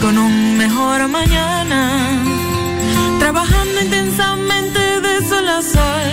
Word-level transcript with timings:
Con 0.00 0.16
un 0.16 0.56
mejor 0.56 1.08
mañana, 1.08 2.22
trabajando 3.18 3.80
intensamente 3.80 5.00
de 5.00 5.28
sol 5.28 5.48
a 5.48 5.60
sol. 5.60 6.12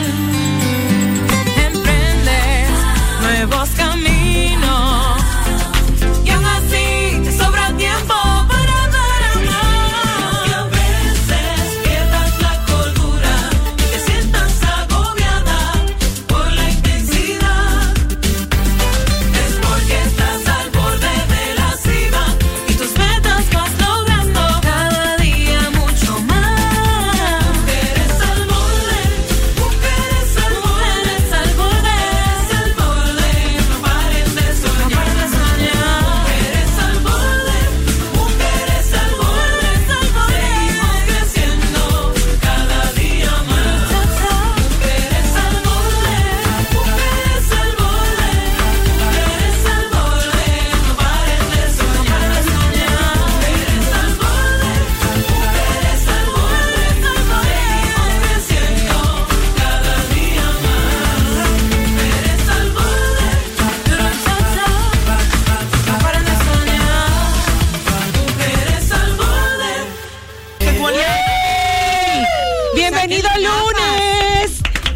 Emprendes 1.68 2.70
nuevos 3.22 3.70
caminos 3.78 5.15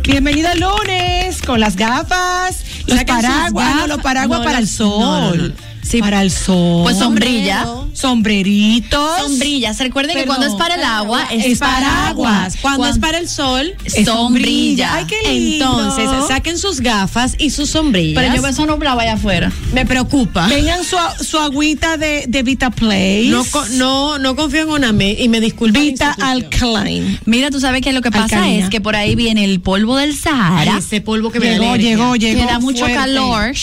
Bienvenido 0.09 0.49
lunes 0.55 1.39
con 1.43 1.59
las 1.59 1.75
gafas, 1.75 2.63
los 2.87 3.03
paraguas, 3.03 3.75
no, 3.75 3.87
los 3.87 4.01
paraguas 4.01 4.39
No, 4.39 4.43
para 4.43 4.57
el 4.57 4.67
sol. 4.67 5.53
Sí. 5.89 5.99
Para 5.99 6.21
el 6.21 6.29
sol. 6.31 6.83
Pues 6.83 6.97
sombrilla. 6.97 7.65
Sombreritos. 7.93 9.17
Sombrillas. 9.21 9.79
Recuerden 9.79 10.15
que 10.15 10.25
cuando 10.25 10.45
es 10.45 10.53
para 10.53 10.75
el 10.75 10.83
agua 10.83 11.23
es, 11.31 11.45
Es 11.45 11.59
paraguas. 11.59 12.57
Cuando 12.61 12.87
es 12.87 12.97
para 12.99 13.17
el 13.17 13.27
sol, 13.27 13.73
Es 13.83 13.93
sombrilla. 14.05 14.13
sombrilla. 14.13 14.93
Ay, 14.95 15.05
qué 15.05 15.17
lindo. 15.29 15.65
entonces 15.65 16.27
saquen 16.27 16.57
sus 16.57 16.81
gafas 16.81 17.35
y 17.37 17.49
sus 17.49 17.69
sombrillas. 17.71 18.21
Pero 18.21 18.35
yo 18.41 18.47
eso 18.47 18.65
nublado 18.65 18.99
allá 18.99 19.13
afuera. 19.13 19.51
me 19.73 19.85
preocupa. 19.85 20.47
Tengan 20.47 20.83
su, 20.83 20.97
su 21.23 21.37
agüita 21.39 21.97
de, 21.97 22.25
de 22.27 22.43
Vita 22.43 22.69
Place. 22.69 23.25
No, 23.27 23.43
no, 23.71 24.19
no 24.19 24.35
confío 24.35 24.61
en 24.63 24.69
una 24.69 24.91
me- 24.91 25.11
y 25.13 25.27
me 25.27 25.39
disculpa. 25.41 25.79
Vita 25.79 26.15
Alkaline. 26.21 27.19
Mira, 27.25 27.49
tú 27.51 27.59
sabes 27.59 27.81
que 27.81 27.93
lo 27.93 28.01
que 28.01 28.11
pasa 28.11 28.23
Alcalina. 28.37 28.63
es 28.65 28.69
que 28.69 28.81
por 28.81 28.95
ahí 28.95 29.15
viene 29.15 29.43
el 29.45 29.59
polvo 29.59 29.97
del 29.97 30.15
Sahara. 30.15 30.77
ese 30.77 31.01
polvo 31.01 31.31
que 31.31 31.39
me 31.39 31.51
Llegó, 31.51 31.69
alergia. 31.69 31.89
llegó, 31.89 32.15
llegó. 32.15 32.39
que 32.39 32.45
da 32.45 32.59
mucho 32.59 32.79
fuerte. 32.79 32.95
calor 32.97 33.53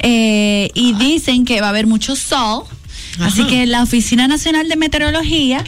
eh, 0.00 0.70
y 0.74 0.92
dicen 0.94 1.44
que 1.44 1.60
va 1.60 1.66
a 1.68 1.70
haber 1.70 1.86
mucho 1.86 2.16
sol. 2.16 2.64
Así 3.20 3.44
que 3.48 3.66
la 3.66 3.82
Oficina 3.82 4.28
Nacional 4.28 4.68
de 4.68 4.76
Meteorología 4.76 5.64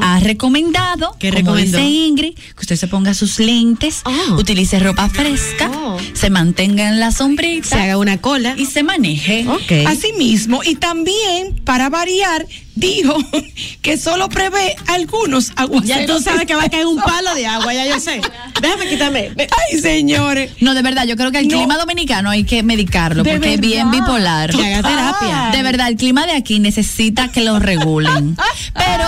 ha 0.00 0.20
recomendado, 0.20 1.14
¿Qué 1.18 1.28
como 1.28 1.38
recomendó? 1.54 1.76
dice 1.78 1.90
Ingrid, 1.90 2.34
que 2.34 2.60
usted 2.60 2.76
se 2.76 2.88
ponga 2.88 3.12
sus 3.12 3.38
lentes, 3.40 4.00
Oh. 4.06 4.36
utilice 4.36 4.78
ropa 4.78 5.10
fresca, 5.10 5.70
Oh. 5.70 5.98
se 6.14 6.30
mantenga 6.30 6.88
en 6.88 7.00
la 7.00 7.10
sombrita 7.12 7.68
Se 7.68 7.74
haga 7.74 7.98
una 7.98 8.18
cola. 8.22 8.54
y 8.56 8.64
se 8.64 8.82
maneje. 8.84 9.44
Ok. 9.46 9.86
Así 9.86 10.14
mismo, 10.14 10.62
y 10.64 10.76
también, 10.76 11.60
para 11.64 11.90
variar, 11.90 12.46
dijo 12.74 13.16
que 13.82 13.96
solo 13.96 14.28
prevé 14.28 14.76
algunos 14.86 15.52
aguaceros. 15.56 15.84
Ya 15.88 16.06
tú 16.06 16.20
sabes 16.20 16.46
que 16.46 16.54
va 16.54 16.64
a 16.64 16.68
caer 16.68 16.86
un 16.86 16.96
palo 17.02 17.34
de 17.34 17.46
agua, 17.46 17.72
ya 17.74 17.86
yo 17.86 18.00
sé. 18.00 18.20
Déjame 18.60 18.88
quitarme. 18.88 19.30
Ay, 19.38 19.80
señores. 19.80 20.52
No, 20.60 20.74
de 20.74 20.82
verdad, 20.82 21.04
yo 21.06 21.16
creo 21.16 21.30
que 21.32 21.38
el 21.38 21.48
No. 21.48 21.56
clima 21.58 21.76
dominicano 21.76 22.30
hay 22.30 22.44
que 22.44 22.62
medicarlo 22.62 23.22
De 23.22 23.32
porque 23.32 23.54
es 23.54 23.60
bien 23.60 23.90
bipolar. 23.90 24.50
Que 24.50 24.74
haga 24.74 24.88
terapia. 24.88 25.50
De 25.52 25.62
verdad, 25.62 25.88
el 25.88 25.96
clima 25.96 26.26
de 26.26 26.32
aquí 26.32 26.58
necesita 26.58 27.28
que 27.28 27.42
lo 27.42 27.58
regulen. 27.58 28.36
Pero 28.74 29.04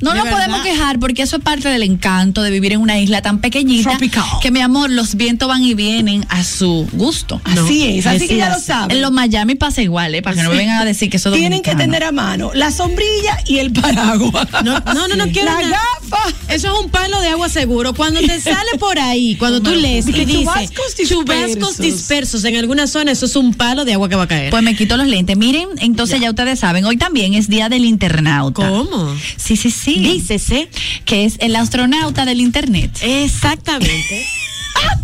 no 0.00 0.14
nos 0.14 0.28
podemos 0.28 0.60
quejar 0.60 0.98
porque 0.98 1.22
eso 1.22 1.36
es 1.36 1.42
parte 1.42 1.68
del 1.68 1.82
encanto 1.82 2.42
de 2.42 2.50
vivir 2.50 2.72
en 2.72 2.80
una 2.80 2.98
isla 2.98 3.22
tan 3.22 3.40
pequeñita. 3.40 3.90
Tropical. 3.90 4.24
Que 4.42 4.50
mi 4.50 4.60
amor, 4.60 4.90
los 4.90 5.14
vientos 5.16 5.48
van 5.48 5.62
y 5.62 5.74
vienen 5.74 6.24
a 6.28 6.44
su 6.44 6.88
gusto. 6.92 7.40
Así 7.44 7.98
es, 7.98 8.06
así 8.06 8.28
que 8.28 8.36
ya 8.36 8.50
lo 8.50 8.60
saben. 8.60 8.96
En 8.96 9.02
los 9.02 9.10
Miami 9.10 9.54
pasa 9.54 9.82
igual, 9.82 10.14
¿eh? 10.14 10.22
para 10.22 10.36
que 10.36 10.42
no 10.42 10.50
me 10.50 10.56
vengan 10.56 10.80
a 10.80 10.84
decir 10.84 11.10
que 11.10 11.16
eso 11.16 11.30
es 11.30 11.36
Tienen 11.36 11.62
que 11.62 11.74
tener 11.74 12.04
a 12.04 12.12
mano 12.12 12.50
la 12.54 12.70
sombrilla 12.70 13.07
y 13.46 13.58
el 13.58 13.72
paraguas. 13.72 14.48
No, 14.64 14.78
no, 14.80 15.08
no, 15.08 15.16
no 15.16 15.24
quiero 15.32 15.46
La 15.52 15.60
nada. 15.62 15.78
gafa. 16.00 16.52
Eso 16.54 16.72
es 16.72 16.84
un 16.84 16.90
palo 16.90 17.20
de 17.20 17.28
agua 17.28 17.48
seguro. 17.48 17.94
Cuando 17.94 18.20
te 18.20 18.40
sale 18.40 18.70
por 18.78 18.98
ahí, 18.98 19.36
cuando 19.36 19.60
tú 19.60 19.70
lees 19.74 20.08
y 20.08 20.12
Que 20.12 20.26
dice 20.26 20.40
chubascos 20.42 20.96
dispersos. 20.96 21.08
chubascos 21.24 21.78
dispersos 21.78 22.44
en 22.44 22.56
alguna 22.56 22.86
zona, 22.86 23.12
eso 23.12 23.26
es 23.26 23.36
un 23.36 23.54
palo 23.54 23.84
de 23.84 23.94
agua 23.94 24.08
que 24.08 24.16
va 24.16 24.24
a 24.24 24.28
caer. 24.28 24.50
Pues 24.50 24.62
me 24.62 24.76
quito 24.76 24.96
los 24.96 25.06
lentes. 25.06 25.36
Miren, 25.36 25.68
entonces 25.78 26.20
ya, 26.20 26.30
ustedes 26.30 26.58
saben, 26.58 26.84
hoy 26.84 26.96
también 26.96 27.34
es 27.34 27.48
Día 27.48 27.68
del 27.68 27.84
Internauta. 27.84 28.68
¿Cómo? 28.68 29.14
Sí, 29.36 29.56
sí, 29.56 29.70
sí. 29.70 29.94
Dícese. 29.98 30.68
Que 31.04 31.24
es 31.24 31.36
el 31.40 31.56
astronauta 31.56 32.24
del 32.24 32.40
Internet. 32.40 32.90
Exactamente. 33.02 34.26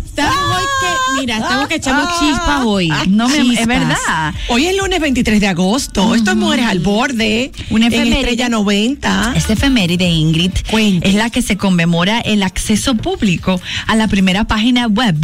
Estamos 0.05 0.55
hoy 0.55 0.63
que, 0.79 1.21
mira, 1.21 1.47
tengo 1.47 1.67
que 1.67 1.75
echamos 1.75 2.07
chispas 2.19 2.61
hoy. 2.63 2.87
No, 3.09 3.25
amor, 3.25 3.53
es 3.57 3.67
verdad. 3.67 4.33
Hoy 4.47 4.65
es 4.65 4.77
lunes 4.77 4.99
23 5.01 5.41
de 5.41 5.47
agosto. 5.47 6.15
Esto 6.15 6.31
es 6.31 6.37
Mujeres 6.37 6.67
al 6.67 6.79
Borde. 6.79 7.51
Una 7.69 7.87
en 7.87 7.93
efeméride. 7.93 8.19
Estrella 8.19 8.49
90. 8.49 9.33
Esta 9.35 9.53
efeméride, 9.53 10.07
Ingrid, 10.07 10.51
Cuente. 10.71 11.09
es 11.09 11.15
la 11.15 11.29
que 11.29 11.41
se 11.41 11.57
conmemora 11.57 12.19
el 12.19 12.43
acceso 12.43 12.95
público 12.95 13.59
a 13.87 13.95
la 13.95 14.07
primera 14.07 14.45
página 14.45 14.87
web 14.87 15.15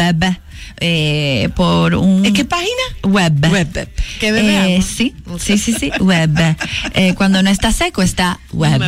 eh, 0.79 1.49
por 1.55 1.95
un... 1.95 2.25
¿En 2.25 2.33
qué 2.33 2.45
página? 2.45 2.69
Web. 3.03 3.45
Web. 3.51 3.89
¿Que 4.19 4.31
bebe 4.31 4.75
Eh, 4.77 4.81
sí, 4.81 5.13
sí, 5.39 5.57
sí, 5.57 5.73
sí, 5.73 5.91
web. 5.99 6.31
Eh, 6.93 7.13
cuando 7.15 7.41
no 7.43 7.49
está 7.49 7.71
seco, 7.71 8.01
está 8.01 8.39
web. 8.51 8.81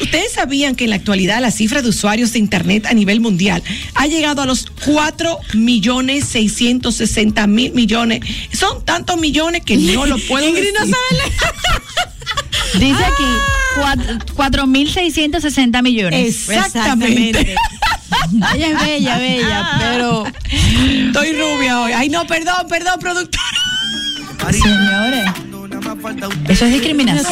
Ustedes 0.00 0.32
sabían 0.32 0.76
que 0.76 0.84
en 0.84 0.90
la 0.90 0.96
actualidad 0.96 1.40
la 1.40 1.50
cifra 1.50 1.82
de 1.82 1.88
usuarios 1.88 2.32
de 2.32 2.38
Internet 2.38 2.86
a 2.86 2.94
nivel 2.94 3.20
mundial 3.20 3.62
ha 3.94 4.06
llegado 4.06 4.42
a 4.42 4.46
los 4.46 4.66
4 4.84 5.38
millones 5.54 6.24
660 6.26 7.46
mil 7.46 7.72
millones. 7.72 8.20
Son 8.52 8.84
tantos 8.84 9.18
millones 9.18 9.62
que 9.64 9.76
no 9.76 10.06
lo 10.06 10.16
puedo 10.18 10.46
Ingrid 10.48 10.72
no 10.78 10.86
decir. 10.86 10.96
Dice 12.78 13.02
aquí, 13.02 13.24
cuat- 13.76 14.24
4.660 14.34 15.82
millones. 15.82 16.48
Exactamente. 16.48 17.54
Ella 18.54 18.68
es 18.68 18.80
bella, 18.84 19.18
bella, 19.18 19.76
pero 19.78 20.24
Estoy 21.06 21.32
rubia 21.32 21.80
hoy. 21.80 21.92
Ay, 21.92 22.08
no, 22.08 22.26
perdón, 22.26 22.66
perdón, 22.68 22.98
productor. 23.00 23.40
Señores. 24.52 25.24
Eso 26.48 26.64
es 26.66 26.72
discriminación. 26.72 27.26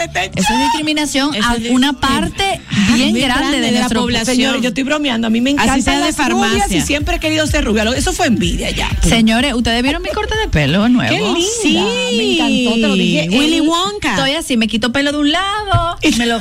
Este 0.00 0.30
Eso 0.40 0.52
es 0.54 0.60
discriminación 0.60 1.34
Eso 1.34 1.48
a 1.48 1.54
es 1.56 1.70
una 1.70 1.92
discriminación. 1.92 1.96
parte 2.00 2.60
Ah, 2.70 2.94
bien 2.94 3.12
bien 3.14 3.26
grande 3.28 3.40
grande 3.42 3.60
de 3.60 3.66
de 3.66 3.72
la 3.72 3.78
nuestra 3.80 4.00
población. 4.00 4.36
Señores, 4.36 4.62
yo 4.62 4.68
estoy 4.68 4.82
bromeando. 4.84 5.26
A 5.26 5.30
mí 5.30 5.40
me 5.40 5.50
Así 5.50 5.62
encantan 5.62 5.82
sea 5.82 6.00
de 6.06 6.12
farmacia. 6.12 6.76
y 6.76 6.80
siempre 6.80 7.16
he 7.16 7.20
querido 7.20 7.46
ser 7.46 7.64
rubia. 7.64 7.84
Eso 7.96 8.12
fue 8.12 8.26
envidia 8.26 8.70
ya. 8.70 8.88
Señores, 9.02 9.54
¿ustedes 9.54 9.82
vieron 9.82 10.02
mi 10.02 10.10
corte 10.10 10.34
de 10.38 10.48
pelo 10.48 10.88
nuevo? 10.88 11.12
Qué 11.12 11.20
linda. 11.20 11.40
Sí, 11.62 11.74
Me 12.16 12.32
encantó, 12.64 12.80
te 12.80 12.88
lo 12.88 12.94
dije. 12.94 13.28
Willy 13.30 13.60
Wonka. 13.60 14.10
Estoy 14.10 14.32
así, 14.32 14.56
me 14.56 14.68
quito 14.68 14.92
pelo 14.92 15.12
de 15.12 15.18
un 15.18 15.32
lado, 15.32 15.98
me 16.18 16.26
lo... 16.26 16.40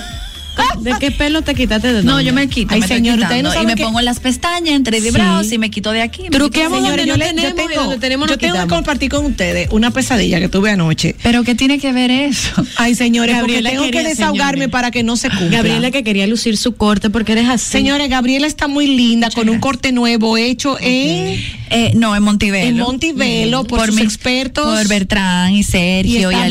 ¿De 0.82 0.94
qué 1.00 1.12
pelo 1.12 1.42
te 1.42 1.56
quitaste 1.56 1.94
de 1.94 2.04
No, 2.04 2.22
yo 2.22 2.34
me 2.34 2.48
quito, 2.48 2.74
Ay, 2.74 2.82
me 2.82 2.88
señor, 2.88 3.20
no 3.20 3.62
y 3.62 3.66
me 3.66 3.76
que- 3.76 3.84
pongo 3.84 4.02
las 4.02 4.20
pestañas 4.20 4.76
entre 4.76 5.02
Sí. 5.02 5.12
brows 5.12 5.52
y 5.52 5.58
me 5.58 5.70
quito 5.72 5.92
de 5.92 6.02
aquí. 6.02 6.24
Truqueamos 6.30 6.82
de- 6.84 6.88
donde 6.90 7.06
no 7.06 7.18
tenemos 7.18 7.72
y 7.72 7.76
donde 7.76 7.98
tenemos 7.98 8.28
yo 8.28 8.34
nos 8.36 8.40
tengo 8.42 8.56
que 8.62 8.68
compartir 8.68 9.10
con 9.10 9.26
ustedes 9.26 9.68
una 9.72 9.92
pesadilla 9.92 10.40
que 10.40 10.50
tuve 10.50 10.72
anoche. 10.72 11.16
Pero 11.24 11.44
¿qué 11.44 11.56
tiene 11.56 11.80
que 11.80 11.92
ver 11.94 12.12
eso? 12.12 12.66
Ay, 12.78 12.96
señores, 12.96 13.36
Gabriela 13.36 13.70
porque 13.70 13.78
tengo 13.88 13.92
que 13.92 14.08
desahogarme 14.08 14.52
señores. 14.66 14.72
para 14.72 14.92
que 14.92 15.04
no 15.04 15.16
se 15.18 15.30
cumpla. 15.30 15.58
Gabriela 15.58 15.92
que 15.92 16.04
quería 16.04 16.28
lucir 16.28 16.58
su 16.58 16.76
corte 16.76 17.10
porque 17.10 17.34
eres 17.34 17.48
así. 17.50 17.72
Señores, 17.72 18.10
Gabriela 18.10 18.48
está 18.48 18.68
muy 18.68 18.88
linda 18.88 19.30
con 19.32 19.50
un 19.50 19.60
corte 19.60 19.92
nuevo 19.92 20.38
hecho 20.38 20.78
en, 20.80 21.40
Eh, 21.72 21.92
no, 21.96 22.16
en 22.16 22.24
Montevelo. 22.24 22.68
en 22.68 22.78
Montivelo 22.78 23.64
por, 23.66 23.86
sus 23.88 23.96
mis- 23.96 24.04
expertos. 24.06 24.66
Por 24.66 24.88
Bertrán 24.88 25.54
y 25.54 25.64
Sergio 25.64 26.32
y, 26.32 26.36
bella, 26.36 26.48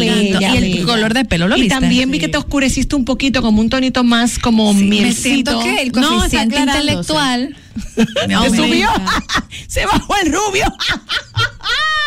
y 0.55 0.57
el 0.57 0.63
bella. 0.63 0.85
color 0.85 1.15
de 1.15 1.25
pelo, 1.25 1.49
¿lo 1.49 1.57
y 1.57 1.63
viste? 1.63 1.75
también 1.79 2.11
vi 2.11 2.19
que 2.19 2.29
te 2.29 2.39
oscureciste 2.39 2.95
un 2.97 3.05
poquito, 3.05 3.43
como 3.43 3.61
un 3.61 3.69
tonito 3.71 4.05
más 4.05 4.39
como 4.39 4.73
me 4.75 4.83
mielcito. 4.83 5.53
siento 5.53 5.61
que 5.61 5.83
el 5.83 5.93
No, 5.93 6.09
coeficiente 6.19 6.59
intelectual 6.59 7.57
me 7.97 8.27
¿Te 8.29 8.35
aumenta. 8.35 8.57
subió? 8.67 8.89
se 9.67 9.87
bajó 9.87 10.15
el 10.25 10.33
rubio. 10.33 10.65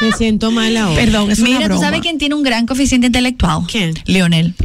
Me 0.02 0.12
siento 0.14 0.52
mal 0.52 0.76
ahora. 0.78 0.96
Perdón, 0.96 1.30
es 1.32 1.40
una 1.40 1.48
Mira, 1.50 1.60
¿tú 1.62 1.66
broma. 1.68 1.82
sabes 1.82 2.02
quién 2.02 2.18
tiene 2.18 2.34
un 2.36 2.42
gran 2.44 2.66
coeficiente 2.66 3.08
intelectual? 3.08 3.62
¿Quién? 3.70 3.94
Leonel. 4.06 4.56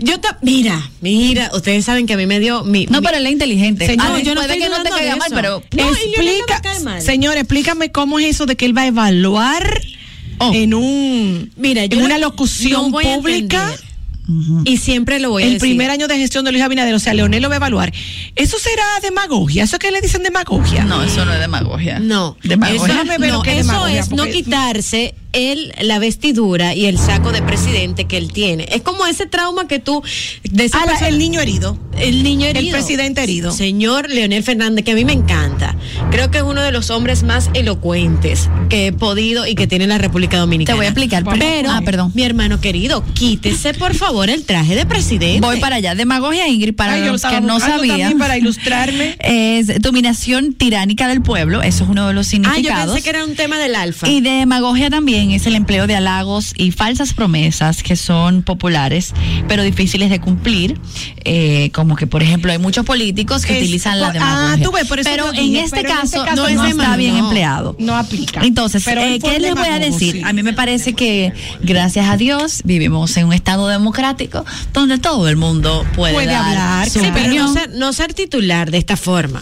Yo 0.00 0.18
ta- 0.20 0.38
mira, 0.42 0.90
mira, 1.00 1.50
ustedes 1.54 1.84
saben 1.84 2.06
que 2.06 2.12
a 2.14 2.16
mí 2.16 2.26
me 2.26 2.38
dio 2.40 2.62
mi 2.64 2.86
No, 2.86 3.00
mi- 3.00 3.04
pero 3.06 3.18
él 3.18 3.26
es 3.26 3.32
inteligente. 3.32 3.86
Señor, 3.86 4.06
Ah, 4.10 4.20
yo 4.20 4.34
no 4.34 4.42
puede 4.42 4.58
que 4.58 4.68
no 4.68 4.82
te 4.82 4.90
caiga 4.90 5.16
mal, 5.16 5.30
pero 5.34 5.62
No, 5.76 5.84
no 5.84 5.90
Explica, 5.96 6.60
cae 6.62 6.80
mal. 6.80 7.02
señor, 7.02 7.36
explícame 7.36 7.90
cómo 7.90 8.18
es 8.20 8.26
eso 8.26 8.46
de 8.46 8.56
que 8.56 8.64
él 8.64 8.76
va 8.76 8.82
a 8.82 8.86
evaluar 8.86 9.80
Oh. 10.38 10.52
en 10.54 10.72
un 10.74 11.50
Mira, 11.56 11.84
yo 11.86 11.98
en 11.98 12.04
una 12.04 12.14
no- 12.18 12.28
locución 12.28 12.82
no 12.82 12.90
voy 12.90 13.06
a 13.06 13.16
Y 14.64 14.76
siempre 14.76 15.18
lo 15.20 15.30
voy 15.30 15.42
a 15.42 15.46
el 15.46 15.52
decir. 15.54 15.68
primer 15.70 15.90
año 15.90 16.06
de 16.08 16.16
gestión 16.18 16.44
de 16.44 16.52
Luis 16.52 16.62
Abinader, 16.62 16.94
o 16.94 16.98
sea, 16.98 17.14
Leonel 17.14 17.42
lo 17.42 17.48
va 17.48 17.54
a 17.54 17.58
evaluar. 17.58 17.92
¿Eso 18.36 18.58
será 18.58 18.84
demagogia? 19.02 19.64
¿Eso 19.64 19.78
que 19.78 19.90
le 19.90 20.00
dicen 20.00 20.22
demagogia? 20.22 20.84
no, 20.84 21.02
eso 21.02 21.24
no 21.24 21.32
es 21.32 21.40
demagogia. 21.40 21.98
No, 21.98 22.36
Demagogia. 22.42 22.76
eso, 22.76 22.86
Déjame 22.86 23.18
ver 23.18 23.30
no, 23.30 23.36
lo 23.38 23.42
que 23.42 23.58
es 23.58 23.66
eso 23.66 23.86
es 23.86 24.10
no 24.10 24.16
porque- 24.18 24.32
quitarse 24.32 25.14
el, 25.32 25.72
la 25.82 25.98
vestidura 25.98 26.74
y 26.74 26.86
el 26.86 26.98
saco 26.98 27.32
de 27.32 27.42
presidente 27.42 28.06
que 28.06 28.16
él 28.18 28.32
tiene. 28.32 28.66
Es 28.72 28.82
como 28.82 29.06
ese 29.06 29.26
trauma 29.26 29.66
que 29.68 29.78
tú... 29.78 30.02
De 30.42 30.64
Ah, 30.72 30.80
la- 30.80 30.86
persona- 30.86 31.08
el 31.08 31.18
niño 31.18 31.40
herido. 31.40 31.78
El 31.98 32.22
niño 32.22 32.46
El 32.46 32.56
herido. 32.56 32.72
presidente 32.72 33.22
herido. 33.22 33.50
Señor 33.50 34.08
Leonel 34.10 34.42
Fernández, 34.42 34.84
que 34.84 34.92
a 34.92 34.94
mí 34.94 35.04
me 35.04 35.12
encanta. 35.12 35.74
Creo 36.10 36.30
que 36.30 36.38
es 36.38 36.44
uno 36.44 36.60
de 36.62 36.72
los 36.72 36.90
hombres 36.90 37.22
más 37.24 37.50
elocuentes 37.54 38.48
que 38.68 38.86
he 38.88 38.92
podido 38.92 39.46
y 39.46 39.54
que 39.54 39.66
tiene 39.66 39.86
la 39.86 39.98
República 39.98 40.38
Dominicana. 40.38 40.74
Te 40.74 40.78
voy 40.78 40.86
a 40.86 40.88
explicar. 40.90 41.24
Pero, 41.38 41.70
Ah, 41.70 41.82
perdón. 41.84 42.12
mi 42.14 42.22
hermano 42.22 42.60
querido, 42.60 43.04
quítese 43.14 43.74
por 43.74 43.94
favor 43.94 44.17
el 44.24 44.44
traje 44.44 44.74
de 44.74 44.86
presidente. 44.86 45.40
Voy 45.40 45.60
para 45.60 45.76
allá. 45.76 45.94
Demagogia, 45.94 46.48
Ingrid, 46.48 46.74
para 46.74 46.94
Ay, 46.94 47.04
los 47.04 47.22
que 47.22 47.40
no 47.40 47.60
sabían. 47.60 48.18
para 48.18 48.36
ilustrarme. 48.38 49.16
Es 49.28 49.80
dominación 49.80 50.52
tiránica 50.54 51.08
del 51.08 51.22
pueblo. 51.22 51.62
Eso 51.62 51.84
es 51.84 51.90
uno 51.90 52.06
de 52.08 52.14
los 52.14 52.26
Ah, 52.28 52.30
yo 52.30 52.30
significados. 52.30 52.94
pensé 52.94 53.02
que 53.02 53.10
era 53.10 53.24
un 53.24 53.34
tema 53.36 53.58
del 53.58 53.74
alfa. 53.74 54.08
Y 54.08 54.20
demagogia 54.20 54.90
también 54.90 55.30
es 55.30 55.46
el 55.46 55.54
empleo 55.54 55.86
de 55.86 55.94
halagos 55.96 56.52
y 56.56 56.70
falsas 56.72 57.14
promesas 57.14 57.82
que 57.82 57.96
son 57.96 58.42
populares, 58.42 59.12
pero 59.48 59.62
difíciles 59.62 60.10
de 60.10 60.20
cumplir. 60.20 60.78
Eh, 61.24 61.70
como 61.74 61.96
que, 61.96 62.06
por 62.06 62.22
ejemplo, 62.22 62.50
hay 62.52 62.58
muchos 62.58 62.84
políticos 62.84 63.44
que 63.44 63.56
Es- 63.58 63.62
utilizan 63.62 64.00
la 64.00 64.08
ah, 64.08 64.12
demagogia. 64.12 64.64
tú 64.64 64.72
ves, 64.72 64.86
por 64.86 64.98
eso 65.00 65.10
pero, 65.10 65.32
yo 65.32 65.40
en 65.40 65.46
dije, 65.52 65.64
este 65.64 65.76
pero 65.76 65.88
en 65.90 65.94
caso, 65.96 66.04
este 66.16 66.18
caso 66.30 66.36
no, 66.36 66.42
no 66.42 66.64
es 66.64 66.70
es 66.72 66.76
está 66.78 66.96
bien 66.96 67.12
no, 67.18 67.24
empleado. 67.26 67.76
no 67.78 67.96
aplica. 67.96 68.40
Entonces, 68.42 68.82
Pero 68.84 69.00
eh, 69.02 69.18
¿qué 69.22 69.38
les 69.40 69.54
voy 69.54 69.68
a 69.68 69.78
decir? 69.78 70.14
sí. 70.16 70.22
A 70.24 70.32
mí 70.32 70.42
me 70.42 70.52
parece 70.52 70.92
que, 70.94 71.32
gracias 71.62 72.08
a 72.08 72.16
Dios, 72.16 72.62
vivimos 72.64 73.16
en 73.16 73.26
un 73.26 73.32
estado 73.32 73.68
democrático 73.68 74.07
donde 74.72 74.98
todo 74.98 75.28
el 75.28 75.36
mundo 75.36 75.84
puede, 75.94 76.14
Puede 76.14 76.26
dar 76.26 76.44
hablar, 76.48 76.90
su 76.90 77.00
Sí, 77.00 77.06
pero 77.12 77.32
no 77.34 77.52
ser, 77.52 77.70
no 77.74 77.92
ser 77.92 78.14
titular 78.14 78.70
de 78.70 78.78
esta 78.78 78.96
forma. 78.96 79.40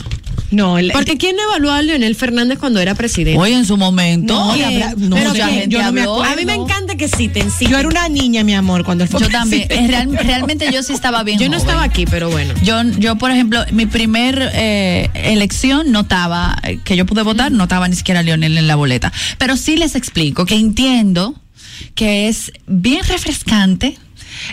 No, 0.52 0.78
el- 0.78 0.92
Porque 0.92 1.18
¿quién 1.18 1.34
no 1.34 1.42
evaluó 1.42 1.72
a 1.72 1.82
Leonel 1.82 2.14
Fernández 2.14 2.56
cuando 2.60 2.78
era 2.78 2.94
presidente? 2.94 3.36
Hoy 3.36 3.52
en 3.52 3.66
su 3.66 3.76
momento, 3.76 4.32
No, 4.32 4.52
habrá- 4.52 4.94
no, 4.96 5.16
Pero 5.16 5.30
mucha 5.30 5.48
gente 5.48 5.68
yo 5.68 5.82
no 5.82 5.92
me 5.92 6.00
habló. 6.02 6.14
acuerdo. 6.14 6.32
a 6.32 6.36
mí 6.36 6.44
me 6.44 6.54
encanta 6.54 6.94
que 6.96 7.08
citen, 7.08 7.50
citen. 7.50 7.68
yo 7.72 7.78
era 7.78 7.88
una 7.88 8.08
niña, 8.08 8.44
mi 8.44 8.54
amor, 8.54 8.84
cuando 8.84 9.02
él 9.02 9.10
fue 9.10 9.18
Yo 9.20 9.28
también. 9.28 9.66
presidente. 9.66 9.92
Real- 10.14 10.24
realmente 10.24 10.70
yo 10.72 10.84
sí 10.84 10.92
estaba 10.92 11.24
bien. 11.24 11.38
Yo 11.40 11.46
no 11.48 11.56
joven. 11.56 11.66
estaba 11.68 11.82
aquí, 11.82 12.06
pero 12.06 12.30
bueno. 12.30 12.54
Yo, 12.62 12.80
yo, 12.96 13.16
por 13.16 13.32
ejemplo, 13.32 13.64
mi 13.72 13.86
primer 13.86 14.50
eh, 14.54 15.10
elección 15.14 15.90
no 15.90 16.02
estaba, 16.02 16.56
eh, 16.62 16.78
que 16.84 16.96
yo 16.96 17.06
pude 17.06 17.22
votar, 17.22 17.50
no 17.50 17.64
estaba 17.64 17.88
ni 17.88 17.96
siquiera 17.96 18.22
Lionel 18.22 18.56
en 18.56 18.68
la 18.68 18.76
boleta. 18.76 19.12
Pero 19.38 19.56
sí 19.56 19.76
les 19.76 19.96
explico 19.96 20.46
que 20.46 20.54
entiendo 20.54 21.34
que 21.96 22.28
es 22.28 22.52
bien 22.68 23.02
refrescante. 23.08 23.98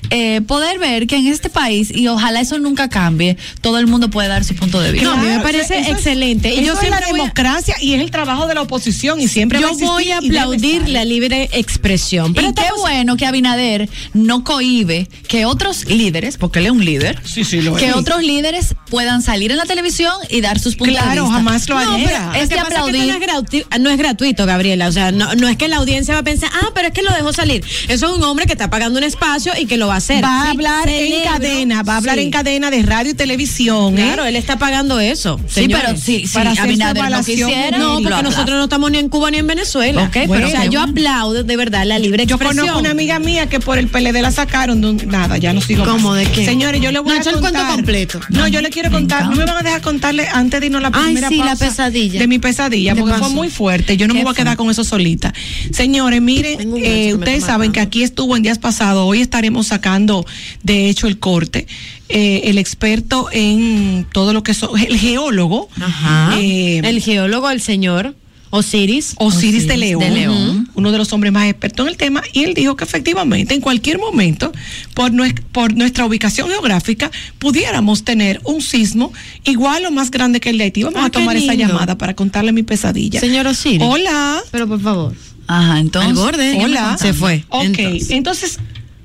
Eh, 0.10 0.42
poder 0.42 0.80
ver 0.80 1.08
que 1.08 1.16
en 1.18 1.28
este 1.28 1.50
país, 1.50 1.90
y 1.94 2.08
ojalá 2.08 2.42
eso 2.42 2.58
nunca 2.60 2.90
cambie, 2.90 3.38
todo 3.62 3.78
el 3.80 3.88
mundo 3.88 4.10
puede 4.10 4.28
dar 4.28 4.44
su 4.44 4.56
punto 4.56 4.80
de 4.82 4.92
vista. 4.92 5.08
No, 5.08 5.14
a 5.14 5.18
mí 5.18 5.24
me 5.24 5.28
Claro, 5.34 5.44
parece 5.44 5.80
eso 5.80 5.92
es- 5.92 5.98
excelente. 5.98 6.50
Y 6.54 6.60
eso 6.60 6.66
yo 6.66 6.74
es 6.82 6.90
la 6.90 7.00
voy 7.00 7.04
a- 7.10 7.14
democracia 7.14 7.76
y 7.82 7.94
es 7.94 8.02
el 8.02 8.12
trabajo 8.12 8.48
de 8.48 8.56
la 8.56 8.62
oposición 8.62 9.20
y 9.20 9.28
siempre 9.28 9.60
va 9.60 9.70
Yo 9.72 9.78
voy 9.78 10.12
a 10.12 10.20
y 10.22 10.30
debe 10.30 10.40
aplaudir 10.40 10.90
la 10.90 11.06
libre 11.06 11.50
expresión. 11.54 12.34
Pero 12.34 12.50
y 12.50 12.54
qué 12.54 12.66
bueno 12.80 13.18
que 13.18 13.26
Abinader 13.26 13.90
no 14.14 14.44
cohibe 14.44 15.08
que 15.28 15.46
otros 15.46 15.86
líderes, 15.86 16.38
porque 16.38 16.60
él 16.60 16.66
es 16.68 16.72
un 16.72 16.84
líder, 16.86 17.20
Sí, 17.26 17.44
sí, 17.44 17.62
lo 17.62 17.76
que 17.76 17.88
es. 17.90 17.96
otros 17.96 18.22
líderes 18.22 18.76
puedan 18.90 19.22
salir 19.22 19.52
en 19.52 19.58
la 19.58 19.66
televisión 19.66 20.14
y 20.30 20.42
dar 20.42 20.60
sus 20.60 20.76
puntos 20.76 20.96
de 20.96 21.02
Claro, 21.02 21.24
vista. 21.24 21.36
jamás 21.36 21.70
lo 21.70 21.76
No, 21.84 21.94
haría. 21.94 22.32
Es 22.36 22.50
de 22.50 22.56
que 22.56 22.62
pasa 22.62 22.68
es 22.68 22.74
que 22.74 22.76
aplaudir. 22.76 22.96
esto 23.02 23.08
no, 23.08 23.14
es 23.14 23.22
gratuito, 23.22 23.68
no 23.80 23.90
es 23.90 23.98
gratuito, 23.98 24.46
Gabriela. 24.46 24.88
O 24.88 24.92
sea, 24.92 25.12
no, 25.12 25.34
no 25.36 25.48
es 25.48 25.58
que 25.58 25.68
la 25.68 25.78
audiencia 25.78 26.14
va 26.14 26.20
a 26.22 26.24
pensar, 26.24 26.50
ah, 26.54 26.68
pero 26.76 26.88
es 26.90 26.94
que 26.94 27.02
lo 27.02 27.12
dejó 27.14 27.34
salir. 27.34 27.64
Eso 27.88 28.08
es 28.08 28.18
un 28.18 28.24
hombre 28.24 28.46
que 28.46 28.54
está 28.54 28.70
pagando 28.70 28.98
un 29.00 29.04
espacio 29.04 29.54
y 29.60 29.66
que 29.66 29.73
lo 29.78 29.88
va 29.88 29.96
a 29.96 29.98
hacer. 29.98 30.24
va 30.24 30.42
a 30.42 30.46
Sí, 30.46 30.50
hablar 30.52 30.90
en 30.90 31.24
cadena, 31.24 31.84
va 31.84 31.94
a 31.94 31.98
hablar 31.98 32.16
sí. 32.18 32.24
en 32.24 32.32
cadena 32.32 32.72
de 32.72 32.82
radio 32.84 33.12
y 33.12 33.14
televisión. 33.14 33.98
¿eh? 33.98 34.04
Claro, 34.04 34.26
él 34.26 34.36
está 34.36 34.58
pagando 34.58 35.00
eso. 35.00 35.40
Sí, 35.48 35.68
pero 35.68 35.98
si 35.98 36.28
Para 36.34 36.52
hacer 36.52 36.64
Abinader 36.64 37.10
no 37.10 37.24
quisiera, 37.24 37.78
No, 37.78 38.00
porque 38.02 38.24
nosotros 38.24 38.58
no 38.58 38.64
estamos 38.64 38.92
ni 38.92 38.98
en 39.00 39.10
Cuba 39.10 39.32
ni 39.32 39.38
en 39.38 39.48
Venezuela. 39.48 40.04
Ok, 40.04 40.18
o 40.28 40.32
pero 40.34 40.50
sea, 40.50 40.62
qué 40.62 40.70
yo 40.70 40.80
bueno. 40.80 40.92
aplaudo 40.92 41.44
de 41.44 41.58
verdad 41.58 41.86
la 41.86 42.00
libre 42.00 42.26
Yo 42.26 42.36
expresión. 42.36 42.66
conozco 42.66 42.80
una 42.80 42.92
amiga 42.92 43.20
mía 43.20 43.48
que 43.48 43.60
por 43.60 43.78
el 43.78 43.88
PLD 43.88 44.22
la 44.22 44.32
sacaron. 44.32 44.82
de 44.82 44.88
un- 44.90 45.02
nada, 45.08 45.38
ya 45.38 45.54
no 45.54 45.62
sigo. 45.62 45.84
¿Cómo? 45.86 46.10
más. 46.10 46.20
¿De 46.20 46.26
qué? 46.32 46.46
Señores, 46.46 46.82
yo 46.82 46.92
le 46.92 47.00
voy 47.00 47.10
No, 47.14 47.18
a 47.18 47.22
echa 47.22 47.30
el 47.30 47.36
contar. 47.38 47.52
cuento 47.54 47.74
completo. 47.76 48.20
No, 48.30 48.48
yo 48.48 48.62
le 48.62 48.70
quiero 48.70 48.92
contar. 48.92 49.26
No 49.30 49.36
me 49.36 49.46
van 49.46 49.58
a 49.58 49.62
dejar 49.64 49.82
contarle 49.82 50.28
antes 50.28 50.60
de 50.60 50.66
irnos 50.68 50.82
la 50.82 50.90
Ay, 50.94 51.04
primera 51.06 51.30
sí, 51.30 51.38
la 51.38 51.56
pesadilla. 51.56 52.20
De 52.20 52.28
mi 52.28 52.40
pesadilla, 52.40 52.94
¿Qué 52.94 53.02
porque 53.02 53.18
fue 53.18 53.30
muy 53.30 53.50
fuerte. 53.50 53.98
Yo 53.98 54.08
no 54.08 54.14
me 54.14 54.22
¿Qué 54.22 54.24
voy 54.26 54.32
a 54.32 54.36
quedar 54.36 54.58
con 54.58 54.70
eso 54.70 54.84
solita. 54.84 55.34
Señores, 55.72 56.22
miren, 56.22 56.74
eh, 56.84 57.14
ustedes 57.14 57.44
saben 57.44 57.72
que 57.72 57.80
aquí 57.80 58.04
estuvo 58.04 58.36
en 58.36 58.44
días 58.44 58.60
pasados. 58.60 59.04
Hoy 59.08 59.22
estaremos 59.22 59.63
sacando, 59.64 60.26
de 60.64 60.90
hecho, 60.90 61.08
el 61.08 61.20
corte. 61.20 61.68
Eh, 62.10 62.42
el 62.46 62.58
experto 62.58 63.28
en 63.32 64.06
todo 64.12 64.34
lo 64.34 64.44
que 64.44 64.54
son, 64.54 64.78
el 64.80 64.98
geólogo. 64.98 65.70
Ajá. 65.82 66.38
eh, 66.40 66.82
el 66.84 67.02
geólogo, 67.02 67.50
el 67.50 67.62
señor 67.62 68.16
Osiris. 68.52 69.16
Osiris 69.18 69.66
de 69.66 69.78
León, 69.78 70.00
de 70.00 70.12
León. 70.12 70.70
uno 70.76 70.92
de 70.92 71.00
los 71.00 71.12
hombres 71.12 71.34
más 71.34 71.48
expertos 71.50 71.88
en 71.88 71.92
el 71.92 71.98
tema, 71.98 72.22
y 72.34 72.44
él 72.44 72.54
dijo 72.54 72.76
que 72.76 72.84
efectivamente 72.84 73.56
en 73.56 73.62
cualquier 73.62 73.98
momento, 73.98 74.52
por, 74.94 75.12
por 75.52 75.74
nuestra 75.76 76.06
ubicación 76.06 76.50
geográfica, 76.50 77.10
pudiéramos 77.40 78.04
tener 78.04 78.40
un 78.44 78.62
sismo 78.62 79.12
igual 79.44 79.88
o 79.88 79.92
más 79.92 80.12
grande 80.12 80.40
que 80.40 80.52
el 80.52 80.60
de 80.60 80.66
Haití. 80.66 80.84
Vamos 80.84 81.00
Ah, 81.02 81.06
a 81.06 81.10
tomar 81.10 81.36
esa 81.36 81.56
llamada 81.56 81.98
para 81.98 82.14
contarle 82.14 82.52
mi 82.52 82.62
pesadilla. 82.62 83.20
Señor 83.20 83.48
Osiris. 83.48 83.82
Hola. 83.82 84.40
Pero 84.52 84.68
por 84.68 84.80
favor. 84.80 85.16
Ajá, 85.48 85.80
entonces. 85.80 86.12
Al 86.12 86.16
borde. 86.16 86.64
Hola. 86.64 86.96
Se 87.00 87.12
fue. 87.14 87.44
Ok, 87.50 87.64
Entonces. 87.66 88.10
entonces. 88.12 88.60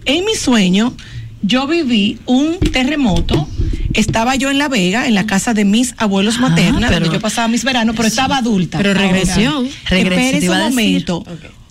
En 0.08 0.24
mi 0.24 0.34
sueño, 0.34 0.94
yo 1.42 1.66
viví 1.68 2.18
un 2.26 2.58
terremoto. 2.58 3.48
Estaba 3.94 4.34
yo 4.36 4.50
en 4.50 4.58
La 4.58 4.68
Vega, 4.68 5.06
en 5.06 5.14
la 5.14 5.26
casa 5.26 5.54
de 5.54 5.64
mis 5.64 5.94
abuelos 5.96 6.36
Ah, 6.38 6.48
maternas, 6.48 6.90
pero- 6.90 7.00
donde 7.06 7.14
yo 7.16 7.20
pasaba 7.20 7.48
mis 7.48 7.64
veranos, 7.64 7.94
pero 7.96 8.08
estaba 8.08 8.38
adulta. 8.38 8.78
Pero 8.78 8.92
regresión. 8.94 9.68
Regresión, 9.88 10.34
ese 10.36 10.48
momento. 10.70 11.24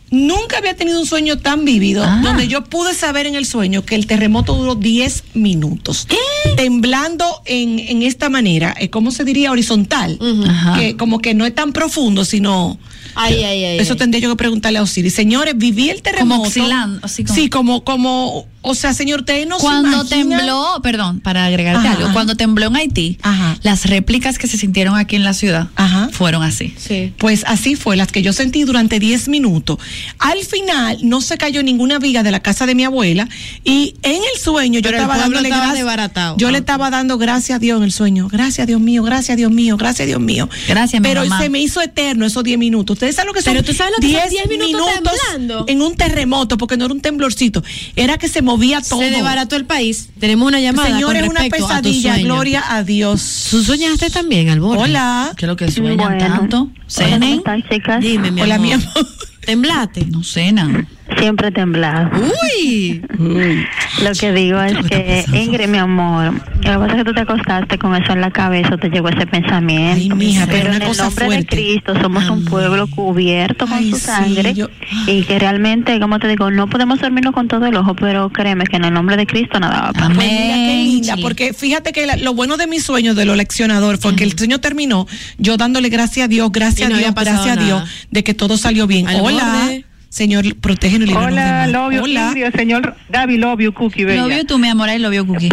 Nunca 0.09 0.59
había 0.59 0.73
tenido 0.73 1.01
un 1.01 1.05
sueño 1.05 1.37
tan 1.37 1.65
vívido 1.65 2.01
Ah. 2.05 2.21
donde 2.23 2.47
yo 2.47 2.63
pude 2.63 2.93
saber 2.93 3.25
en 3.27 3.35
el 3.35 3.45
sueño 3.45 3.83
que 3.83 3.95
el 3.95 4.07
terremoto 4.07 4.55
duró 4.55 4.75
10 4.75 5.25
minutos. 5.33 6.07
Temblando 6.55 7.25
en, 7.45 7.77
en 7.79 8.01
esta 8.03 8.29
manera, 8.29 8.73
eh, 8.79 8.89
¿cómo 8.89 9.11
se 9.11 9.25
diría? 9.25 9.51
Horizontal. 9.51 10.17
Ajá. 10.47 10.79
Que 10.79 10.95
como 10.95 11.19
que 11.19 11.33
no 11.33 11.45
es 11.45 11.53
tan 11.53 11.73
profundo, 11.73 12.23
sino... 12.25 12.79
Ay, 13.17 13.43
ay, 13.43 13.63
ay. 13.65 13.79
Eso 13.79 13.93
ay. 13.93 13.99
tendría 13.99 14.21
yo 14.21 14.29
que 14.29 14.35
preguntarle 14.35 14.79
a 14.79 14.81
Osiris. 14.83 15.13
Señores, 15.13 15.53
viví 15.57 15.89
el 15.89 16.01
terremoto. 16.01 16.43
oscilando, 16.43 16.99
así 17.03 17.23
como- 17.23 17.35
Sí, 17.35 17.49
como, 17.49 17.83
como 17.83 18.45
O 18.63 18.75
sea, 18.75 18.93
señor, 18.93 19.21
usted 19.21 19.47
no 19.47 19.59
se 19.59 19.61
Cuando 19.65 19.89
imagina- 20.01 20.37
tembló, 20.39 20.79
perdón, 20.83 21.21
para 21.21 21.45
agregarte 21.45 21.87
Ajá, 21.87 21.91
algo, 21.95 22.05
ajá. 22.05 22.13
cuando 22.13 22.35
tembló 22.35 22.65
en 22.67 22.75
Haití, 22.75 23.17
Ajá. 23.21 23.57
las 23.63 23.85
réplicas 23.85 24.37
que 24.37 24.47
se 24.47 24.57
sintieron 24.57 24.97
aquí 24.97 25.15
en 25.15 25.23
la 25.23 25.33
ciudad 25.33 25.69
Ajá. 25.77 26.09
fueron 26.11 26.43
así. 26.43 26.73
Sí. 26.77 27.13
Pues 27.17 27.43
así 27.47 27.75
fue, 27.75 27.95
las 27.95 28.11
que 28.11 28.21
yo 28.23 28.33
sentí 28.33 28.63
durante 28.63 28.99
10 28.99 29.29
minutos. 29.29 29.77
Al 30.19 30.39
final 30.43 30.97
no 31.01 31.21
se 31.21 31.37
cayó 31.37 31.63
ninguna 31.63 31.97
viga 31.97 32.23
de 32.23 32.31
la 32.31 32.41
casa 32.41 32.65
de 32.65 32.75
mi 32.75 32.83
abuela 32.83 33.29
y 33.63 33.95
en 34.01 34.15
el 34.15 34.41
sueño 34.41 34.79
yo 34.79 34.89
Pero 34.89 34.97
estaba 34.97 35.17
dándole 35.17 35.47
gracias. 35.47 36.33
Yo 36.37 36.51
le 36.51 36.57
estaba 36.57 36.89
dando 36.89 37.17
gracias 37.17 37.55
a 37.55 37.59
Dios 37.59 37.77
en 37.77 37.83
el 37.83 37.91
sueño. 37.93 38.27
Gracias 38.27 38.67
Dios 38.67 38.81
mío, 38.81 39.01
gracias 39.03 39.37
Dios 39.37 39.51
mío, 39.51 39.77
gracias 39.77 40.07
Dios 40.07 40.19
mío. 40.19 40.49
Gracias, 40.67 41.01
mi 41.01 41.07
Pero 41.07 41.21
mamá. 41.23 41.41
se 41.41 41.49
me 41.49 41.61
hizo 41.61 41.79
eterno 41.81 42.25
esos 42.25 42.43
10 42.43 42.57
minutos. 42.59 42.97
Ustedes 43.09 43.15
saben 43.15 43.27
lo 43.27 43.33
que 43.33 43.41
son 43.41 43.53
Pero 43.53 43.65
tú 43.65 43.73
sabes 43.73 43.93
lo 43.95 44.01
que 44.01 44.11
son 44.13 44.29
10 44.29 44.47
minutos 44.49 44.87
temblando. 44.93 45.65
en 45.67 45.81
un 45.81 45.95
terremoto, 45.95 46.57
porque 46.57 46.75
no 46.77 46.85
era 46.85 46.93
un 46.93 46.99
temblorcito, 47.01 47.63
era 47.95 48.17
que 48.17 48.27
se 48.27 48.41
movía 48.41 48.81
todo. 48.81 48.99
Se 48.99 49.09
desbarató 49.11 49.55
el 49.55 49.65
país. 49.65 50.09
Tenemos 50.19 50.47
una 50.47 50.59
llamada. 50.59 50.89
Señor, 50.89 51.13
con 51.13 51.23
es 51.23 51.29
una 51.29 51.41
a 51.43 51.49
pesadilla, 51.49 52.13
sueño. 52.15 52.25
gloria 52.33 52.63
a 52.67 52.83
Dios. 52.83 53.47
¿Tú 53.49 53.63
soñaste 53.63 54.09
también, 54.09 54.49
al 54.49 54.59
borde? 54.59 54.83
Hola. 54.83 55.31
Creo 55.37 55.55
que 55.55 55.71
sueñan 55.71 55.97
Bueno. 55.97 56.17
tanto. 56.17 56.69
Hola, 56.97 57.19
¿cómo 57.19 57.35
están, 57.35 57.63
chicas? 57.69 58.01
Dime, 58.01 58.31
mi 58.31 58.41
Hola, 58.41 58.55
amor. 58.55 58.67
mi 58.67 58.73
amor. 58.73 59.07
¿Temblaste? 59.45 60.05
No 60.07 60.23
cenan. 60.23 60.87
Siempre 61.19 61.51
temblado. 61.51 62.09
Uy. 62.53 63.01
Lo 64.03 64.11
que 64.19 64.31
digo 64.33 64.61
es 64.61 64.77
que, 64.87 65.25
Ingrid, 65.33 65.67
mi 65.67 65.77
amor, 65.79 66.33
lo 66.33 66.39
que 66.61 66.77
pasa 66.77 66.87
es 66.91 66.95
que 66.97 67.03
tú 67.03 67.13
te 67.13 67.21
acostaste 67.21 67.77
con 67.79 67.95
eso 67.95 68.13
en 68.13 68.21
la 68.21 68.29
cabeza, 68.29 68.77
te 68.77 68.89
llegó 68.89 69.09
ese 69.09 69.25
pensamiento. 69.25 69.95
Ay, 70.01 70.09
mija, 70.09 70.45
pero 70.45 70.65
pero 70.65 70.73
en 70.75 70.81
el 70.83 70.97
nombre 70.97 71.25
fuerte. 71.25 71.35
de 71.37 71.45
Cristo 71.45 71.93
somos 71.99 72.29
un 72.29 72.45
pueblo 72.45 72.85
cubierto 72.87 73.65
con 73.65 73.77
Ay, 73.79 73.89
su 73.89 73.97
sí, 73.97 74.05
sangre 74.05 74.53
yo- 74.53 74.69
y 75.07 75.23
que 75.23 75.39
realmente, 75.39 75.99
como 75.99 76.19
te 76.19 76.27
digo, 76.27 76.51
no 76.51 76.67
podemos 76.69 76.99
dormirnos 76.99 77.33
con 77.33 77.47
todo 77.47 77.65
el 77.65 77.75
ojo, 77.75 77.95
pero 77.95 78.29
créeme 78.29 78.65
que 78.65 78.75
en 78.75 78.85
el 78.85 78.93
nombre 78.93 79.17
de 79.17 79.25
Cristo 79.25 79.59
nada 79.59 79.81
va 79.81 79.87
a 79.89 79.93
pasar. 79.93 80.13
Pues 80.13 80.27
mira 80.27 80.37
qué 80.37 80.43
Amén, 80.53 80.83
linda, 80.83 81.13
Chile. 81.15 81.23
porque 81.23 81.53
fíjate 81.53 81.91
que 81.93 82.05
la- 82.05 82.17
lo 82.17 82.33
bueno 82.35 82.57
de 82.57 82.67
mi 82.67 82.79
sueño 82.79 83.15
de 83.15 83.25
lo 83.25 83.35
leccionador 83.35 83.97
fue 83.97 84.15
que 84.15 84.23
el 84.25 84.37
sueño 84.37 84.59
terminó 84.59 85.07
yo 85.39 85.57
dándole 85.57 85.89
gracias 85.89 86.25
a 86.25 86.27
Dios, 86.27 86.51
gracias 86.51 86.89
no 86.89 86.95
a 86.95 86.99
Dios, 86.99 87.15
gracias 87.15 87.57
a 87.57 87.63
Dios 87.63 87.83
de 88.11 88.23
que 88.23 88.33
todo 88.35 88.57
salió 88.57 88.85
bien. 88.85 89.07
Al 89.07 89.21
Hola, 89.21 89.43
borde. 89.45 89.85
Señor, 90.09 90.45
protégenos 90.59 91.09
Hola, 91.09 91.67
love 91.67 91.93
you, 91.93 92.03
Hola. 92.03 92.29
Ingrid, 92.29 92.55
señor 92.55 92.95
Gaby, 93.09 93.37
love 93.37 93.61
you, 93.61 93.73
Cookie, 93.73 94.05
bella. 94.05 94.21
Lo 94.21 94.27
vio 94.27 94.45
tú, 94.45 94.57
mi 94.57 94.69
amor, 94.69 94.89
ahí 94.89 94.99
lo 94.99 95.09
vio 95.09 95.25
Cookie. 95.25 95.49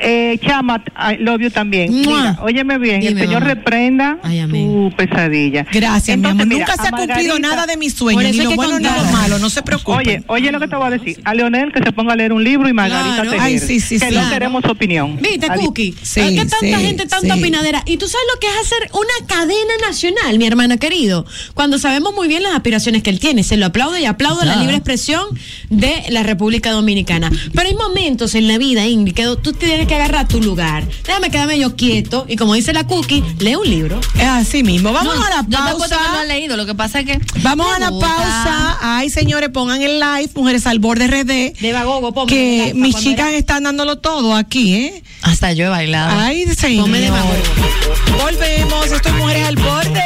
Eh, 0.00 0.38
Chama, 0.44 0.82
I 0.96 1.16
love 1.22 1.40
you 1.40 1.50
también. 1.50 1.92
Mira, 1.92 2.38
óyeme 2.42 2.78
bien, 2.78 3.00
Dime, 3.00 3.12
el 3.12 3.26
Señor 3.28 3.42
mamá. 3.42 3.54
reprenda 3.54 4.18
Ay, 4.22 4.44
tu 4.48 4.92
pesadilla. 4.96 5.66
Gracias, 5.72 6.16
mi 6.18 6.28
Entonces, 6.28 6.30
amor. 6.42 6.46
mira, 6.46 6.66
Nunca 6.66 6.82
se 6.82 6.88
ha 6.88 6.90
cumplido 6.90 7.38
nada 7.38 7.66
de 7.66 7.76
mis 7.76 7.94
Por 7.94 8.12
sueños, 8.12 8.24
eso 8.24 8.32
ni 8.34 8.38
hay 8.40 8.44
lo 8.44 8.50
que 8.50 8.56
bueno 8.56 8.78
ni 8.78 8.84
lo 8.84 9.04
malo, 9.12 9.38
no 9.38 9.50
se 9.50 9.62
preocupen. 9.62 9.98
Oye, 10.00 10.24
oye 10.26 10.52
lo 10.52 10.60
que 10.60 10.68
te 10.68 10.76
voy 10.76 10.86
a 10.86 10.90
decir. 10.90 11.20
A 11.24 11.34
Leonel 11.34 11.72
que 11.72 11.82
se 11.82 11.92
ponga 11.92 12.12
a 12.12 12.16
leer 12.16 12.32
un 12.32 12.42
libro 12.44 12.68
y 12.68 12.72
Margarita 12.72 13.22
Claro. 13.22 13.30
te 13.30 13.38
Ay, 13.38 13.58
sí, 13.58 13.80
sí, 13.80 13.98
que 13.98 14.06
sí. 14.08 14.14
no 14.14 14.20
Claro. 14.20 14.30
queremos 14.30 14.64
opinión. 14.64 15.16
¿Viste, 15.20 15.46
Adi- 15.46 15.64
Cookie? 15.64 15.94
Sí, 16.02 16.20
¿Qué 16.20 16.36
tanta 16.36 16.56
sí, 16.60 16.66
gente, 16.74 17.06
tanta 17.06 17.34
sí. 17.34 17.40
opinadera? 17.40 17.82
Y 17.86 17.96
tú 17.96 18.06
sabes 18.08 18.26
lo 18.34 18.40
que 18.40 18.46
es 18.48 18.54
hacer 18.66 18.90
una 18.92 19.26
cadena 19.26 19.72
nacional, 19.86 20.38
mi 20.38 20.46
hermano 20.46 20.78
querido. 20.78 21.24
Cuando 21.54 21.78
sabemos 21.78 22.14
muy 22.14 22.28
bien 22.28 22.42
las 22.42 22.54
aspiraciones 22.54 23.02
que 23.02 23.10
él 23.10 23.20
tiene. 23.20 23.42
Se 23.44 23.56
lo 23.56 23.66
aplaudo 23.66 23.98
y 23.98 24.04
aplaudo 24.04 24.40
la 24.40 24.44
Claro. 24.54 24.60
libre 24.60 24.76
expresión 24.76 25.22
de 25.70 26.04
la 26.10 26.22
República 26.22 26.70
Dominicana. 26.70 27.30
Pero 27.54 27.68
hay 27.68 27.74
momentos 27.74 28.34
en 28.34 28.48
la 28.48 28.58
vida, 28.58 28.86
Ingrid, 28.86 29.14
que 29.14 29.24
tú 29.42 29.52
tienes 29.52 29.83
que 29.86 29.94
agarrar 29.94 30.26
tu 30.28 30.40
lugar. 30.40 30.84
Déjame 31.06 31.30
quedarme 31.30 31.58
yo 31.58 31.76
quieto 31.76 32.24
y 32.28 32.36
como 32.36 32.54
dice 32.54 32.72
la 32.72 32.84
Cookie, 32.86 33.22
lee 33.38 33.56
un 33.56 33.68
libro. 33.68 34.00
Es 34.18 34.26
así 34.26 34.62
mismo. 34.62 34.92
Vamos 34.92 35.14
No, 35.16 35.22
a 35.24 35.30
la 35.30 35.42
pausa. 35.42 35.98
no 36.12 36.24
leído, 36.24 36.56
lo 36.56 36.66
que 36.66 36.74
pasa 36.74 37.00
es 37.00 37.06
que. 37.06 37.20
Vamos 37.42 37.66
a 37.74 37.78
la 37.78 37.88
gusta. 37.90 38.06
pausa. 38.06 38.78
Ay, 38.80 39.10
señores, 39.10 39.50
pongan 39.50 39.82
el 39.82 40.00
live, 40.00 40.30
Mujeres 40.34 40.66
al 40.66 40.78
Borde 40.78 41.06
RD. 41.06 41.54
De 41.60 41.72
ponme 42.14 42.26
Que 42.32 42.66
live, 42.66 42.74
mis 42.74 42.96
chicas 42.96 43.28
era- 43.28 43.36
están 43.38 43.64
dándolo 43.64 43.98
todo 43.98 44.34
aquí, 44.34 44.74
¿eh? 44.74 45.02
Hasta 45.22 45.52
yo 45.52 45.66
he 45.66 45.68
bailado. 45.68 46.18
Ay, 46.20 46.44
señor. 46.54 46.84
Ponme 46.84 47.00
de. 47.00 47.10
Volvemos. 48.22 48.86
Esto 48.92 49.08
es 49.08 49.14
Mujeres 49.14 49.46
al 49.46 49.56
Borde. 49.56 50.02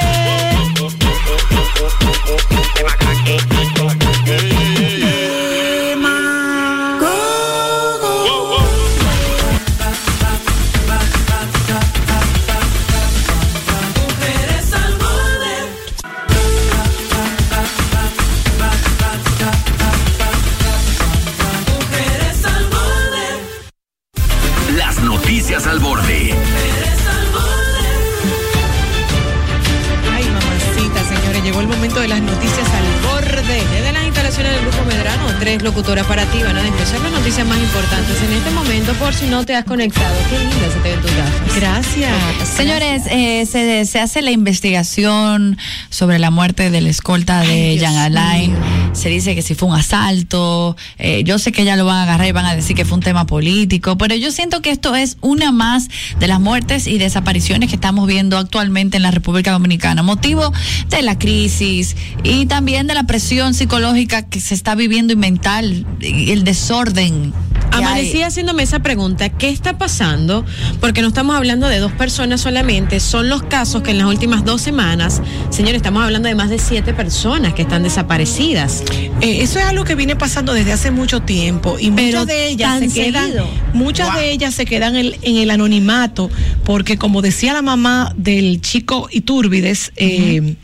Del 34.39 34.61
Grupo 34.61 34.85
Medrano, 34.85 35.28
tres 35.39 35.63
locutoras 35.63 36.07
para 36.07 36.25
ti 36.27 36.43
van 36.43 36.57
a 36.57 36.63
desglosar 36.63 37.01
las 37.01 37.13
noticias 37.13 37.47
más 37.47 37.59
importantes 37.59 38.21
en 38.23 38.33
este 38.33 38.51
momento 38.51 38.93
por 38.95 39.15
si 39.15 39.27
no 39.27 39.45
te 39.45 39.55
has 39.55 39.65
conectado. 39.65 40.15
Qué 40.29 40.39
linda 40.39 40.73
se 40.73 40.81
te 40.81 40.91
ven 40.91 41.01
tus 41.01 41.15
gafas. 41.15 41.57
Gracias. 41.57 42.49
Señores, 42.57 43.03
eh, 43.11 43.47
se, 43.47 43.85
se 43.87 44.01
hace 44.01 44.23
la 44.23 44.31
investigación 44.31 45.57
sobre 45.91 46.19
la 46.19 46.31
muerte 46.31 46.71
del 46.71 46.87
escolta 46.87 47.41
de 47.41 47.77
Dios 47.77 47.85
Jan 47.85 47.97
Alain. 47.97 48.57
Se 48.93 49.09
dice 49.09 49.35
que 49.35 49.43
si 49.43 49.55
fue 49.55 49.69
un 49.69 49.77
asalto. 49.77 50.77
eh, 50.99 51.23
yo 51.25 51.39
sé 51.39 51.53
que 51.53 51.65
ya 51.65 51.77
lo 51.77 51.85
van 51.85 51.97
a 51.99 52.03
agarrar 52.05 52.27
y 52.27 52.33
van 52.33 52.47
a 52.47 52.55
decir 52.55 52.75
que 52.75 52.85
fue 52.85 52.97
un 52.97 53.03
tema 53.03 53.27
político, 53.27 53.97
pero 53.97 54.15
yo 54.17 54.31
siento 54.33 54.61
que 54.63 54.71
esto 54.71 54.95
es 54.97 55.17
una 55.21 55.53
más 55.53 55.89
de 56.19 56.27
las 56.27 56.41
muertes 56.41 56.87
y 56.87 56.99
desapariciones 56.99 57.69
que 57.69 57.77
estamos 57.77 58.07
viendo 58.07 58.39
actualmente 58.39 58.97
en 58.97 59.03
la 59.03 59.11
República 59.11 59.53
Dominicana. 59.53 60.03
Motivo 60.03 60.53
de 60.89 61.03
la 61.03 61.19
crisis 61.19 61.97
y 62.25 62.47
también 62.47 62.87
de 62.87 62.95
la 62.95 63.05
presión 63.05 63.55
psicológica 63.55 64.23
que 64.23 64.41
se 64.41 64.55
está 64.55 64.75
viviendo 64.75 65.13
y 65.13 65.17
mental, 65.29 65.85
el 66.01 66.43
desorden. 66.45 67.35
Amanecí 67.71 68.23
haciéndome 68.23 68.63
esa 68.63 68.79
pregunta, 68.79 69.29
¿qué 69.29 69.51
está 69.51 69.77
pasando? 69.77 70.43
Porque 70.81 71.03
no 71.03 71.09
estamos 71.09 71.37
hablando 71.37 71.69
de 71.69 71.79
dos 71.81 71.93
personas 71.93 72.41
solamente, 72.41 72.99
son 72.99 73.29
los 73.29 73.43
casos 73.43 73.83
que 73.83 73.91
en 73.91 73.99
las 73.99 74.07
últimas 74.07 74.43
dos 74.47 74.63
semanas, 74.63 75.21
señores, 75.51 75.77
estamos 75.77 76.03
hablando 76.03 76.29
de 76.31 76.35
más 76.35 76.49
de 76.49 76.59
siete 76.59 76.95
personas 76.95 77.53
que 77.53 77.61
están 77.63 77.83
desaparecidas. 77.83 78.83
Eh, 79.21 79.43
eso 79.43 79.59
es 79.59 79.67
algo 79.67 79.85
que 79.85 79.95
viene 79.97 80.17
pasando 80.17 80.55
desde 80.55 80.73
hace 80.73 80.91
mucho 80.91 81.21
tiempo 81.21 81.77
y 81.79 81.91
Pero 81.91 82.21
muchas 82.21 82.27
de 82.27 82.49
ellas 82.49 82.79
se 82.79 82.89
quedan, 82.89 83.25
seguido. 83.27 83.47
muchas 83.75 84.15
de 84.15 84.33
ellas 84.33 84.55
se 84.55 84.65
quedan 84.65 84.97
en, 84.97 85.15
en 85.21 85.37
el 85.37 85.51
anonimato 85.51 86.31
porque 86.65 86.97
como 86.97 87.21
decía 87.21 87.53
la 87.53 87.61
mamá 87.63 88.15
del 88.17 88.63
chico 88.63 89.09
Iturbides, 89.13 89.93
eh, 89.97 90.57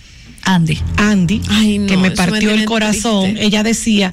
Andy. 0.44 0.78
Andy, 0.96 1.40
Ay, 1.48 1.78
no, 1.78 1.86
que 1.86 1.96
me 1.96 2.10
partió 2.10 2.50
el 2.50 2.64
corazón, 2.66 3.24
triste. 3.24 3.46
ella 3.46 3.62
decía, 3.62 4.12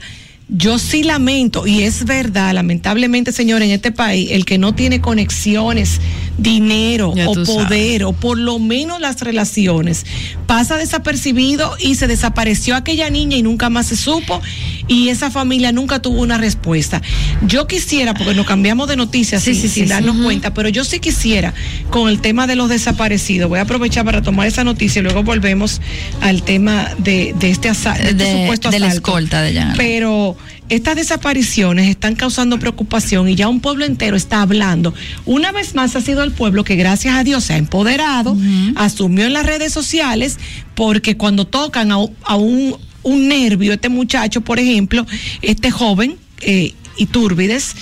yo 0.51 0.77
sí 0.77 1.03
lamento, 1.03 1.65
y 1.65 1.84
es 1.84 2.03
verdad, 2.03 2.53
lamentablemente, 2.53 3.31
señor, 3.31 3.62
en 3.62 3.72
este 3.72 3.93
país, 3.93 4.31
el 4.31 4.43
que 4.43 4.58
no 4.58 4.75
tiene 4.75 5.00
conexiones, 5.00 6.01
dinero 6.38 7.13
Ya 7.15 7.29
o 7.29 7.33
poder, 7.43 8.03
o 8.03 8.13
por 8.13 8.38
lo 8.38 8.57
menos 8.59 9.00
las 9.00 9.21
relaciones, 9.21 10.05
pasa 10.47 10.77
desapercibido 10.77 11.75
y 11.79 11.95
se 11.95 12.07
desapareció 12.07 12.75
aquella 12.75 13.09
niña 13.09 13.38
y 13.38 13.43
nunca 13.43 13.69
más 13.69 13.88
se 13.88 13.95
supo, 13.95 14.41
y 14.88 15.09
esa 15.09 15.29
familia 15.31 15.71
nunca 15.71 16.01
tuvo 16.01 16.21
una 16.21 16.38
respuesta. 16.38 17.01
Yo 17.45 17.67
quisiera, 17.67 18.13
porque 18.13 18.33
nos 18.33 18.45
cambiamos 18.45 18.88
de 18.88 18.95
noticias 18.95 19.43
Sí, 19.43 19.53
sin, 19.53 19.61
sí, 19.63 19.69
sin 19.69 19.83
sí, 19.85 19.89
darnos 19.89 20.15
sí. 20.17 20.23
cuenta, 20.23 20.53
pero 20.53 20.69
yo 20.69 20.83
sí 20.83 21.00
quisiera, 21.00 21.53
con 21.89 22.09
el 22.09 22.19
tema 22.21 22.47
de 22.47 22.55
los 22.55 22.69
desaparecidos, 22.69 23.50
voy 23.50 23.59
a 23.59 23.63
aprovechar 23.63 24.05
para 24.05 24.21
tomar 24.21 24.47
esa 24.47 24.63
noticia 24.63 25.00
y 25.00 25.03
luego 25.03 25.23
volvemos 25.23 25.81
al 26.21 26.43
tema 26.43 26.89
de, 26.97 27.33
de 27.38 27.50
este, 27.51 27.69
asa- 27.69 27.93
de 27.97 28.09
este 28.11 28.41
supuesto 28.41 28.69
de 28.71 28.79
la 28.79 28.88
asalto. 28.88 29.09
escolta 29.11 29.41
de 29.41 29.53
Jan 29.53 29.63
Alain. 29.71 29.77
Pero 29.77 30.35
estas 30.71 30.95
desapariciones 30.95 31.89
están 31.89 32.15
causando 32.15 32.57
preocupación 32.57 33.27
y 33.29 33.35
ya 33.35 33.47
un 33.49 33.59
pueblo 33.59 33.85
entero 33.85 34.15
está 34.15 34.41
hablando. 34.41 34.93
Una 35.25 35.51
vez 35.51 35.75
más 35.75 35.95
ha 35.95 36.01
sido 36.01 36.23
el 36.23 36.31
pueblo 36.31 36.63
que 36.63 36.75
gracias 36.77 37.15
a 37.15 37.23
Dios 37.23 37.43
se 37.43 37.53
ha 37.53 37.57
empoderado, 37.57 38.35
asumió 38.75 39.25
en 39.25 39.33
las 39.33 39.45
redes 39.45 39.73
sociales, 39.73 40.37
porque 40.73 41.17
cuando 41.17 41.45
tocan 41.45 41.91
a, 41.91 41.97
un- 41.97 42.13
a 42.23 42.35
un, 42.37 42.75
un 43.03 43.27
nervio, 43.27 43.73
este 43.73 43.89
muchacho, 43.89 44.41
por 44.41 44.59
ejemplo, 44.59 45.05
este 45.41 45.71
joven, 45.71 46.15
eh, 46.39 46.73
Itúrbides, 46.97 47.75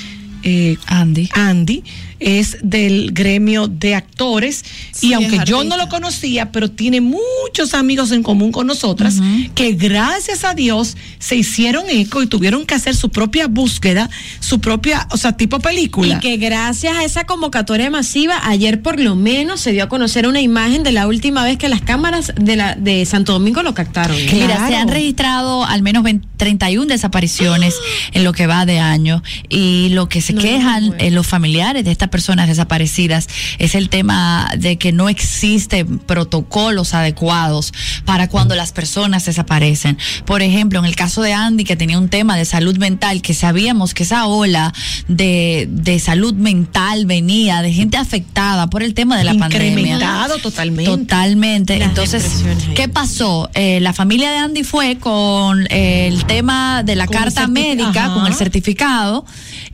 eh, 0.43 0.77
Andy. 0.87 1.29
Andy, 1.33 1.83
es 2.19 2.57
del 2.61 3.11
gremio 3.11 3.67
de 3.67 3.95
actores 3.95 4.63
Sí, 4.91 5.09
y 5.09 5.13
aunque 5.13 5.39
yo 5.45 5.63
no 5.63 5.77
lo 5.77 5.87
conocía, 5.89 6.51
pero 6.51 6.69
tiene 6.69 7.01
muchos 7.01 7.73
amigos 7.73 8.11
en 8.11 8.23
común 8.23 8.51
con 8.51 8.67
nosotras 8.67 9.19
que 9.55 9.73
gracias 9.73 10.43
a 10.43 10.53
Dios 10.53 10.97
se 11.19 11.35
hicieron 11.35 11.85
eco 11.89 12.21
y 12.21 12.27
tuvieron 12.27 12.65
que 12.65 12.75
hacer 12.75 12.95
su 12.95 13.09
propia 13.09 13.47
búsqueda, 13.47 14.09
su 14.39 14.59
propia, 14.59 15.07
o 15.11 15.17
sea, 15.17 15.33
tipo 15.33 15.59
película. 15.59 16.17
Y 16.17 16.19
que 16.19 16.37
gracias 16.37 16.97
a 16.97 17.03
esa 17.03 17.25
convocatoria 17.25 17.89
masiva, 17.89 18.39
ayer 18.43 18.81
por 18.81 18.99
lo 18.99 19.15
menos 19.15 19.61
se 19.61 19.71
dio 19.71 19.83
a 19.83 19.89
conocer 19.89 20.27
una 20.27 20.41
imagen 20.41 20.83
de 20.83 20.91
la 20.91 21.07
última 21.07 21.43
vez 21.43 21.57
que 21.57 21.69
las 21.69 21.81
cámaras 21.81 22.33
de, 22.35 22.55
la, 22.55 22.75
de 22.75 23.05
Santo 23.05 23.33
Domingo 23.33 23.63
lo 23.63 23.73
captaron. 23.73 24.17
Mira, 24.31 24.67
se 24.67 24.75
han 24.75 24.87
registrado 24.89 25.65
al 25.65 25.81
menos 25.81 26.03
20 26.03 26.27
31 26.39 26.87
desapariciones 26.87 27.75
en 28.13 28.23
lo 28.23 28.33
que 28.33 28.47
va 28.47 28.65
de 28.65 28.79
año 28.79 29.21
y 29.49 29.89
lo 29.89 30.09
que 30.09 30.21
se 30.21 30.33
No, 30.33 30.41
quejan 30.41 30.87
bueno. 30.87 31.03
eh, 31.03 31.11
los 31.11 31.27
familiares 31.27 31.83
de 31.83 31.91
estas 31.91 32.08
personas 32.09 32.47
desaparecidas 32.47 33.27
es 33.57 33.75
el 33.75 33.89
tema 33.89 34.51
de 34.57 34.77
que 34.77 34.91
no 34.91 35.09
existen 35.09 35.99
protocolos 35.99 36.93
adecuados 36.93 37.73
para 38.05 38.27
cuando 38.27 38.55
las 38.55 38.71
personas 38.71 39.25
desaparecen. 39.25 39.97
Por 40.25 40.41
ejemplo, 40.41 40.79
en 40.79 40.85
el 40.85 40.95
caso 40.95 41.21
de 41.21 41.33
Andy, 41.33 41.63
que 41.63 41.75
tenía 41.75 41.97
un 41.97 42.09
tema 42.09 42.35
de 42.37 42.45
salud 42.45 42.77
mental, 42.77 43.21
que 43.21 43.33
sabíamos 43.33 43.93
que 43.93 44.03
esa 44.03 44.27
ola 44.27 44.73
de, 45.07 45.67
de 45.69 45.99
salud 45.99 46.33
mental 46.33 47.05
venía 47.05 47.61
de 47.61 47.73
gente 47.73 47.97
afectada 47.97 48.69
por 48.69 48.83
el 48.83 48.93
tema 48.93 49.17
de 49.17 49.23
la 49.23 49.33
pandemia. 49.33 49.69
Incrementado 49.69 50.37
totalmente. 50.39 50.91
Totalmente. 50.91 51.79
Las 51.79 51.89
Entonces. 51.89 52.43
¿qué 52.75 52.87
pasó? 52.87 53.49
Eh, 53.53 53.79
la 53.81 53.93
familia 53.93 54.31
de 54.31 54.37
Andy 54.37 54.63
fue 54.63 54.97
con 54.97 55.65
eh, 55.69 56.07
el 56.07 56.25
tema 56.25 56.83
de 56.83 56.95
la 56.95 57.05
Con 57.05 57.17
carta 57.17 57.47
médica, 57.47 58.05
Ajá. 58.05 58.13
con 58.13 58.27
el 58.27 58.33
certificado, 58.33 59.25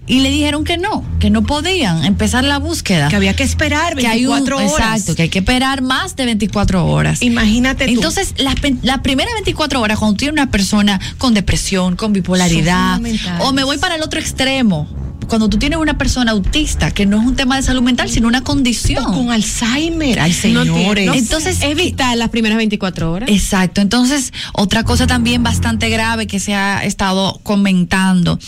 y 0.07 0.19
le 0.19 0.29
dijeron 0.29 0.63
que 0.63 0.77
no, 0.77 1.03
que 1.19 1.29
no 1.29 1.43
podían 1.43 2.03
empezar 2.05 2.43
la 2.43 2.59
búsqueda. 2.59 3.07
que 3.09 3.15
había 3.15 3.35
que 3.35 3.43
esperar 3.43 3.95
Que 3.95 4.05
hay 4.07 4.25
un- 4.25 4.33
24 4.35 4.57
horas. 4.73 4.91
Exacto, 4.99 5.15
que 5.15 5.23
hay 5.23 5.29
que 5.29 5.39
esperar 5.39 5.81
más 5.81 6.15
de 6.15 6.25
24 6.25 6.85
horas. 6.85 7.21
Imagínate 7.21 7.85
tú. 7.85 7.91
Entonces, 7.93 8.33
las 8.37 8.55
las 8.83 8.99
primeras 8.99 9.33
24 9.33 9.81
horas, 9.81 9.97
cuando 9.99 10.17
tiene 10.17 10.33
una 10.33 10.51
persona 10.51 10.99
con 11.17 11.33
depresión, 11.33 11.95
con 11.95 12.13
bipolaridad, 12.13 12.99
o 13.39 13.51
me 13.53 13.63
voy 13.63 13.77
para 13.77 13.95
el 13.95 14.03
otro 14.03 14.19
extremo, 14.19 14.87
cuando 15.27 15.49
tú 15.49 15.57
tienes 15.57 15.79
una 15.79 15.97
persona 15.97 16.31
autista, 16.31 16.91
que 16.91 17.05
no 17.05 17.19
es 17.19 17.27
un 17.27 17.35
tema 17.35 17.55
de 17.55 17.63
salud 17.63 17.81
mental, 17.81 18.09
sino 18.09 18.27
una 18.27 18.41
condición. 18.41 19.05
O 19.05 19.13
con 19.13 19.31
Alzheimer. 19.31 20.19
Ay, 20.19 20.33
señores. 20.33 21.05
no 21.07 21.13
Entonces, 21.13 21.61
es 21.61 21.75
vital 21.75 22.19
las 22.19 22.29
primeras 22.29 22.57
24 22.57 23.11
horas. 23.11 23.29
Exacto. 23.29 23.81
Entonces, 23.81 24.33
otra 24.53 24.83
cosa 24.83 25.07
también 25.07 25.43
bastante 25.43 25.89
grave 25.89 26.27
que 26.27 26.39
se 26.39 26.53
ha 26.53 26.83
estado 26.83 27.39
comentando, 27.43 28.39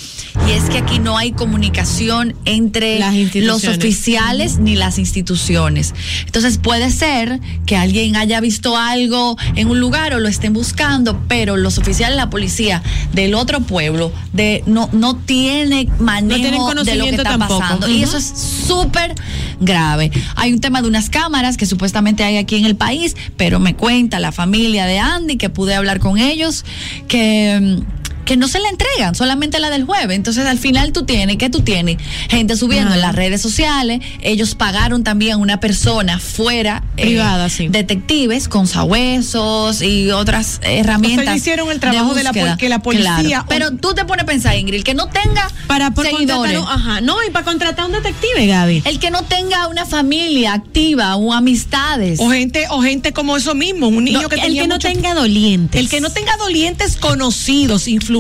y 0.48 0.52
es 0.52 0.64
que 0.66 0.78
aquí 0.78 1.00
no 1.00 1.18
hay 1.18 1.32
comunicación 1.32 2.36
entre 2.46 3.00
Las 3.00 3.16
los 3.36 3.66
oficiales 3.66 4.60
ni 4.60 4.76
las 4.76 4.98
instituciones. 5.00 5.94
Entonces, 6.26 6.58
puede 6.58 6.92
ser 6.92 7.40
que 7.66 7.76
alguien 7.76 8.16
haya 8.16 8.40
visto 8.40 8.78
algo 8.78 9.38
en 9.56 9.70
un 9.70 9.80
lugar 9.80 10.14
o 10.14 10.20
lo 10.20 10.28
estén 10.28 10.54
buscando, 10.54 11.20
pero 11.28 11.58
los 11.58 11.78
oficiales, 11.78 12.18
la 12.18 12.30
policía 12.30 12.82
del 13.14 13.36
otro 13.36 13.62
pueblo, 13.62 14.12
de 14.34 14.64
no, 14.66 14.90
no 14.92 15.16
tiene 15.16 15.90
manejo 16.00 16.67
de 16.74 16.96
lo 16.96 17.06
que 17.06 17.12
está 17.12 17.24
tampoco. 17.24 17.60
pasando. 17.60 17.88
Y 17.88 18.04
eso 18.04 18.18
es 18.18 18.26
súper 18.68 19.16
grave. 19.60 20.12
Hay 20.36 20.54
un 20.54 20.60
tema 20.60 20.82
de 20.82 20.88
unas 20.88 21.10
cámaras 21.10 21.58
que 21.58 21.66
supuestamente 21.66 22.24
hay 22.24 22.38
aquí 22.38 22.56
en 22.56 22.66
el 22.66 22.76
país, 22.76 23.16
pero 23.36 23.60
me 23.60 23.76
cuenta 23.76 24.20
la 24.20 24.32
familia 24.32 24.86
de 24.86 25.00
Andy, 25.00 25.38
que 25.38 25.50
pude 25.50 25.76
hablar 25.76 26.00
con 26.00 26.18
ellos, 26.18 26.66
que... 27.08 27.80
que 28.28 28.38
no 28.38 28.48
se 28.48 28.60
la 28.60 28.70
entregan, 28.70 29.16
solamente 29.16 29.60
la 29.60 29.70
del 29.72 29.86
jueves. 29.86 30.16
Entonces, 30.16 30.46
al 30.46 30.60
final 30.60 30.92
tú 30.92 31.04
tienes, 31.06 31.38
¿qué 31.38 31.50
tú 31.50 31.62
tienes? 31.62 31.98
Gente 32.30 32.56
subiendo 32.58 32.94
en 32.94 33.02
las 33.02 33.16
redes 33.16 33.42
sociales. 33.42 34.02
Ellos 34.22 34.54
pagaron 34.54 35.04
también 35.04 35.34
a 35.34 35.38
una 35.38 35.60
persona 35.60 36.20
fuera, 36.20 36.84
eh, 36.98 37.04
Privada, 37.08 37.50
sí. 37.50 37.70
detectives 37.70 38.48
con 38.48 38.68
sabuesos 38.68 39.82
y 39.82 40.12
otras 40.12 40.60
herramientas. 40.64 41.24
O 41.24 41.28
sea, 41.28 41.36
hicieron 41.36 41.72
el 41.72 41.80
trabajo 41.80 42.14
de 42.14 42.24
la 42.24 42.32
que 42.58 42.70
la 42.70 42.80
policía- 42.80 43.16
Claro. 43.18 43.46
Pero 43.50 43.72
tú 43.72 43.94
te 43.94 44.06
pones 44.06 44.24
a 44.24 44.26
pensar, 44.26 44.58
Ingrid, 44.58 44.84
que 44.84 44.94
no 44.94 45.08
tenga 45.08 45.50
Para 45.68 45.92
por 45.92 46.10
contratar 46.10 46.18
seguidores. 46.48 46.58
un, 46.60 46.68
ajá, 46.68 47.02
no, 47.02 47.24
y 47.26 47.32
para 47.32 47.46
contratar 47.46 47.86
a 47.86 47.88
un 47.88 47.94
detective, 47.94 48.46
Gaby. 48.48 48.82
El 48.86 49.00
que 49.00 49.10
no 49.10 49.24
tenga 49.24 49.68
una 49.68 49.86
familia 49.86 50.54
activa 50.54 51.16
o 51.16 51.34
amistades. 51.34 52.20
O 52.20 52.30
gente, 52.30 52.66
o 52.70 52.82
gente 52.82 53.14
como 53.14 53.38
eso 53.38 53.56
mismo, 53.56 53.88
un 53.88 54.04
niño 54.04 54.22
No, 54.24 54.30
que 54.30 54.36
el 54.36 54.42
tenía 54.42 54.62
que 54.64 54.68
no 54.68 54.76
mucho- 54.76 54.88
tenga 54.90 55.14
dolientes. 55.14 55.80
El 55.80 55.90
que 55.90 56.02
no 56.02 56.10
tenga 56.10 56.36
dolientes 56.38 56.98
conocidos, 56.98 57.88
influencers, 57.88 58.17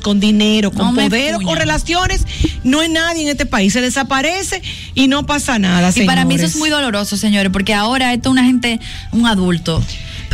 con 0.00 0.20
dinero, 0.20 0.70
con 0.70 0.94
poder 0.94 1.36
con 1.42 1.56
relaciones, 1.56 2.26
no 2.62 2.82
es 2.82 2.90
nadie 2.90 3.22
en 3.22 3.28
este 3.28 3.46
país. 3.46 3.72
Se 3.72 3.80
desaparece 3.80 4.62
y 4.94 5.08
no 5.08 5.26
pasa 5.26 5.58
nada. 5.58 5.90
y 5.94 6.04
para 6.04 6.24
mí 6.24 6.34
eso 6.34 6.46
es 6.46 6.56
muy 6.56 6.70
doloroso, 6.70 7.16
señores, 7.16 7.52
porque 7.52 7.74
ahora 7.74 8.12
esto 8.12 8.28
es 8.28 8.32
una 8.32 8.44
gente, 8.44 8.80
un 9.12 9.26
adulto. 9.26 9.82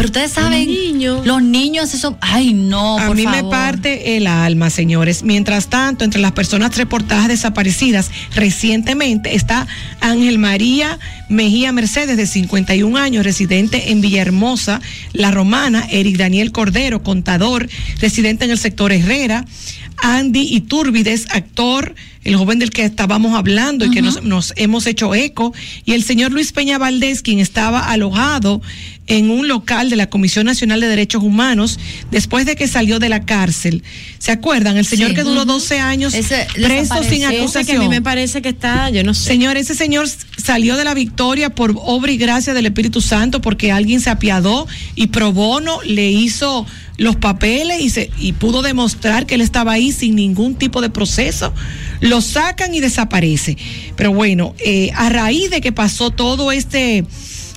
Pero 0.01 0.09
ustedes 0.09 0.33
saben, 0.33 0.67
niño. 0.67 1.21
los 1.27 1.43
niños, 1.43 1.93
eso, 1.93 2.17
ay 2.23 2.55
no, 2.55 2.99
A 2.99 3.07
por 3.07 3.17
mí 3.17 3.27
me 3.27 3.45
parte 3.45 4.17
el 4.17 4.29
alma, 4.29 4.71
señores. 4.71 5.23
Mientras 5.25 5.69
tanto, 5.69 6.07
entre 6.07 6.23
las 6.23 6.33
personas 6.33 6.75
reportadas 6.79 7.29
desaparecidas 7.29 8.11
recientemente 8.35 9.35
está 9.35 9.67
Ángel 10.01 10.39
María 10.39 10.99
Mejía 11.29 11.71
Mercedes, 11.71 12.17
de 12.17 12.27
51 12.27 12.99
años, 12.99 13.25
residente 13.25 13.93
en 13.93 14.01
Villahermosa, 14.01 14.81
La 15.13 15.31
Romana, 15.31 15.87
Eric 15.91 16.17
Daniel 16.17 16.51
Cordero, 16.51 17.03
contador, 17.03 17.69
residente 18.01 18.47
en 18.47 18.51
el 18.51 18.59
sector 18.59 18.93
Herrera, 18.93 19.45
Andy 20.03 20.55
Iturbides, 20.55 21.27
actor, 21.31 21.95
el 22.25 22.37
joven 22.37 22.59
del 22.59 22.71
que 22.71 22.85
estábamos 22.85 23.35
hablando 23.35 23.85
y 23.87 23.91
que 23.91 24.03
nos, 24.03 24.23
nos 24.23 24.53
hemos 24.57 24.87
hecho 24.87 25.15
eco, 25.15 25.55
y 25.85 25.93
el 25.93 26.03
señor 26.05 26.33
Luis 26.33 26.53
Peña 26.53 26.77
Valdés, 26.79 27.23
quien 27.23 27.39
estaba 27.39 27.91
alojado 27.91 28.61
en 29.07 29.31
un 29.31 29.49
local 29.49 29.91
de 29.91 29.97
la 29.97 30.09
Comisión 30.09 30.47
Nacional 30.47 30.81
de 30.81 30.87
Derechos 30.87 31.23
Humanos 31.23 31.79
después 32.11 32.47
de 32.47 32.55
que 32.57 32.69
salió 32.69 32.99
de 32.99 33.09
la 33.09 33.25
cárcel. 33.25 33.83
¿Se 34.19 34.31
acuerdan? 34.31 34.77
El 34.77 34.85
señor 34.87 35.11
Sí. 35.11 35.15
que 35.17 35.23
duró 35.25 35.41
Ujú. 35.43 35.53
12 35.55 35.81
años 35.81 36.15
Ese 36.15 36.47
preso 36.55 37.03
sin 37.03 37.15
Ese 37.15 37.19
que 37.19 37.25
a 37.27 37.31
mí 37.31 37.37
acusación. 37.39 37.89
me 37.89 38.03
parece 38.03 38.41
que 38.43 38.51
está, 38.51 38.91
yo 38.91 39.03
no 39.03 39.15
sé. 39.15 39.25
Señor, 39.31 39.57
ese 39.57 39.75
señor 39.75 40.09
salió 40.37 40.77
de 40.77 40.85
la 40.85 40.95
victoria 40.95 41.51
por 41.51 41.75
obra 41.85 42.13
y 42.13 42.19
gracia 42.19 42.55
del 42.55 42.67
Espíritu 42.67 43.01
Santo 43.01 43.41
porque 43.41 43.73
alguien 43.73 44.01
se 44.01 44.11
apiadó 44.11 44.69
y 44.95 45.09
pro 45.09 45.33
bono 45.33 45.81
le 45.85 46.11
hizo 46.11 46.65
los 47.01 47.17
papeles 47.17 47.81
y, 47.81 47.89
se, 47.89 48.11
y 48.19 48.35
pudo 48.35 48.61
demostrar 48.61 49.25
que 49.25 49.35
él 49.37 49.41
estaba 49.41 49.73
ahí 49.73 49.91
sin 49.91 50.17
ningún 50.17 50.55
tipo 50.55 50.83
de 50.83 50.91
proceso. 50.91 51.51
Lo 52.01 52.21
sacan 52.21 52.75
y 52.75 52.81
desaparece. 52.81 53.57
Pero 53.97 54.13
bueno, 54.13 54.55
eh, 54.59 54.91
a 54.95 55.09
raíz 55.09 55.49
de 55.49 55.63
que 55.63 55.73
pasó 55.73 56.11
todo 56.11 56.53
este 56.53 57.07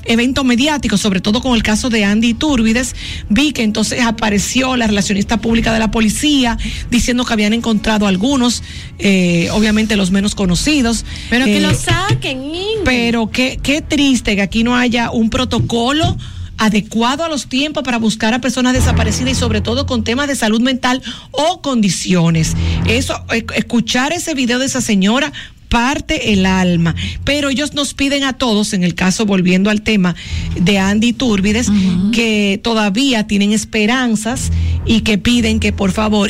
evento 0.06 0.46
mediático, 0.46 0.98
sobre 0.98 1.20
todo 1.20 1.42
con 1.42 1.56
el 1.56 1.62
caso 1.62 1.90
de 1.90 2.06
Andy 2.06 2.36
Turbides, 2.36 2.96
vi 3.28 3.52
que 3.52 3.64
entonces 3.64 4.00
apareció 4.02 4.78
la 4.78 4.88
relacionista 4.88 5.36
pública 5.42 5.74
de 5.74 5.80
la 5.80 5.92
policía 5.92 6.58
diciendo 6.90 7.26
que 7.26 7.34
habían 7.34 7.52
encontrado 7.52 8.08
algunos, 8.08 8.64
eh, 8.98 9.50
obviamente 9.52 9.98
los 9.98 10.10
menos 10.10 10.36
conocidos. 10.36 11.04
Pero 11.30 11.44
que 11.44 11.58
eh, 11.58 11.62
lo 11.62 11.74
saquen, 11.74 12.44
Ingrid. 12.46 12.86
pero 12.86 13.30
qué, 13.30 13.60
qué 13.62 13.82
triste 13.82 14.38
que 14.38 14.42
aquí 14.42 14.64
no 14.64 14.78
haya 14.78 15.12
un 15.12 15.30
protocolo 15.30 16.18
adecuado 16.58 17.24
a 17.24 17.30
los 17.30 17.48
tiempos 17.48 17.84
para 17.84 17.98
buscar 17.98 18.34
a 18.34 18.42
personas 18.42 18.74
desaparecidas 18.74 19.34
y 19.34 19.36
sobre 19.36 19.62
todo 19.62 19.86
con 19.86 20.04
temas 20.04 20.28
de 20.28 20.36
salud 20.36 20.62
mental 20.62 21.02
o 21.32 21.62
condiciones. 21.62 22.56
Eso, 22.88 23.24
eh, 23.34 23.46
escuchar 23.56 24.14
ese 24.14 24.34
video 24.34 24.60
de 24.60 24.66
esa 24.66 24.82
señora 24.82 25.32
parte 25.70 26.34
el 26.34 26.46
alma, 26.46 26.94
pero 27.24 27.50
ellos 27.50 27.74
nos 27.74 27.96
piden 27.96 28.24
a 28.26 28.34
todos, 28.34 28.74
en 28.74 28.84
el 28.84 28.94
caso 28.94 29.26
volviendo 29.26 29.72
al 29.72 29.82
tema 29.82 30.16
de 30.56 30.78
Andy 30.78 31.14
Turbides, 31.14 31.72
que 32.12 32.60
todavía 32.64 33.26
tienen 33.26 33.54
esperanzas 33.54 34.52
y 34.86 35.02
que 35.02 35.18
piden 35.18 35.60
que 35.60 35.74
por 35.74 35.92
favor 35.92 36.30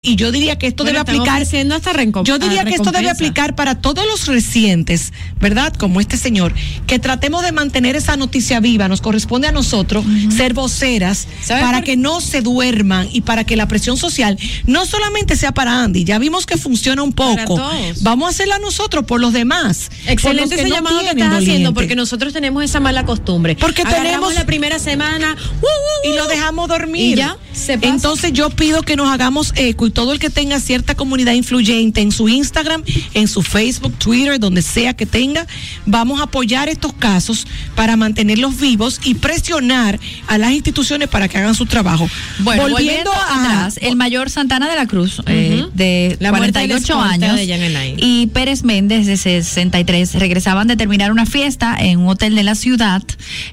Y 0.00 0.14
yo 0.14 0.30
diría 0.30 0.56
que 0.56 0.68
esto 0.68 0.84
Bueno, 0.84 1.00
debe 1.00 1.18
aplicar. 1.18 1.42
hasta 1.42 2.22
Yo 2.22 2.38
diría 2.38 2.64
que 2.64 2.76
esto 2.76 2.92
debe 2.92 3.10
aplicar 3.10 3.56
para 3.56 3.74
todos 3.74 4.06
los 4.06 4.28
recientes, 4.28 5.12
¿verdad? 5.40 5.72
Como 5.74 6.00
este 6.00 6.16
señor, 6.16 6.54
que 6.86 7.00
tratemos 7.00 7.42
de 7.42 7.50
mantener 7.50 7.96
esa 7.96 8.16
noticia 8.16 8.60
viva. 8.60 8.86
Nos 8.86 9.00
corresponde 9.00 9.48
a 9.48 9.52
nosotros 9.52 10.04
ser 10.28 10.54
voceras 10.54 11.26
¿Sabe 11.42 11.62
para 11.62 11.82
que 11.82 11.96
no 11.96 12.20
se 12.20 12.42
duerman 12.42 13.08
y 13.12 13.22
para 13.22 13.42
que 13.42 13.56
la 13.56 13.66
presión 13.66 13.96
social 13.96 14.38
no 14.66 14.86
solamente 14.86 15.34
sea 15.34 15.50
para 15.50 15.82
Andy. 15.82 16.04
Ya 16.04 16.20
vimos 16.20 16.46
que 16.46 16.56
funciona 16.58 17.02
un 17.02 17.12
poco. 17.12 17.60
Vamos 18.02 18.28
a 18.28 18.30
hacerla 18.30 18.60
nosotros 18.60 19.04
por 19.04 19.20
los 19.20 19.32
demás. 19.32 19.90
Excelente 20.06 20.54
ese 20.54 20.68
no 20.68 20.76
llamado 20.76 21.00
que 21.00 21.08
estás 21.08 21.34
haciendo 21.34 21.74
porque 21.74 21.96
nosotros 21.96 22.32
tenemos 22.32 22.62
esa 22.62 22.78
mala 22.78 23.04
costumbre. 23.04 23.56
Porque 23.56 23.82
Agarramos 23.82 24.04
tenemos- 24.04 24.34
la 24.34 24.46
primera 24.46 24.78
semana 24.78 25.32
¡uh, 25.34 25.64
uh, 25.64 26.08
uh! 26.08 26.12
y 26.12 26.16
lo 26.16 26.28
dejamos 26.28 26.68
dormir. 26.68 27.14
Y 27.14 27.20
ya, 27.20 27.36
se 27.52 27.78
pasa. 27.78 27.92
Entonces 27.92 28.32
yo 28.32 28.50
pido 28.50 28.82
que 28.82 28.94
nos 28.94 29.10
hagamos 29.10 29.52
eco 29.56 29.87
y 29.88 29.90
todo 29.90 30.12
el 30.12 30.18
que 30.18 30.30
tenga 30.30 30.60
cierta 30.60 30.94
comunidad 30.94 31.32
influyente 31.32 32.00
en 32.00 32.12
su 32.12 32.28
Instagram, 32.28 32.82
en 33.14 33.26
su 33.26 33.42
Facebook, 33.42 33.94
Twitter, 33.98 34.38
donde 34.38 34.62
sea 34.62 34.94
que 34.94 35.06
tenga, 35.06 35.46
vamos 35.86 36.20
a 36.20 36.24
apoyar 36.24 36.68
estos 36.68 36.92
casos 36.92 37.46
para 37.74 37.96
mantenerlos 37.96 38.60
vivos 38.60 39.00
y 39.02 39.14
presionar 39.14 39.98
a 40.26 40.38
las 40.38 40.52
instituciones 40.52 41.08
para 41.08 41.28
que 41.28 41.38
hagan 41.38 41.54
su 41.54 41.66
trabajo. 41.66 42.08
Bueno, 42.40 42.68
volviendo, 42.68 43.10
atrás, 43.12 43.78
el 43.80 43.96
mayor 43.96 44.30
Santana 44.30 44.68
de 44.68 44.76
la 44.76 44.86
Cruz, 44.86 45.22
eh, 45.26 45.64
de 45.74 46.16
La 46.20 46.32
muerte 46.32 46.58
del 46.58 46.68
48 46.68 46.92
escolta 46.92 47.14
años, 47.14 47.36
de 47.36 47.94
y 47.96 48.26
Pérez 48.28 48.62
Méndez, 48.62 49.06
de 49.06 49.16
63, 49.16 50.14
regresaban 50.14 50.68
de 50.68 50.76
terminar 50.76 51.12
una 51.12 51.26
fiesta 51.26 51.76
en 51.78 52.00
un 52.00 52.08
hotel 52.08 52.34
de 52.34 52.42
la 52.42 52.54
ciudad. 52.54 53.02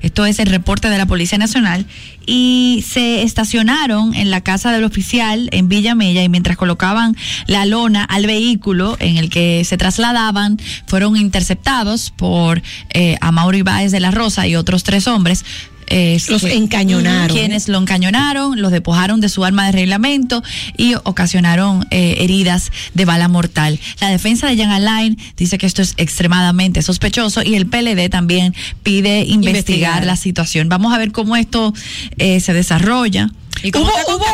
Esto 0.02 0.26
es 0.26 0.40
el 0.40 0.48
reporte 0.48 0.90
de 0.90 0.98
la 0.98 1.06
Policía 1.06 1.38
Nacional. 1.38 1.86
Y 2.28 2.84
se 2.88 3.22
estacionaron 3.22 4.16
en 4.16 4.32
la 4.32 4.42
casa 4.42 4.72
del 4.72 4.84
oficial 4.84 5.48
en 5.52 5.70
Villa 5.70 5.94
Mella 5.94 6.24
y 6.26 6.30
mientras 6.30 6.58
colocaban 6.58 7.16
la 7.48 7.66
lona 7.66 8.04
al 8.04 8.26
vehículo 8.28 8.98
en 9.00 9.18
el 9.18 9.30
que 9.30 9.64
se 9.66 9.78
trasladaban, 9.78 10.60
fueron 10.88 11.16
interceptados 11.18 12.12
por 12.16 12.62
eh, 12.94 13.18
Amaury 13.22 13.62
Báez 13.62 13.92
de 13.92 14.00
la 14.00 14.12
Rosa 14.12 14.48
y 14.48 14.56
otros 14.56 14.84
tres 14.84 15.08
hombres. 15.08 15.46
eh, 15.88 16.20
Los 16.30 16.42
que- 16.42 16.56
encañonaron. 16.56 17.38
Quienes 17.38 17.68
lo 17.68 17.78
encañonaron, 17.78 18.60
los 18.60 18.72
despojaron 18.72 19.22
de 19.22 19.30
su 19.30 19.46
arma 19.46 19.68
de 19.68 19.72
reglamento 19.72 20.42
y 20.78 20.96
ocasionaron 21.04 21.86
eh, 21.92 22.16
heridas 22.22 22.72
de 22.96 23.06
bala 23.06 23.28
mortal. 23.28 23.80
La 24.02 24.10
defensa 24.10 24.48
de 24.48 24.58
Jan 24.58 24.72
Alain 24.72 25.16
dice 25.38 25.60
que 25.60 25.68
esto 25.68 25.84
es 25.84 25.94
extremadamente 25.98 26.82
sospechoso 26.82 27.44
y 27.44 27.54
el 27.54 27.68
PLD 27.68 28.10
también 28.10 28.56
pide 28.82 29.20
investigar, 29.26 29.46
Investigar. 29.46 30.06
la 30.06 30.16
situación. 30.16 30.70
Vamos 30.70 30.92
a 30.92 30.98
ver 30.98 31.12
cómo 31.12 31.36
esto 31.36 31.72
eh, 32.18 32.40
se 32.40 32.54
desarrolla. 32.54 33.30
¿Y 33.64 33.72
cómo 33.72 33.86
Hubo- 33.86 33.98
está 33.98 34.16
hubo- 34.16 34.26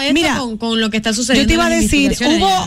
esto 0.00 0.14
mira, 0.14 0.36
con, 0.38 0.58
con 0.58 0.80
lo 0.80 0.90
que 0.90 0.96
está 0.96 1.12
sucediendo? 1.14 1.42
Yo 1.44 1.48
te 1.48 1.54
iba 1.54 1.66
a 1.66 1.70
decir, 1.70 2.12
hubo 2.26 2.66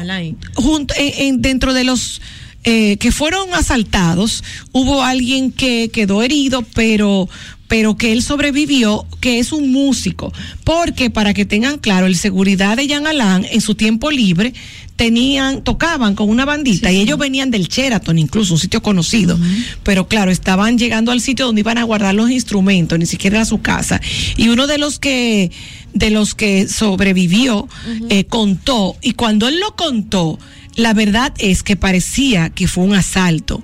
junto, 0.55 0.93
en- 0.97 1.13
en- 1.27 1.41
dentro 1.41 1.73
de 1.73 1.83
los 1.83 2.21
eh, 2.63 2.97
que 2.97 3.11
fueron 3.13 3.53
asaltados, 3.53 4.43
hubo 4.73 5.01
alguien 5.03 5.51
que 5.51 5.89
quedó 5.89 6.21
herido, 6.23 6.63
pero 6.73 7.29
pero 7.69 7.97
que 7.97 8.13
él 8.13 8.23
sobrevivió, 8.23 9.05
que 9.19 9.39
es 9.39 9.51
un 9.51 9.73
músico, 9.73 10.31
porque 10.63 11.09
para 11.09 11.33
que 11.33 11.45
tengan 11.45 11.79
claro, 11.79 12.05
el 12.07 12.15
seguridad 12.15 12.77
de 12.77 12.87
Jan 12.87 13.07
Alain 13.07 13.45
en 13.51 13.59
su 13.59 13.75
tiempo 13.75 14.09
libre 14.09 14.53
tenían, 14.97 15.63
tocaban 15.63 16.15
con 16.15 16.29
una 16.29 16.43
bandita 16.43 16.91
y 16.91 16.99
ellos 16.99 17.17
venían 17.17 17.51
del 17.51 17.67
Sheraton, 17.67 18.17
incluso 18.17 18.55
un 18.55 18.59
sitio 18.59 18.81
conocido, 18.81 19.39
pero 19.83 20.07
claro, 20.07 20.31
estaban 20.31 20.77
llegando 20.77 21.11
al 21.11 21.21
sitio 21.21 21.45
donde 21.45 21.61
iban 21.61 21.77
a 21.77 21.83
guardar 21.83 22.15
los 22.15 22.31
instrumentos, 22.31 22.97
ni 22.99 23.05
siquiera 23.05 23.41
a 23.41 23.45
su 23.45 23.61
casa. 23.61 24.01
Y 24.35 24.49
uno 24.49 24.65
de 24.67 24.79
los 24.79 24.99
que, 24.99 25.51
de 25.93 26.09
los 26.09 26.33
que 26.33 26.67
sobrevivió, 26.67 27.69
eh, 28.09 28.25
contó, 28.25 28.97
y 29.01 29.13
cuando 29.13 29.47
él 29.47 29.59
lo 29.59 29.75
contó, 29.75 30.39
la 30.75 30.93
verdad 30.93 31.31
es 31.37 31.61
que 31.61 31.75
parecía 31.75 32.49
que 32.49 32.67
fue 32.67 32.83
un 32.83 32.95
asalto. 32.95 33.63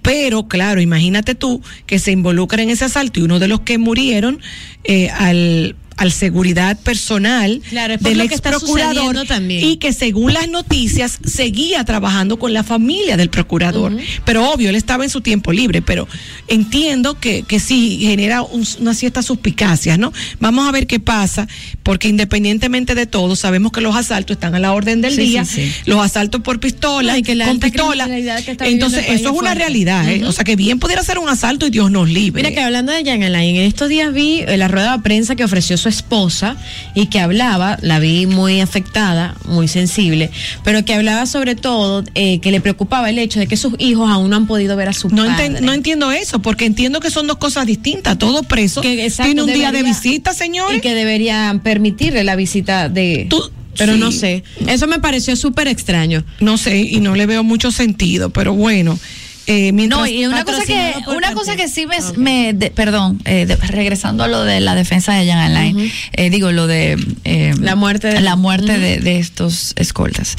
Pero 0.00 0.48
claro, 0.48 0.80
imagínate 0.80 1.36
tú 1.36 1.62
que 1.86 2.00
se 2.00 2.10
involucra 2.10 2.62
en 2.62 2.70
ese 2.70 2.86
asalto 2.86 3.20
y 3.20 3.22
uno 3.22 3.38
de 3.38 3.46
los 3.46 3.60
que 3.60 3.78
murieron 3.78 4.40
eh, 4.82 5.10
al, 5.10 5.76
al 5.96 6.12
seguridad 6.12 6.78
personal 6.80 7.60
Claro, 7.70 7.96
del 7.98 8.20
ex 8.20 8.40
procurador 8.40 9.26
también. 9.26 9.64
y 9.64 9.76
que 9.76 9.92
según 9.92 10.32
las 10.34 10.48
noticias 10.48 11.18
seguía 11.24 11.84
trabajando 11.84 12.38
con 12.38 12.52
la 12.52 12.62
familia 12.64 13.16
del 13.16 13.30
procurador. 13.30 13.96
Pero 14.24 14.50
obvio, 14.50 14.68
él 14.70 14.76
estaba 14.76 15.04
en 15.04 15.10
su 15.10 15.20
tiempo 15.20 15.52
libre, 15.52 15.82
pero 15.82 16.08
entiendo 16.48 17.18
que, 17.18 17.42
que 17.42 17.60
sí 17.60 17.98
genera 18.00 18.42
un- 18.42 18.66
una 18.80 18.94
cierta 18.94 19.22
suspicacia, 19.22 19.96
¿no? 19.96 20.12
Vamos 20.40 20.68
a 20.68 20.72
ver 20.72 20.86
qué 20.86 21.00
pasa, 21.00 21.46
porque 21.82 22.08
independientemente 22.08 22.94
de 22.94 23.06
todo, 23.06 23.36
sabemos 23.36 23.72
que 23.72 23.80
los 23.80 23.94
asaltos 23.96 24.36
están 24.36 24.54
a 24.54 24.58
la 24.58 24.72
orden 24.72 25.00
del 25.00 25.14
Sí, 25.14 25.22
día, 25.22 25.44
sí, 25.44 25.62
sí. 25.66 25.72
los 25.86 26.04
asaltos 26.04 26.40
por 26.42 26.60
pistola, 26.60 27.12
No, 27.12 27.18
y 27.18 27.22
que 27.22 27.34
la 27.34 27.46
con 27.46 27.60
pistola. 27.60 28.06
que 28.06 28.56
Entonces, 28.60 29.04
eso 29.08 29.30
es 29.30 29.38
una 29.38 29.54
realidad, 29.54 30.08
¿eh? 30.08 30.24
O 30.24 30.32
sea, 30.32 30.44
que 30.44 30.56
bien 30.56 30.78
pudiera 30.78 31.02
ser 31.02 31.18
un 31.18 31.28
asalto 31.28 31.66
y 31.66 31.70
Dios 31.70 31.90
nos 31.90 32.08
libre. 32.08 32.42
Mira 32.42 32.54
que 32.54 32.60
hablando 32.62 32.92
de 32.92 33.04
Jan 33.04 33.22
Alain, 33.22 33.56
en 33.56 33.62
estos 33.62 33.88
días 33.88 34.12
vi 34.12 34.40
eh, 34.40 34.56
la 34.56 34.68
rueda 34.68 34.96
de 34.96 35.02
prensa 35.02 35.36
que 35.36 35.44
ofreció 35.44 35.76
su 35.82 35.88
esposa 35.88 36.56
y 36.94 37.06
que 37.06 37.20
hablaba, 37.20 37.76
la 37.82 37.98
vi 37.98 38.26
muy 38.26 38.60
afectada, 38.60 39.34
muy 39.46 39.68
sensible, 39.68 40.30
pero 40.64 40.84
que 40.84 40.94
hablaba 40.94 41.26
sobre 41.26 41.54
todo 41.54 42.04
eh, 42.14 42.38
que 42.40 42.50
le 42.50 42.60
preocupaba 42.60 43.10
el 43.10 43.18
hecho 43.18 43.38
de 43.40 43.46
que 43.46 43.56
sus 43.56 43.74
hijos 43.78 44.10
aún 44.10 44.30
no 44.30 44.36
han 44.36 44.46
podido 44.46 44.76
ver 44.76 44.88
a 44.88 44.92
su 44.92 45.08
No, 45.10 45.26
padre. 45.26 45.46
enten- 45.50 45.60
no 45.60 45.72
entiendo 45.72 46.10
eso, 46.12 46.40
porque 46.40 46.64
entiendo 46.64 47.00
que 47.00 47.10
son 47.10 47.26
dos 47.26 47.36
cosas 47.38 47.66
distintas. 47.66 48.16
Todo 48.18 48.42
preso 48.42 48.80
Que, 48.80 49.04
exacto, 49.04 49.24
tiene 49.32 49.42
un 49.42 49.52
día 49.52 49.72
de 49.72 49.82
visita, 49.82 50.32
señores. 50.32 50.78
Y 50.78 50.80
que 50.80 50.94
deberían 50.94 51.60
permitirle 51.60 52.24
la 52.24 52.36
visita 52.36 52.88
de... 52.88 53.26
Tú- 53.28 53.50
pero 53.76 53.94
sí. 53.94 53.98
no 54.00 54.12
sé, 54.12 54.44
eso 54.66 54.86
me 54.86 54.98
pareció 55.00 55.34
súper 55.34 55.66
extraño. 55.66 56.22
No 56.40 56.58
sé, 56.58 56.76
y 56.80 57.00
no 57.00 57.14
le 57.16 57.24
veo 57.24 57.42
mucho 57.42 57.70
sentido, 57.72 58.28
pero 58.28 58.52
bueno. 58.52 58.98
Eh, 59.48 59.72
No, 59.72 60.06
y 60.06 60.24
una 60.26 60.44
cosa 60.44 60.64
que, 60.64 60.94
una 61.16 61.34
cosa 61.34 61.56
que 61.56 61.68
sí 61.68 61.86
me, 61.86 61.96
me- 62.16 62.52
de- 62.52 62.70
perdón, 62.70 63.20
eh, 63.24 63.44
de- 63.46 63.56
regresando 63.56 64.22
a 64.22 64.28
lo 64.28 64.44
de 64.44 64.60
la 64.60 64.74
defensa 64.76 65.14
de 65.14 65.26
Jan 65.26 65.38
Alain, 65.38 65.90
eh, 66.12 66.30
digo 66.30 66.52
lo 66.52 66.66
de 66.68 66.96
eh, 67.24 67.52
La 67.58 67.74
muerte 67.74 68.08
de- 68.08 68.20
la 68.20 68.36
muerte 68.36 68.78
de, 68.78 68.98
de 68.98 69.18
estos 69.18 69.72
escoltas. 69.76 70.36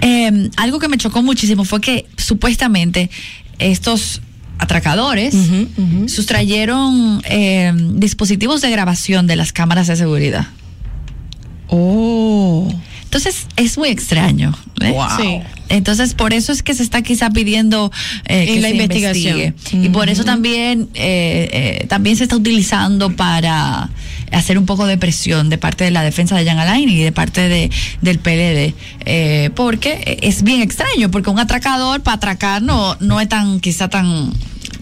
Eh, 0.00 0.48
algo 0.56 0.78
que 0.78 0.88
me 0.88 0.96
chocó 0.96 1.22
muchísimo 1.22 1.64
fue 1.64 1.80
que 1.82 2.06
supuestamente 2.16 3.10
estos 3.58 4.22
atracadores 4.58 5.34
sustrayeron 6.08 7.20
eh, 7.26 7.72
dispositivos 7.94 8.62
de 8.62 8.70
grabación 8.70 9.26
de 9.26 9.36
las 9.36 9.52
cámaras 9.52 9.86
de 9.86 9.96
seguridad. 9.96 10.46
Oh. 11.68 12.72
Entonces 13.16 13.46
es 13.56 13.78
muy 13.78 13.88
extraño. 13.88 14.54
¿eh? 14.82 14.94
Sí. 15.18 15.38
Entonces 15.70 16.12
por 16.12 16.34
eso 16.34 16.52
es 16.52 16.62
que 16.62 16.74
se 16.74 16.82
está 16.82 17.00
quizá 17.00 17.30
pidiendo 17.30 17.90
eh, 18.26 18.44
que 18.44 18.60
la 18.60 18.68
se 18.68 18.74
investigación. 18.74 19.38
investigue. 19.38 19.86
Y 19.86 19.88
por 19.88 20.10
eso 20.10 20.24
también 20.24 20.90
eh, 20.92 21.48
eh, 21.80 21.86
también 21.88 22.16
se 22.16 22.24
está 22.24 22.36
utilizando 22.36 23.16
para 23.16 23.88
hacer 24.32 24.58
un 24.58 24.66
poco 24.66 24.84
de 24.86 24.98
presión 24.98 25.48
de 25.48 25.56
parte 25.56 25.84
de 25.84 25.92
la 25.92 26.02
defensa 26.02 26.36
de 26.36 26.44
Jan 26.44 26.58
Alain 26.58 26.88
y 26.90 27.02
de 27.02 27.10
parte 27.10 27.48
de, 27.48 27.70
del 28.02 28.18
PLD. 28.18 28.74
Eh, 29.06 29.50
porque 29.54 30.18
es 30.20 30.42
bien 30.42 30.60
extraño, 30.60 31.10
porque 31.10 31.30
un 31.30 31.38
atracador 31.38 32.02
para 32.02 32.16
atracar 32.16 32.60
no, 32.60 32.96
no 33.00 33.18
es 33.18 33.30
tan 33.30 33.60
quizá 33.60 33.88
tan 33.88 34.30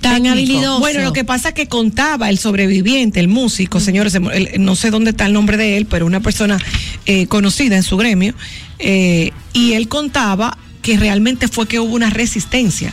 Tan 0.05 0.27
habilidoso. 0.27 0.81
Bueno, 0.81 1.01
lo 1.03 1.13
que 1.13 1.25
pasa 1.25 1.49
es 1.49 1.55
que 1.55 1.67
contaba 1.67 2.29
el 2.31 2.39
sobreviviente, 2.39 3.21
el 3.21 3.29
músico, 3.29 3.81
señores, 3.81 4.13
se 4.13 4.21
mu- 4.21 4.31
el- 4.31 4.51
no 4.65 4.77
sé 4.77 4.91
dónde 4.91 5.11
está 5.11 5.27
el 5.27 5.33
nombre 5.33 5.57
de 5.57 5.77
él, 5.77 5.87
pero 5.87 6.07
una 6.07 6.21
persona 6.21 6.59
eh, 7.07 7.27
conocida 7.27 7.77
en 7.77 7.83
su 7.83 7.97
gremio, 7.97 8.35
eh, 8.79 9.33
y 9.53 9.73
él 9.73 9.89
contaba 9.89 10.57
que 10.83 10.97
realmente 10.97 11.49
fue 11.49 11.67
que 11.67 11.81
hubo 11.81 11.95
una 11.95 12.11
resistencia 12.11 12.93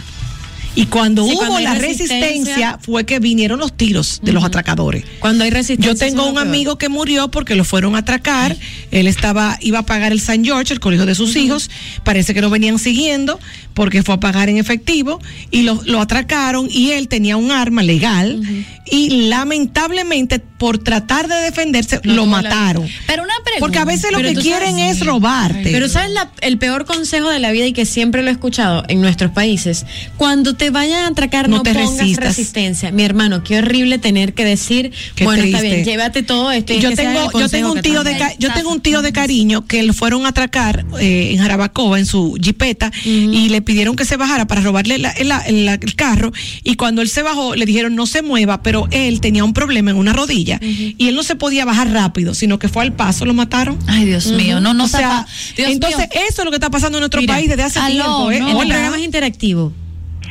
Y 0.73 0.85
cuando 0.85 1.25
Sí, 1.25 1.31
hubo 1.31 1.39
cuando 1.39 1.59
la 1.59 1.73
resistencia- 1.75 2.19
resistencia, 2.27 2.79
fue 2.81 3.05
que 3.05 3.19
vinieron 3.19 3.59
los 3.59 3.73
tiros 3.75 4.21
de 4.23 4.31
los 4.31 4.43
atracadores. 4.43 5.03
Cuando 5.19 5.43
hay 5.43 5.49
resistencia. 5.49 5.91
Yo 5.93 5.97
tengo 5.99 6.25
un 6.29 6.37
amigo 6.37 6.77
que 6.77 6.87
murió 6.87 7.29
porque 7.29 7.55
lo 7.55 7.65
fueron 7.65 7.95
a 7.95 7.99
atracar. 7.99 8.55
Él 8.91 9.07
estaba, 9.07 9.57
iba 9.61 9.79
a 9.79 9.85
pagar 9.85 10.13
el 10.13 10.21
San 10.21 10.45
George, 10.45 10.73
el 10.73 10.79
colegio 10.79 11.05
de 11.05 11.13
sus 11.15 11.35
hijos. 11.35 11.69
Parece 12.05 12.33
que 12.33 12.41
lo 12.41 12.49
venían 12.49 12.79
siguiendo 12.79 13.37
porque 13.73 14.01
fue 14.03 14.15
a 14.15 14.19
pagar 14.21 14.47
en 14.49 14.57
efectivo 14.57 15.19
y 15.49 15.63
lo, 15.63 15.81
lo 15.85 15.99
atracaron 16.01 16.67
y 16.71 16.91
él 16.91 17.07
tenía 17.09 17.35
un 17.37 17.51
arma 17.51 17.83
legal 17.83 18.41
y 18.85 19.27
lamentablemente 19.29 20.39
por 20.39 20.77
tratar 20.77 21.27
de 21.27 21.35
defenderse 21.35 21.99
No 22.03 22.13
lo 22.13 22.25
mataron. 22.25 22.87
Pero 23.07 23.23
una 23.23 23.33
pregunta. 23.43 23.59
Porque 23.59 23.79
a 23.79 23.85
veces 23.85 24.11
lo 24.11 24.19
que 24.19 24.35
quieren 24.35 24.75
sabes- 24.77 24.97
es 25.01 25.05
robarte. 25.05 25.69
Pero 25.71 25.87
¿sabes 25.89 26.11
la- 26.11 26.31
el 26.41 26.57
peor 26.57 26.85
consejo 26.85 27.29
de 27.29 27.39
la 27.39 27.51
vida 27.51 27.65
y 27.65 27.73
que 27.73 27.85
siempre 27.85 28.21
lo 28.23 28.29
he 28.29 28.31
escuchado 28.33 28.83
en 28.87 29.01
nuestros 29.01 29.31
países? 29.31 29.85
Cuando 30.17 30.55
te 30.61 30.69
vayan 30.69 31.05
a 31.05 31.07
atracar 31.07 31.49
No 31.49 31.57
no, 31.57 31.63
te 31.63 31.73
pongas 31.73 31.97
resistas. 31.97 32.23
resistencia. 32.25 32.91
Mi 32.91 33.01
hermano, 33.01 33.43
qué 33.43 33.57
horrible 33.57 33.97
tener 33.97 34.35
que 34.35 34.45
decir, 34.45 34.91
Qué 35.15 35.23
bueno, 35.23 35.41
está 35.43 35.59
bien, 35.59 35.83
llévate 35.83 36.21
todo 36.21 36.51
esto. 36.51 36.71
y 36.71 36.79
yo 36.79 36.93
tengo 36.95 37.31
yo 37.39 37.49
tengo 37.49 37.71
un 37.71 37.81
tío 37.81 38.03
de 38.03 38.15
ca- 38.15 38.35
yo 38.37 38.53
tengo 38.53 38.69
un 38.71 38.79
tío 38.79 39.01
de 39.01 39.11
cariño 39.11 39.65
que 39.65 39.81
lo 39.81 39.91
fueron 39.95 40.23
a 40.27 40.29
atracar 40.29 40.85
eh, 40.99 41.29
en 41.33 41.39
Jarabacoa 41.39 41.97
en 41.97 42.05
su 42.05 42.37
jipeta 42.39 42.91
y 43.03 43.49
le 43.49 43.63
pidieron 43.63 43.95
que 43.95 44.05
se 44.05 44.17
bajara 44.17 44.45
para 44.45 44.61
robarle 44.61 44.99
la- 44.99 45.09
el, 45.13 45.31
el- 45.47 45.67
el 45.67 45.95
carro 45.95 46.31
y 46.63 46.75
cuando 46.75 47.01
él 47.01 47.09
se 47.09 47.23
bajó 47.23 47.55
le 47.55 47.65
dijeron 47.65 47.95
no 47.95 48.05
se 48.05 48.21
mueva 48.21 48.61
pero 48.61 48.87
él 48.91 49.19
tenía 49.19 49.43
un 49.43 49.53
problema 49.53 49.89
en 49.89 49.97
una 49.97 50.13
rodilla 50.13 50.59
y 50.61 51.07
él 51.07 51.15
no 51.15 51.23
se 51.23 51.35
podía 51.35 51.65
bajar 51.65 51.89
rápido 51.91 52.35
sino 52.35 52.59
que 52.59 52.69
fue 52.69 52.83
al 52.83 52.93
paso 52.93 53.25
lo 53.25 53.33
mataron 53.33 53.79
Ay, 53.87 54.05
Dios 54.05 54.27
mío, 54.27 54.61
no, 54.61 54.75
no 54.75 54.83
o 54.83 54.87
sea, 54.87 55.25
Dios 55.57 55.71
entonces 55.71 55.97
mío. 56.13 56.21
eso 56.29 56.41
es 56.43 56.45
lo 56.45 56.51
que 56.51 56.57
está 56.57 56.69
pasando 56.69 56.99
en 56.99 57.01
nuestro 57.01 57.19
Mira, 57.21 57.33
país 57.33 57.49
desde 57.49 57.63
hace 57.63 57.79
aló, 57.79 58.27
tiempo 58.27 58.31
¿eh? 58.31 58.39
no. 58.41 58.61
El 58.61 58.67
programa 58.67 58.97
es 58.97 59.03
interactivo. 59.03 59.73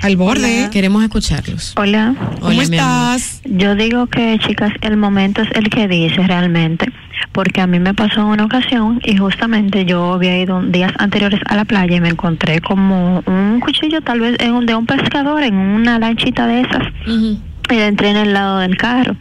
Al 0.03 0.17
borde 0.17 0.69
Queremos 0.71 1.03
escucharlos. 1.03 1.75
Hola. 1.77 2.15
¿cómo 2.41 2.47
Hola, 2.49 2.63
estás? 2.63 3.43
Yo 3.45 3.75
digo 3.75 4.07
que, 4.07 4.39
chicas, 4.39 4.73
el 4.81 4.97
momento 4.97 5.43
es 5.43 5.49
el 5.55 5.69
que 5.69 5.89
dice 5.89 6.23
realmente, 6.27 6.91
porque 7.33 7.61
a 7.61 7.67
mí 7.67 7.79
me 7.79 7.93
pasó 7.95 8.21
en 8.21 8.27
una 8.27 8.45
ocasión 8.47 9.01
y 9.05 9.17
justamente 9.17 9.85
yo 9.85 10.15
había 10.15 10.39
ido 10.41 10.63
días 10.63 10.93
anteriores 10.99 11.41
a 11.47 11.57
la 11.57 11.65
playa 11.65 11.97
y 11.97 12.01
me 12.01 12.09
encontré 12.09 12.61
como 12.61 13.23
un 13.27 13.61
cuchillo 13.61 14.01
tal 14.01 14.21
vez 14.21 14.37
en 14.41 14.55
un- 14.55 14.67
de 14.67 14.75
un 14.75 14.87
pescador 14.87 15.43
en 15.43 15.55
una 15.55 15.99
lanchita 15.99 16.47
de 16.47 16.61
esas 16.63 16.83
Ujú. 17.07 17.39
y 17.71 17.75
entré 17.79 18.11
en 18.11 18.17
el 18.17 18.33
lado 18.33 18.59
del 18.61 18.77
carro. 18.77 19.17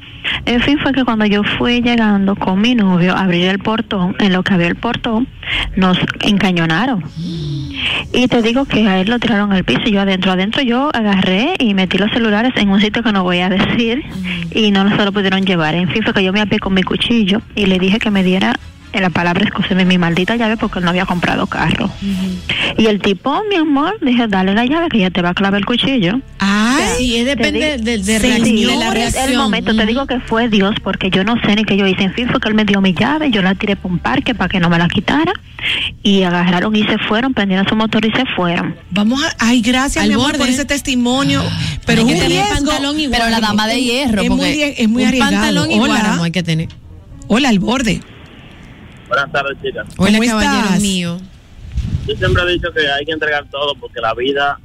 En 0.46 0.62
fin, 0.62 0.80
fue 0.80 0.94
que 0.94 1.04
cuando 1.04 1.26
yo 1.26 1.44
fui 1.44 1.82
llegando 1.82 2.36
con 2.36 2.62
mi 2.62 2.76
novio 2.76 3.16
a 3.16 3.22
abrir 3.22 3.48
el 3.50 3.60
portón, 3.60 4.16
en 4.20 4.34
lo 4.34 4.44
que 4.44 4.54
había 4.54 4.68
el 4.68 4.76
portón, 4.76 5.28
nos 5.76 5.98
encañonaron. 6.22 7.04
Y 8.14 8.28
te 8.28 8.42
digo 8.42 8.66
que 8.66 8.88
a 8.88 9.00
él 9.00 9.10
lo 9.10 9.20
tiraron 9.20 9.52
al 9.52 9.64
piso 9.64 9.82
y 9.86 9.92
yo 9.92 10.02
adentro. 10.02 10.32
Adentro 10.32 10.62
yo 10.62 10.90
agarré 10.94 11.54
y 11.60 11.74
metí 11.74 11.98
los 11.98 12.12
celulares 12.12 12.54
en 12.56 12.70
un 12.70 12.82
sitio 12.82 13.04
que 13.04 13.12
no 13.12 13.24
voy 13.24 13.40
a 13.40 13.50
decir 13.50 14.04
y 14.52 14.72
no 14.72 14.90
se 14.96 15.06
lo 15.06 15.12
pudieron 15.12 15.46
llevar. 15.46 15.76
En 15.76 15.90
fin, 15.90 16.04
fue 16.04 16.14
que 16.14 16.24
yo 16.24 16.34
me 16.34 16.42
apié 16.42 16.60
con 16.60 16.74
mi 16.74 16.84
cuchillo 16.84 17.42
y 17.56 17.66
le 17.66 17.80
dije 17.80 18.00
que 18.00 18.12
me 18.12 18.24
diera 18.24 18.54
en 18.92 19.04
la 19.04 19.10
palabra 19.10 19.44
escúcheme 19.44 19.86
mi 19.86 19.98
maldita 19.98 20.36
llave 20.36 20.58
porque 20.58 20.80
él 20.80 20.86
no 20.86 20.92
había 20.92 21.06
comprado 21.06 21.48
carro. 21.48 21.90
Y 22.78 22.88
el 22.88 23.00
tipo, 23.02 23.42
mi 23.50 23.56
amor, 23.56 23.98
dije, 24.02 24.28
dale 24.28 24.54
la 24.54 24.66
llave 24.66 24.90
que 24.90 25.00
ya 25.00 25.12
te 25.12 25.22
va 25.22 25.30
a 25.30 25.34
clavar 25.34 25.60
el 25.60 25.66
cuchillo. 25.66 26.20
Sí, 26.98 27.18
es 27.18 27.26
depende 27.26 27.60
Te 27.60 27.78
de, 27.78 27.98
digo- 27.98 28.06
de, 28.20 28.44
Sí, 28.44 28.66
de 28.66 28.76
la 28.76 28.90
reacción. 28.92 29.30
El 29.30 29.38
momento, 29.38 29.76
te 29.76 29.86
digo 29.86 30.06
que 30.08 30.20
fue 30.22 30.50
Dios, 30.50 30.76
porque 30.84 31.10
yo 31.10 31.24
no 31.24 31.36
sé 31.46 31.56
ni 31.56 31.64
qué 31.64 31.78
yo 31.78 31.86
hice. 31.88 32.04
En 32.04 32.14
fin, 32.14 32.28
fue 32.30 32.40
que 32.40 32.50
él 32.50 32.56
me 32.56 32.66
dio 32.66 32.82
mi 32.82 32.94
llave, 32.94 33.30
yo 33.32 33.42
la 33.42 33.56
tiré 33.56 33.76
por 33.76 33.92
un 33.92 34.00
parque 34.00 34.34
para 34.36 34.50
que 34.50 34.60
no 34.60 34.70
me 34.70 34.78
la 34.78 34.88
quitara. 34.88 35.34
Y 36.04 36.24
agarraron 36.24 36.76
y 36.76 36.84
se 36.84 36.98
fueron, 36.98 37.34
prendieron 37.34 37.68
su 37.68 37.76
motor 37.76 38.06
y 38.06 38.12
se 38.12 38.26
fueron. 38.36 38.76
Vamos 38.92 39.24
a, 39.24 39.34
ay, 39.40 39.62
gracias, 39.62 40.04
Al 40.04 40.10
mi 40.10 40.14
amor, 40.16 40.28
borde. 40.28 40.40
por 40.40 40.50
ese 40.50 40.66
testimonio. 40.66 41.42
Pero 41.86 42.02
Hay 42.02 42.08
es 42.08 42.14
que 42.14 42.22
un 42.22 42.28
tener 42.30 42.46
riesgo. 42.48 42.66
pantalón 42.66 43.00
igual. 43.00 43.20
Pero 43.20 43.30
la 43.32 43.40
dama 43.40 43.68
de 43.68 43.82
hierro, 43.84 44.22
Es 44.22 44.30
muy, 44.30 44.62
es 44.62 44.90
muy 44.90 45.04
un 45.04 45.08
arriesgado. 45.10 45.32
pantalón 45.36 45.72
y 45.72 45.80
Hola. 45.80 45.88
guáramo 45.94 46.24
hay 46.24 46.32
que 46.32 46.44
tener. 46.44 46.70
Hola, 47.28 47.50
al 47.50 47.60
borde. 47.60 48.02
Buenas 49.08 49.32
tardes, 49.32 49.58
chicas. 49.64 49.86
Hola, 49.98 50.18
¿Cómo 50.18 50.30
caballero 50.30 50.64
estás? 50.66 50.82
mío. 50.82 51.20
Yo 52.08 52.16
siempre 52.16 52.44
he 52.44 52.52
dicho 52.54 52.68
que 52.74 52.88
hay 52.90 53.06
que 53.06 53.12
entregar 53.12 53.46
todo 53.52 53.76
porque 53.76 54.00
la 54.02 54.14
vida 54.14 54.60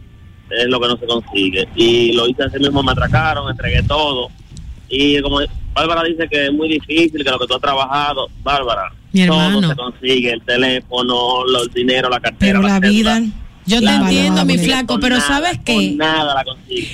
es 0.50 0.66
lo 0.68 0.80
que 0.80 0.88
no 0.88 0.96
se 0.96 1.06
consigue. 1.06 1.68
Y 1.74 2.12
lo 2.12 2.26
hice 2.28 2.44
así 2.44 2.58
mismo, 2.58 2.82
me 2.82 2.92
atracaron, 2.92 3.50
entregué 3.50 3.82
todo. 3.82 4.28
Y 4.88 5.20
como 5.22 5.40
Bárbara 5.74 6.02
dice 6.04 6.28
que 6.28 6.46
es 6.46 6.52
muy 6.52 6.68
difícil, 6.68 7.24
que 7.24 7.30
lo 7.30 7.38
que 7.38 7.46
tú 7.46 7.54
has 7.54 7.60
trabajado, 7.60 8.28
Bárbara, 8.42 8.92
Mi 9.12 9.26
todo 9.26 9.40
hermano. 9.40 9.68
se 9.68 9.76
consigue, 9.76 10.32
el 10.32 10.42
teléfono, 10.42 11.44
los, 11.44 11.66
el 11.68 11.72
dinero, 11.72 12.08
la 12.08 12.20
cartera. 12.20 12.60
Pero 12.60 12.62
la 12.62 12.80
vida. 12.80 13.20
Yo 13.66 13.80
te 13.80 13.86
entiendo, 13.88 14.44
mi 14.44 14.58
flaco, 14.58 14.98
pero 15.00 15.16
nada, 15.16 15.28
¿sabes 15.28 15.58
qué? 15.64 15.74
Con 15.74 15.96
nada 15.96 16.34
la. 16.34 16.44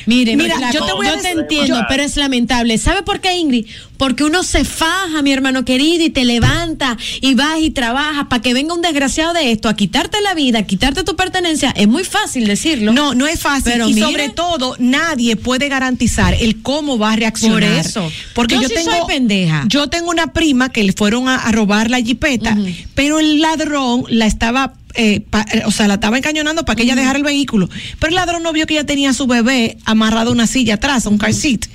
Mire, 0.06 0.36
Mira, 0.36 0.54
mi 0.54 0.58
flaco, 0.60 0.72
yo 0.74 0.84
te 0.86 0.92
voy 0.92 1.06
a 1.06 1.10
yo 1.10 1.16
decir- 1.16 1.34
te 1.34 1.40
entiendo, 1.40 1.78
yo- 1.80 1.84
pero 1.88 2.02
es 2.02 2.16
lamentable. 2.16 2.78
¿Sabe 2.78 3.02
por 3.02 3.20
qué, 3.20 3.36
Ingrid? 3.36 3.66
Porque 3.96 4.24
uno 4.24 4.42
se 4.42 4.64
faja, 4.64 5.20
mi 5.22 5.32
hermano 5.32 5.64
querido, 5.64 6.04
y 6.04 6.10
te 6.10 6.24
levanta 6.24 6.96
y 7.20 7.34
vas 7.34 7.58
y 7.60 7.70
trabajas 7.70 8.26
para 8.30 8.40
que 8.40 8.54
venga 8.54 8.72
un 8.74 8.80
desgraciado 8.82 9.32
de 9.34 9.52
esto 9.52 9.68
a 9.68 9.74
quitarte 9.76 10.20
la 10.22 10.32
vida, 10.34 10.60
a 10.60 10.62
quitarte 10.62 11.04
tu 11.04 11.16
pertenencia. 11.16 11.70
Es 11.76 11.86
muy 11.88 12.04
fácil 12.04 12.46
decirlo. 12.46 12.92
No, 12.92 13.14
no 13.14 13.26
es 13.26 13.40
fácil. 13.40 13.72
Pero 13.72 13.88
y 13.88 13.94
mire- 13.94 14.06
sobre 14.06 14.28
todo, 14.30 14.76
nadie 14.78 15.36
puede 15.36 15.68
garantizar 15.68 16.34
el 16.34 16.62
cómo 16.62 16.98
va 16.98 17.12
a 17.12 17.16
reaccionar. 17.16 17.60
Por 17.60 17.62
eso. 17.64 18.10
Porque 18.34 18.54
Yo 18.54 18.62
yo, 18.62 18.68
sí 18.68 18.74
tengo. 18.74 18.90
soy 18.90 19.00
pendeja. 19.06 19.64
Yo 19.68 19.88
tengo 19.88 20.10
una 20.10 20.32
prima 20.32 20.70
que 20.70 20.82
le 20.84 20.92
fueron 20.92 21.28
a, 21.28 21.36
a 21.36 21.52
robar 21.52 21.90
la 21.90 22.00
jipeta, 22.00 22.56
pero 22.94 23.18
el 23.20 23.40
ladrón 23.40 24.04
la 24.08 24.26
estaba. 24.26 24.74
Eh, 24.94 25.20
pa- 25.20 25.46
eh, 25.52 25.62
o 25.66 25.70
sea, 25.70 25.88
la 25.88 25.94
estaba 25.94 26.16
encañonando 26.18 26.64
para 26.64 26.76
que 26.76 26.82
ella 26.82 26.94
dejara 26.94 27.18
el 27.18 27.24
vehículo. 27.24 27.68
Pero 27.98 28.08
el 28.10 28.14
ladrón 28.16 28.42
no 28.42 28.52
vio 28.52 28.66
que 28.66 28.74
ella 28.74 28.86
tenía 28.86 29.10
a 29.10 29.14
su 29.14 29.26
bebé 29.26 29.76
amarrado 29.84 30.30
a 30.30 30.32
una 30.32 30.46
silla 30.46 30.74
atrás, 30.74 31.06
a 31.06 31.08
un 31.08 31.18
car 31.18 31.32
seat. 31.34 31.66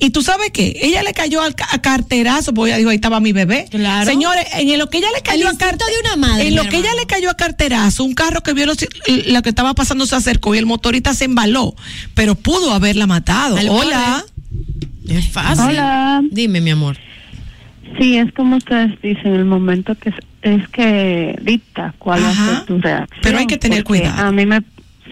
Y 0.00 0.10
tú 0.10 0.22
sabes 0.22 0.50
qué, 0.52 0.76
ella 0.82 1.02
le 1.04 1.12
cayó 1.14 1.40
al 1.40 1.54
ca- 1.54 1.68
a 1.70 1.80
carterazo, 1.80 2.52
porque 2.52 2.70
ella 2.70 2.78
dijo, 2.78 2.90
ahí 2.90 2.96
estaba 2.96 3.20
mi 3.20 3.32
bebé. 3.32 3.66
Claro. 3.70 4.10
Señores, 4.10 4.44
en 4.54 4.76
lo 4.78 4.90
que 4.90 4.98
ella 4.98 5.06
le 5.14 5.22
cayó 5.22 5.46
a 5.46 5.52
instinto 5.52 5.64
carte- 5.78 5.84
de 5.84 6.00
una 6.14 6.16
madre, 6.28 6.48
En 6.48 6.56
lo 6.56 6.64
que 6.64 6.78
ella 6.78 6.92
le 6.98 7.06
cayó 7.06 7.30
a 7.30 7.34
carterazo, 7.34 8.02
un 8.04 8.12
carro 8.14 8.42
que 8.42 8.52
vio 8.54 8.66
los- 8.66 8.76
lo 9.28 9.42
que 9.42 9.48
estaba 9.48 9.72
pasando 9.74 10.04
se 10.06 10.16
acercó 10.16 10.54
y 10.54 10.58
el 10.58 10.66
motorista 10.66 11.14
se 11.14 11.26
embaló, 11.26 11.76
pero 12.14 12.34
pudo 12.34 12.72
haberla 12.72 13.06
matado. 13.06 13.56
Al 13.56 13.68
Hola. 13.68 14.24
Es 15.08 15.28
fácil. 15.30 15.64
Hola. 15.66 16.22
Dime, 16.30 16.60
mi 16.60 16.70
amor. 16.70 16.98
Sí, 17.98 18.16
es 18.16 18.32
como 18.32 18.56
ustedes 18.56 19.00
dicen, 19.00 19.34
el 19.34 19.44
momento 19.44 19.94
que 19.94 20.12
es, 20.44 20.68
que 20.68 21.36
dicta 21.42 21.94
cuál 21.98 22.22
va 22.22 22.28
a 22.30 22.32
ser 22.34 22.66
tu 22.66 22.78
reacción. 22.78 23.18
Pero 23.22 23.38
hay 23.38 23.46
que 23.46 23.58
tener 23.58 23.82
cuidado. 23.84 24.26
A 24.28 24.30
mí 24.32 24.46
me, 24.46 24.60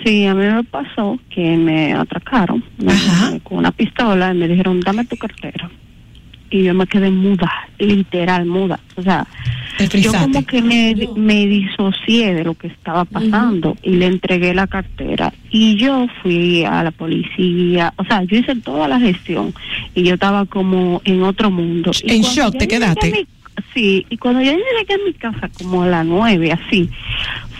sí, 0.04 0.26
a 0.26 0.34
mí 0.34 0.44
me 0.46 0.62
pasó 0.64 1.18
que 1.30 1.56
me 1.56 1.92
atracaron 1.94 2.62
me- 2.78 3.40
con 3.42 3.58
una 3.58 3.72
pistola 3.72 4.32
y 4.32 4.38
me 4.38 4.46
dijeron, 4.48 4.80
dame 4.80 5.04
tu 5.04 5.16
cartera. 5.16 5.70
Y 6.50 6.64
yo 6.64 6.74
me 6.74 6.86
quedé 6.86 7.10
muda, 7.10 7.50
literal 7.78 8.44
muda. 8.44 8.78
O 8.96 9.02
sea, 9.02 9.26
yo 10.02 10.12
como 10.20 10.44
que 10.44 10.60
me, 10.60 10.94
me 11.16 11.46
disocié 11.46 12.34
de 12.34 12.44
lo 12.44 12.52
que 12.54 12.66
estaba 12.66 13.06
pasando 13.06 13.74
y 13.82 13.92
le 13.92 14.04
entregué 14.04 14.52
la 14.52 14.66
cartera. 14.66 15.32
Y 15.50 15.76
yo 15.76 16.06
fui 16.22 16.62
a 16.66 16.82
la 16.84 16.90
policía, 16.90 17.94
o 17.96 18.04
sea, 18.04 18.22
yo 18.24 18.36
hice 18.36 18.54
toda 18.56 18.86
la 18.86 19.00
gestión 19.00 19.54
y 19.94 20.02
yo 20.02 20.12
estaba 20.14 20.44
como 20.44 21.00
en 21.06 21.22
otro 21.22 21.50
mundo. 21.50 21.90
Y 22.04 22.16
En 22.16 22.20
shock 22.22 22.58
te 22.58 22.68
quedaste. 22.68 23.26
Sí, 23.74 24.06
y 24.08 24.16
cuando 24.18 24.40
yo 24.40 24.52
llegué 24.52 24.94
a 24.94 25.04
mi 25.04 25.14
casa 25.14 25.50
como 25.58 25.82
a 25.82 25.86
las 25.86 26.06
nueve, 26.06 26.52
así, 26.52 26.90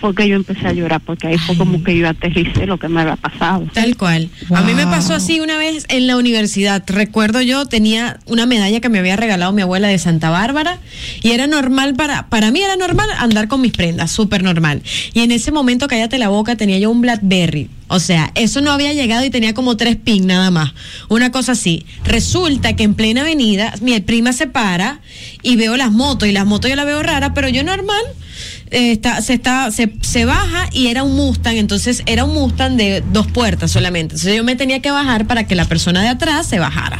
fue 0.03 0.15
que 0.17 0.29
yo 0.29 0.35
empecé 0.35 0.67
a 0.67 0.73
llorar 0.73 1.01
porque 1.01 1.29
ahí 1.29 1.39
fue 1.39 1.57
como 1.57 1.83
que 1.85 1.97
yo 1.97 2.09
aterricé 2.09 2.67
lo 2.67 2.77
que 2.77 2.89
me 2.89 3.03
había 3.03 3.15
pasado. 3.15 3.69
Tal 3.73 3.97
cual. 3.97 4.29
A 4.53 4.63
mí 4.63 4.75
me 4.75 4.85
pasó 4.85 5.15
así 5.15 5.39
una 5.39 5.57
vez 5.57 5.87
en 5.89 6.09
la 6.09 6.17
universidad. 6.17 6.83
Recuerdo 6.89 7.41
yo 7.41 7.67
tenía 7.67 8.19
una 8.27 8.45
medalla 8.45 8.81
que 8.81 8.89
me 8.89 8.99
había 8.99 9.15
regalado 9.15 9.53
mi 9.53 9.63
abuela 9.63 9.87
de 9.87 9.99
Santa 9.99 10.31
Bárbara 10.31 10.81
y 11.23 11.31
era 11.31 11.47
normal 11.47 11.95
para 11.95 12.27
para 12.29 12.51
mí 12.51 12.61
era 12.61 12.75
normal 12.75 13.09
andar 13.17 13.47
con 13.47 13.61
mis 13.61 13.73
prendas, 13.73 14.11
súper 14.11 14.43
normal. 14.43 14.83
Y 15.15 15.21
en 15.21 15.31
ese 15.31 15.53
momento 15.53 15.87
cállate 15.87 16.19
la 16.19 16.29
boca 16.29 16.57
tenía 16.57 16.81
yo 16.81 16.91
un 16.91 17.01
BlackBerry. 17.01 17.71
O 17.93 18.01
sea, 18.01 18.33
eso 18.35 18.63
no 18.63 18.73
había 18.73 18.95
llegado 18.95 19.23
y 19.23 19.29
tenía 19.29 19.53
como 19.53 19.77
tres 19.77 19.97
pin 19.97 20.27
nada 20.27 20.51
más. 20.51 20.73
Una 21.11 21.31
cosa 21.31 21.53
así. 21.53 21.85
Resulta 22.05 22.75
que 22.75 22.85
en 22.85 22.95
plena 22.95 23.21
avenida 23.21 23.75
mi 23.83 24.01
prima 24.01 24.33
se 24.33 24.47
para 24.47 25.01
y 25.43 25.57
veo 25.57 25.77
las 25.77 25.93
motos 25.93 26.27
y 26.27 26.33
las 26.33 26.47
motos 26.47 26.71
yo 26.71 26.77
las 26.77 26.87
veo 26.87 27.03
raras, 27.03 27.33
pero 27.35 27.51
yo 27.51 27.63
normal 27.63 28.03
eh, 28.71 28.93
está, 28.93 29.21
se, 29.21 29.35
está, 29.35 29.71
se, 29.71 29.93
se 30.01 30.25
baja 30.25 30.71
y 30.73 30.87
era 30.87 31.03
un 31.03 31.15
Mustang, 31.15 31.57
entonces 31.57 32.03
era 32.07 32.25
un 32.25 32.33
Mustang 32.33 32.79
de 32.79 33.05
dos 33.13 33.27
puertas 33.27 33.71
solamente. 33.71 34.15
Entonces 34.15 34.35
yo 34.35 34.43
me 34.43 34.57
tenía 34.57 34.81
que 34.81 34.91
bajar 34.91 35.27
para 35.27 35.47
que 35.47 35.55
la 35.55 35.67
persona 35.67 36.01
de 36.01 36.09
atrás 36.09 36.47
se 36.47 36.59
bajara. 36.59 36.99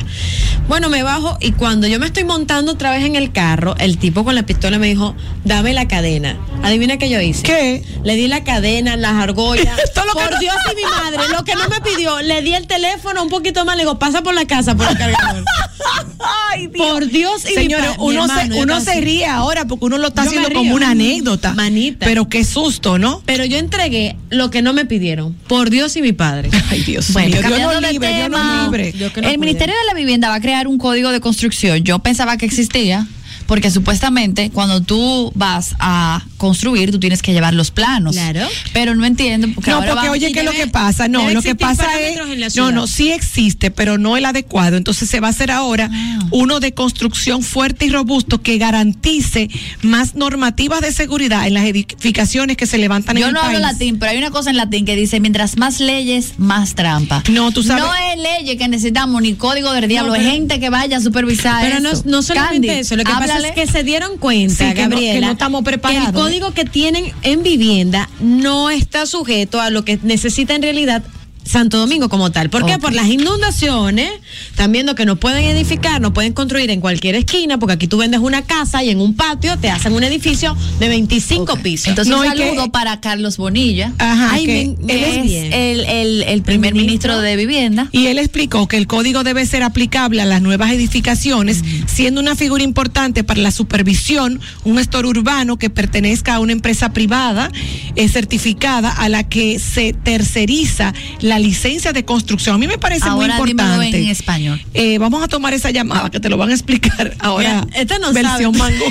Bueno, 0.69 0.91
me 0.91 1.03
bajo 1.03 1.39
y 1.41 1.53
cuando 1.53 1.87
yo 1.87 1.99
me 1.99 2.07
estoy 2.07 2.25
montando 2.25 2.73
otra 2.73 2.91
vez 2.91 3.05
en 3.05 3.17
el 3.17 3.33
carro, 3.33 3.75
el 3.79 3.97
tipo 3.97 4.25
con 4.25 4.35
la 4.35 4.45
pistola 4.45 4.79
me 4.79 4.89
dijo, 4.89 5.17
dame 5.45 5.73
la 5.73 5.89
cadena. 5.89 6.39
Adivina 6.63 6.97
qué 6.97 7.09
yo 7.11 7.21
hice. 7.21 7.43
¿Qué? 7.43 7.83
Le 8.05 8.15
di 8.15 8.29
la 8.29 8.45
cadena, 8.45 8.97
las 8.97 9.13
argollas. 9.15 9.77
Que 10.13 10.19
por 10.21 10.33
no- 10.33 10.39
Dios 10.41 10.55
y 10.71 10.77
mi 10.77 10.83
madre, 10.83 11.23
lo 11.35 11.43
que 11.43 11.55
no 11.55 11.67
me 11.69 11.81
pidió, 11.81 12.21
le 12.21 12.43
di 12.43 12.53
el 12.55 12.67
teléfono 12.67 13.23
un 13.23 13.31
poquito 13.31 13.65
más, 13.65 13.77
le 13.77 13.83
digo, 13.85 13.99
pasa 13.99 14.21
por 14.23 14.35
la 14.35 14.45
casa 14.45 14.75
por 14.75 14.87
el 14.91 14.97
cargador. 14.99 15.43
Ay, 16.51 16.67
Dios. 16.67 16.87
Por 16.87 17.07
Dios 17.09 17.45
y 17.47 17.49
mi 17.49 17.55
Señores, 17.55 17.87
pa- 17.93 17.97
mi 17.97 18.05
uno, 18.11 18.23
hermano, 18.25 18.43
se, 18.43 18.57
yo 18.59 18.63
uno 18.63 18.81
ríe 19.01 19.27
ahora 19.27 19.65
porque 19.67 19.87
uno 19.87 19.97
lo 19.99 20.09
está 20.09 20.25
Yo 20.25 20.29
haciendo 20.29 20.53
como 20.53 20.75
una 20.75 20.91
anécdota. 20.91 21.55
Manita. 21.55 22.05
Pero 22.05 22.29
qué 22.29 22.45
susto, 22.45 22.99
¿no? 22.99 23.23
Pero 23.25 23.45
yo 23.47 23.57
entregué 23.59 24.17
lo 24.29 24.51
que 24.51 24.61
no 24.61 24.73
me 24.75 24.85
pidieron. 24.85 25.33
Por 25.49 25.71
Dios 25.71 25.97
y 25.97 26.03
mi 26.03 26.13
padre. 26.13 26.51
Ay, 26.71 26.83
Dios 26.83 27.11
Bueno, 27.13 27.29
mío. 27.31 27.41
Cambiando 27.41 27.73
nos 27.73 27.83
de 27.83 27.93
libre, 27.93 28.09
tema, 28.09 28.63
libre. 28.65 28.93
Yo 28.93 29.07
no 29.09 29.13
el 29.17 29.23
pude. 29.23 29.39
Ministerio 29.39 29.75
de 29.75 29.87
la 29.87 29.95
Vivienda 29.95 30.29
va 30.29 30.35
a 30.37 30.41
crear 30.41 30.67
un 30.69 30.77
código 30.79 31.11
de 31.11 31.21
construcción. 31.21 31.83
Yo 31.85 31.99
pensaba 32.01 32.37
que 32.37 32.45
existía, 32.47 33.07
porque 33.47 33.71
supuestamente 33.71 34.51
cuando 34.51 34.83
tú 34.83 35.33
vas 35.35 35.75
a 35.81 36.23
construir, 36.43 36.91
tú 36.91 36.99
tienes 36.99 37.23
que 37.23 37.33
llevar 37.33 37.55
los 37.55 37.71
planos. 37.71 38.17
Claro. 38.17 38.49
Pero 38.73 38.97
no 38.97 39.05
entiendo. 39.07 39.47
Porque 39.55 39.71
No, 39.71 39.77
ahora 39.77 39.93
porque 39.93 40.09
oye, 40.09 40.33
¿qué 40.33 40.41
es 40.41 40.45
lo 40.45 40.51
que 40.51 40.67
pasa? 40.67 41.07
No, 41.07 41.31
lo 41.31 41.41
que 41.41 41.55
pasa 41.55 41.87
en 42.01 42.43
es. 42.43 42.57
No, 42.57 42.73
no, 42.73 42.89
sí 42.89 43.13
existe, 43.13 43.71
pero 43.71 43.97
no 43.97 44.17
el 44.17 44.25
adecuado. 44.25 44.77
Entonces 44.77 45.09
se 45.09 45.21
va 45.21 45.29
a 45.29 45.31
hacer 45.31 45.53
ahora 45.53 45.89
Ah. 45.93 46.19
uno 46.33 46.59
de 46.59 46.75
construcción 46.75 47.43
fuerte 47.45 47.87
y 47.87 47.91
robusto 47.91 48.43
que 48.43 48.59
garantice 48.59 49.49
más 49.83 50.17
normativas 50.17 50.81
de 50.81 50.91
seguridad 50.91 51.47
en 51.47 51.55
las 51.55 51.65
edificaciones 51.65 52.57
que 52.57 52.67
se 52.67 52.77
levantan 52.79 53.17
en 53.17 53.21
Yo 53.23 53.29
el 53.29 53.35
no 53.35 53.41
país. 53.41 53.55
hablo 53.57 53.61
latín, 53.69 53.99
pero 54.01 54.11
hay 54.11 54.19
una 54.19 54.31
cosa 54.33 54.51
en 54.51 54.57
latín 54.57 54.85
que 54.85 54.97
dice, 54.97 55.21
mientras 55.21 55.57
más 55.57 55.79
leyes, 55.79 56.33
más 56.39 56.75
trampa. 56.75 57.23
No, 57.31 57.53
tú 57.53 57.63
sabes- 57.63 57.85
No 57.85 57.95
es 57.95 58.19
leyes 58.19 58.57
que 58.59 58.67
necesitamos, 58.67 59.23
ni 59.23 59.35
código 59.35 59.73
del 59.73 59.87
diablo, 59.89 60.13
pero- 60.13 60.25
es 60.25 60.33
gente 60.33 60.59
que 60.59 60.71
vaya 60.71 60.97
a 60.97 61.01
supervisar 61.01 61.63
Pero 61.65 61.79
no, 61.79 61.91
eso. 61.91 62.03
no 62.07 62.21
solamente 62.23 62.67
Candy, 62.67 62.81
eso, 62.81 62.97
lo 62.97 63.05
que 63.05 63.13
háblale. 63.13 63.33
pasa 63.35 63.49
es 63.49 63.55
que 63.55 63.67
se 63.71 63.85
dieron 63.85 64.19
cuenta, 64.19 64.69
Sí, 64.69 64.75
que 64.75 64.83
no- 64.85 64.91
Gabriela, 64.91 65.15
que 65.21 65.27
no 65.27 65.33
estamos 65.33 65.63
preparados. 65.63 66.13
Código 66.33 66.53
que 66.53 66.65
tienen 66.65 67.13
en 67.21 67.43
vivienda 67.43 68.09
no 68.19 68.71
está 68.71 69.05
sujeto 69.05 69.61
a 69.61 69.69
lo 69.69 69.85
que 69.85 69.99
necesita 70.03 70.55
en 70.55 70.63
realidad 70.63 71.03
Santo 71.45 71.79
Domingo 71.79 72.09
como 72.09 72.31
tal. 72.31 72.51
¿Por 72.51 72.65
qué? 72.67 72.79
Por 72.79 72.93
las 72.93 73.09
inundaciones, 73.09 74.11
están 74.51 74.73
viendo 74.73 74.95
que 74.95 75.05
no 75.05 75.17
pueden 75.17 75.45
edificar, 75.45 76.01
no 76.01 76.13
pueden 76.13 76.33
construir 76.33 76.71
en 76.71 76.81
cualquier 76.81 77.15
esquina, 77.15 77.59
porque 77.59 77.75
aquí 77.75 77.87
tú 77.89 77.99
vendes 77.99 78.21
una 78.21 78.43
casa 78.43 78.83
y 78.83 78.91
en 78.91 79.01
un 79.01 79.15
patio 79.15 79.59
te 79.59 79.71
hacen 79.71 79.93
un 79.93 80.03
edificio 80.05 80.57
de 80.79 80.89
25 80.89 81.57
pisos. 81.57 81.89
Entonces, 81.89 82.15
No, 82.15 82.23
un 82.23 82.33
que- 82.33 82.39
saludo 82.39 82.71
para 82.71 83.01
Carlos 83.01 83.37
Bonilla, 83.37 83.93
Ajá, 83.99 84.31
Ay, 84.33 84.47
que 84.47 84.53
me- 84.81 84.87
que 84.87 84.95
me- 85.01 85.17
es 85.19 85.23
bien. 85.25 85.53
el, 85.53 85.81
el- 85.85 86.23
el 86.23 86.43
primer 86.43 86.75
ministro 86.75 87.21
de 87.21 87.37
Vivienda. 87.37 87.89
Y 87.93 88.07
él 88.07 88.19
explicó 88.19 88.69
que 88.69 88.77
el 88.77 88.87
código 88.87 89.25
debe 89.25 89.45
ser 89.47 89.63
aplicable 89.63 90.23
a 90.23 90.25
las 90.25 90.43
nuevas 90.43 90.71
edificaciones, 90.73 91.63
siendo 91.87 92.21
una 92.21 92.37
figura 92.37 92.63
importante 92.63 93.25
para 93.25 93.41
la 93.41 93.51
supervisión, 93.51 94.41
un 94.65 94.79
gestor 94.79 95.07
urbano 95.07 95.59
que 95.59 95.71
pertenezca 95.71 96.35
a 96.35 96.39
una 96.41 96.53
empresa 96.53 96.93
privada 96.93 97.51
eh, 97.97 98.09
certificada 98.09 98.91
a 98.91 99.09
la 99.09 99.25
que 99.29 99.59
se 99.59 99.93
terceriza 99.93 100.95
la 101.21 101.32
licencia 101.39 101.93
de 101.93 102.05
construcción. 102.05 102.55
A 102.57 102.59
mí 102.59 102.67
me 102.67 102.79
parece 102.79 103.09
Ahora 103.09 103.37
muy 103.39 103.51
importante. 103.51 104.03
en 104.03 104.09
español. 104.09 104.61
Eh, 104.75 104.99
vamos 104.99 105.23
a 105.23 105.29
tomar 105.29 105.53
esa 105.55 105.71
llamada 105.71 106.11
que 106.11 106.21
te 106.21 106.29
lo 106.29 106.37
van 106.37 106.51
a 106.51 106.53
explicar 106.53 107.13
ahora. 107.19 107.63
Mira, 107.65 107.79
esta 107.81 107.99
no 107.99 108.13
versión 108.13 108.55
sabe. 108.55 108.73
mango. 108.73 108.85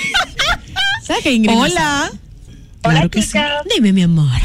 ¿Sabes 1.04 1.24
qué, 1.24 1.34
Ingrid? 1.34 1.52
no 1.52 1.68
sabe? 1.70 1.74
Hola. 1.74 2.12
Hola, 2.84 3.10
sí. 3.22 3.38
Dime, 3.76 3.94
mi 3.94 4.04
amor. 4.04 4.40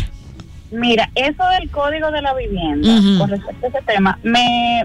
Mira, 0.71 1.11
eso 1.15 1.43
del 1.59 1.71
código 1.71 2.11
de 2.11 2.21
la 2.23 2.35
vivienda, 2.35 2.89
con 3.19 3.31
respecto 3.31 3.67
a 3.67 3.69
ese 3.71 3.83
tema, 3.87 4.19
me 4.23 4.85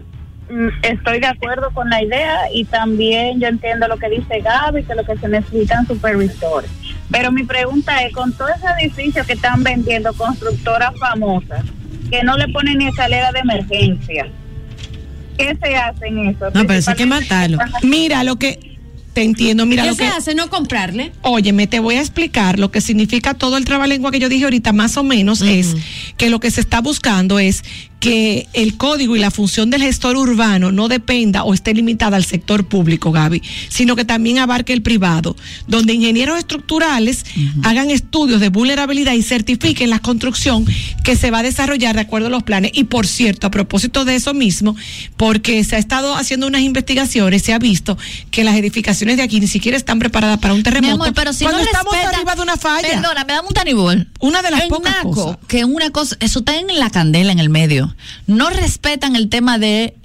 mm, 0.50 0.68
estoy 0.84 1.20
de 1.20 1.28
acuerdo 1.28 1.72
con 1.74 1.90
la 1.90 2.02
idea 2.04 2.38
y 2.54 2.64
también 2.66 3.40
yo 3.42 3.48
entiendo 3.48 3.88
lo 3.88 3.98
que 3.98 4.10
dice 4.10 4.40
Gaby, 4.42 4.84
que 4.84 4.96
lo 4.96 5.04
que 5.04 5.18
se 5.18 5.28
necesitan 5.28 5.86
supervisores. 5.88 6.70
Pero 7.10 7.32
mi 7.32 7.44
pregunta 7.44 7.98
es, 8.04 8.14
con 8.14 8.32
todo 8.32 8.48
ese 8.50 8.68
edificio 8.80 9.26
que 9.26 9.34
están 9.34 9.64
vendiendo 9.64 10.14
constructoras 10.14 10.94
famosas, 10.98 11.66
que 12.12 12.24
no 12.24 12.38
le 12.38 12.48
ponen 12.50 12.78
ni 12.78 12.88
escalera 12.88 13.32
de 13.32 13.40
emergencia, 13.40 14.28
¿qué 15.38 15.58
se 15.62 15.76
hace 15.76 16.08
en 16.08 16.28
eso? 16.28 16.46
No, 16.54 16.68
pero 16.68 16.74
eso 16.74 16.92
hay 16.92 16.98
que 16.98 17.06
matarlo. 17.06 17.58
Mira 17.82 18.24
lo 18.24 18.36
que 18.36 18.60
te 19.14 19.24
entiendo, 19.24 19.66
mira 19.66 19.84
¿Qué 19.84 19.90
lo 19.90 19.96
se 19.96 20.04
que 20.04 20.10
hace? 20.10 20.36
No 20.36 20.50
comprarle. 20.50 21.12
Óyeme, 21.22 21.68
te 21.68 21.80
voy 21.80 21.96
a 21.96 22.02
explicar 22.02 22.60
lo 22.60 22.72
que 22.72 22.82
significa 22.82 23.34
todo 23.34 23.58
el 23.58 23.66
trabalengua 23.66 24.12
que 24.12 24.20
yo 24.20 24.30
dije 24.30 24.44
ahorita, 24.44 24.74
más 24.74 24.98
o 24.98 25.04
menos, 25.04 25.42
es 25.42 25.76
que 26.18 26.30
lo 26.30 26.40
que 26.40 26.52
se 26.52 26.62
está 26.62 26.82
buscando 26.82 27.40
es 27.40 27.64
que 28.02 28.48
el 28.54 28.78
código 28.78 29.16
y 29.16 29.20
la 29.20 29.30
función 29.30 29.70
del 29.70 29.84
gestor 29.84 30.18
urbano 30.18 30.72
no 30.72 30.88
dependa 30.88 31.44
o 31.44 31.54
esté 31.54 31.72
limitada 31.74 32.18
al 32.18 32.26
sector 32.26 32.66
público, 32.68 33.12
Gaby, 33.12 33.44
sino 33.70 33.96
que 33.96 34.04
también 34.06 34.40
abarque 34.40 34.74
el 34.74 34.82
privado, 34.82 35.38
donde 35.68 35.94
ingenieros 35.94 36.40
estructurales 36.40 37.24
hagan 37.64 37.92
estudios 37.92 38.42
de 38.42 38.50
vulnerabilidad 38.50 39.14
y 39.14 39.22
certifiquen 39.22 39.92
la 39.92 40.00
construcción 40.00 40.66
que 41.04 41.16
se 41.16 41.30
va 41.30 41.40
a 41.40 41.44
desarrollar 41.44 41.94
de 41.96 42.02
acuerdo 42.02 42.28
a 42.28 42.32
los 42.32 42.42
planes. 42.42 42.72
Y 42.74 42.86
por 42.86 43.06
cierto, 43.06 43.46
a 43.46 43.52
propósito 43.52 44.04
de 44.04 44.16
eso 44.16 44.34
mismo, 44.34 44.76
porque 45.16 45.64
se 45.64 45.76
ha 45.76 45.80
estado 45.80 46.16
haciendo 46.16 46.48
unas 46.48 46.62
investigaciones, 46.64 47.44
se 47.44 47.54
ha 47.54 47.60
visto 47.60 48.00
que 48.32 48.44
las 48.44 48.56
edificaciones 48.56 49.18
de 49.18 49.24
aquí 49.24 49.40
ni 49.40 49.48
siquiera 49.48 49.78
están 49.78 50.00
preparadas 50.00 50.40
para 50.40 50.56
un 50.56 50.64
terremoto. 50.64 50.96
Mi 50.98 51.02
amor, 51.04 51.14
pero 51.14 51.34
si 51.34 51.44
cuando 51.44 51.60
no 51.60 51.66
estamos 51.66 51.94
respeta- 51.94 52.16
arriba 52.18 52.36
de 52.36 52.42
una 52.42 52.58
falla. 52.58 52.90
Perdona, 52.90 53.26
me 53.26 53.34
da 53.34 53.42
un 53.42 53.54
tanibol. 53.54 54.08
Una 54.20 54.42
de 54.42 54.50
las 54.50 54.62
En 54.64 54.70
pocas 54.70 54.92
Naco, 54.96 55.12
cosas. 55.12 55.38
que 55.48 55.66
una 55.66 55.92
cosa, 55.92 56.18
eso 56.20 56.40
está 56.40 56.58
en 56.58 56.80
la 56.80 56.90
candela 56.90 57.32
en 57.32 57.38
el 57.38 57.50
medio. 57.50 57.91
No 58.28 58.50
respetan 58.50 59.16
el 59.16 59.30
tema 59.30 59.58
de 59.58 59.96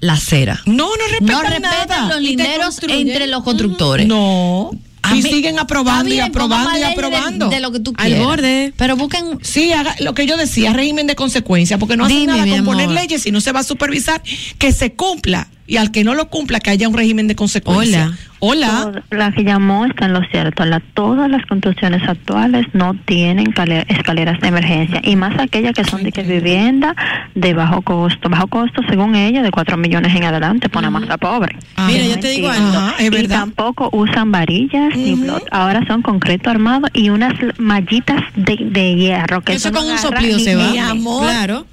la 0.00 0.14
acera. 0.14 0.60
No, 0.66 0.88
no 0.88 1.06
respetan 1.10 1.26
No 1.28 1.42
respetan 1.42 1.88
nada. 1.88 2.08
los 2.14 2.20
lineros 2.22 2.78
entre 2.88 3.26
los 3.28 3.42
constructores. 3.44 4.06
No. 4.06 4.70
A 5.04 5.16
y 5.16 5.22
mí- 5.22 5.30
siguen 5.30 5.58
aprobando 5.58 6.08
y 6.08 6.12
bien, 6.12 6.26
aprobando 6.26 6.76
y 6.76 6.78
de- 6.80 6.84
aprobando. 6.86 7.48
De, 7.48 7.58
lo 7.60 7.72
que 7.72 7.80
tú 7.80 7.92
Al 7.96 8.06
quieras. 8.06 8.24
borde. 8.24 8.72
Pero 8.76 8.96
busquen. 8.96 9.38
Sí, 9.42 9.72
haga 9.72 9.96
lo 9.98 10.14
que 10.14 10.26
yo 10.26 10.36
decía, 10.36 10.72
régimen 10.72 11.08
de 11.08 11.16
consecuencia, 11.16 11.76
porque 11.78 11.96
no 11.96 12.06
Dime, 12.06 12.26
nada 12.26 12.44
mi 12.46 12.52
con 12.52 12.64
poner 12.64 12.88
leyes 12.90 13.26
y 13.26 13.32
no 13.32 13.40
se 13.40 13.50
va 13.50 13.60
a 13.60 13.64
supervisar 13.64 14.22
que 14.58 14.70
se 14.72 14.92
cumpla. 14.94 15.48
Y 15.72 15.78
al 15.78 15.90
que 15.90 16.04
no 16.04 16.14
lo 16.14 16.28
cumpla, 16.28 16.60
que 16.60 16.68
haya 16.68 16.86
un 16.86 16.94
régimen 16.94 17.28
de 17.28 17.34
consecuencia. 17.34 18.12
Hola. 18.40 18.66
Hola. 18.84 19.02
La 19.10 19.32
que 19.32 19.42
llamó 19.42 19.86
está 19.86 20.04
en 20.04 20.12
lo 20.12 20.20
cierto. 20.30 20.66
La, 20.66 20.80
todas 20.80 21.30
las 21.30 21.46
construcciones 21.46 22.06
actuales 22.06 22.66
no 22.74 22.92
tienen 23.06 23.52
cale- 23.52 23.86
escaleras 23.88 24.38
de 24.40 24.48
emergencia 24.48 25.00
y 25.02 25.16
más 25.16 25.38
aquellas 25.38 25.72
que 25.72 25.84
son 25.84 26.02
de 26.02 26.12
que 26.12 26.24
vivienda 26.24 26.94
de 27.34 27.54
bajo 27.54 27.80
costo. 27.80 28.28
Bajo 28.28 28.48
costo, 28.48 28.82
según 28.90 29.14
ella, 29.14 29.40
de 29.40 29.50
4 29.50 29.78
millones 29.78 30.14
en 30.14 30.24
adelante, 30.24 30.68
pone 30.68 30.90
más 30.90 31.08
a 31.08 31.16
pobre. 31.16 31.56
Ah, 31.76 31.86
Mira, 31.86 32.04
No 32.04 32.10
yo 32.10 32.20
te 32.20 32.28
digo. 32.28 32.50
Ajá, 32.50 32.94
es 32.98 33.06
y 33.06 33.08
verdad. 33.08 33.38
tampoco 33.38 33.88
usan 33.92 34.30
varillas 34.30 34.94
ni 34.94 35.14
blot. 35.14 35.44
Ahora 35.52 35.86
son 35.86 36.02
concreto 36.02 36.50
armado 36.50 36.88
y 36.92 37.08
unas 37.08 37.32
mallitas 37.56 38.20
de, 38.36 38.58
de 38.60 38.94
hierro. 38.96 39.40
Que 39.40 39.54
Eso 39.54 39.72
con 39.72 39.86
un 39.88 39.96
soplido 39.96 40.38
se 40.38 40.54
va. 40.54 40.90
amor. 40.90 41.22
Claro. 41.22 41.66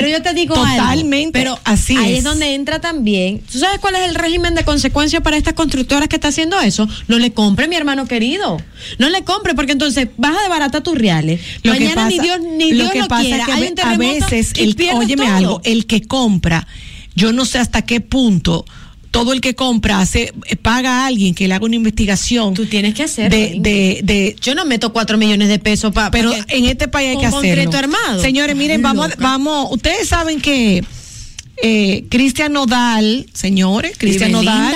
Pero 0.00 0.08
yo 0.08 0.22
te 0.22 0.34
digo 0.34 0.54
Totalmente, 0.54 1.40
algo, 1.40 1.56
pero 1.56 1.60
así 1.64 1.96
ahí 1.96 2.12
es. 2.12 2.18
es 2.18 2.24
donde 2.24 2.54
entra 2.54 2.80
también. 2.80 3.40
¿Tú 3.50 3.58
sabes 3.58 3.78
cuál 3.78 3.94
es 3.96 4.08
el 4.08 4.14
régimen 4.14 4.54
de 4.54 4.64
consecuencia 4.64 5.22
para 5.22 5.36
estas 5.36 5.54
constructoras 5.54 6.08
que 6.08 6.16
está 6.16 6.28
haciendo 6.28 6.60
eso? 6.60 6.88
No 7.08 7.18
le 7.18 7.32
compre, 7.32 7.66
mi 7.68 7.76
hermano 7.76 8.06
querido. 8.06 8.58
No 8.98 9.08
le 9.08 9.24
compre 9.24 9.54
porque 9.54 9.72
entonces 9.72 10.08
vas 10.16 10.36
a 10.36 10.40
desbaratar 10.40 10.82
tus 10.82 10.96
reales. 10.98 11.40
Lo 11.62 11.72
que 11.72 11.80
Mañana 11.80 12.08
ni 12.08 12.18
Dios 12.18 12.38
ni 12.40 12.72
lo 12.72 12.84
Dios 12.84 12.92
que 12.92 12.98
lo 13.00 13.08
pasa 13.08 13.22
quiera. 13.22 13.44
que 13.46 13.52
Hay 13.52 13.66
a 13.68 13.70
un 13.70 13.80
a 13.80 13.96
veces 13.96 14.52
el 14.56 14.76
óyeme 14.94 15.24
todo. 15.26 15.34
algo, 15.36 15.60
el 15.64 15.86
que 15.86 16.02
compra, 16.02 16.66
yo 17.14 17.32
no 17.32 17.44
sé 17.44 17.58
hasta 17.58 17.82
qué 17.82 18.00
punto 18.00 18.64
todo 19.18 19.32
el 19.32 19.40
que 19.40 19.54
compra 19.54 20.00
hace 20.00 20.32
eh, 20.46 20.56
paga 20.56 21.02
a 21.02 21.06
alguien 21.06 21.34
que 21.34 21.48
le 21.48 21.54
haga 21.54 21.64
una 21.64 21.76
investigación 21.76 22.54
Tú 22.54 22.66
tienes 22.66 22.94
que 22.94 23.02
hacerlo. 23.04 23.36
de, 23.36 23.56
de, 23.58 24.00
de 24.04 24.36
Yo 24.40 24.54
no 24.54 24.64
meto 24.64 24.92
cuatro 24.92 25.18
millones 25.18 25.48
de 25.48 25.58
pesos 25.58 25.92
para. 25.92 26.10
pero 26.10 26.32
en 26.48 26.64
este 26.64 26.88
país 26.88 27.10
hay 27.10 27.18
que 27.18 27.26
hacerlo. 27.26 27.42
concreto 27.48 27.76
armado. 27.76 28.22
Señores, 28.22 28.54
miren, 28.56 28.76
Ay, 28.78 28.82
vamos, 28.82 29.08
loca. 29.10 29.18
vamos, 29.22 29.68
ustedes 29.72 30.08
saben 30.08 30.40
que 30.40 30.84
eh, 31.62 32.04
Cristian 32.10 32.52
Nodal, 32.52 33.26
señores, 33.32 33.96
Cristian? 33.98 34.32
Nodal, 34.32 34.74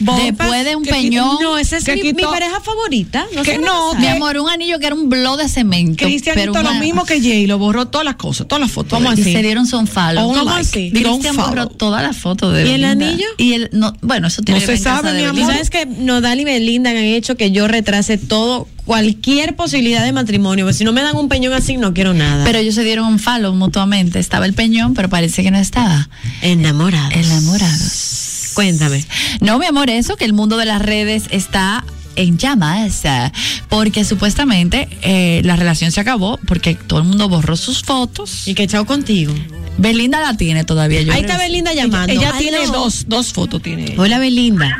Después 0.00 0.64
de 0.64 0.76
un 0.76 0.82
que- 0.84 0.90
peñón. 0.90 1.36
No, 1.40 1.58
esa 1.58 1.76
es 1.76 1.84
que 1.84 1.94
mi, 1.96 2.02
mi 2.02 2.12
quitó- 2.14 2.30
pareja 2.30 2.60
favorita. 2.60 3.26
No 3.34 3.42
Que 3.42 3.58
no, 3.58 3.94
Mi 3.94 4.06
amor, 4.06 4.38
un 4.38 4.48
anillo 4.48 4.78
que 4.78 4.86
era 4.86 4.94
un 4.94 5.08
blow 5.08 5.36
de 5.36 5.48
cemento. 5.48 6.04
Cristian 6.04 6.34
pero 6.34 6.52
hizo 6.52 6.62
lo 6.62 6.74
mismo 6.74 7.04
que 7.04 7.20
Jay, 7.20 7.46
lo 7.46 7.58
borró 7.58 7.88
todas 7.88 8.04
las 8.04 8.16
cosas, 8.16 8.48
todas 8.48 8.60
las 8.60 8.70
fotos. 8.72 8.98
¿Cómo 8.98 9.10
así? 9.10 9.22
se 9.22 9.42
dieron 9.42 9.66
son 9.66 9.80
un 9.80 9.86
¿Cómo 10.14 10.44
like, 10.44 10.60
así? 10.60 10.90
Cristian 10.90 11.36
borró 11.36 11.68
todas 11.68 12.02
las 12.02 12.16
fotos 12.16 12.54
de 12.54 12.66
¿Y 12.66 12.70
el 12.72 12.80
Belinda. 12.82 13.06
anillo? 13.08 13.26
Y 13.38 13.52
el 13.54 13.68
no, 13.72 13.92
bueno, 14.00 14.28
eso 14.28 14.42
tiene 14.42 14.60
No 14.60 14.66
que 14.66 14.76
se 14.76 14.82
sabe, 14.82 15.12
mi 15.12 15.18
¿Tú 15.20 15.24
amor. 15.24 15.34
Belinda. 15.34 15.52
sabes 15.54 15.70
que 15.70 15.86
Nodal 15.86 16.40
y 16.40 16.44
Belinda 16.44 16.90
han 16.90 16.96
hecho 16.96 17.36
que 17.36 17.50
yo 17.52 17.68
retrase 17.68 18.16
todo, 18.18 18.66
cualquier 18.86 19.54
posibilidad 19.54 20.02
de 20.04 20.12
matrimonio? 20.12 20.64
Porque 20.64 20.78
si 20.78 20.84
no 20.84 20.92
me 20.92 21.02
dan 21.02 21.16
un 21.16 21.28
peñón 21.28 21.52
así, 21.52 21.76
no 21.76 21.94
quiero 21.94 22.12
nada. 22.14 22.44
Pero 22.44 22.58
ellos 22.58 22.74
se 22.74 22.82
dieron 22.82 23.06
un 23.06 23.18
follow 23.18 23.54
mutuamente. 23.54 24.18
Estaba 24.18 24.46
el 24.46 24.54
peñón, 24.54 24.94
pero 24.94 25.08
parece 25.08 25.42
que 25.42 25.50
no 25.50 25.58
estaba. 25.58 26.08
enamorados. 26.42 27.12
Enamorados. 27.14 28.19
Cuéntame. 28.60 29.02
No, 29.40 29.58
mi 29.58 29.64
amor, 29.64 29.88
eso 29.88 30.16
que 30.18 30.26
el 30.26 30.34
mundo 30.34 30.58
de 30.58 30.66
las 30.66 30.82
redes 30.82 31.24
está 31.30 31.82
en 32.14 32.36
llamas, 32.36 33.06
eh, 33.06 33.32
porque 33.70 34.04
supuestamente 34.04 34.86
eh, 35.00 35.40
la 35.46 35.56
relación 35.56 35.92
se 35.92 35.98
acabó 35.98 36.38
porque 36.46 36.74
todo 36.74 36.98
el 36.98 37.06
mundo 37.06 37.30
borró 37.30 37.56
sus 37.56 37.82
fotos. 37.82 38.46
Y 38.46 38.52
que 38.52 38.66
chao 38.66 38.84
contigo. 38.84 39.32
Belinda 39.78 40.20
la 40.20 40.36
tiene 40.36 40.64
todavía. 40.64 41.00
Yo 41.00 41.10
Ahí 41.14 41.22
está 41.22 41.38
Belinda 41.38 41.72
llamando. 41.72 42.12
Ella 42.12 42.34
tiene 42.36 42.66
dos, 42.66 43.06
dos 43.08 43.32
fotos. 43.32 43.62
Tiene. 43.62 43.94
Hola 43.96 44.18
Belinda. 44.18 44.78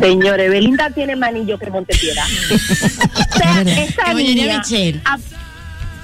Señores, 0.00 0.50
Belinda 0.50 0.90
tiene 0.90 1.14
manillo 1.14 1.60
que 1.60 1.70
Montepiedra. 1.70 2.26
o 2.50 3.38
sea, 3.38 3.60
esa 3.62 4.14
niña. 4.14 4.60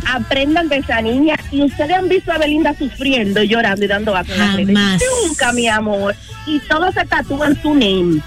Ap- 0.08 0.22
aprendan 0.22 0.68
de 0.68 0.78
esa 0.78 1.00
niña. 1.02 1.36
Y 1.50 1.62
ustedes 1.62 1.96
han 1.96 2.08
visto 2.08 2.32
a 2.32 2.38
Belinda 2.38 2.74
sufriendo, 2.78 3.42
llorando 3.42 3.84
y 3.84 3.88
dando 3.88 4.14
redes. 4.14 4.36
Jamás. 4.66 5.02
Nunca, 5.26 5.52
mi 5.52 5.66
amor. 5.68 6.14
y 6.46 6.58
todos 6.60 6.94
se 6.94 7.04
tatúan 7.04 7.60
su 7.60 7.74
name. 7.74 8.20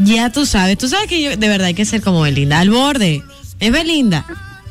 Ya 0.00 0.30
tú 0.30 0.46
sabes, 0.46 0.78
tú 0.78 0.88
sabes 0.88 1.08
que 1.08 1.20
yo, 1.22 1.36
de 1.36 1.48
verdad 1.48 1.66
hay 1.68 1.74
que 1.74 1.84
ser 1.84 2.00
como 2.02 2.20
Belinda, 2.20 2.60
al 2.60 2.70
borde. 2.70 3.22
Es 3.58 3.72
Belinda. 3.72 4.24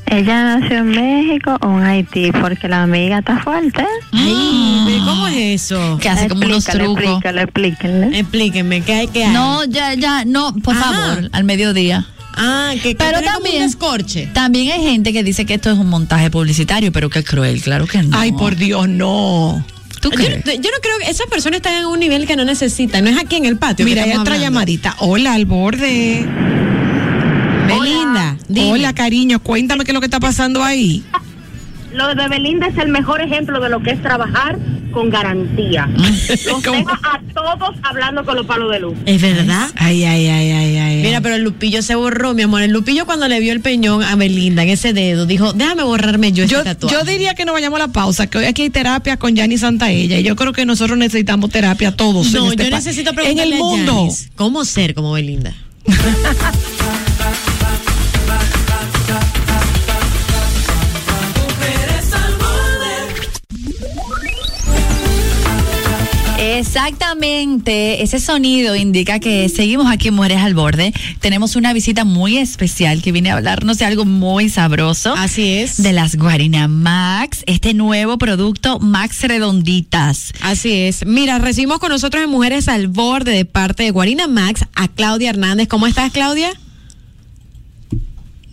Ella 0.06 0.58
nació 0.58 0.78
en 0.78 0.88
México 0.88 1.58
o 1.62 1.68
en 1.80 1.84
Haití 1.84 2.32
porque 2.32 2.70
la 2.70 2.84
amiga 2.84 3.18
está 3.20 3.40
fuerte. 3.44 3.86
Ay, 4.14 5.02
¿cómo 5.04 5.28
es 5.28 5.64
eso? 5.64 5.98
Que 6.02 6.08
hace 6.08 6.30
como 6.30 6.46
unos 6.46 6.66
Explícale, 6.66 6.84
trucos. 6.86 7.04
Explícale, 7.04 7.42
explíquenle. 7.42 8.20
Explíquenme, 8.20 8.82
¿qué 8.84 8.94
hay 8.94 9.08
que 9.08 9.24
hacer? 9.26 9.34
No, 9.36 9.66
ya, 9.66 9.96
ya, 9.96 10.24
no, 10.24 10.54
por 10.56 10.78
Ajá. 10.78 10.94
favor, 10.94 11.30
al 11.34 11.44
mediodía. 11.44 12.06
Ah, 12.38 12.72
que, 12.76 12.82
que 12.90 12.96
Pero 12.96 13.20
tiene 13.20 13.26
como 13.34 13.44
también- 13.44 13.64
un 13.64 13.68
descorche. 13.68 14.30
También 14.34 14.72
hay 14.72 14.82
gente 14.84 15.12
que 15.14 15.24
dice 15.24 15.46
que 15.46 15.56
esto 15.56 15.72
es 15.72 15.78
un 15.78 15.90
montaje 15.90 16.30
publicitario, 16.30 16.92
pero 16.92 17.10
qué 17.10 17.24
cruel, 17.24 17.62
claro 17.62 17.88
que 17.88 18.02
no. 18.04 18.18
Ay, 18.18 18.32
por 18.32 18.56
Dios, 18.56 18.88
no. 18.88 19.66
¿Tú 20.00 20.12
Yo, 20.12 20.18
yo 20.20 20.28
no 20.28 20.78
creo 20.82 21.00
que 21.04 21.10
esas 21.10 21.26
personas 21.28 21.58
están 21.58 21.74
en 21.74 21.86
un 21.88 22.00
nivel 22.00 22.28
que 22.28 22.36
no 22.36 22.46
necesitan. 22.46 23.04
No 23.04 23.10
es 23.10 23.18
aquí 23.18 23.36
en 23.36 23.46
el 23.46 23.58
patio. 23.58 23.84
Mira, 23.86 24.04
que 24.04 24.12
hay 24.12 24.18
otra 24.18 24.38
llamadita. 24.38 24.96
Hola, 25.00 25.34
al 25.34 25.46
borde. 25.46 26.24
Belinda. 27.68 28.38
Hola, 28.70 28.94
cariño, 28.94 29.40
cuéntame 29.40 29.84
qué 29.84 29.92
es 29.92 29.94
lo 29.94 30.00
que 30.00 30.06
está 30.06 30.20
pasando 30.20 30.64
ahí. 30.64 31.04
Lo 31.98 32.14
de 32.14 32.28
Belinda 32.28 32.68
es 32.68 32.78
el 32.78 32.90
mejor 32.90 33.22
ejemplo 33.22 33.60
de 33.60 33.70
lo 33.70 33.82
que 33.82 33.90
es 33.90 34.00
trabajar 34.04 34.56
con 34.92 35.10
garantía. 35.10 35.90
Los 35.98 36.62
deja 36.62 37.00
a 37.04 37.22
todos 37.34 37.76
hablando 37.82 38.24
con 38.24 38.36
los 38.36 38.46
palos 38.46 38.72
de 38.72 38.80
luz. 38.80 38.94
¿Es 39.08 39.20
verdad? 39.20 39.72
Ay, 39.76 40.04
ay, 40.04 40.28
ay, 40.28 40.52
ay, 40.52 40.78
ay. 40.78 41.02
Mira, 41.02 41.22
pero 41.22 41.36
el 41.36 41.42
Lupillo 41.42 41.82
se 41.82 41.96
borró, 41.96 42.36
mi 42.36 42.44
amor. 42.44 42.62
El 42.62 42.72
Lupillo 42.72 43.08
cuando 43.08 43.28
le 43.28 43.40
vio 43.40 43.52
el 43.52 43.62
peñón 43.62 44.04
a 44.04 44.16
Belinda 44.16 44.62
en 44.62 44.70
ese 44.70 44.94
dedo, 44.94 45.26
dijo, 45.26 45.54
déjame 45.54 45.84
borrarme 45.84 46.32
yo, 46.32 46.46
yo, 46.46 46.60
este 46.60 46.76
tatuaje. 46.76 46.96
yo 46.96 47.04
diría 47.04 47.34
que 47.34 47.46
no 47.46 47.54
vayamos 47.54 47.80
a 47.80 47.88
la 47.88 47.92
pausa, 47.92 48.28
que 48.28 48.38
hoy 48.38 48.46
aquí 48.46 48.62
hay 48.62 48.70
terapia 48.70 49.18
con 49.18 49.36
Yanni 49.36 49.58
Santaella 49.58 50.20
y 50.20 50.24
yo 50.24 50.36
creo 50.36 50.54
que 50.54 50.66
nosotros 50.66 51.00
necesitamos 51.00 51.50
terapia 51.50 51.96
todos. 51.96 52.32
no, 52.32 52.46
en 52.46 52.52
este 52.52 52.64
yo 52.66 52.76
necesito 52.76 53.10
En 53.10 53.16
preguntarle 53.16 53.56
el 53.56 53.62
a 53.62 53.66
mundo. 53.66 54.08
¿Cómo 54.36 54.66
ser 54.66 54.94
como 54.94 55.14
Belinda? 55.14 55.56
Exactamente, 66.78 68.04
ese 68.04 68.20
sonido 68.20 68.76
indica 68.76 69.18
que 69.18 69.50
seguimos 69.50 69.92
aquí 69.92 70.10
en 70.10 70.14
Mujeres 70.14 70.38
al 70.38 70.54
Borde. 70.54 70.94
Tenemos 71.20 71.56
una 71.56 71.74
visita 71.74 72.06
muy 72.06 72.38
especial 72.38 73.02
que 73.02 73.12
viene 73.12 73.32
a 73.32 73.34
hablarnos 73.34 73.80
de 73.80 73.86
algo 73.86 74.06
muy 74.06 74.48
sabroso. 74.48 75.16
Así 75.18 75.54
es. 75.54 75.82
De 75.82 75.92
las 75.92 76.16
Guarina 76.18 76.68
Max, 76.68 77.44
este 77.48 77.74
nuevo 77.74 78.20
producto 78.20 78.78
Max 78.78 79.24
Redonditas. 79.24 80.34
Así 80.42 80.72
es. 80.72 81.04
Mira, 81.04 81.40
recibimos 81.40 81.80
con 81.80 81.90
nosotros 81.90 82.24
en 82.24 82.30
Mujeres 82.30 82.68
al 82.68 82.90
Borde 82.90 83.32
de 83.32 83.46
parte 83.46 83.82
de 83.82 83.90
Guarina 83.90 84.28
Max 84.28 84.64
a 84.76 84.88
Claudia 84.88 85.32
Hernández. 85.32 85.68
¿Cómo 85.68 85.88
estás, 85.88 86.12
Claudia? 86.12 86.52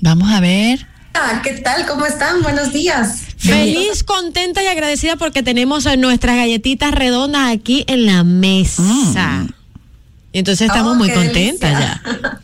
Vamos 0.01 0.33
a 0.33 0.41
ver. 0.41 0.94
¿Qué 1.43 1.53
tal? 1.61 1.87
¿Cómo 1.87 2.07
están? 2.07 2.43
Buenos 2.43 2.73
días. 2.73 3.21
Feliz, 3.39 4.03
contenta 4.03 4.62
y 4.62 4.67
agradecida 4.67 5.17
porque 5.17 5.43
tenemos 5.43 5.87
nuestras 5.99 6.37
galletitas 6.37 6.93
redondas 6.93 7.53
aquí 7.53 7.85
en 7.87 8.07
la 8.07 8.25
mesa. 8.25 8.83
Y 10.33 10.39
entonces 10.39 10.67
estamos 10.69 10.93
Oh, 10.93 10.97
muy 10.97 11.11
contentas 11.11 11.71
delicia. 11.71 12.03
ya. 12.23 12.41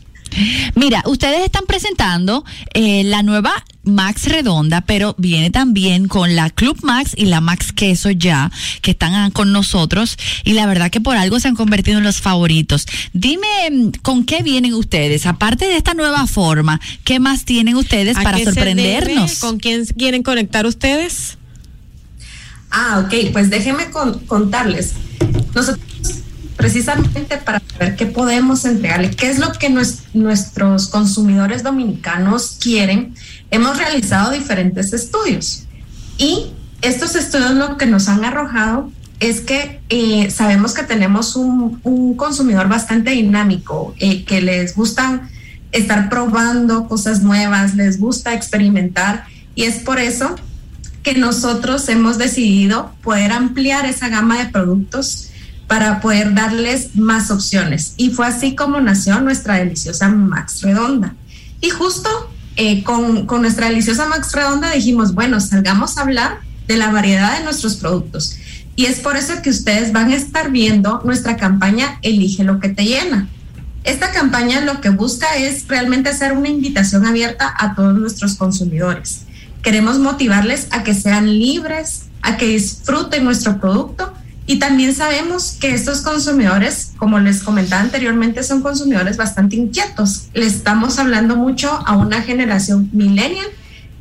Mira, 0.75 1.03
ustedes 1.07 1.41
están 1.43 1.65
presentando 1.67 2.43
eh, 2.73 3.03
la 3.03 3.21
nueva 3.23 3.51
Max 3.83 4.25
Redonda, 4.27 4.81
pero 4.81 5.15
viene 5.17 5.49
también 5.49 6.07
con 6.07 6.35
la 6.35 6.49
Club 6.49 6.77
Max 6.83 7.13
y 7.17 7.25
la 7.25 7.41
Max 7.41 7.71
Queso 7.73 8.11
ya, 8.11 8.51
que 8.81 8.91
están 8.91 9.31
con 9.31 9.51
nosotros. 9.51 10.17
Y 10.43 10.53
la 10.53 10.65
verdad 10.67 10.89
que 10.91 11.01
por 11.01 11.17
algo 11.17 11.39
se 11.39 11.47
han 11.47 11.55
convertido 11.55 11.97
en 11.97 12.03
los 12.03 12.21
favoritos. 12.21 12.85
Dime, 13.13 13.47
mm, 13.71 13.89
¿con 14.01 14.23
qué 14.23 14.43
vienen 14.43 14.73
ustedes? 14.73 15.25
Aparte 15.25 15.65
de 15.65 15.77
esta 15.77 15.93
nueva 15.95 16.27
forma, 16.27 16.79
¿qué 17.03 17.19
más 17.19 17.43
tienen 17.45 17.75
ustedes 17.75 18.15
¿A 18.17 18.21
para 18.23 18.37
qué 18.37 18.45
se 18.45 18.51
sorprendernos? 18.53 19.29
debe? 19.29 19.39
¿Con 19.39 19.57
quién 19.59 19.85
quieren 19.85 20.23
conectar 20.23 20.65
ustedes? 20.65 21.37
Ah, 22.69 23.03
ok, 23.05 23.31
pues 23.33 23.49
déjenme 23.49 23.89
con- 23.89 24.19
contarles. 24.27 24.93
Nosotros, 25.53 25.85
precisamente 26.55 27.37
para 27.37 27.61
ver 27.79 27.95
qué 27.95 28.05
podemos 28.05 28.65
entregarle, 28.65 29.11
qué 29.11 29.29
es 29.29 29.39
lo 29.39 29.51
que 29.53 29.69
nues- 29.69 30.03
nuestros 30.13 30.87
consumidores 30.87 31.63
dominicanos 31.63 32.57
quieren, 32.59 33.15
hemos 33.49 33.77
realizado 33.77 34.31
diferentes 34.31 34.93
estudios. 34.93 35.63
Y 36.17 36.53
estos 36.81 37.15
estudios 37.15 37.51
lo 37.51 37.77
que 37.77 37.85
nos 37.85 38.07
han 38.07 38.23
arrojado 38.23 38.91
es 39.19 39.41
que 39.41 39.79
eh, 39.89 40.31
sabemos 40.31 40.73
que 40.73 40.83
tenemos 40.83 41.35
un, 41.35 42.15
consumidor 42.15 42.67
bastante 42.67 43.11
dinámico, 43.11 43.93
eh, 43.99 44.25
que 44.25 44.41
les 44.41 44.75
gustan 44.75 45.29
estar 45.71 46.09
probando 46.09 46.87
cosas 46.87 47.21
nuevas, 47.21 47.75
les 47.75 47.99
gusta 47.99 48.33
experimentar 48.33 49.25
y 49.55 49.63
es 49.63 49.75
por 49.75 49.99
eso 49.99 50.35
que 51.03 51.13
nosotros 51.13 51.87
hemos 51.89 52.17
decidido 52.17 52.93
poder 53.03 53.31
ampliar 53.31 53.85
esa 53.85 54.09
gama 54.09 54.37
de 54.43 54.49
productos 54.51 55.30
para 55.71 56.01
poder 56.01 56.33
darles 56.33 56.97
más 56.97 57.31
opciones. 57.31 57.93
Y 57.95 58.09
fue 58.09 58.27
así 58.27 58.55
como 58.55 58.81
nació 58.81 59.21
nuestra 59.21 59.55
deliciosa 59.55 60.09
Max 60.09 60.63
Redonda. 60.63 61.15
Y 61.61 61.69
justo 61.69 62.09
eh, 62.57 62.83
con, 62.83 63.25
con 63.25 63.41
nuestra 63.41 63.69
deliciosa 63.69 64.05
Max 64.05 64.33
Redonda 64.33 64.69
dijimos, 64.69 65.13
bueno, 65.13 65.39
salgamos 65.39 65.97
a 65.97 66.01
hablar 66.01 66.39
de 66.67 66.75
la 66.75 66.91
variedad 66.91 67.37
de 67.37 67.45
nuestros 67.45 67.77
productos. 67.77 68.35
Y 68.75 68.87
es 68.87 68.99
por 68.99 69.15
eso 69.15 69.41
que 69.41 69.49
ustedes 69.49 69.93
van 69.93 70.11
a 70.11 70.15
estar 70.17 70.51
viendo 70.51 71.01
nuestra 71.05 71.37
campaña 71.37 71.99
Elige 72.01 72.43
lo 72.43 72.59
que 72.59 72.67
te 72.67 72.83
llena. 72.83 73.29
Esta 73.85 74.11
campaña 74.11 74.59
lo 74.59 74.81
que 74.81 74.89
busca 74.89 75.37
es 75.37 75.69
realmente 75.69 76.09
hacer 76.09 76.33
una 76.33 76.49
invitación 76.49 77.05
abierta 77.05 77.55
a 77.57 77.75
todos 77.75 77.97
nuestros 77.97 78.35
consumidores. 78.35 79.21
Queremos 79.63 79.99
motivarles 79.99 80.67
a 80.71 80.83
que 80.83 80.93
sean 80.93 81.27
libres, 81.27 82.07
a 82.23 82.35
que 82.35 82.47
disfruten 82.47 83.23
nuestro 83.23 83.57
producto 83.61 84.11
y 84.47 84.59
también 84.59 84.93
sabemos 84.93 85.57
que 85.59 85.73
estos 85.73 86.01
consumidores, 86.01 86.93
como 86.97 87.19
les 87.19 87.43
comentaba 87.43 87.81
anteriormente, 87.81 88.43
son 88.43 88.61
consumidores 88.61 89.17
bastante 89.17 89.55
inquietos. 89.55 90.27
Le 90.33 90.45
estamos 90.45 90.99
hablando 90.99 91.35
mucho 91.35 91.71
a 91.85 91.95
una 91.95 92.21
generación 92.21 92.89
millennial 92.91 93.47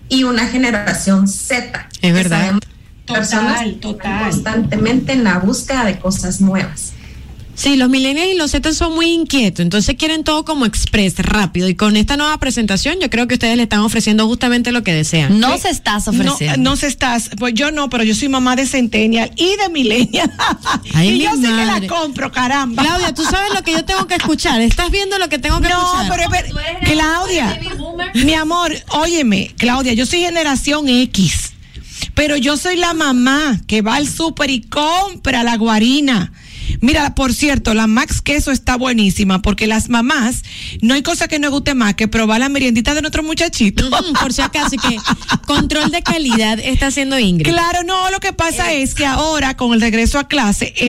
y 0.08 0.24
una 0.24 0.46
generación 0.48 1.28
Z. 1.28 1.88
Es 2.00 2.12
verdad. 2.12 2.38
sabemos 2.38 2.60
que 3.06 3.12
personas 3.12 3.60
que 3.60 3.90
están 3.90 4.24
constantemente 4.24 5.12
en 5.12 5.24
la 5.24 5.38
búsqueda 5.38 5.84
de 5.84 5.98
cosas 5.98 6.40
nuevas. 6.40 6.94
Sí, 7.60 7.76
los 7.76 7.90
millennials 7.90 8.32
y 8.32 8.38
los 8.38 8.52
Z 8.52 8.72
son 8.72 8.94
muy 8.94 9.10
inquietos, 9.12 9.60
entonces 9.60 9.94
quieren 9.98 10.24
todo 10.24 10.46
como 10.46 10.64
express, 10.64 11.16
rápido. 11.18 11.68
Y 11.68 11.74
con 11.74 11.94
esta 11.98 12.16
nueva 12.16 12.38
presentación, 12.38 12.96
yo 13.02 13.10
creo 13.10 13.28
que 13.28 13.34
ustedes 13.34 13.54
le 13.58 13.64
están 13.64 13.80
ofreciendo 13.80 14.26
justamente 14.26 14.72
lo 14.72 14.82
que 14.82 14.94
desean. 14.94 15.38
No 15.40 15.58
se 15.58 15.68
estás 15.68 16.06
No, 16.06 16.12
ofreciendo. 16.12 16.70
no 16.70 16.76
se 16.76 16.86
estás, 16.86 17.28
pues 17.38 17.52
yo 17.52 17.70
no, 17.70 17.90
pero 17.90 18.02
yo 18.02 18.14
soy 18.14 18.30
mamá 18.30 18.56
de 18.56 18.64
Centennial 18.66 19.30
y 19.36 19.56
de 19.56 19.68
Millennial. 19.68 20.32
Ay, 20.94 21.08
y 21.08 21.12
mi 21.12 21.24
yo 21.24 21.32
sí 21.36 21.42
que 21.42 21.48
la 21.66 21.86
compro, 21.86 22.32
caramba. 22.32 22.82
Claudia, 22.82 23.12
tú 23.14 23.24
sabes 23.24 23.52
lo 23.54 23.62
que 23.62 23.72
yo 23.72 23.84
tengo 23.84 24.06
que 24.06 24.14
escuchar. 24.14 24.58
¿Estás 24.62 24.90
viendo 24.90 25.18
lo 25.18 25.28
que 25.28 25.38
tengo 25.38 25.60
que 25.60 25.68
No, 25.68 25.82
escuchar? 26.02 26.08
pero 26.08 26.22
es 26.22 26.30
ver- 26.54 26.90
Claudia, 26.90 27.60
mi 28.14 28.32
amor, 28.32 28.72
óyeme, 28.88 29.52
Claudia, 29.58 29.92
yo 29.92 30.06
soy 30.06 30.20
generación 30.20 30.88
X, 30.88 31.52
pero 32.14 32.38
yo 32.38 32.56
soy 32.56 32.76
la 32.76 32.94
mamá 32.94 33.60
que 33.66 33.82
va 33.82 33.96
al 33.96 34.08
súper 34.08 34.48
y 34.48 34.62
compra 34.62 35.42
la 35.42 35.58
guarina. 35.58 36.32
Mira, 36.80 37.14
por 37.14 37.32
cierto, 37.32 37.74
la 37.74 37.86
Max 37.86 38.22
Queso 38.22 38.50
está 38.50 38.76
buenísima 38.76 39.42
porque 39.42 39.66
las 39.66 39.88
mamás, 39.88 40.42
no 40.82 40.94
hay 40.94 41.02
cosa 41.02 41.28
que 41.28 41.38
nos 41.38 41.50
guste 41.50 41.74
más 41.74 41.94
que 41.94 42.08
probar 42.08 42.40
la 42.40 42.48
meriendita 42.48 42.94
de 42.94 43.02
nuestro 43.02 43.22
muchachito. 43.22 43.88
Por 44.20 44.32
si 44.32 44.42
acaso, 44.42 44.76
que 44.76 44.96
control 45.46 45.90
de 45.90 46.02
calidad 46.02 46.58
está 46.58 46.88
haciendo 46.88 47.18
Ingrid. 47.18 47.50
Claro, 47.52 47.82
no, 47.84 48.10
lo 48.10 48.20
que 48.20 48.32
pasa 48.32 48.72
es 48.72 48.94
que 48.94 49.06
ahora 49.06 49.56
con 49.56 49.74
el 49.74 49.80
regreso 49.80 50.18
a 50.18 50.28
clase 50.28 50.88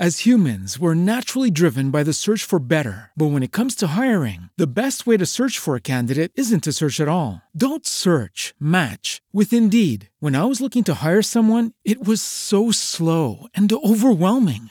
As 0.00 0.20
humans, 0.20 0.78
we're 0.78 0.94
naturally 0.94 1.50
driven 1.50 1.90
by 1.90 2.04
the 2.04 2.12
search 2.12 2.44
for 2.44 2.60
better. 2.60 3.10
But 3.16 3.32
when 3.32 3.42
it 3.42 3.50
comes 3.50 3.74
to 3.76 3.98
hiring, 3.98 4.48
the 4.56 4.72
best 4.72 5.08
way 5.08 5.16
to 5.16 5.26
search 5.26 5.58
for 5.58 5.74
a 5.74 5.80
candidate 5.80 6.30
isn't 6.36 6.62
to 6.62 6.72
search 6.72 7.00
at 7.00 7.08
all. 7.08 7.42
Don't 7.50 7.84
search, 7.84 8.54
match 8.60 9.20
with 9.32 9.52
Indeed. 9.52 10.08
When 10.20 10.36
I 10.36 10.44
was 10.44 10.60
looking 10.60 10.84
to 10.84 11.02
hire 11.02 11.20
someone, 11.22 11.72
it 11.84 12.06
was 12.06 12.22
so 12.22 12.70
slow 12.70 13.48
and 13.56 13.72
overwhelming. 13.72 14.70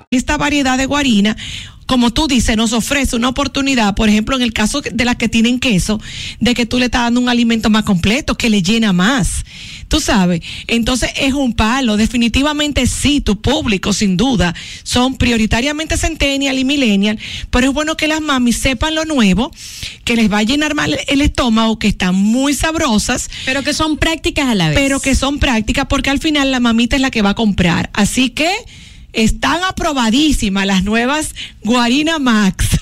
Esta 0.09 0.37
variedad 0.37 0.77
de 0.77 0.85
guarina, 0.85 1.37
como 1.91 2.11
tú 2.11 2.27
dices, 2.29 2.55
nos 2.55 2.71
ofrece 2.71 3.17
una 3.17 3.27
oportunidad, 3.27 3.95
por 3.95 4.07
ejemplo, 4.07 4.37
en 4.37 4.41
el 4.41 4.53
caso 4.53 4.79
de 4.79 5.03
las 5.03 5.17
que 5.17 5.27
tienen 5.27 5.59
queso, 5.59 5.99
de 6.39 6.53
que 6.53 6.65
tú 6.65 6.79
le 6.79 6.85
estás 6.85 7.01
dando 7.01 7.19
un 7.19 7.27
alimento 7.27 7.69
más 7.69 7.83
completo, 7.83 8.37
que 8.37 8.49
le 8.49 8.63
llena 8.63 8.93
más. 8.93 9.43
Tú 9.89 9.99
sabes, 9.99 10.39
entonces 10.67 11.09
es 11.17 11.33
un 11.33 11.51
palo. 11.51 11.97
Definitivamente 11.97 12.87
sí, 12.87 13.19
tu 13.19 13.41
público, 13.41 13.91
sin 13.91 14.15
duda, 14.15 14.55
son 14.83 15.17
prioritariamente 15.17 15.97
centennial 15.97 16.57
y 16.57 16.63
millennial, 16.63 17.19
pero 17.49 17.67
es 17.67 17.73
bueno 17.73 17.97
que 17.97 18.07
las 18.07 18.21
mamis 18.21 18.57
sepan 18.57 18.95
lo 18.95 19.03
nuevo, 19.03 19.51
que 20.05 20.15
les 20.15 20.31
va 20.31 20.37
a 20.37 20.43
llenar 20.43 20.75
mal 20.75 20.97
el 21.09 21.19
estómago, 21.19 21.77
que 21.77 21.89
están 21.89 22.15
muy 22.15 22.53
sabrosas. 22.53 23.29
Pero 23.43 23.63
que 23.63 23.73
son 23.73 23.97
prácticas 23.97 24.47
a 24.47 24.55
la 24.55 24.69
vez. 24.69 24.77
Pero 24.79 25.01
que 25.01 25.13
son 25.13 25.39
prácticas 25.39 25.87
porque 25.89 26.09
al 26.09 26.19
final 26.19 26.51
la 26.51 26.61
mamita 26.61 26.95
es 26.95 27.01
la 27.01 27.11
que 27.11 27.21
va 27.21 27.31
a 27.31 27.35
comprar. 27.35 27.89
Así 27.91 28.29
que 28.29 28.49
están 29.13 29.63
aprobadísimas 29.63 30.65
las 30.65 30.83
nuevas 30.83 31.33
Guarina 31.63 32.19
Max. 32.19 32.67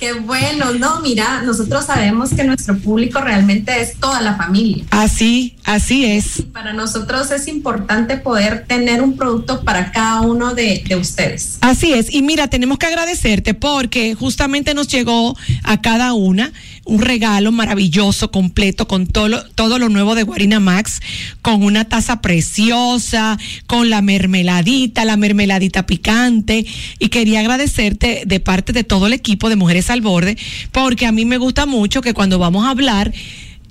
Qué 0.00 0.14
bueno, 0.14 0.72
no, 0.72 1.00
mira, 1.02 1.42
nosotros 1.42 1.84
sabemos 1.84 2.30
que 2.30 2.42
nuestro 2.42 2.78
público 2.78 3.20
realmente 3.20 3.82
es 3.82 3.98
toda 3.98 4.22
la 4.22 4.34
familia. 4.34 4.86
Así, 4.92 5.58
así 5.64 6.06
es. 6.06 6.42
Para 6.54 6.72
nosotros 6.72 7.30
es 7.32 7.46
importante 7.48 8.16
poder 8.16 8.64
tener 8.66 9.02
un 9.02 9.18
producto 9.18 9.62
para 9.62 9.92
cada 9.92 10.22
uno 10.22 10.54
de, 10.54 10.82
de 10.88 10.96
ustedes. 10.96 11.58
Así 11.60 11.92
es. 11.92 12.14
Y 12.14 12.22
mira, 12.22 12.48
tenemos 12.48 12.78
que 12.78 12.86
agradecerte 12.86 13.52
porque 13.52 14.14
justamente 14.14 14.72
nos 14.72 14.88
llegó 14.88 15.36
a 15.64 15.82
cada 15.82 16.14
una 16.14 16.50
un 16.90 17.00
regalo 17.00 17.52
maravilloso, 17.52 18.32
completo, 18.32 18.88
con 18.88 19.06
todo 19.06 19.28
lo, 19.28 19.44
todo 19.44 19.78
lo 19.78 19.88
nuevo 19.88 20.16
de 20.16 20.24
Guarina 20.24 20.58
Max, 20.58 21.00
con 21.40 21.62
una 21.62 21.84
taza 21.84 22.20
preciosa, 22.20 23.38
con 23.68 23.90
la 23.90 24.02
mermeladita, 24.02 25.04
la 25.04 25.16
mermeladita 25.16 25.86
picante. 25.86 26.66
Y 26.98 27.08
quería 27.08 27.40
agradecerte 27.40 28.24
de 28.26 28.40
parte 28.40 28.72
de 28.72 28.82
todo 28.82 29.06
el 29.06 29.12
equipo 29.12 29.48
de 29.48 29.54
Mujeres 29.54 29.88
al 29.88 30.00
Borde, 30.00 30.36
porque 30.72 31.06
a 31.06 31.12
mí 31.12 31.24
me 31.24 31.38
gusta 31.38 31.64
mucho 31.64 32.02
que 32.02 32.12
cuando 32.12 32.40
vamos 32.40 32.66
a 32.66 32.70
hablar, 32.70 33.12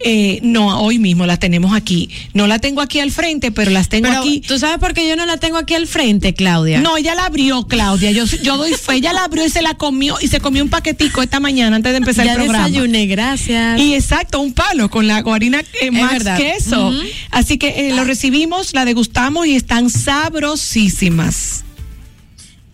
eh, 0.01 0.39
no, 0.43 0.81
hoy 0.81 0.97
mismo 0.97 1.25
las 1.25 1.39
tenemos 1.39 1.73
aquí. 1.73 2.09
No 2.33 2.47
la 2.47 2.59
tengo 2.59 2.81
aquí 2.81 2.99
al 2.99 3.11
frente, 3.11 3.51
pero 3.51 3.71
las 3.71 3.89
tengo 3.89 4.07
Pero, 4.07 4.21
aquí. 4.21 4.41
¿Tú 4.41 4.57
sabes 4.57 4.77
por 4.77 4.93
qué 4.93 5.07
yo 5.07 5.15
no 5.15 5.25
la 5.25 5.37
tengo 5.37 5.57
aquí 5.57 5.73
al 5.73 5.87
frente, 5.87 6.33
Claudia? 6.33 6.81
No, 6.81 6.97
ella 6.97 7.15
la 7.15 7.25
abrió, 7.25 7.67
Claudia. 7.67 8.11
Yo, 8.11 8.25
yo 8.25 8.57
doy 8.57 8.73
fe. 8.73 8.95
Ella 8.95 9.13
la 9.13 9.25
abrió 9.25 9.45
y 9.45 9.49
se 9.49 9.61
la 9.61 9.73
comió 9.73 10.15
y 10.21 10.27
se 10.27 10.39
comió 10.39 10.63
un 10.63 10.69
paquetico 10.69 11.21
esta 11.21 11.39
mañana 11.39 11.75
antes 11.75 11.91
de 11.91 11.97
empezar 11.97 12.25
ya 12.25 12.33
el 12.33 12.37
programa. 12.39 12.67
desayuné, 12.67 13.07
gracias. 13.07 13.79
Y 13.79 13.93
exacto, 13.93 14.39
un 14.39 14.53
palo 14.53 14.89
con 14.89 15.07
la 15.07 15.21
guarina 15.21 15.63
eh, 15.81 15.91
más 15.91 16.11
verdad. 16.11 16.37
queso. 16.37 16.93
Así 17.31 17.57
que 17.57 17.89
eh, 17.89 17.95
lo 17.95 18.05
recibimos, 18.05 18.73
la 18.73 18.85
degustamos 18.85 19.47
y 19.47 19.55
están 19.55 19.89
sabrosísimas. 19.89 21.65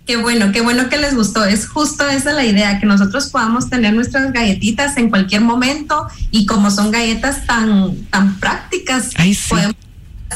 Qué 0.05 0.17
bueno, 0.17 0.51
qué 0.51 0.61
bueno 0.61 0.87
que 0.89 0.97
les 0.97 1.15
gustó. 1.15 1.45
Es 1.45 1.67
justo 1.67 2.07
esa 2.07 2.31
la 2.33 2.45
idea, 2.45 2.79
que 2.79 2.85
nosotros 2.85 3.29
podamos 3.29 3.69
tener 3.69 3.93
nuestras 3.93 4.31
galletitas 4.31 4.97
en 4.97 5.09
cualquier 5.09 5.41
momento 5.41 6.07
y 6.29 6.45
como 6.45 6.69
son 6.69 6.91
galletas 6.91 7.45
tan, 7.47 7.95
tan 8.11 8.39
prácticas, 8.39 9.11
podemos 9.49 9.75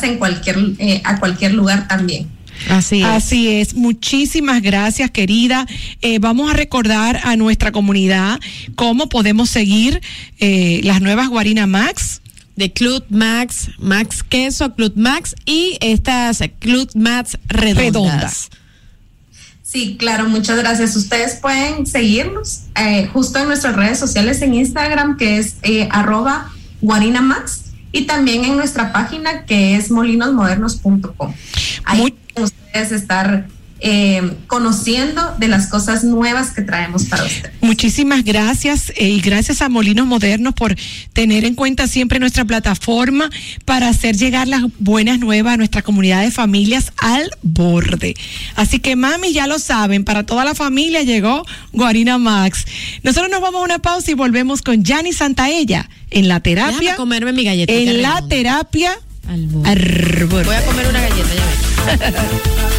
en 0.02 0.18
cualquier, 0.18 0.58
eh, 0.80 1.02
a 1.04 1.20
cualquier 1.20 1.54
lugar 1.54 1.88
también. 1.88 2.28
Así 2.70 3.02
es. 3.02 3.06
Así 3.06 3.48
es. 3.50 3.74
Muchísimas 3.76 4.62
gracias, 4.62 5.12
querida. 5.12 5.66
Eh, 6.02 6.20
vamos 6.20 6.50
a 6.52 6.54
recordar 6.54 7.20
a 7.24 7.36
nuestra 7.36 7.72
comunidad 7.72 8.40
cómo 8.76 9.08
podemos 9.08 9.50
seguir 9.50 10.02
eh, 10.40 10.82
las 10.84 11.02
nuevas 11.02 11.30
Guarina 11.30 11.68
Max. 11.68 12.22
De 12.56 12.74
Club 12.74 13.06
Max, 13.08 13.70
Max 13.80 14.22
Queso, 14.22 14.76
Club 14.76 14.92
Max 14.98 15.34
y 15.46 15.78
estas 15.80 16.44
Club 16.60 16.90
Max 16.94 17.38
redondas. 17.48 17.86
Redondas. 17.86 18.50
Sí, 19.72 19.98
claro, 20.00 20.28
muchas 20.28 20.58
gracias. 20.58 20.96
Ustedes 20.96 21.36
pueden 21.36 21.86
seguirnos 21.86 22.62
eh, 22.74 23.06
justo 23.14 23.38
en 23.38 23.50
nuestras 23.50 23.76
redes 23.76 24.00
sociales 24.00 24.42
en 24.42 24.56
Instagram, 24.56 25.16
que 25.16 25.38
es 25.38 25.58
eh, 25.62 25.88
arroba 25.92 26.52
guarinamax, 26.82 27.66
y 27.92 28.08
también 28.08 28.46
en 28.46 28.58
nuestra 28.58 28.92
página 28.92 29.46
que 29.46 29.76
es 29.76 29.92
molinosmodernos.com. 29.92 31.34
Ahí 31.84 32.18
pueden 32.34 32.46
ustedes 32.46 32.92
estar 32.92 33.46
eh, 33.82 34.34
conociendo 34.48 35.36
de 35.38 35.48
las 35.48 35.68
cosas 35.68 36.04
nuevas 36.04 36.52
que 36.52 36.62
traemos 36.62 37.06
para 37.06 37.24
ustedes. 37.24 37.52
Muchísimas 37.62 38.24
gracias 38.24 38.92
eh, 38.96 39.10
y 39.10 39.22
gracias 39.22 39.62
a 39.62 39.70
Molinos 39.70 40.06
Modernos 40.06 40.54
por 40.54 40.76
tener 41.14 41.46
en 41.46 41.56
cuenta 41.56 41.88
siempre 41.88 42.20
nuestra 42.20 42.46
plataforma 42.46 43.30
para 43.66 43.88
hacer 43.88 44.18
llegar 44.18 44.48
las 44.48 44.64
buenas 44.80 45.20
nuevas 45.20 45.54
a 45.54 45.58
nuestra 45.58 45.82
comunidad 45.82 46.22
de 46.22 46.32
familias 46.32 46.92
al 46.98 47.30
borde. 47.42 48.16
Así 48.56 48.80
que 48.80 48.96
mami, 48.96 49.34
ya 49.34 49.48
lo 49.48 49.60
saben, 49.60 50.04
para 50.04 50.26
toda 50.26 50.44
la 50.44 50.56
familia 50.56 51.04
llegó 51.04 51.46
Guarina 51.72 52.18
Max. 52.18 52.66
Nosotros 53.04 53.32
nos 53.32 53.42
vamos 53.42 53.62
a 53.62 53.66
una 53.66 53.80
pausa 53.80 54.12
y 54.12 54.14
volvemos 54.14 54.62
con 54.62 54.84
Yanni 54.84 55.14
Santaella 55.14 55.90
en 56.12 56.28
la 56.28 56.40
terapia. 56.42 56.78
Déjame 56.78 56.98
comerme 56.98 57.34
mi 57.34 57.44
galleta. 57.44 57.72
En 57.72 58.02
la 58.02 58.28
terapia 58.28 58.92
al 59.28 59.48
borde. 59.48 60.44
Voy 60.46 60.56
a 60.56 60.66
comer 60.66 60.88
una 60.88 61.02
galleta, 61.02 61.30
ya 61.36 61.98
ves. 62.08 62.74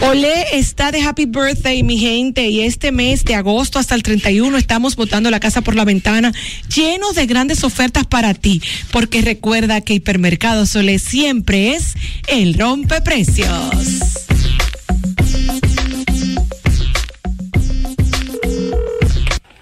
Olé 0.00 0.44
está 0.52 0.92
de 0.92 1.02
Happy 1.02 1.24
Birthday, 1.24 1.82
mi 1.82 1.98
gente, 1.98 2.48
y 2.48 2.60
este 2.60 2.92
mes 2.92 3.24
de 3.24 3.34
agosto 3.34 3.80
hasta 3.80 3.96
el 3.96 4.04
31 4.04 4.56
estamos 4.56 4.94
botando 4.94 5.28
la 5.28 5.40
casa 5.40 5.60
por 5.60 5.74
la 5.74 5.84
ventana, 5.84 6.32
llenos 6.72 7.16
de 7.16 7.26
grandes 7.26 7.64
ofertas 7.64 8.06
para 8.06 8.32
ti, 8.32 8.62
porque 8.92 9.22
recuerda 9.22 9.80
que 9.80 9.94
Hipermercado 9.94 10.64
Olé 10.76 11.00
siempre 11.00 11.74
es 11.74 11.94
el 12.28 12.54
rompeprecios. 12.54 13.48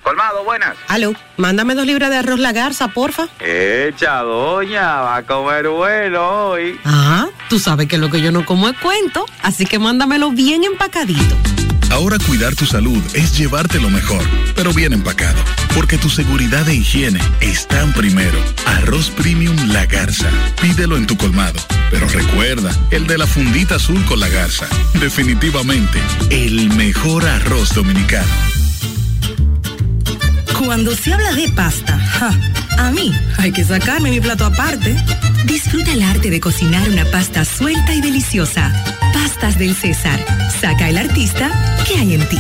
Colmado, 0.07 0.45
buenas. 0.45 0.77
Aló, 0.87 1.15
mándame 1.37 1.75
dos 1.75 1.85
libras 1.85 2.11
de 2.11 2.19
arroz 2.19 2.39
la 2.39 2.53
garza, 2.53 2.87
porfa. 2.87 3.27
Echa, 3.41 4.23
doña, 4.23 5.01
va 5.01 5.17
a 5.17 5.23
comer 5.25 5.69
bueno 5.69 6.51
hoy. 6.51 6.79
Ah, 6.85 7.27
tú 7.49 7.59
sabes 7.59 7.89
que 7.89 7.99
lo 7.99 8.09
que 8.09 8.21
yo 8.21 8.31
no 8.31 8.47
como 8.47 8.69
es 8.69 8.79
cuento, 8.79 9.27
así 9.43 9.67
que 9.67 9.81
mándamelo 9.81 10.31
bien 10.31 10.63
empacadito. 10.63 11.35
Ahora 11.91 12.19
cuidar 12.25 12.55
tu 12.55 12.67
salud 12.67 13.03
es 13.15 13.37
llevarte 13.37 13.81
lo 13.81 13.91
mejor, 13.91 14.23
pero 14.55 14.73
bien 14.73 14.93
empacado, 14.93 15.43
porque 15.75 15.99
tu 15.99 16.09
seguridad 16.09 16.69
e 16.69 16.77
higiene 16.77 17.21
están 17.41 17.93
primero. 17.93 18.39
Arroz 18.65 19.11
Premium 19.11 19.57
La 19.73 19.87
Garza. 19.87 20.31
Pídelo 20.63 20.97
en 20.99 21.09
tu 21.09 21.17
colmado, 21.17 21.59
pero 21.91 22.09
recuerda, 22.09 22.71
el 22.93 23.09
de 23.09 23.19
la 23.19 23.27
fundita 23.27 23.75
azul 23.75 24.05
con 24.05 24.21
la 24.21 24.29
garza. 24.29 24.69
Definitivamente, 25.01 26.01
el 26.31 26.69
mejor 26.75 27.27
arroz 27.27 27.75
dominicano. 27.75 28.56
Cuando 30.59 30.95
se 30.95 31.13
habla 31.13 31.33
de 31.33 31.49
pasta, 31.51 31.99
ja, 31.99 32.31
A 32.79 32.91
mí 32.91 33.13
hay 33.39 33.53
que 33.53 33.65
sacarme 33.65 34.11
mi 34.11 34.21
plato 34.21 34.45
aparte. 34.45 34.97
Disfruta 35.47 35.93
el 35.93 36.03
arte 36.03 36.31
de 36.31 36.41
cocinar 36.41 36.89
una 36.89 37.05
pasta 37.07 37.45
suelta 37.45 37.95
y 37.95 38.01
deliciosa. 38.01 38.73
Pastas 39.13 39.59
del 39.59 39.75
César. 39.75 40.25
Saca 40.61 40.89
el 40.89 40.99
artista 40.99 41.51
que 41.87 41.99
hay 41.99 42.15
en 42.15 42.29
ti. 42.29 42.39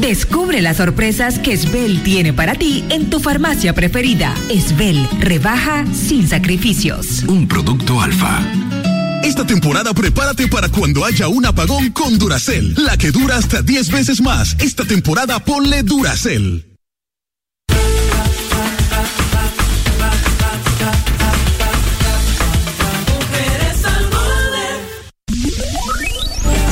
Descubre 0.00 0.62
las 0.62 0.78
sorpresas 0.78 1.38
que 1.38 1.56
Svel 1.56 2.02
tiene 2.02 2.32
para 2.32 2.54
ti 2.54 2.84
en 2.88 3.10
tu 3.10 3.20
farmacia 3.20 3.74
preferida. 3.74 4.34
Svel 4.48 5.06
rebaja 5.18 5.84
sin 5.92 6.26
sacrificios. 6.28 7.22
Un 7.24 7.46
producto 7.46 8.00
alfa. 8.00 8.40
Esta 9.22 9.46
temporada 9.46 9.92
prepárate 9.92 10.48
para 10.48 10.68
cuando 10.68 11.04
haya 11.04 11.28
un 11.28 11.44
apagón 11.44 11.90
con 11.90 12.18
Duracel, 12.18 12.74
la 12.76 12.96
que 12.96 13.10
dura 13.10 13.36
hasta 13.36 13.62
10 13.62 13.90
veces 13.90 14.20
más. 14.20 14.56
Esta 14.58 14.84
temporada 14.84 15.38
ponle 15.40 15.82
Duracel. 15.82 16.66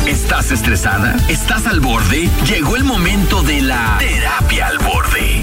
¿Estás 0.06 0.52
estresada? 0.52 1.16
¿Estás 1.28 1.66
al 1.66 1.80
borde? 1.80 2.28
Llegó 2.46 2.76
el 2.76 2.84
momento 2.84 3.42
de 3.42 3.60
la 3.60 3.96
terapia 3.98 4.68
al 4.68 4.78
borde. 4.78 5.37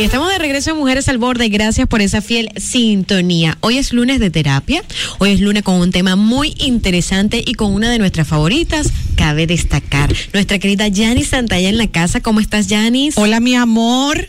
Y 0.00 0.04
estamos 0.04 0.30
de 0.30 0.38
regreso 0.38 0.70
en 0.70 0.78
Mujeres 0.78 1.10
al 1.10 1.18
Borde. 1.18 1.50
Gracias 1.50 1.86
por 1.86 2.00
esa 2.00 2.22
fiel 2.22 2.50
sintonía. 2.56 3.58
Hoy 3.60 3.76
es 3.76 3.92
lunes 3.92 4.18
de 4.18 4.30
terapia. 4.30 4.82
Hoy 5.18 5.32
es 5.32 5.42
lunes 5.42 5.62
con 5.62 5.74
un 5.74 5.90
tema 5.92 6.16
muy 6.16 6.54
interesante 6.56 7.44
y 7.44 7.52
con 7.52 7.74
una 7.74 7.90
de 7.90 7.98
nuestras 7.98 8.26
favoritas. 8.26 8.88
Cabe 9.14 9.46
destacar. 9.46 10.10
Nuestra 10.32 10.58
querida 10.58 10.88
Yanis 10.88 11.28
Santalla 11.28 11.68
en 11.68 11.76
la 11.76 11.88
casa. 11.88 12.22
¿Cómo 12.22 12.40
estás, 12.40 12.68
Yanis? 12.68 13.18
Hola, 13.18 13.40
mi 13.40 13.54
amor. 13.54 14.26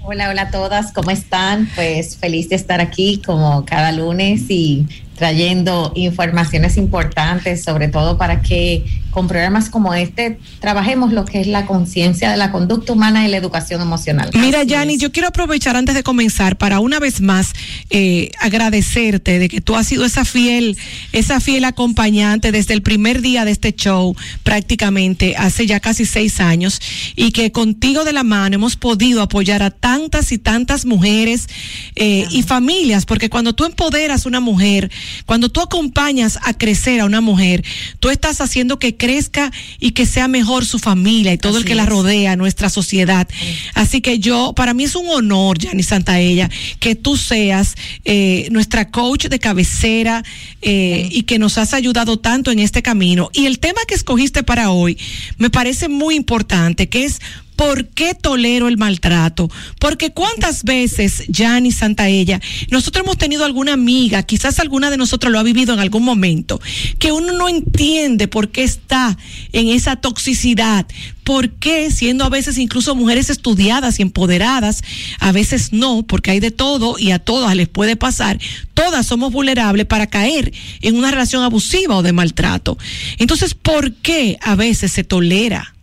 Hola, 0.00 0.30
hola 0.30 0.42
a 0.42 0.50
todas, 0.50 0.92
¿cómo 0.92 1.10
están? 1.10 1.68
Pues 1.74 2.16
feliz 2.16 2.48
de 2.48 2.56
estar 2.56 2.80
aquí 2.80 3.20
como 3.26 3.66
cada 3.66 3.92
lunes 3.92 4.44
y 4.48 4.86
trayendo 5.14 5.92
informaciones 5.94 6.78
importantes, 6.78 7.62
sobre 7.62 7.88
todo 7.88 8.16
para 8.16 8.40
que 8.40 8.82
con 9.16 9.28
programas 9.28 9.70
como 9.70 9.94
este 9.94 10.38
trabajemos 10.60 11.10
lo 11.10 11.24
que 11.24 11.40
es 11.40 11.46
la 11.46 11.64
conciencia 11.64 12.30
de 12.30 12.36
la 12.36 12.52
conducta 12.52 12.92
humana 12.92 13.26
y 13.26 13.30
la 13.30 13.38
educación 13.38 13.80
emocional. 13.80 14.28
Mira, 14.34 14.62
Yani, 14.62 14.98
yo 14.98 15.10
quiero 15.10 15.28
aprovechar 15.28 15.74
antes 15.74 15.94
de 15.94 16.02
comenzar 16.02 16.58
para 16.58 16.80
una 16.80 17.00
vez 17.00 17.22
más 17.22 17.54
eh, 17.88 18.30
agradecerte 18.40 19.38
de 19.38 19.48
que 19.48 19.62
tú 19.62 19.74
has 19.74 19.86
sido 19.86 20.04
esa 20.04 20.26
fiel, 20.26 20.76
esa 21.12 21.40
fiel 21.40 21.64
acompañante 21.64 22.52
desde 22.52 22.74
el 22.74 22.82
primer 22.82 23.22
día 23.22 23.46
de 23.46 23.52
este 23.52 23.74
show, 23.74 24.14
prácticamente 24.42 25.34
hace 25.38 25.66
ya 25.66 25.80
casi 25.80 26.04
seis 26.04 26.38
años, 26.38 26.78
y 27.14 27.32
que 27.32 27.52
contigo 27.52 28.04
de 28.04 28.12
la 28.12 28.22
mano 28.22 28.56
hemos 28.56 28.76
podido 28.76 29.22
apoyar 29.22 29.62
a 29.62 29.70
tantas 29.70 30.30
y 30.30 30.36
tantas 30.36 30.84
mujeres 30.84 31.46
eh, 31.94 32.26
y 32.30 32.42
familias, 32.42 33.06
porque 33.06 33.30
cuando 33.30 33.54
tú 33.54 33.64
empoderas 33.64 34.26
a 34.26 34.28
una 34.28 34.40
mujer, 34.40 34.90
cuando 35.24 35.48
tú 35.48 35.62
acompañas 35.62 36.38
a 36.42 36.52
crecer 36.52 37.00
a 37.00 37.06
una 37.06 37.22
mujer, 37.22 37.64
tú 37.98 38.10
estás 38.10 38.42
haciendo 38.42 38.78
que 38.78 38.94
crezca 39.06 39.52
y 39.78 39.92
que 39.92 40.04
sea 40.04 40.26
mejor 40.26 40.64
su 40.64 40.80
familia 40.80 41.32
y 41.32 41.38
todo 41.38 41.58
el 41.58 41.64
que 41.64 41.76
la 41.76 41.86
rodea, 41.86 42.34
nuestra 42.34 42.68
sociedad. 42.68 43.28
Así 43.74 44.00
que 44.00 44.18
yo, 44.18 44.52
para 44.56 44.74
mí 44.74 44.82
es 44.82 44.96
un 44.96 45.06
honor, 45.08 45.58
Yani 45.58 45.84
Santaella, 45.84 46.50
que 46.80 46.96
tú 46.96 47.16
seas 47.16 47.76
eh, 48.04 48.48
nuestra 48.50 48.90
coach 48.90 49.26
de 49.26 49.38
cabecera 49.38 50.24
eh, 50.60 51.08
y 51.12 51.22
que 51.22 51.38
nos 51.38 51.56
has 51.56 51.72
ayudado 51.72 52.18
tanto 52.18 52.50
en 52.50 52.58
este 52.58 52.82
camino. 52.82 53.30
Y 53.32 53.46
el 53.46 53.60
tema 53.60 53.80
que 53.86 53.94
escogiste 53.94 54.42
para 54.42 54.70
hoy 54.70 54.98
me 55.38 55.50
parece 55.50 55.88
muy 55.88 56.16
importante, 56.16 56.88
que 56.88 57.04
es 57.04 57.20
¿Por 57.56 57.88
qué 57.88 58.14
tolero 58.14 58.68
el 58.68 58.76
maltrato? 58.76 59.50
Porque 59.80 60.12
cuántas 60.12 60.62
veces, 60.62 61.24
Yani 61.28 61.72
Santaella, 61.72 62.40
nosotros 62.70 63.04
hemos 63.04 63.16
tenido 63.16 63.46
alguna 63.46 63.72
amiga, 63.72 64.22
quizás 64.22 64.60
alguna 64.60 64.90
de 64.90 64.98
nosotros 64.98 65.32
lo 65.32 65.38
ha 65.38 65.42
vivido 65.42 65.72
en 65.72 65.80
algún 65.80 66.04
momento, 66.04 66.60
que 66.98 67.12
uno 67.12 67.32
no 67.32 67.48
entiende 67.48 68.28
por 68.28 68.50
qué 68.50 68.62
está 68.62 69.16
en 69.52 69.68
esa 69.68 69.96
toxicidad, 69.96 70.86
por 71.24 71.50
qué 71.50 71.90
siendo 71.90 72.24
a 72.24 72.28
veces 72.28 72.58
incluso 72.58 72.94
mujeres 72.94 73.30
estudiadas 73.30 73.98
y 73.98 74.02
empoderadas, 74.02 74.82
a 75.18 75.32
veces 75.32 75.72
no, 75.72 76.02
porque 76.06 76.32
hay 76.32 76.40
de 76.40 76.50
todo 76.50 76.96
y 76.98 77.10
a 77.10 77.18
todas 77.18 77.56
les 77.56 77.68
puede 77.68 77.96
pasar, 77.96 78.38
todas 78.74 79.06
somos 79.06 79.32
vulnerables 79.32 79.86
para 79.86 80.08
caer 80.08 80.52
en 80.82 80.96
una 80.96 81.10
relación 81.10 81.42
abusiva 81.42 81.96
o 81.96 82.02
de 82.02 82.12
maltrato. 82.12 82.76
Entonces, 83.16 83.54
¿por 83.54 83.94
qué 83.94 84.38
a 84.42 84.56
veces 84.56 84.92
se 84.92 85.04
tolera? 85.04 85.75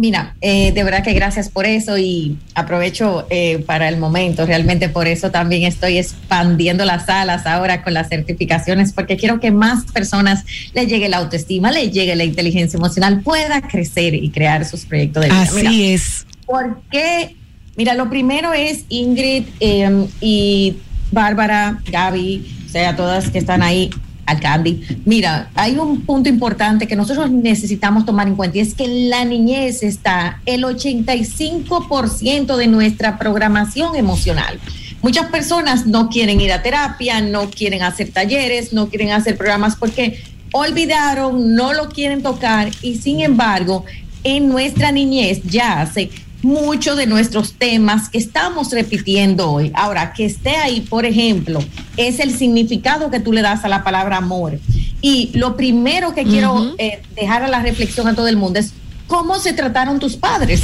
Mira, 0.00 0.34
eh, 0.40 0.72
de 0.72 0.82
verdad 0.82 1.04
que 1.04 1.12
gracias 1.12 1.50
por 1.50 1.66
eso 1.66 1.98
y 1.98 2.38
aprovecho 2.54 3.26
eh, 3.28 3.62
para 3.66 3.86
el 3.86 3.98
momento, 3.98 4.46
realmente 4.46 4.88
por 4.88 5.06
eso 5.06 5.30
también 5.30 5.64
estoy 5.64 5.98
expandiendo 5.98 6.86
las 6.86 7.04
salas 7.04 7.44
ahora 7.44 7.82
con 7.82 7.92
las 7.92 8.08
certificaciones, 8.08 8.94
porque 8.94 9.18
quiero 9.18 9.40
que 9.40 9.50
más 9.50 9.84
personas 9.92 10.46
le 10.72 10.86
llegue 10.86 11.10
la 11.10 11.18
autoestima, 11.18 11.70
le 11.70 11.90
llegue 11.90 12.16
la 12.16 12.24
inteligencia 12.24 12.78
emocional, 12.78 13.20
pueda 13.20 13.60
crecer 13.60 14.14
y 14.14 14.30
crear 14.30 14.64
sus 14.64 14.86
proyectos 14.86 15.24
de 15.24 15.28
vida. 15.28 15.42
Así 15.42 15.56
Mira, 15.56 15.94
es. 15.94 16.26
¿Por 16.46 16.80
qué? 16.90 17.36
Mira, 17.76 17.92
lo 17.92 18.08
primero 18.08 18.54
es 18.54 18.86
Ingrid 18.88 19.48
eh, 19.60 20.06
y 20.22 20.78
Bárbara, 21.12 21.82
Gaby, 21.92 22.64
o 22.64 22.70
sea, 22.70 22.96
todas 22.96 23.28
que 23.28 23.36
están 23.36 23.60
ahí, 23.60 23.90
al 24.30 24.40
Candy. 24.40 24.82
Mira, 25.04 25.50
hay 25.54 25.76
un 25.76 26.02
punto 26.02 26.28
importante 26.28 26.86
que 26.86 26.96
nosotros 26.96 27.30
necesitamos 27.30 28.06
tomar 28.06 28.28
en 28.28 28.36
cuenta 28.36 28.58
y 28.58 28.60
es 28.60 28.74
que 28.74 28.86
la 28.86 29.24
niñez 29.24 29.82
está 29.82 30.40
el 30.46 30.64
85% 30.64 32.56
de 32.56 32.66
nuestra 32.66 33.18
programación 33.18 33.96
emocional. 33.96 34.60
Muchas 35.02 35.26
personas 35.26 35.86
no 35.86 36.08
quieren 36.08 36.40
ir 36.40 36.52
a 36.52 36.62
terapia, 36.62 37.20
no 37.20 37.50
quieren 37.50 37.82
hacer 37.82 38.12
talleres, 38.12 38.72
no 38.72 38.88
quieren 38.88 39.10
hacer 39.10 39.36
programas 39.36 39.76
porque 39.76 40.22
olvidaron, 40.52 41.54
no 41.54 41.72
lo 41.72 41.88
quieren 41.88 42.22
tocar 42.22 42.70
y 42.82 42.96
sin 42.96 43.20
embargo, 43.20 43.84
en 44.22 44.48
nuestra 44.48 44.92
niñez 44.92 45.42
ya 45.44 45.80
hace 45.80 46.10
muchos 46.42 46.96
de 46.96 47.06
nuestros 47.06 47.54
temas 47.54 48.08
que 48.08 48.18
estamos 48.18 48.70
repitiendo 48.72 49.50
hoy. 49.50 49.72
Ahora, 49.74 50.12
que 50.12 50.24
esté 50.24 50.56
ahí, 50.56 50.80
por 50.80 51.04
ejemplo, 51.04 51.62
es 51.96 52.20
el 52.20 52.34
significado 52.34 53.10
que 53.10 53.20
tú 53.20 53.32
le 53.32 53.42
das 53.42 53.64
a 53.64 53.68
la 53.68 53.84
palabra 53.84 54.16
amor. 54.16 54.58
Y 55.02 55.30
lo 55.34 55.56
primero 55.56 56.14
que 56.14 56.24
quiero 56.24 56.74
eh, 56.78 57.02
dejar 57.14 57.42
a 57.42 57.48
la 57.48 57.60
reflexión 57.62 58.06
a 58.06 58.14
todo 58.14 58.28
el 58.28 58.36
mundo 58.36 58.58
es 58.58 58.72
cómo 59.06 59.38
se 59.38 59.52
trataron 59.52 59.98
tus 59.98 60.16
padres. 60.16 60.60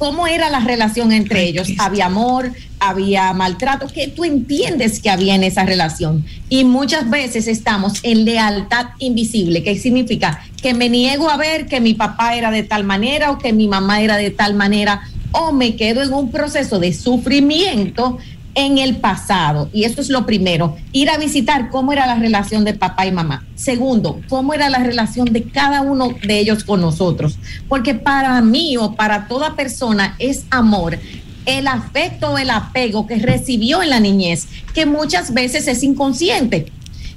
¿Cómo 0.00 0.26
era 0.26 0.48
la 0.48 0.60
relación 0.60 1.12
entre 1.12 1.42
ellos? 1.42 1.68
¿Había 1.76 2.06
amor? 2.06 2.52
¿Había 2.78 3.34
maltrato? 3.34 3.86
¿Qué 3.86 4.08
tú 4.08 4.24
entiendes 4.24 4.98
que 4.98 5.10
había 5.10 5.34
en 5.34 5.44
esa 5.44 5.66
relación? 5.66 6.24
Y 6.48 6.64
muchas 6.64 7.10
veces 7.10 7.46
estamos 7.46 8.00
en 8.02 8.24
lealtad 8.24 8.86
invisible, 8.98 9.62
que 9.62 9.78
significa 9.78 10.42
que 10.62 10.72
me 10.72 10.88
niego 10.88 11.28
a 11.28 11.36
ver 11.36 11.66
que 11.66 11.82
mi 11.82 11.92
papá 11.92 12.34
era 12.34 12.50
de 12.50 12.62
tal 12.62 12.82
manera 12.82 13.30
o 13.30 13.36
que 13.36 13.52
mi 13.52 13.68
mamá 13.68 14.00
era 14.00 14.16
de 14.16 14.30
tal 14.30 14.54
manera, 14.54 15.02
o 15.32 15.52
me 15.52 15.76
quedo 15.76 16.02
en 16.02 16.14
un 16.14 16.30
proceso 16.30 16.78
de 16.78 16.94
sufrimiento 16.94 18.16
en 18.60 18.78
el 18.78 18.96
pasado. 18.96 19.68
Y 19.72 19.84
eso 19.84 20.00
es 20.00 20.08
lo 20.08 20.26
primero, 20.26 20.76
ir 20.92 21.10
a 21.10 21.18
visitar 21.18 21.70
cómo 21.70 21.92
era 21.92 22.06
la 22.06 22.16
relación 22.16 22.64
de 22.64 22.74
papá 22.74 23.06
y 23.06 23.12
mamá. 23.12 23.44
Segundo, 23.54 24.20
cómo 24.28 24.54
era 24.54 24.68
la 24.70 24.78
relación 24.78 25.32
de 25.32 25.44
cada 25.44 25.82
uno 25.82 26.14
de 26.22 26.38
ellos 26.38 26.64
con 26.64 26.80
nosotros. 26.80 27.38
Porque 27.68 27.94
para 27.94 28.40
mí 28.42 28.76
o 28.76 28.94
para 28.94 29.28
toda 29.28 29.56
persona 29.56 30.14
es 30.18 30.44
amor 30.50 30.98
el 31.46 31.66
afecto 31.66 32.32
o 32.32 32.38
el 32.38 32.50
apego 32.50 33.06
que 33.06 33.16
recibió 33.16 33.82
en 33.82 33.90
la 33.90 34.00
niñez, 34.00 34.46
que 34.74 34.86
muchas 34.86 35.32
veces 35.32 35.66
es 35.68 35.82
inconsciente. 35.82 36.70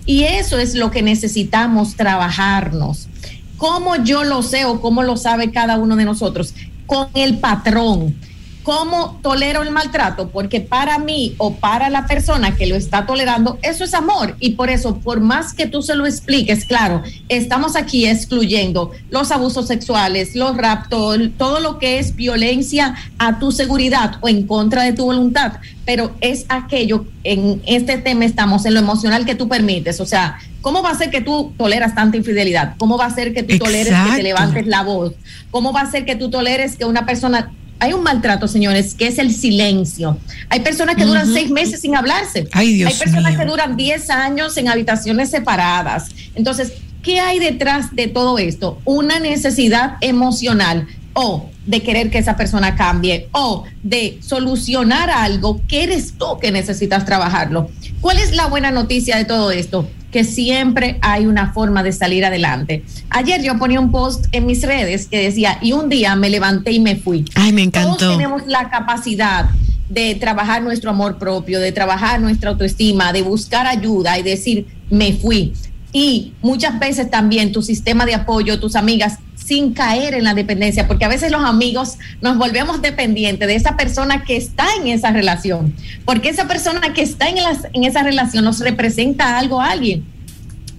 Y 0.06 0.24
eso 0.24 0.58
es 0.58 0.76
lo 0.76 0.92
que 0.92 1.02
necesitamos 1.02 1.96
trabajarnos. 1.96 3.08
¿Cómo 3.58 3.96
yo 4.04 4.24
lo 4.24 4.44
sé 4.44 4.66
o 4.66 4.82
cómo 4.82 5.04
lo 5.04 5.18
sabe 5.18 5.52
cada 5.52 5.78
uno 5.78 5.96
de 5.96 6.06
nosotros? 6.06 6.54
Con 6.86 7.08
el 7.14 7.38
patrón. 7.38 8.16
¿Cómo 8.64 9.20
tolero 9.22 9.62
el 9.62 9.72
maltrato? 9.72 10.30
Porque 10.30 10.62
para 10.62 10.98
mí 10.98 11.36
o 11.38 11.56
para 11.56 11.90
la 11.90 12.08
persona 12.08 12.56
que 12.56 12.66
lo 12.66 12.76
está 12.76 13.06
tolerando, 13.06 13.60
eso 13.62 13.84
es 13.84 13.94
amor. 13.94 14.38
Y 14.40 14.52
por 14.52 14.70
eso, 14.70 15.00
por 15.00 15.20
más 15.20 15.54
que 15.54 15.68
tú 15.68 15.82
se 15.82 15.96
lo 15.96 16.06
expliques, 16.06 16.64
claro, 16.64 17.04
estamos 17.28 17.76
aquí 17.76 18.06
excluyendo 18.08 18.92
los 19.10 19.32
abusos 19.32 19.68
sexuales, 19.68 20.34
los 20.36 20.56
raptos, 20.56 21.20
todo 21.38 21.60
lo 21.60 21.78
que 21.78 22.00
es 22.00 22.16
violencia 22.16 22.96
a 23.18 23.38
tu 23.38 23.52
seguridad 23.52 24.16
o 24.22 24.30
en 24.30 24.48
contra 24.48 24.84
de 24.84 24.94
tu 24.94 25.04
voluntad. 25.06 25.54
Pero 25.86 26.16
es 26.22 26.46
aquello, 26.48 27.06
en 27.26 27.62
este 27.66 27.98
tema 27.98 28.24
estamos 28.24 28.66
en 28.66 28.76
lo 28.76 28.80
emocional 28.80 29.26
que 29.26 29.36
tú 29.36 29.50
permites. 29.50 30.00
O 30.00 30.06
sea, 30.06 30.38
¿cómo 30.62 30.82
va 30.82 30.92
a 30.92 30.98
ser 30.98 31.10
que 31.10 31.20
tú 31.20 31.52
toleras 31.58 31.96
tanta 31.96 32.16
infidelidad? 32.16 32.76
¿Cómo 32.78 32.98
va 32.98 33.08
a 33.08 33.14
ser 33.14 33.34
que 33.34 33.44
tú 33.44 33.58
toleres 33.58 33.88
que 33.88 33.94
Exacto. 33.94 34.16
te 34.16 34.24
levantes 34.24 34.68
la 34.68 34.84
voz? 34.84 35.12
¿Cómo 35.52 35.74
va 35.74 35.82
a 35.82 35.92
ser 35.92 36.06
que 36.06 36.16
tú 36.16 36.30
toleres 36.30 36.78
que 36.78 36.86
una 36.86 37.06
persona 37.06 37.52
hay 37.84 37.92
un 37.92 38.02
maltrato, 38.02 38.48
señores, 38.48 38.96
que 38.96 39.08
es 39.08 39.20
el 39.20 39.34
silencio. 39.36 40.18
Hay 40.48 40.62
personas 40.62 40.96
que 40.96 41.04
duran 41.04 41.34
seis 41.34 41.52
meses 41.52 41.82
sin 41.82 41.98
hablarse. 41.98 42.48
Ay, 42.54 42.76
Dios 42.76 42.90
hay 42.90 42.98
personas 42.98 43.34
mío. 43.34 43.40
que 43.42 43.46
duran 43.46 43.76
10 43.76 44.10
años 44.10 44.56
en 44.56 44.70
habitaciones 44.70 45.30
separadas. 45.30 46.10
Entonces, 46.34 46.72
¿qué 47.02 47.20
hay 47.20 47.40
detrás 47.40 47.94
de 47.94 48.08
todo 48.08 48.38
esto? 48.38 48.80
Una 48.86 49.20
necesidad 49.20 49.98
emocional 50.00 50.88
o 51.12 51.50
de 51.66 51.84
querer 51.84 52.10
que 52.10 52.20
esa 52.20 52.38
persona 52.38 52.78
cambie 52.78 53.28
o 53.34 53.66
de 53.84 54.18
solucionar 54.22 55.10
algo 55.10 55.60
que 55.68 55.84
eres 55.84 56.14
tú 56.18 56.38
que 56.42 56.54
necesitas 56.54 57.06
trabajarlo. 57.06 57.70
¿Cuál 58.00 58.18
es 58.18 58.34
la 58.34 58.48
buena 58.48 58.72
noticia 58.72 59.18
de 59.18 59.26
todo 59.26 59.52
esto? 59.52 59.90
Que 60.14 60.24
siempre 60.24 61.00
hay 61.02 61.26
una 61.26 61.52
forma 61.52 61.84
de 61.84 61.92
salir 61.92 62.24
adelante. 62.24 62.86
Ayer 63.10 63.42
yo 63.44 63.58
ponía 63.58 63.80
un 63.80 63.92
post 63.92 64.28
en 64.32 64.46
mis 64.46 64.62
redes 64.62 65.08
que 65.08 65.22
decía, 65.22 65.58
y 65.62 65.74
un 65.74 65.90
día 65.90 66.16
me 66.16 66.30
levanté 66.30 66.72
y 66.72 66.80
me 66.80 66.96
fui. 66.96 67.26
Ay, 67.36 67.52
me 67.52 67.64
encantó. 67.64 67.98
Todos 67.98 68.18
tenemos 68.18 68.48
la 68.48 68.70
capacidad 68.70 69.50
de 69.90 70.16
trabajar 70.16 70.62
nuestro 70.62 70.92
amor 70.92 71.18
propio, 71.18 71.60
de 71.60 71.72
trabajar 71.72 72.22
nuestra 72.22 72.52
autoestima, 72.52 73.12
de 73.12 73.24
buscar 73.24 73.68
ayuda 73.68 74.18
y 74.18 74.24
decir, 74.24 74.68
me 74.90 75.14
fui. 75.14 75.54
Y 75.92 76.34
muchas 76.42 76.80
veces 76.80 77.10
también 77.10 77.52
tu 77.52 77.62
sistema 77.62 78.06
de 78.06 78.16
apoyo, 78.16 78.60
tus 78.60 78.76
amigas, 78.76 79.20
sin 79.46 79.74
caer 79.74 80.14
en 80.14 80.24
la 80.24 80.34
dependencia, 80.34 80.88
porque 80.88 81.06
a 81.06 81.10
veces 81.10 81.32
los 81.32 81.44
amigos 81.44 81.98
nos 82.22 82.38
volvemos 82.38 82.82
dependientes 82.82 83.48
de 83.48 83.56
esa 83.56 83.76
persona 83.76 84.24
que 84.24 84.38
está 84.38 84.66
en 84.80 84.88
esa 84.88 85.12
relación, 85.12 85.74
porque 86.06 86.30
esa 86.30 86.48
persona 86.48 86.94
que 86.94 87.02
está 87.02 87.28
en, 87.30 87.36
las- 87.44 87.68
en 87.74 87.84
esa 87.84 88.04
relación 88.04 88.46
nos 88.46 88.60
representa 88.60 89.38
algo 89.38 89.60
a 89.62 89.72
alguien. 89.72 90.06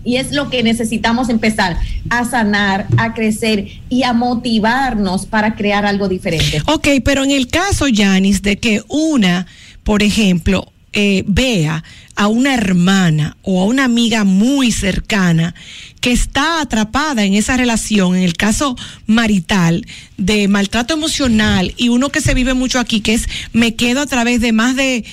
Y 0.07 0.17
es 0.17 0.33
lo 0.33 0.51
que 0.51 0.63
necesitamos 0.63 1.31
empezar 1.31 1.79
a 2.11 2.25
sanar, 2.27 2.87
a 2.99 3.15
crecer 3.15 3.69
y 3.89 4.03
a 4.03 4.13
motivarnos 4.13 5.25
para 5.27 5.55
crear 5.55 5.87
algo 5.87 6.09
diferente. 6.09 6.61
Ok, 6.67 6.89
pero 7.05 7.25
en 7.25 7.31
el 7.31 7.49
caso, 7.49 7.89
Yanis, 7.89 8.43
de 8.43 8.59
que 8.59 8.83
una, 8.89 9.47
por 9.83 10.03
ejemplo, 10.03 10.71
eh, 10.93 11.25
vea 11.27 11.83
a 12.17 12.29
una 12.29 12.55
hermana 12.55 13.37
o 13.43 13.61
a 13.61 13.65
una 13.65 13.85
amiga 13.85 14.25
muy 14.25 14.73
cercana 14.73 15.55
que 16.01 16.13
está 16.13 16.61
atrapada 16.61 17.25
en 17.25 17.35
esa 17.35 17.57
relación, 17.57 18.17
en 18.17 18.23
el 18.23 18.35
caso 18.35 18.77
marital, 19.07 19.87
de 20.17 20.49
maltrato 20.49 20.95
emocional 20.95 21.73
y 21.77 21.89
uno 21.89 22.11
que 22.11 22.21
se 22.21 22.35
vive 22.35 22.55
mucho 22.55 22.79
aquí, 22.79 23.01
que 23.01 23.15
es 23.15 23.29
me 23.53 23.75
quedo 23.75 24.01
a 24.01 24.07
través 24.07 24.41
de 24.41 24.53
más 24.53 24.77
de 24.77 25.05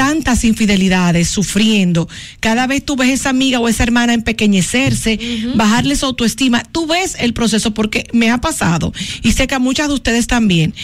tantas 0.00 0.44
infidelidades, 0.44 1.28
sufriendo. 1.28 2.08
Cada 2.40 2.66
vez 2.66 2.82
tú 2.82 2.96
ves 2.96 3.10
esa 3.10 3.28
amiga 3.28 3.60
o 3.60 3.68
esa 3.68 3.82
hermana 3.82 4.14
empequeñecerse, 4.14 5.18
bajarle 5.56 5.94
su 5.94 6.06
autoestima. 6.06 6.62
Tú 6.62 6.86
ves 6.86 7.16
el 7.18 7.34
proceso 7.34 7.74
porque 7.74 8.06
me 8.14 8.30
ha 8.30 8.40
pasado 8.40 8.94
y 9.22 9.32
sé 9.32 9.46
que 9.46 9.56
a 9.56 9.58
muchas 9.58 9.88
de 9.88 9.94
ustedes 9.94 10.26
también. 10.26 10.74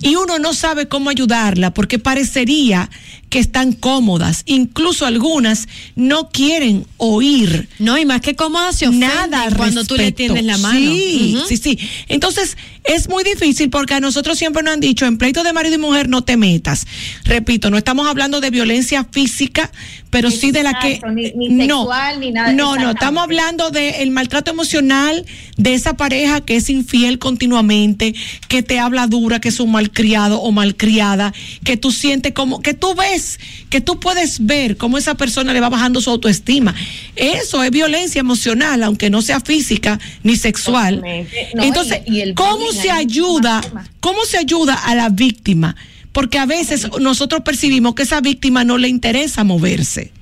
Y 0.00 0.16
uno 0.16 0.40
no 0.40 0.54
sabe 0.54 0.88
cómo 0.88 1.08
ayudarla 1.08 1.72
porque 1.72 2.00
parecería 2.00 2.90
que 3.34 3.40
están 3.40 3.72
cómodas. 3.72 4.44
Incluso 4.46 5.06
algunas 5.06 5.66
no 5.96 6.28
quieren 6.28 6.86
oír. 6.98 7.68
No, 7.80 7.98
y 7.98 8.04
más 8.04 8.20
que 8.20 8.36
cómodas 8.36 8.76
se 8.76 8.86
ofenden 8.86 9.08
Nada 9.08 9.48
cuando 9.56 9.84
tú 9.84 9.96
le 9.96 10.12
tiendes 10.12 10.44
la 10.44 10.56
mano. 10.58 10.78
Sí, 10.78 11.36
sí, 11.48 11.56
sí. 11.56 11.78
Entonces, 12.06 12.56
es 12.84 13.08
muy 13.08 13.24
difícil 13.24 13.70
porque 13.70 13.94
a 13.94 13.98
nosotros 13.98 14.38
siempre 14.38 14.62
nos 14.62 14.74
han 14.74 14.78
dicho, 14.80 15.04
en 15.04 15.18
pleito 15.18 15.42
de 15.42 15.52
marido 15.52 15.74
y 15.74 15.78
mujer 15.78 16.08
no 16.08 16.22
te 16.22 16.36
metas. 16.36 16.86
Repito, 17.24 17.70
no 17.70 17.76
estamos 17.76 18.06
hablando 18.06 18.40
de 18.40 18.50
violencia 18.50 19.04
física, 19.10 19.72
pero 20.10 20.30
sí 20.30 20.52
de 20.52 20.62
la 20.62 20.78
que... 20.78 21.00
Ni- 21.12 21.32
ni 21.32 21.66
no, 21.66 21.78
sexual, 21.78 22.20
ni 22.20 22.30
nada, 22.30 22.52
No, 22.52 22.76
no, 22.76 22.92
estamos 22.92 23.20
hablando 23.20 23.70
del 23.72 24.12
maltrato 24.12 24.52
emocional 24.52 25.26
de 25.56 25.74
esa 25.74 25.96
pareja 25.96 26.40
que 26.42 26.54
es 26.54 26.70
infiel 26.70 27.18
continuamente, 27.18 28.14
que 28.46 28.62
te 28.62 28.78
habla 28.78 29.08
dura, 29.08 29.40
que 29.40 29.48
es 29.48 29.58
un 29.58 29.72
malcriado 29.72 30.40
o 30.40 30.52
malcriada, 30.52 31.34
que 31.64 31.76
tú 31.76 31.90
sientes 31.90 32.32
como, 32.32 32.60
que 32.60 32.74
tú 32.74 32.94
ves, 32.94 33.23
que 33.70 33.80
tú 33.80 33.98
puedes 34.00 34.44
ver 34.46 34.76
cómo 34.76 34.98
esa 34.98 35.14
persona 35.14 35.52
le 35.52 35.60
va 35.60 35.68
bajando 35.68 36.00
su 36.00 36.10
autoestima. 36.10 36.74
Eso 37.16 37.62
es 37.62 37.70
violencia 37.70 38.20
emocional, 38.20 38.82
aunque 38.82 39.10
no 39.10 39.22
sea 39.22 39.40
física 39.40 39.98
ni 40.22 40.36
sexual. 40.36 41.02
No, 41.54 41.62
Entonces, 41.62 42.00
y- 42.06 42.16
y 42.16 42.20
el 42.20 42.34
¿cómo 42.34 42.72
se 42.72 42.90
ayuda? 42.90 43.60
¿Cómo 44.00 44.24
se 44.24 44.38
ayuda 44.38 44.74
a 44.74 44.94
la 44.94 45.08
víctima? 45.08 45.76
Porque 46.12 46.38
a 46.38 46.46
veces 46.46 46.86
nosotros 47.00 47.42
percibimos 47.42 47.94
que 47.94 48.04
esa 48.04 48.20
víctima 48.20 48.62
no 48.64 48.78
le 48.78 48.88
interesa 48.88 49.42
moverse. 49.44 50.12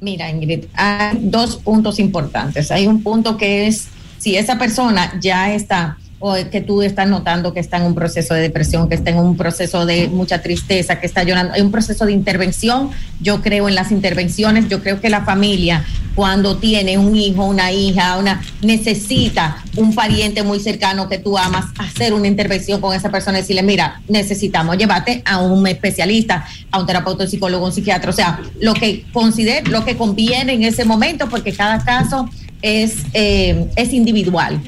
Mira, 0.00 0.28
Ingrid, 0.30 0.64
hay 0.74 1.16
dos 1.20 1.56
puntos 1.56 1.98
importantes. 1.98 2.70
Hay 2.70 2.86
un 2.86 3.02
punto 3.02 3.36
que 3.36 3.66
es 3.66 3.86
si 4.18 4.36
esa 4.36 4.58
persona 4.58 5.18
ya 5.20 5.52
está 5.54 5.98
o 6.26 6.36
que 6.50 6.62
tú 6.62 6.80
estás 6.80 7.06
notando 7.06 7.52
que 7.52 7.60
está 7.60 7.76
en 7.76 7.82
un 7.82 7.94
proceso 7.94 8.32
de 8.32 8.40
depresión, 8.40 8.88
que 8.88 8.94
está 8.94 9.10
en 9.10 9.18
un 9.18 9.36
proceso 9.36 9.84
de 9.84 10.08
mucha 10.08 10.40
tristeza, 10.40 10.98
que 10.98 11.06
está 11.06 11.22
llorando, 11.22 11.52
hay 11.52 11.60
un 11.60 11.70
proceso 11.70 12.06
de 12.06 12.12
intervención. 12.12 12.88
Yo 13.20 13.42
creo 13.42 13.68
en 13.68 13.74
las 13.74 13.92
intervenciones, 13.92 14.70
yo 14.70 14.82
creo 14.82 15.02
que 15.02 15.10
la 15.10 15.26
familia 15.26 15.84
cuando 16.14 16.56
tiene 16.56 16.96
un 16.96 17.14
hijo, 17.14 17.44
una 17.44 17.72
hija, 17.72 18.16
una 18.16 18.40
necesita 18.62 19.62
un 19.76 19.94
pariente 19.94 20.42
muy 20.42 20.60
cercano 20.60 21.10
que 21.10 21.18
tú 21.18 21.36
amas 21.36 21.66
hacer 21.76 22.14
una 22.14 22.26
intervención 22.26 22.80
con 22.80 22.96
esa 22.96 23.10
persona 23.10 23.36
y 23.36 23.40
decirle, 23.42 23.62
mira, 23.62 24.00
necesitamos 24.08 24.78
llevarte 24.78 25.20
a 25.26 25.42
un 25.42 25.66
especialista, 25.66 26.46
a 26.70 26.80
un 26.80 26.86
terapeuta, 26.86 27.24
un 27.24 27.30
psicólogo, 27.30 27.66
un 27.66 27.72
psiquiatra, 27.72 28.08
o 28.08 28.14
sea, 28.14 28.40
lo 28.60 28.72
que 28.72 29.04
considere, 29.12 29.68
lo 29.68 29.84
que 29.84 29.98
conviene 29.98 30.54
en 30.54 30.62
ese 30.62 30.86
momento, 30.86 31.28
porque 31.28 31.52
cada 31.52 31.84
caso 31.84 32.30
es, 32.62 33.04
eh, 33.12 33.66
es 33.76 33.92
individual. 33.92 34.58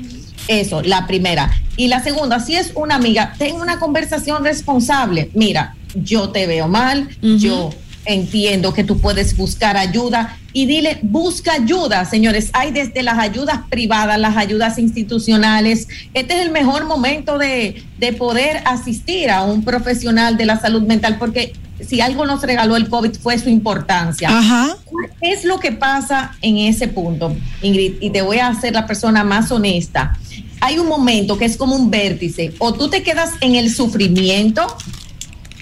Eso, 0.48 0.82
la 0.82 1.06
primera. 1.06 1.50
Y 1.76 1.88
la 1.88 2.02
segunda, 2.02 2.40
si 2.40 2.56
es 2.56 2.72
una 2.74 2.94
amiga, 2.94 3.34
ten 3.38 3.56
una 3.56 3.78
conversación 3.78 4.44
responsable. 4.44 5.30
Mira, 5.34 5.74
yo 5.94 6.30
te 6.30 6.46
veo 6.46 6.68
mal, 6.68 7.08
yo 7.20 7.70
entiendo 8.06 8.72
que 8.72 8.84
tú 8.84 8.98
puedes 8.98 9.36
buscar 9.36 9.76
ayuda 9.76 10.38
y 10.52 10.66
dile, 10.66 10.98
busca 11.02 11.54
ayuda, 11.54 12.04
señores. 12.04 12.50
Hay 12.52 12.70
desde 12.70 13.02
las 13.02 13.18
ayudas 13.18 13.60
privadas, 13.68 14.18
las 14.18 14.36
ayudas 14.36 14.78
institucionales. 14.78 15.88
Este 16.14 16.34
es 16.34 16.42
el 16.42 16.50
mejor 16.50 16.86
momento 16.86 17.36
de, 17.36 17.82
de 17.98 18.12
poder 18.12 18.62
asistir 18.64 19.30
a 19.30 19.42
un 19.42 19.64
profesional 19.64 20.36
de 20.36 20.46
la 20.46 20.58
salud 20.58 20.82
mental 20.82 21.18
porque 21.18 21.52
si 21.80 22.00
algo 22.00 22.26
nos 22.26 22.42
regaló 22.42 22.76
el 22.76 22.88
COVID 22.88 23.16
fue 23.20 23.38
su 23.38 23.48
importancia. 23.48 24.28
Ajá. 24.30 24.76
¿Qué 25.20 25.32
es 25.32 25.44
lo 25.44 25.60
que 25.60 25.72
pasa 25.72 26.36
en 26.42 26.58
ese 26.58 26.88
punto, 26.88 27.36
Ingrid? 27.62 27.94
Y 28.00 28.10
te 28.10 28.22
voy 28.22 28.38
a 28.38 28.48
hacer 28.48 28.72
la 28.72 28.86
persona 28.86 29.24
más 29.24 29.50
honesta. 29.50 30.16
Hay 30.60 30.78
un 30.78 30.88
momento 30.88 31.36
que 31.36 31.44
es 31.44 31.56
como 31.56 31.76
un 31.76 31.90
vértice. 31.90 32.54
O 32.58 32.72
tú 32.72 32.88
te 32.88 33.02
quedas 33.02 33.32
en 33.40 33.54
el 33.54 33.72
sufrimiento 33.72 34.66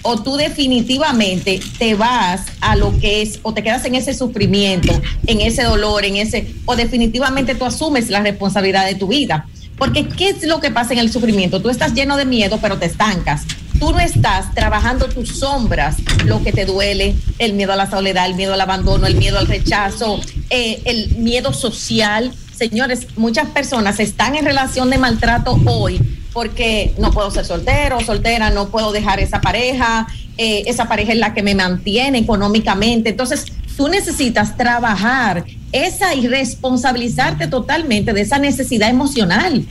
o 0.07 0.21
tú 0.21 0.37
definitivamente 0.37 1.59
te 1.79 1.95
vas 1.95 2.43
a 2.61 2.75
lo 2.75 2.95
que 2.99 3.23
es, 3.23 3.39
o 3.41 3.55
te 3.55 3.63
quedas 3.63 3.85
en 3.85 3.95
ese 3.95 4.13
sufrimiento, 4.13 4.93
en 5.25 5.41
ese 5.41 5.63
dolor, 5.63 6.05
en 6.05 6.17
ese, 6.17 6.53
o 6.65 6.75
definitivamente 6.75 7.55
tú 7.55 7.65
asumes 7.65 8.11
la 8.11 8.21
responsabilidad 8.21 8.85
de 8.85 8.93
tu 8.93 9.07
vida. 9.07 9.47
Porque 9.79 10.07
¿qué 10.07 10.29
es 10.29 10.43
lo 10.43 10.59
que 10.59 10.69
pasa 10.69 10.93
en 10.93 10.99
el 10.99 11.11
sufrimiento? 11.11 11.59
Tú 11.59 11.69
estás 11.69 11.95
lleno 11.95 12.17
de 12.17 12.25
miedo, 12.25 12.59
pero 12.61 12.77
te 12.77 12.85
estancas. 12.85 13.45
Tú 13.79 13.91
no 13.91 13.99
estás 13.99 14.53
trabajando 14.53 15.07
tus 15.07 15.39
sombras, 15.39 15.97
lo 16.25 16.43
que 16.43 16.51
te 16.51 16.65
duele, 16.65 17.15
el 17.39 17.53
miedo 17.53 17.73
a 17.73 17.75
la 17.75 17.89
soledad, 17.89 18.25
el 18.25 18.35
miedo 18.35 18.53
al 18.53 18.61
abandono, 18.61 19.05
el 19.05 19.15
miedo 19.15 19.37
al 19.37 19.47
rechazo, 19.47 20.21
eh, 20.49 20.81
el 20.85 21.17
miedo 21.17 21.53
social. 21.53 22.33
Señores, 22.55 23.07
muchas 23.17 23.49
personas 23.49 23.99
están 23.99 24.35
en 24.35 24.45
relación 24.45 24.89
de 24.89 24.97
maltrato 24.97 25.59
hoy 25.65 25.99
porque 26.31 26.93
no 26.97 27.11
puedo 27.11 27.31
ser 27.31 27.45
soltero, 27.45 27.99
soltera, 28.01 28.49
no 28.49 28.69
puedo 28.69 28.91
dejar 28.91 29.19
esa 29.19 29.39
pareja, 29.39 30.07
eh, 30.37 30.63
esa 30.67 30.85
pareja 30.85 31.13
es 31.13 31.17
la 31.17 31.33
que 31.33 31.43
me 31.43 31.55
mantiene 31.55 32.19
económicamente. 32.19 33.09
Entonces, 33.09 33.45
tú 33.77 33.87
necesitas 33.87 34.57
trabajar 34.57 35.45
esa 35.71 36.13
y 36.13 36.27
responsabilizarte 36.27 37.47
totalmente 37.47 38.13
de 38.13 38.21
esa 38.21 38.37
necesidad 38.37 38.89
emocional. 38.89 39.65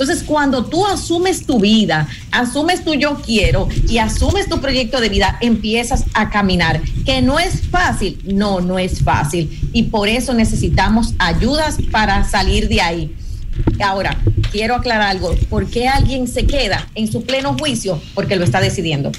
Entonces, 0.00 0.24
cuando 0.24 0.64
tú 0.64 0.86
asumes 0.86 1.44
tu 1.44 1.60
vida, 1.60 2.08
asumes 2.30 2.82
tu 2.82 2.94
yo 2.94 3.20
quiero 3.20 3.68
y 3.86 3.98
asumes 3.98 4.48
tu 4.48 4.58
proyecto 4.58 4.98
de 4.98 5.10
vida, 5.10 5.36
empiezas 5.42 6.06
a 6.14 6.30
caminar. 6.30 6.80
Que 7.04 7.20
no 7.20 7.38
es 7.38 7.68
fácil, 7.68 8.18
no, 8.24 8.62
no 8.62 8.78
es 8.78 9.04
fácil. 9.04 9.60
Y 9.74 9.84
por 9.84 10.08
eso 10.08 10.32
necesitamos 10.32 11.12
ayudas 11.18 11.76
para 11.90 12.26
salir 12.26 12.66
de 12.68 12.80
ahí. 12.80 13.14
Ahora, 13.84 14.16
quiero 14.50 14.74
aclarar 14.74 15.08
algo. 15.08 15.34
¿Por 15.50 15.66
qué 15.68 15.86
alguien 15.86 16.28
se 16.28 16.46
queda 16.46 16.88
en 16.94 17.12
su 17.12 17.24
pleno 17.24 17.54
juicio? 17.58 18.00
Porque 18.14 18.36
lo 18.36 18.44
está 18.44 18.62
decidiendo. 18.62 19.12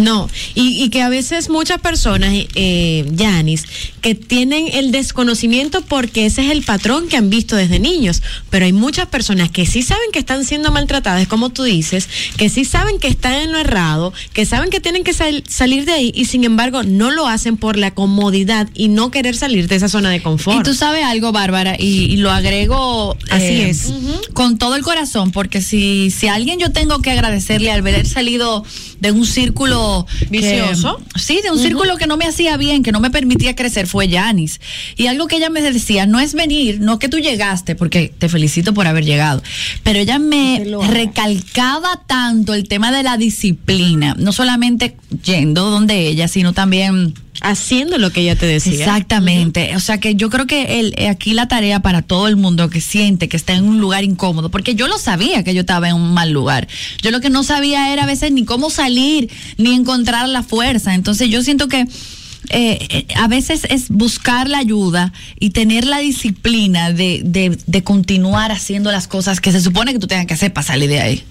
No, 0.00 0.28
y, 0.54 0.82
y 0.82 0.88
que 0.90 1.02
a 1.02 1.08
veces 1.08 1.48
muchas 1.50 1.80
personas, 1.80 2.32
eh, 2.54 3.04
Yanis, 3.14 3.64
que 4.00 4.14
tienen 4.14 4.68
el 4.72 4.92
desconocimiento 4.92 5.82
porque 5.82 6.26
ese 6.26 6.44
es 6.46 6.50
el 6.50 6.62
patrón 6.62 7.08
que 7.08 7.16
han 7.16 7.28
visto 7.30 7.54
desde 7.56 7.78
niños, 7.78 8.22
pero 8.48 8.64
hay 8.64 8.72
muchas 8.72 9.06
personas 9.08 9.50
que 9.50 9.66
sí 9.66 9.82
saben 9.82 10.10
que 10.12 10.18
están 10.18 10.44
siendo 10.44 10.70
maltratadas, 10.70 11.26
como 11.28 11.50
tú 11.50 11.64
dices, 11.64 12.08
que 12.36 12.48
sí 12.48 12.64
saben 12.64 12.98
que 12.98 13.08
están 13.08 13.34
en 13.34 13.52
lo 13.52 13.58
errado, 13.58 14.12
que 14.32 14.46
saben 14.46 14.70
que 14.70 14.80
tienen 14.80 15.04
que 15.04 15.12
sal- 15.12 15.44
salir 15.48 15.84
de 15.84 15.92
ahí 15.92 16.12
y 16.14 16.24
sin 16.24 16.44
embargo 16.44 16.82
no 16.82 17.10
lo 17.10 17.26
hacen 17.26 17.56
por 17.56 17.76
la 17.76 17.92
comodidad 17.92 18.68
y 18.74 18.88
no 18.88 19.10
querer 19.10 19.36
salir 19.36 19.68
de 19.68 19.76
esa 19.76 19.88
zona 19.88 20.10
de 20.10 20.22
confort. 20.22 20.60
Y 20.60 20.62
tú 20.62 20.74
sabes 20.74 21.04
algo, 21.04 21.32
Bárbara, 21.32 21.76
y, 21.78 22.04
y 22.12 22.16
lo 22.16 22.30
agrego 22.30 23.16
Así 23.30 23.44
eh, 23.44 23.70
es. 23.70 23.88
con 24.32 24.56
todo 24.58 24.76
el 24.76 24.82
corazón, 24.82 25.30
porque 25.32 25.60
si, 25.60 26.10
si 26.10 26.28
a 26.28 26.34
alguien 26.34 26.58
yo 26.58 26.72
tengo 26.72 27.00
que 27.02 27.10
agradecerle 27.10 27.70
al 27.70 27.80
haber 27.80 28.06
salido 28.06 28.64
de 29.00 29.12
un 29.12 29.26
círculo 29.26 29.89
círculo 29.98 30.06
que- 30.18 30.26
Vicioso. 30.30 31.00
sí, 31.16 31.40
de 31.42 31.50
un 31.50 31.58
círculo 31.58 31.96
que 31.96 32.06
no 32.06 32.16
me 32.16 32.26
hacía 32.26 32.56
bien, 32.56 32.82
que 32.82 32.92
no 32.92 33.00
me 33.00 33.10
permitía 33.10 33.54
crecer, 33.54 33.86
fue 33.86 34.08
Yanis. 34.08 34.60
Y 34.96 35.06
algo 35.06 35.26
que 35.26 35.36
ella 35.36 35.50
me 35.50 35.60
decía, 35.62 36.06
no 36.06 36.20
es 36.20 36.34
venir, 36.34 36.80
no 36.80 36.98
que 36.98 37.08
tú 37.08 37.18
llegaste, 37.18 37.74
porque 37.74 38.12
te 38.16 38.28
felicito 38.28 38.74
por 38.74 38.86
haber 38.86 39.04
llegado, 39.04 39.42
pero 39.82 39.98
ella 39.98 40.18
me 40.18 40.64
recalcaba 40.88 42.02
tanto 42.06 42.54
el 42.54 42.68
tema 42.68 42.92
de 42.92 43.02
la 43.02 43.16
disciplina, 43.16 44.14
no 44.18 44.32
solamente 44.32 44.96
yendo 45.24 45.70
donde 45.70 46.06
ella, 46.08 46.28
sino 46.28 46.52
también 46.52 47.14
haciendo 47.40 47.98
lo 47.98 48.10
que 48.10 48.20
ella 48.22 48.36
te 48.36 48.46
decía. 48.46 48.78
Exactamente. 48.78 49.74
O 49.76 49.80
sea 49.80 49.98
que 49.98 50.14
yo 50.14 50.30
creo 50.30 50.46
que 50.46 50.80
el, 50.80 50.94
eh, 50.96 51.08
aquí 51.08 51.32
la 51.32 51.48
tarea 51.48 51.80
para 51.80 52.02
todo 52.02 52.28
el 52.28 52.36
mundo 52.36 52.68
que 52.70 52.80
siente 52.80 53.28
que 53.28 53.36
está 53.36 53.54
en 53.54 53.64
un 53.64 53.80
lugar 53.80 54.04
incómodo, 54.04 54.50
porque 54.50 54.74
yo 54.74 54.86
lo 54.88 54.98
sabía 54.98 55.42
que 55.42 55.54
yo 55.54 55.60
estaba 55.60 55.88
en 55.88 55.96
un 55.96 56.12
mal 56.12 56.30
lugar. 56.30 56.68
Yo 57.02 57.10
lo 57.10 57.20
que 57.20 57.30
no 57.30 57.42
sabía 57.42 57.92
era 57.92 58.04
a 58.04 58.06
veces 58.06 58.32
ni 58.32 58.44
cómo 58.44 58.70
salir, 58.70 59.30
ni 59.56 59.74
encontrar 59.74 60.28
la 60.28 60.42
fuerza. 60.42 60.94
Entonces 60.94 61.28
yo 61.30 61.42
siento 61.42 61.68
que 61.68 61.80
eh, 61.80 62.78
eh, 62.88 63.06
a 63.16 63.28
veces 63.28 63.66
es 63.68 63.88
buscar 63.90 64.48
la 64.48 64.58
ayuda 64.58 65.12
y 65.38 65.50
tener 65.50 65.84
la 65.84 65.98
disciplina 65.98 66.92
de, 66.92 67.22
de, 67.24 67.56
de 67.66 67.82
continuar 67.82 68.50
haciendo 68.50 68.90
las 68.90 69.06
cosas 69.06 69.40
que 69.40 69.52
se 69.52 69.60
supone 69.60 69.92
que 69.92 69.98
tú 69.98 70.06
tengas 70.06 70.26
que 70.26 70.34
hacer 70.34 70.52
para 70.52 70.66
salir 70.66 70.88
de 70.88 71.00
ahí. 71.00 71.24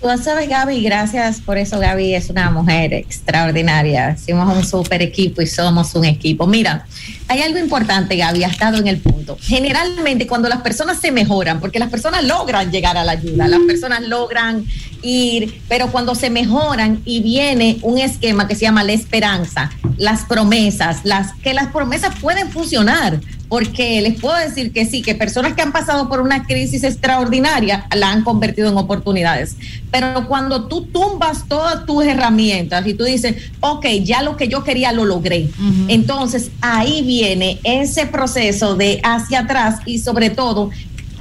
Tú 0.00 0.08
sabes, 0.22 0.48
Gaby, 0.48 0.82
gracias 0.82 1.40
por 1.42 1.58
eso. 1.58 1.78
Gaby 1.78 2.14
es 2.14 2.30
una 2.30 2.50
mujer 2.50 2.94
extraordinaria. 2.94 4.16
Somos 4.16 4.56
un 4.56 4.64
super 4.64 5.02
equipo 5.02 5.42
y 5.42 5.46
somos 5.46 5.94
un 5.94 6.06
equipo. 6.06 6.46
Mira, 6.46 6.86
hay 7.28 7.42
algo 7.42 7.58
importante, 7.58 8.16
Gaby, 8.16 8.44
ha 8.44 8.48
estado 8.48 8.78
en 8.78 8.86
el 8.86 8.96
punto. 8.98 9.36
Generalmente, 9.38 10.26
cuando 10.26 10.48
las 10.48 10.62
personas 10.62 10.98
se 11.00 11.12
mejoran, 11.12 11.60
porque 11.60 11.78
las 11.78 11.90
personas 11.90 12.24
logran 12.24 12.72
llegar 12.72 12.96
a 12.96 13.04
la 13.04 13.12
ayuda, 13.12 13.46
las 13.46 13.60
personas 13.60 14.00
logran 14.00 14.64
ir, 15.02 15.60
pero 15.68 15.88
cuando 15.92 16.14
se 16.14 16.30
mejoran 16.30 17.02
y 17.04 17.20
viene 17.20 17.78
un 17.82 17.98
esquema 17.98 18.48
que 18.48 18.54
se 18.54 18.62
llama 18.62 18.82
la 18.82 18.92
esperanza, 18.92 19.70
las 19.98 20.24
promesas, 20.24 21.00
las 21.04 21.34
que 21.42 21.52
las 21.52 21.68
promesas 21.68 22.18
pueden 22.20 22.50
funcionar, 22.50 23.20
porque 23.50 24.00
les 24.00 24.18
puedo 24.20 24.36
decir 24.36 24.72
que 24.72 24.86
sí, 24.86 25.02
que 25.02 25.16
personas 25.16 25.54
que 25.54 25.62
han 25.62 25.72
pasado 25.72 26.08
por 26.08 26.20
una 26.20 26.46
crisis 26.46 26.84
extraordinaria 26.84 27.84
la 27.96 28.12
han 28.12 28.22
convertido 28.22 28.68
en 28.68 28.78
oportunidades. 28.78 29.56
Pero 29.90 30.28
cuando 30.28 30.68
tú 30.68 30.82
tumbas 30.82 31.48
todas 31.48 31.84
tus 31.84 32.04
herramientas 32.04 32.86
y 32.86 32.94
tú 32.94 33.02
dices, 33.02 33.50
ok, 33.58 33.86
ya 34.04 34.22
lo 34.22 34.36
que 34.36 34.46
yo 34.46 34.62
quería 34.62 34.92
lo 34.92 35.04
logré, 35.04 35.50
entonces 35.88 36.52
ahí 36.60 37.02
viene 37.02 37.58
ese 37.64 38.06
proceso 38.06 38.76
de 38.76 39.00
hacia 39.02 39.40
atrás 39.40 39.80
y 39.84 39.98
sobre 39.98 40.30
todo 40.30 40.70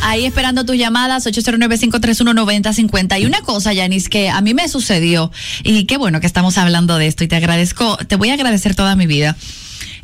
Ahí 0.05 0.25
esperando 0.25 0.65
tus 0.65 0.75
llamadas, 0.75 1.25
809-531-9050. 1.25 3.21
Y 3.21 3.25
una 3.25 3.39
cosa, 3.41 3.71
Yanis, 3.71 4.09
que 4.09 4.29
a 4.29 4.41
mí 4.41 4.53
me 4.53 4.67
sucedió, 4.67 5.31
y 5.63 5.85
qué 5.85 5.97
bueno 5.97 6.19
que 6.19 6.27
estamos 6.27 6.57
hablando 6.57 6.97
de 6.97 7.07
esto, 7.07 7.23
y 7.23 7.29
te 7.29 7.37
agradezco, 7.37 7.97
te 8.07 8.17
voy 8.17 8.29
a 8.29 8.33
agradecer 8.33 8.75
toda 8.75 8.97
mi 8.97 9.07
vida. 9.07 9.37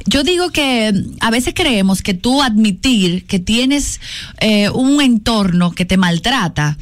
Yo 0.05 0.23
digo 0.23 0.51
que 0.51 0.93
a 1.19 1.29
veces 1.29 1.53
creemos 1.53 2.01
que 2.01 2.13
tú 2.13 2.41
admitir 2.41 3.25
que 3.25 3.39
tienes 3.39 3.99
eh, 4.39 4.69
un 4.69 5.01
entorno 5.01 5.71
que 5.71 5.83
te 5.85 5.97
maltrata, 5.97 6.77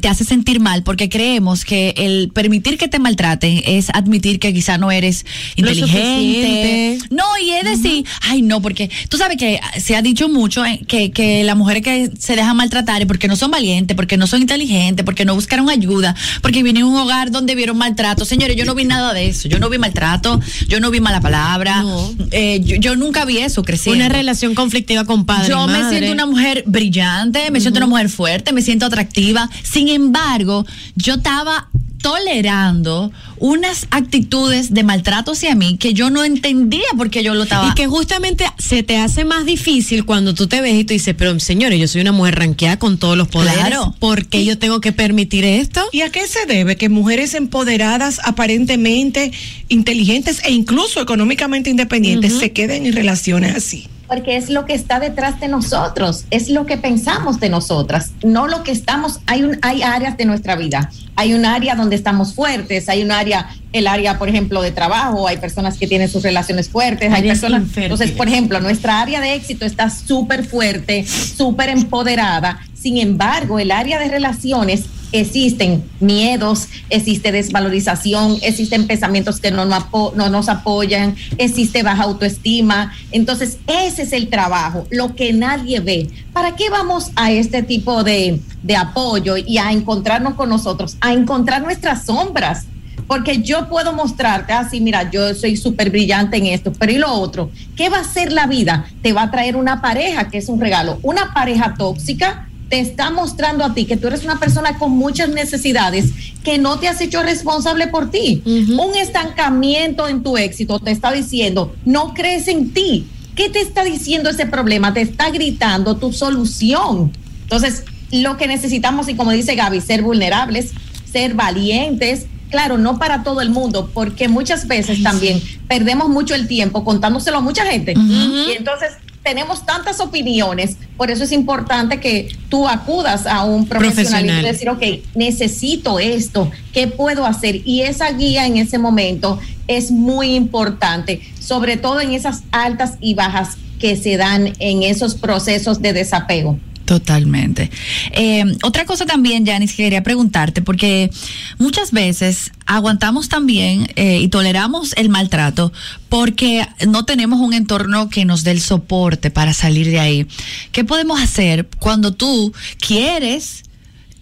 te 0.00 0.08
hace 0.08 0.24
sentir 0.24 0.60
mal 0.60 0.82
porque 0.82 1.08
creemos 1.08 1.64
que 1.64 1.94
el 1.96 2.30
permitir 2.32 2.78
que 2.78 2.88
te 2.88 2.98
maltraten 2.98 3.62
es 3.64 3.90
admitir 3.90 4.38
que 4.38 4.52
quizá 4.52 4.78
no 4.78 4.90
eres 4.90 5.24
inteligente. 5.56 6.98
No, 7.10 7.24
y 7.42 7.50
es 7.50 7.64
decir, 7.64 8.04
ay 8.22 8.42
no, 8.42 8.60
porque 8.60 8.90
tú 9.08 9.16
sabes 9.16 9.36
que 9.36 9.60
se 9.78 9.96
ha 9.96 10.02
dicho 10.02 10.28
mucho 10.28 10.64
eh, 10.64 10.80
que, 10.86 11.10
que 11.10 11.44
las 11.44 11.56
mujeres 11.56 11.82
que 11.82 12.10
se 12.18 12.36
dejan 12.36 12.56
maltratar 12.56 13.02
es 13.02 13.06
porque 13.06 13.28
no 13.28 13.36
son 13.36 13.50
valientes, 13.50 13.96
porque 13.96 14.16
no 14.16 14.26
son 14.26 14.40
inteligentes, 14.42 15.04
porque 15.04 15.24
no 15.24 15.34
buscaron 15.34 15.70
ayuda, 15.70 16.14
porque 16.42 16.62
vienen 16.62 16.84
a 16.84 16.86
un 16.86 16.96
hogar 16.96 17.30
donde 17.30 17.54
vieron 17.54 17.76
maltrato. 17.78 18.24
Señores, 18.24 18.56
yo 18.56 18.64
no 18.64 18.74
vi 18.74 18.84
nada 18.84 19.12
de 19.14 19.28
eso. 19.28 19.48
Yo 19.48 19.58
no 19.58 19.70
vi 19.70 19.78
maltrato, 19.78 20.40
yo 20.68 20.80
no 20.80 20.90
vi 20.90 21.00
mala 21.00 21.20
palabra. 21.20 21.84
eh, 22.30 22.60
yo, 22.64 22.76
yo 22.76 22.96
nunca 22.96 23.24
vi 23.24 23.38
eso 23.38 23.62
creciendo. 23.62 24.04
Una 24.04 24.14
relación 24.14 24.54
conflictiva 24.54 25.04
con 25.04 25.24
padre. 25.24 25.48
Yo 25.48 25.66
me 25.66 25.88
siento 25.90 26.12
una 26.12 26.26
mujer 26.26 26.64
brillante, 26.66 27.50
me 27.50 27.60
siento 27.60 27.78
una 27.78 27.86
mujer 27.86 28.08
fuerte, 28.08 28.52
me 28.52 28.62
siento 28.62 28.86
atractiva. 28.86 29.48
Sin 29.62 29.83
embargo, 29.88 30.66
yo 30.96 31.14
estaba 31.14 31.68
tolerando 32.04 33.10
unas 33.38 33.86
actitudes 33.90 34.74
de 34.74 34.82
maltrato 34.82 35.32
hacia 35.32 35.54
mí 35.54 35.78
que 35.78 35.94
yo 35.94 36.10
no 36.10 36.22
entendía 36.22 36.84
porque 36.98 37.22
yo 37.22 37.32
lo 37.32 37.44
estaba. 37.44 37.68
Y 37.68 37.72
que 37.72 37.86
justamente 37.86 38.44
se 38.58 38.82
te 38.82 38.98
hace 38.98 39.24
más 39.24 39.46
difícil 39.46 40.04
cuando 40.04 40.34
tú 40.34 40.46
te 40.46 40.60
ves 40.60 40.74
y 40.74 40.84
tú 40.84 40.92
dices, 40.92 41.14
pero 41.16 41.40
señores, 41.40 41.80
yo 41.80 41.88
soy 41.88 42.02
una 42.02 42.12
mujer 42.12 42.34
ranqueada 42.34 42.78
con 42.78 42.98
todos 42.98 43.16
los 43.16 43.28
poderes. 43.28 43.56
Claro. 43.56 43.94
¿Por 44.00 44.26
qué 44.26 44.44
yo 44.44 44.58
tengo 44.58 44.82
que 44.82 44.92
permitir 44.92 45.46
esto? 45.46 45.80
¿Y 45.92 46.02
a 46.02 46.12
qué 46.12 46.26
se 46.26 46.44
debe 46.44 46.76
que 46.76 46.90
mujeres 46.90 47.32
empoderadas, 47.32 48.20
aparentemente 48.22 49.32
inteligentes 49.70 50.42
e 50.44 50.52
incluso 50.52 51.00
económicamente 51.00 51.70
independientes 51.70 52.38
se 52.38 52.52
queden 52.52 52.84
en 52.84 52.92
relaciones 52.92 53.56
así? 53.56 53.88
Porque 54.06 54.36
es 54.36 54.50
lo 54.50 54.66
que 54.66 54.74
está 54.74 55.00
detrás 55.00 55.40
de 55.40 55.48
nosotros, 55.48 56.24
es 56.30 56.50
lo 56.50 56.66
que 56.66 56.76
pensamos 56.76 57.40
de 57.40 57.48
nosotras, 57.48 58.12
no 58.22 58.46
lo 58.46 58.62
que 58.62 58.72
estamos, 58.72 59.20
hay 59.26 59.42
un, 59.42 59.58
hay 59.62 59.82
áreas 59.82 60.16
de 60.16 60.24
nuestra 60.24 60.56
vida, 60.56 60.90
hay 61.16 61.34
un 61.34 61.44
área 61.44 61.74
donde 61.74 61.96
estamos 61.96 62.34
fuertes, 62.34 62.88
hay 62.88 63.02
un 63.02 63.12
área, 63.12 63.48
el 63.72 63.86
área, 63.86 64.18
por 64.18 64.28
ejemplo, 64.28 64.62
de 64.62 64.72
trabajo, 64.72 65.26
hay 65.26 65.38
personas 65.38 65.78
que 65.78 65.86
tienen 65.86 66.08
sus 66.08 66.22
relaciones 66.22 66.68
fuertes, 66.68 67.12
hay 67.12 67.22
personas, 67.22 67.62
infértiles. 67.62 67.92
entonces, 67.92 68.10
por 68.16 68.28
ejemplo, 68.28 68.60
nuestra 68.60 69.00
área 69.00 69.20
de 69.20 69.34
éxito 69.34 69.64
está 69.64 69.90
súper 69.90 70.44
fuerte, 70.44 71.06
súper 71.06 71.70
empoderada, 71.70 72.60
sin 72.74 72.98
embargo, 72.98 73.58
el 73.58 73.70
área 73.70 73.98
de 73.98 74.08
relaciones 74.08 74.84
existen 75.14 75.84
miedos, 76.00 76.68
existe 76.90 77.30
desvalorización, 77.30 78.38
existen 78.42 78.86
pensamientos 78.88 79.38
que 79.38 79.52
no, 79.52 79.64
no, 79.64 79.78
no 80.14 80.28
nos 80.28 80.48
apoyan, 80.48 81.14
existe 81.38 81.84
baja 81.84 82.02
autoestima. 82.02 82.92
Entonces, 83.12 83.58
ese 83.68 84.02
es 84.02 84.12
el 84.12 84.28
trabajo, 84.28 84.86
lo 84.90 85.14
que 85.14 85.32
nadie 85.32 85.78
ve. 85.78 86.10
¿Para 86.32 86.56
qué 86.56 86.68
vamos 86.68 87.12
a 87.14 87.30
este 87.30 87.62
tipo 87.62 88.02
de, 88.02 88.40
de 88.62 88.76
apoyo 88.76 89.36
y 89.36 89.58
a 89.58 89.70
encontrarnos 89.70 90.34
con 90.34 90.48
nosotros? 90.48 90.96
A 91.00 91.12
encontrar 91.12 91.62
nuestras 91.62 92.04
sombras. 92.04 92.66
Porque 93.06 93.42
yo 93.42 93.68
puedo 93.68 93.92
mostrarte 93.92 94.54
así, 94.54 94.80
mira, 94.80 95.10
yo 95.10 95.34
soy 95.34 95.58
súper 95.58 95.90
brillante 95.90 96.38
en 96.38 96.46
esto, 96.46 96.72
pero 96.72 96.90
y 96.90 96.96
lo 96.96 97.12
otro, 97.12 97.50
¿qué 97.76 97.90
va 97.90 97.98
a 97.98 98.04
ser 98.04 98.32
la 98.32 98.46
vida? 98.46 98.86
Te 99.02 99.12
va 99.12 99.24
a 99.24 99.30
traer 99.30 99.56
una 99.56 99.82
pareja, 99.82 100.30
que 100.30 100.38
es 100.38 100.48
un 100.48 100.58
regalo, 100.58 100.98
una 101.02 101.34
pareja 101.34 101.74
tóxica, 101.76 102.48
te 102.68 102.80
está 102.80 103.10
mostrando 103.10 103.64
a 103.64 103.74
ti 103.74 103.84
que 103.84 103.96
tú 103.96 104.06
eres 104.06 104.24
una 104.24 104.40
persona 104.40 104.78
con 104.78 104.92
muchas 104.92 105.28
necesidades 105.28 106.10
que 106.42 106.58
no 106.58 106.78
te 106.78 106.88
has 106.88 107.00
hecho 107.00 107.22
responsable 107.22 107.88
por 107.88 108.10
ti. 108.10 108.42
Un 108.46 108.94
estancamiento 108.96 110.08
en 110.08 110.22
tu 110.22 110.36
éxito 110.36 110.78
te 110.78 110.90
está 110.90 111.12
diciendo, 111.12 111.74
no 111.84 112.14
crees 112.14 112.48
en 112.48 112.72
ti. 112.72 113.06
¿Qué 113.34 113.48
te 113.48 113.60
está 113.60 113.82
diciendo 113.84 114.30
ese 114.30 114.46
problema? 114.46 114.94
Te 114.94 115.00
está 115.00 115.30
gritando 115.30 115.96
tu 115.96 116.12
solución. 116.12 117.12
Entonces, 117.42 117.84
lo 118.12 118.36
que 118.36 118.46
necesitamos, 118.46 119.08
y 119.08 119.14
como 119.14 119.32
dice 119.32 119.54
Gaby, 119.54 119.80
ser 119.80 120.02
vulnerables, 120.02 120.70
ser 121.10 121.34
valientes. 121.34 122.26
Claro, 122.50 122.78
no 122.78 123.00
para 123.00 123.24
todo 123.24 123.40
el 123.40 123.50
mundo, 123.50 123.90
porque 123.92 124.28
muchas 124.28 124.68
veces 124.68 125.02
también 125.02 125.42
perdemos 125.66 126.08
mucho 126.08 126.36
el 126.36 126.46
tiempo 126.46 126.84
contándoselo 126.84 127.38
a 127.38 127.40
mucha 127.40 127.66
gente. 127.66 127.94
Y 127.96 128.52
entonces 128.56 128.92
tenemos 129.24 129.64
tantas 129.64 130.00
opiniones, 130.00 130.76
por 130.98 131.10
eso 131.10 131.24
es 131.24 131.32
importante 131.32 131.98
que 131.98 132.28
tú 132.50 132.68
acudas 132.68 133.26
a 133.26 133.44
un 133.44 133.66
profesional, 133.66 134.40
y 134.40 134.46
decir, 134.46 134.68
ok, 134.68 134.82
necesito 135.14 135.98
esto, 135.98 136.50
¿qué 136.72 136.86
puedo 136.86 137.24
hacer? 137.24 137.62
Y 137.64 137.80
esa 137.80 138.12
guía 138.12 138.46
en 138.46 138.58
ese 138.58 138.78
momento 138.78 139.40
es 139.66 139.90
muy 139.90 140.34
importante, 140.34 141.22
sobre 141.40 141.78
todo 141.78 142.00
en 142.00 142.12
esas 142.12 142.42
altas 142.52 142.98
y 143.00 143.14
bajas 143.14 143.56
que 143.80 143.96
se 143.96 144.18
dan 144.18 144.52
en 144.58 144.82
esos 144.82 145.14
procesos 145.14 145.80
de 145.80 145.94
desapego. 145.94 146.58
Totalmente. 146.84 147.70
Eh, 148.12 148.44
otra 148.62 148.84
cosa 148.84 149.06
también, 149.06 149.46
Janice, 149.46 149.74
que 149.74 149.84
quería 149.84 150.02
preguntarte, 150.02 150.60
porque 150.60 151.10
muchas 151.58 151.92
veces 151.92 152.52
aguantamos 152.66 153.28
también 153.28 153.88
eh, 153.96 154.18
y 154.20 154.28
toleramos 154.28 154.92
el 154.96 155.08
maltrato 155.08 155.72
porque 156.08 156.66
no 156.86 157.04
tenemos 157.04 157.40
un 157.40 157.54
entorno 157.54 158.08
que 158.10 158.24
nos 158.24 158.44
dé 158.44 158.50
el 158.50 158.60
soporte 158.60 159.30
para 159.30 159.54
salir 159.54 159.86
de 159.86 160.00
ahí. 160.00 160.26
¿Qué 160.72 160.84
podemos 160.84 161.20
hacer 161.20 161.68
cuando 161.78 162.12
tú 162.12 162.52
quieres 162.78 163.64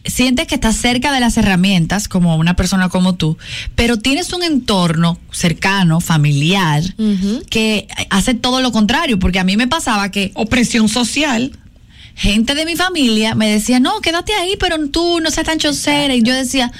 sientes 0.05 0.47
que 0.47 0.55
estás 0.55 0.77
cerca 0.77 1.13
de 1.13 1.21
las 1.21 1.37
herramientas, 1.37 2.09
como 2.09 2.37
una 2.37 2.57
persona 2.57 2.89
como 2.89 3.15
tú, 3.15 3.39
pero 3.75 3.99
tienes 3.99 4.33
un 4.33 4.43
entorno 4.43 5.19
cercano, 5.31 6.01
familiar, 6.01 6.83
que 7.51 7.87
hace 8.11 8.35
todo 8.35 8.61
lo 8.61 8.73
contrario, 8.73 9.19
porque 9.19 9.39
a 9.39 9.45
mí 9.45 9.57
me 9.57 9.69
pasaba 9.69 10.11
que... 10.11 10.33
Opresión 10.35 10.89
social. 10.89 11.53
Gente 12.15 12.55
de 12.55 12.65
mi 12.65 12.77
familia 12.77 13.35
me 13.35 13.49
decía, 13.49 13.81
no, 13.81 14.01
quédate 14.01 14.33
ahí, 14.35 14.57
pero 14.59 14.77
tú 14.89 15.21
no 15.21 15.31
seas 15.31 15.47
tan 15.47 15.59
chocera. 15.59 16.15
Y 16.15 16.23
yo 16.23 16.35
decía, 16.35 16.71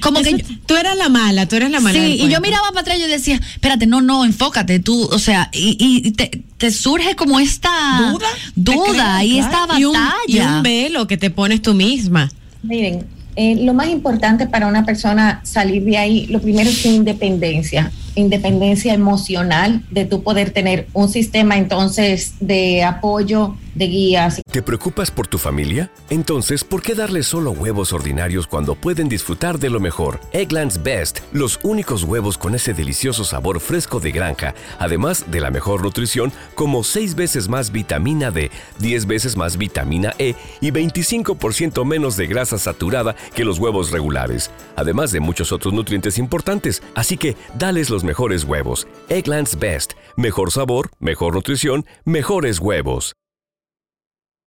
como 0.00 0.20
que... 0.22 0.44
Tú 0.66 0.76
eras 0.76 0.96
la 0.96 1.08
mala, 1.08 1.46
tú 1.46 1.56
eras 1.56 1.70
la 1.70 1.80
mala. 1.80 1.98
Sí, 1.98 2.18
y 2.20 2.28
yo 2.28 2.40
miraba 2.40 2.68
para 2.68 2.80
atrás 2.80 2.98
y 2.98 3.00
yo 3.00 3.08
decía, 3.08 3.40
espérate, 3.54 3.86
no, 3.86 4.00
no, 4.00 4.24
enfócate, 4.24 4.78
tú, 4.78 5.04
o 5.04 5.18
sea, 5.18 5.50
y, 5.52 5.76
y 5.78 6.12
te, 6.12 6.42
te 6.56 6.70
surge 6.70 7.16
como 7.16 7.40
esta 7.40 7.70
duda, 8.12 8.28
duda 8.54 9.24
y 9.24 9.38
esta 9.38 9.66
batalla. 9.66 9.80
Y 9.80 9.84
un, 9.84 9.96
y 10.26 10.38
un 10.40 10.62
velo 10.62 11.06
que 11.06 11.16
te 11.16 11.30
pones 11.30 11.62
tú 11.62 11.74
misma. 11.74 12.30
Miren, 12.62 13.06
eh, 13.36 13.56
lo 13.62 13.72
más 13.72 13.88
importante 13.88 14.46
para 14.46 14.66
una 14.66 14.84
persona 14.84 15.40
salir 15.44 15.84
de 15.84 15.96
ahí, 15.96 16.26
lo 16.26 16.40
primero 16.40 16.68
es 16.68 16.78
su 16.78 16.88
independencia, 16.88 17.90
independencia 18.14 18.94
emocional, 18.94 19.82
de 19.90 20.04
tú 20.04 20.22
poder 20.22 20.50
tener 20.50 20.88
un 20.92 21.08
sistema 21.08 21.56
entonces 21.56 22.34
de 22.40 22.82
apoyo, 22.84 23.56
de 23.74 23.86
guías. 23.86 24.40
¿Te 24.50 24.62
preocupas 24.62 25.10
por 25.10 25.26
tu 25.26 25.38
familia? 25.38 25.90
Entonces, 26.10 26.64
¿por 26.64 26.82
qué 26.82 26.94
darles 26.94 27.26
solo 27.26 27.52
huevos 27.52 27.92
ordinarios 27.92 28.46
cuando 28.46 28.74
pueden 28.74 29.08
disfrutar 29.08 29.58
de 29.58 29.70
lo 29.70 29.80
mejor? 29.80 30.20
Eggland's 30.32 30.82
Best, 30.82 31.20
los 31.32 31.60
únicos 31.62 32.04
huevos 32.04 32.36
con 32.36 32.54
ese 32.54 32.74
delicioso 32.74 33.24
sabor 33.24 33.60
fresco 33.60 34.00
de 34.00 34.12
granja, 34.12 34.54
además 34.78 35.30
de 35.30 35.40
la 35.40 35.50
mejor 35.50 35.82
nutrición, 35.82 36.32
como 36.54 36.82
6 36.84 37.14
veces 37.14 37.48
más 37.48 37.70
vitamina 37.72 38.30
D, 38.30 38.50
10 38.80 39.06
veces 39.06 39.36
más 39.36 39.56
vitamina 39.56 40.14
E 40.18 40.34
y 40.60 40.70
25% 40.70 41.84
menos 41.84 42.16
de 42.16 42.26
grasa 42.26 42.58
saturada 42.58 43.14
que 43.34 43.44
los 43.44 43.58
huevos 43.58 43.90
regulares, 43.90 44.50
además 44.76 45.12
de 45.12 45.20
muchos 45.20 45.52
otros 45.52 45.72
nutrientes 45.72 46.18
importantes. 46.18 46.82
Así 46.94 47.16
que, 47.16 47.36
dales 47.58 47.90
los 47.90 47.99
mejores 48.02 48.44
huevos. 48.44 48.88
Eggland's 49.08 49.58
Best, 49.58 49.92
mejor 50.16 50.50
sabor, 50.50 50.90
mejor 50.98 51.34
nutrición, 51.34 51.86
mejores 52.04 52.58
huevos. 52.58 53.14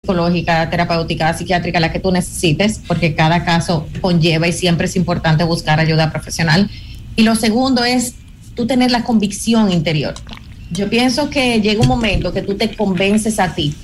Psicológica, 0.00 0.68
terapéutica, 0.70 1.32
psiquiátrica, 1.34 1.80
la 1.80 1.92
que 1.92 2.00
tú 2.00 2.10
necesites, 2.10 2.80
porque 2.86 3.14
cada 3.14 3.44
caso 3.44 3.86
conlleva 4.00 4.46
y 4.48 4.52
siempre 4.52 4.86
es 4.86 4.96
importante 4.96 5.44
buscar 5.44 5.80
ayuda 5.80 6.10
profesional. 6.10 6.70
Y 7.16 7.22
lo 7.22 7.34
segundo 7.34 7.84
es 7.84 8.14
tú 8.54 8.66
tener 8.66 8.90
la 8.90 9.04
convicción 9.04 9.70
interior. 9.70 10.14
Yo 10.70 10.88
pienso 10.88 11.30
que 11.30 11.60
llega 11.60 11.80
un 11.80 11.88
momento 11.88 12.32
que 12.32 12.42
tú 12.42 12.54
te 12.54 12.74
convences 12.74 13.38
a 13.38 13.54
ti 13.54 13.74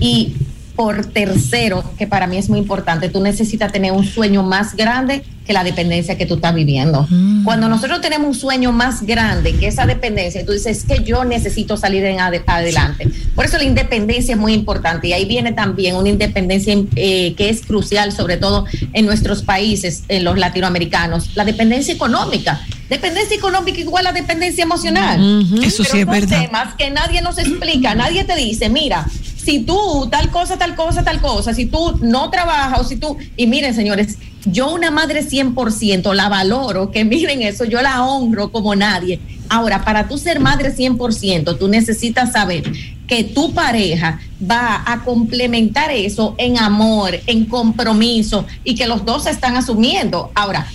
y 0.00 0.34
por 0.76 1.04
tercero, 1.06 1.84
que 1.98 2.06
para 2.06 2.26
mí 2.26 2.36
es 2.38 2.48
muy 2.48 2.58
importante, 2.58 3.08
tú 3.08 3.20
necesitas 3.20 3.70
tener 3.72 3.92
un 3.92 4.04
sueño 4.04 4.42
más 4.42 4.74
grande 4.74 5.22
que 5.46 5.52
la 5.52 5.64
dependencia 5.64 6.16
que 6.16 6.24
tú 6.24 6.36
estás 6.36 6.54
viviendo. 6.54 7.06
Cuando 7.44 7.68
nosotros 7.68 8.00
tenemos 8.00 8.28
un 8.28 8.34
sueño 8.34 8.70
más 8.72 9.02
grande 9.02 9.54
que 9.56 9.66
esa 9.66 9.86
dependencia, 9.86 10.46
tú 10.46 10.52
dices, 10.52 10.78
es 10.78 10.84
que 10.84 11.02
yo 11.04 11.24
necesito 11.24 11.76
salir 11.76 12.04
en 12.04 12.18
ade- 12.18 12.42
adelante. 12.46 13.08
Por 13.34 13.44
eso 13.44 13.58
la 13.58 13.64
independencia 13.64 14.34
es 14.34 14.40
muy 14.40 14.52
importante 14.54 15.08
y 15.08 15.12
ahí 15.12 15.24
viene 15.24 15.52
también 15.52 15.96
una 15.96 16.08
independencia 16.08 16.76
eh, 16.94 17.34
que 17.36 17.48
es 17.48 17.62
crucial, 17.66 18.12
sobre 18.12 18.36
todo 18.36 18.66
en 18.92 19.04
nuestros 19.04 19.42
países, 19.42 20.04
en 20.08 20.22
los 20.24 20.38
latinoamericanos, 20.38 21.30
la 21.34 21.44
dependencia 21.44 21.92
económica. 21.92 22.60
Dependencia 22.88 23.36
económica 23.36 23.80
igual 23.80 24.06
a 24.06 24.12
dependencia 24.12 24.62
emocional. 24.62 25.18
Eso 25.62 25.82
Pero 25.82 25.90
sí 25.92 25.98
es 26.00 26.06
verdad. 26.06 26.40
temas 26.44 26.74
que 26.76 26.90
nadie 26.90 27.20
nos 27.20 27.38
explica, 27.38 27.94
nadie 27.94 28.22
te 28.24 28.36
dice, 28.36 28.68
mira, 28.68 29.06
si 29.44 29.60
tú 29.60 30.08
tal 30.10 30.30
cosa, 30.30 30.56
tal 30.56 30.74
cosa, 30.74 31.02
tal 31.02 31.20
cosa, 31.20 31.54
si 31.54 31.66
tú 31.66 31.98
no 32.00 32.30
trabajas 32.30 32.80
o 32.80 32.84
si 32.84 32.96
tú, 32.96 33.16
y 33.36 33.46
miren 33.46 33.74
señores, 33.74 34.18
yo 34.44 34.72
una 34.72 34.90
madre 34.90 35.24
100% 35.24 36.14
la 36.14 36.28
valoro, 36.28 36.90
que 36.90 37.04
miren 37.04 37.42
eso, 37.42 37.64
yo 37.64 37.80
la 37.82 38.04
honro 38.04 38.50
como 38.50 38.74
nadie. 38.74 39.20
Ahora, 39.48 39.84
para 39.84 40.08
tú 40.08 40.18
ser 40.18 40.40
madre 40.40 40.74
100%, 40.74 41.58
tú 41.58 41.68
necesitas 41.68 42.32
saber 42.32 42.64
que 43.06 43.24
tu 43.24 43.52
pareja 43.52 44.20
va 44.50 44.82
a 44.86 45.04
complementar 45.04 45.90
eso 45.90 46.34
en 46.38 46.58
amor, 46.58 47.20
en 47.26 47.44
compromiso 47.44 48.46
y 48.64 48.74
que 48.74 48.86
los 48.86 49.04
dos 49.04 49.24
se 49.24 49.30
están 49.30 49.56
asumiendo. 49.56 50.30
Ahora, 50.34 50.66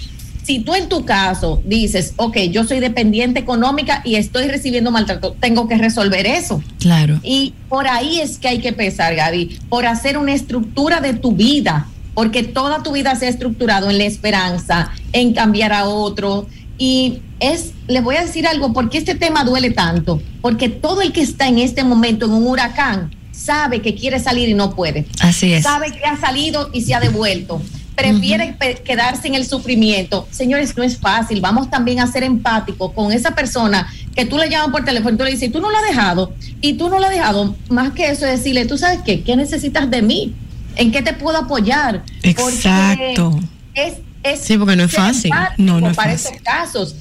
si 0.47 0.59
tú 0.59 0.73
en 0.75 0.87
tu 0.87 1.03
caso 1.03 1.61
dices, 1.65 2.13
ok, 2.15 2.37
yo 2.51 2.63
soy 2.63 2.79
dependiente 2.79 3.37
económica 3.37 4.01
y 4.05 4.15
estoy 4.15 4.47
recibiendo 4.47 4.91
maltrato, 4.91 5.35
tengo 5.41 5.67
que 5.67 5.77
resolver 5.77 6.25
eso. 6.25 6.63
Claro. 6.79 7.19
Y 7.21 7.53
por 7.67 7.85
ahí 7.85 8.21
es 8.21 8.37
que 8.37 8.47
hay 8.47 8.59
que 8.59 8.71
pensar, 8.71 9.13
Gaby, 9.13 9.59
por 9.67 9.85
hacer 9.85 10.17
una 10.17 10.33
estructura 10.33 11.01
de 11.01 11.15
tu 11.15 11.33
vida, 11.33 11.89
porque 12.13 12.43
toda 12.43 12.81
tu 12.81 12.93
vida 12.93 13.13
se 13.15 13.25
ha 13.25 13.29
estructurado 13.29 13.89
en 13.89 13.97
la 13.97 14.05
esperanza, 14.05 14.89
en 15.11 15.33
cambiar 15.33 15.73
a 15.73 15.83
otro. 15.83 16.47
Y 16.77 17.19
es, 17.41 17.73
les 17.89 18.01
voy 18.01 18.15
a 18.15 18.21
decir 18.21 18.47
algo, 18.47 18.71
¿por 18.71 18.89
qué 18.89 18.99
este 18.99 19.15
tema 19.15 19.43
duele 19.43 19.71
tanto? 19.71 20.21
Porque 20.39 20.69
todo 20.69 21.01
el 21.01 21.11
que 21.11 21.23
está 21.23 21.49
en 21.49 21.59
este 21.59 21.83
momento 21.83 22.25
en 22.25 22.31
un 22.31 22.47
huracán 22.47 23.13
sabe 23.33 23.81
que 23.81 23.95
quiere 23.95 24.21
salir 24.21 24.47
y 24.47 24.53
no 24.53 24.73
puede. 24.73 25.07
Así 25.19 25.51
es. 25.51 25.63
Sabe 25.63 25.91
que 25.91 26.05
ha 26.05 26.15
salido 26.15 26.69
y 26.71 26.83
se 26.83 26.95
ha 26.95 27.01
devuelto. 27.01 27.61
Prefiere 27.97 28.55
quedarse 28.85 29.27
en 29.27 29.33
el 29.33 29.43
sufrimiento. 29.43 30.27
Señores, 30.29 30.77
no 30.77 30.83
es 30.83 30.97
fácil. 30.99 31.41
Vamos 31.41 31.69
también 31.71 31.99
a 31.99 32.05
ser 32.05 32.23
empáticos 32.23 32.93
con 32.93 33.11
esa 33.11 33.31
persona 33.31 33.91
que 34.15 34.23
tú 34.23 34.37
le 34.37 34.49
llamas 34.49 34.69
por 34.69 34.85
teléfono 34.85 35.15
y 35.15 35.17
tú 35.17 35.23
le 35.23 35.31
dices, 35.31 35.51
tú 35.51 35.59
no 35.59 35.71
lo 35.71 35.77
has 35.77 35.83
dejado. 35.83 36.31
Y 36.61 36.73
tú 36.73 36.89
no 36.89 36.99
lo 36.99 37.05
has 37.05 37.11
dejado. 37.11 37.55
Más 37.69 37.93
que 37.93 38.07
eso, 38.09 38.27
es 38.27 38.37
decirle, 38.37 38.65
tú 38.65 38.77
sabes 38.77 38.99
qué, 39.03 39.23
¿qué 39.23 39.35
necesitas 39.35 39.89
de 39.89 40.03
mí? 40.03 40.35
¿En 40.75 40.91
qué 40.91 41.01
te 41.01 41.13
puedo 41.13 41.39
apoyar? 41.39 42.03
Porque 42.21 42.29
Exacto. 42.29 43.39
Es, 43.73 43.95
es 44.21 44.41
Sí, 44.41 44.57
porque 44.59 44.75
no 44.75 44.83
es 44.83 44.91
fácil. 44.91 45.31
No, 45.57 45.81
no 45.81 45.89
es 45.89 45.97
para 45.97 46.11
fácil. 46.11 46.35
estos 46.35 46.43
casos. 46.43 46.95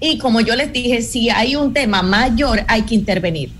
Y 0.00 0.18
como 0.18 0.40
yo 0.40 0.56
les 0.56 0.72
dije, 0.72 1.02
si 1.02 1.28
hay 1.30 1.56
un 1.56 1.72
tema 1.72 2.02
mayor, 2.02 2.64
hay 2.68 2.82
que 2.82 2.94
intervenir. 2.94 3.50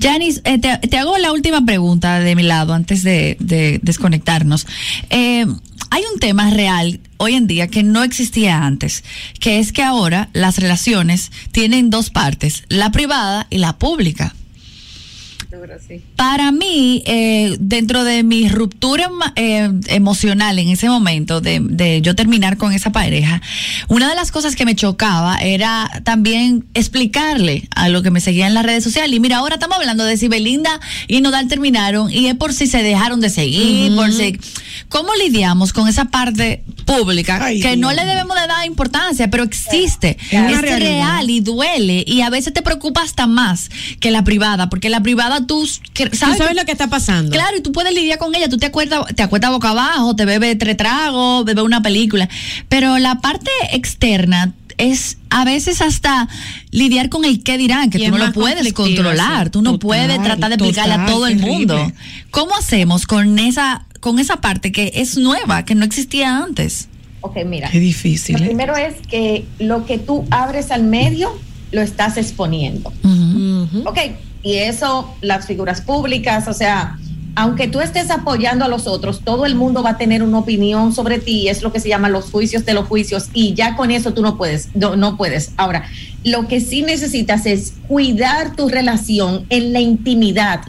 Janice, 0.00 0.40
eh, 0.44 0.58
te, 0.58 0.98
hago 0.98 1.16
la 1.18 1.32
última 1.32 1.64
pregunta 1.64 2.20
de 2.20 2.34
mi 2.34 2.42
lado 2.42 2.74
antes 2.74 3.02
de, 3.02 3.36
de 3.40 3.80
desconectarnos. 3.82 4.66
Eh, 5.10 5.46
hay 5.90 6.02
un 6.12 6.20
tema 6.20 6.50
real 6.50 7.00
hoy 7.16 7.34
en 7.34 7.46
día 7.46 7.68
que 7.68 7.82
no 7.82 8.02
existía 8.02 8.64
antes, 8.64 9.04
que 9.40 9.58
es 9.58 9.72
que 9.72 9.82
ahora 9.82 10.28
las 10.32 10.58
relaciones 10.58 11.32
tienen 11.52 11.90
dos 11.90 12.10
partes, 12.10 12.64
la 12.68 12.90
privada 12.92 13.46
y 13.50 13.58
la 13.58 13.78
pública. 13.78 14.34
Para 16.16 16.52
mí, 16.52 17.02
eh, 17.06 17.56
dentro 17.58 18.04
de 18.04 18.22
mi 18.22 18.48
ruptura 18.48 19.08
eh, 19.36 19.70
emocional 19.88 20.58
en 20.58 20.68
ese 20.68 20.88
momento, 20.88 21.40
de, 21.40 21.60
de 21.62 22.02
yo 22.02 22.14
terminar 22.14 22.58
con 22.58 22.72
esa 22.72 22.92
pareja, 22.92 23.40
una 23.88 24.08
de 24.08 24.14
las 24.14 24.30
cosas 24.30 24.56
que 24.56 24.66
me 24.66 24.76
chocaba 24.76 25.38
era 25.38 25.88
también 26.04 26.66
explicarle 26.74 27.68
a 27.74 27.88
lo 27.88 28.02
que 28.02 28.10
me 28.10 28.20
seguía 28.20 28.46
en 28.46 28.54
las 28.54 28.64
redes 28.64 28.84
sociales. 28.84 29.16
Y 29.16 29.20
mira, 29.20 29.38
ahora 29.38 29.54
estamos 29.54 29.78
hablando 29.78 30.04
de 30.04 30.16
si 30.16 30.28
Belinda 30.28 30.80
y 31.06 31.20
Nodal 31.20 31.48
terminaron 31.48 32.10
y 32.12 32.26
es 32.26 32.34
por 32.34 32.52
si 32.52 32.66
se 32.66 32.82
dejaron 32.82 33.20
de 33.20 33.30
seguir, 33.30 33.94
por 33.94 34.12
si... 34.12 34.38
¿Cómo 34.88 35.14
lidiamos 35.14 35.72
con 35.72 35.88
esa 35.88 36.06
parte 36.06 36.64
pública 36.86 37.38
Ay, 37.42 37.60
que 37.60 37.76
no 37.76 37.92
le 37.92 38.04
debemos 38.04 38.40
de 38.40 38.46
dar 38.46 38.66
importancia, 38.66 39.28
pero 39.28 39.42
existe? 39.42 40.16
Es 40.30 40.60
real 40.60 41.28
y 41.28 41.40
duele 41.40 42.04
y 42.06 42.22
a 42.22 42.30
veces 42.30 42.52
te 42.52 42.62
preocupa 42.62 43.02
hasta 43.02 43.26
más 43.26 43.70
que 44.00 44.10
la 44.10 44.24
privada, 44.24 44.70
porque 44.70 44.88
la 44.88 45.02
privada 45.02 45.37
tú 45.46 45.66
que- 45.92 46.10
Tú 46.10 46.16
sabes, 46.16 46.54
lo 46.54 46.64
que 46.64 46.72
está 46.72 46.88
pasando. 46.88 47.32
Claro, 47.32 47.56
y 47.56 47.60
tú 47.60 47.72
puedes 47.72 47.94
lidiar 47.94 48.18
con 48.18 48.34
ella, 48.34 48.48
tú 48.48 48.56
te 48.58 48.66
acuerdas, 48.66 49.04
te 49.14 49.22
acuestas 49.22 49.50
boca 49.50 49.70
abajo, 49.70 50.14
te 50.16 50.24
bebes 50.24 50.56
tres 50.58 50.76
tragos, 50.76 51.44
bebes 51.44 51.64
una 51.64 51.82
película, 51.82 52.28
pero 52.68 52.98
la 52.98 53.20
parte 53.20 53.50
externa 53.72 54.52
es 54.78 55.18
a 55.30 55.44
veces 55.44 55.82
hasta 55.82 56.28
lidiar 56.70 57.08
con 57.08 57.24
el 57.24 57.42
qué 57.42 57.58
dirán, 57.58 57.90
que 57.90 57.98
Y 57.98 58.06
tú 58.06 58.12
no 58.12 58.18
lo 58.18 58.32
puedes 58.32 58.72
controlar, 58.72 59.50
tú 59.50 59.60
no 59.60 59.72
Total, 59.72 59.86
puedes 59.86 60.22
tratar 60.22 60.50
de 60.50 60.54
explicarle 60.54 60.94
a 60.94 61.06
todo 61.06 61.26
el 61.26 61.38
mundo. 61.38 61.92
¿Cómo 62.30 62.54
hacemos 62.56 63.06
con 63.06 63.38
esa 63.38 63.84
con 64.00 64.20
esa 64.20 64.40
parte 64.40 64.70
que 64.70 64.92
es 64.94 65.16
nueva, 65.18 65.64
que 65.64 65.74
no 65.74 65.84
existía 65.84 66.38
antes? 66.38 66.88
Ok, 67.20 67.38
mira. 67.44 67.68
Qué 67.68 67.80
difícil. 67.80 68.36
Lo 68.36 68.42
¿eh? 68.42 68.46
primero 68.46 68.76
es 68.76 68.94
que 69.08 69.44
lo 69.58 69.84
que 69.84 69.98
tú 69.98 70.24
abres 70.30 70.70
al 70.70 70.84
medio 70.84 71.36
lo 71.72 71.82
estás 71.82 72.16
exponiendo. 72.16 72.92
Ok, 73.84 73.98
y 74.42 74.54
eso, 74.54 75.14
las 75.20 75.46
figuras 75.46 75.80
públicas, 75.80 76.48
o 76.48 76.52
sea, 76.52 76.98
aunque 77.34 77.68
tú 77.68 77.80
estés 77.80 78.10
apoyando 78.10 78.64
a 78.64 78.68
los 78.68 78.88
otros, 78.88 79.20
todo 79.20 79.46
el 79.46 79.54
mundo 79.54 79.82
va 79.82 79.90
a 79.90 79.96
tener 79.96 80.24
una 80.24 80.38
opinión 80.38 80.92
sobre 80.92 81.20
ti, 81.20 81.48
es 81.48 81.62
lo 81.62 81.72
que 81.72 81.78
se 81.78 81.88
llama 81.88 82.08
los 82.08 82.30
juicios 82.30 82.64
de 82.64 82.74
los 82.74 82.88
juicios, 82.88 83.28
y 83.32 83.54
ya 83.54 83.76
con 83.76 83.92
eso 83.92 84.12
tú 84.12 84.22
no 84.22 84.36
puedes, 84.36 84.70
no, 84.74 84.96
no 84.96 85.16
puedes. 85.16 85.52
Ahora, 85.56 85.84
lo 86.24 86.48
que 86.48 86.60
sí 86.60 86.82
necesitas 86.82 87.46
es 87.46 87.74
cuidar 87.86 88.56
tu 88.56 88.68
relación 88.68 89.46
en 89.50 89.72
la 89.72 89.80
intimidad. 89.80 90.62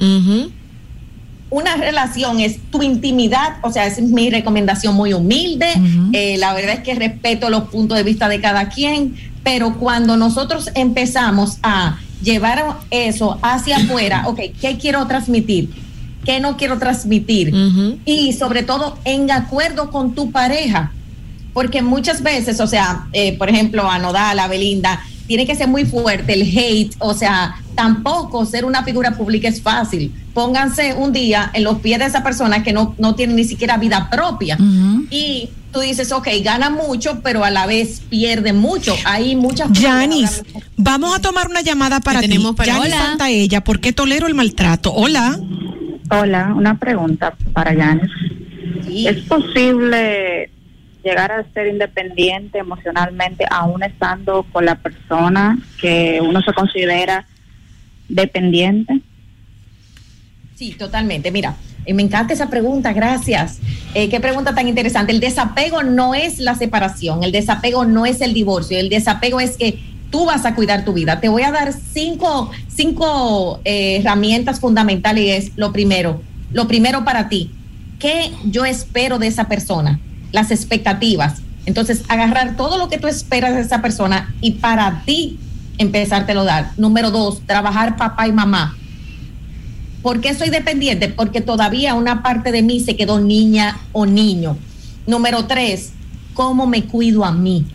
Una 1.50 1.76
relación 1.76 2.40
es 2.40 2.60
tu 2.70 2.84
intimidad, 2.84 3.58
o 3.64 3.72
sea, 3.72 3.88
es 3.88 4.00
mi 4.00 4.30
recomendación 4.30 4.94
muy 4.94 5.14
humilde. 5.14 5.68
Eh, 6.14 6.38
la 6.38 6.54
verdad 6.54 6.76
es 6.76 6.80
que 6.82 6.94
respeto 6.94 7.50
los 7.50 7.64
puntos 7.70 7.98
de 7.98 8.04
vista 8.04 8.30
de 8.30 8.40
cada 8.40 8.70
quien, 8.70 9.16
pero 9.44 9.80
cuando 9.80 10.18
nosotros 10.18 10.70
empezamos 10.76 11.58
a 11.64 11.98
llevar 12.22 12.78
eso 12.92 13.38
hacia 13.42 13.78
afuera, 13.78 14.24
ok, 14.28 14.40
¿qué 14.60 14.78
quiero 14.78 15.06
transmitir? 15.08 15.70
¿Qué 16.26 16.40
no 16.40 16.58
quiero 16.58 16.78
transmitir? 16.78 17.54
Y 18.06 18.34
sobre 18.34 18.64
todo 18.64 18.98
en 19.06 19.32
acuerdo 19.32 19.90
con 19.90 20.14
tu 20.14 20.32
pareja. 20.32 20.92
Porque 21.54 21.82
muchas 21.82 22.22
veces, 22.22 22.60
o 22.60 22.68
sea, 22.68 23.08
eh, 23.14 23.38
por 23.38 23.50
ejemplo, 23.50 23.90
a 23.90 23.98
Nodal, 23.98 24.38
a 24.38 24.48
Belinda, 24.48 25.02
tiene 25.28 25.46
que 25.46 25.56
ser 25.56 25.68
muy 25.68 25.86
fuerte 25.86 26.34
el 26.34 26.42
hate, 26.42 26.96
o 27.00 27.14
sea, 27.14 27.56
tampoco 27.76 28.46
ser 28.46 28.66
una 28.66 28.84
figura 28.84 29.12
pública 29.12 29.48
es 29.48 29.62
fácil. 29.62 30.12
Pónganse 30.34 30.94
un 30.94 31.14
día 31.14 31.52
en 31.54 31.64
los 31.64 31.80
pies 31.80 32.00
de 32.00 32.06
esa 32.06 32.24
persona 32.24 32.64
que 32.64 32.74
no, 32.74 32.96
no 32.98 33.16
tiene 33.16 33.34
ni 33.34 33.44
siquiera 33.44 33.78
vida 33.78 34.10
propia. 34.10 34.58
Y 35.10 35.50
tú 35.72 35.80
dices, 35.82 36.12
ok, 36.12 36.28
gana 36.44 36.70
mucho, 36.70 37.22
pero 37.22 37.44
a 37.44 37.50
la 37.52 37.66
vez 37.66 38.02
pierde 38.10 38.54
mucho. 38.54 38.96
Hay 39.06 39.36
muchas 39.36 39.72
Yanis, 39.72 40.44
vamos 40.78 41.16
a 41.16 41.20
tomar 41.22 41.48
una 41.48 41.62
llamada 41.62 42.00
para 42.00 42.22
Que 42.22 42.28
ti. 42.28 42.34
tenemos 42.34 42.56
para- 42.56 42.74
Yanis 42.74 42.94
Hola. 42.94 43.06
Santaella, 43.06 43.62
¿por 43.64 43.80
qué 43.80 43.94
tolero 43.94 44.28
el 44.28 44.34
maltrato? 44.36 44.94
Hola. 44.94 45.40
Hola, 46.12 46.54
una 46.56 46.78
pregunta 46.78 47.36
para 47.54 47.74
Yanis. 47.74 48.10
¿Es 49.06 49.18
posible 49.26 50.50
llegar 51.04 51.32
a 51.32 51.46
ser 51.54 51.68
independiente 51.68 52.58
emocionalmente 52.58 53.46
aún 53.50 53.84
estando 53.84 54.44
con 54.52 54.66
la 54.66 54.76
persona 54.76 55.58
que 55.80 56.20
uno 56.22 56.42
se 56.42 56.52
considera 56.54 57.26
dependiente? 58.08 59.00
Sí, 60.56 60.72
totalmente. 60.72 61.32
Mira, 61.32 61.56
eh, 61.86 61.94
me 61.94 62.04
encanta 62.04 62.34
esa 62.34 62.50
pregunta, 62.50 62.94
gracias. 62.94 63.60
Eh, 63.94 64.10
qué 64.10 64.20
pregunta 64.20 64.54
tan 64.54 64.68
interesante. 64.68 65.12
El 65.12 65.20
desapego 65.20 65.84
no 65.84 66.14
es 66.14 66.40
la 66.40 66.56
separación, 66.56 67.24
el 67.24 67.32
desapego 67.32 67.86
no 67.86 68.06
es 68.06 68.22
el 68.22 68.34
divorcio, 68.34 68.78
el 68.78 68.90
desapego 68.90 69.40
es 69.40 69.58
que 69.58 69.80
tú 70.12 70.26
vas 70.26 70.46
a 70.46 70.56
cuidar 70.56 70.86
tu 70.86 70.94
vida. 70.94 71.20
Te 71.20 71.30
voy 71.30 71.44
a 71.44 71.52
dar 71.52 71.74
cinco, 71.74 72.52
cinco 72.68 73.60
eh, 73.66 73.98
herramientas 73.98 74.60
fundamentales 74.60 75.24
y 75.24 75.30
es 75.30 75.52
lo 75.56 75.72
primero, 75.72 76.22
lo 76.52 76.68
primero 76.68 77.04
para 77.04 77.30
ti. 77.30 77.52
¿Qué 78.00 78.32
yo 78.46 78.66
espero 78.66 79.20
de 79.20 79.28
esa 79.28 79.48
persona? 79.48 80.00
Las 80.32 80.52
expectativas. 80.52 81.42
Entonces, 81.66 82.04
agarrar 82.08 82.56
todo 82.56 82.78
lo 82.78 82.90
que 82.90 82.98
tú 82.98 83.08
esperas 83.08 83.56
de 83.56 83.62
esa 83.62 83.82
persona 83.82 84.34
y 84.42 84.52
para 84.52 85.04
ti 85.06 85.38
empezártelo 85.78 86.42
a 86.42 86.46
dar. 86.46 86.72
Número 86.78 87.12
dos, 87.12 87.42
trabajar 87.46 87.98
papá 87.98 88.28
y 88.28 88.32
mamá. 88.32 88.78
¿Por 90.02 90.22
qué 90.22 90.34
soy 90.34 90.50
dependiente? 90.50 91.10
Porque 91.10 91.42
todavía 91.42 91.94
una 91.94 92.24
parte 92.24 92.52
de 92.52 92.62
mí 92.62 92.80
se 92.80 92.96
quedó 92.96 93.20
niña 93.20 93.80
o 93.92 94.06
niño. 94.06 94.58
Número 95.06 95.46
tres, 95.46 95.92
¿cómo 96.34 96.68
me 96.68 96.86
cuido 96.86 97.26
a 97.26 97.34
mí? 97.34 97.66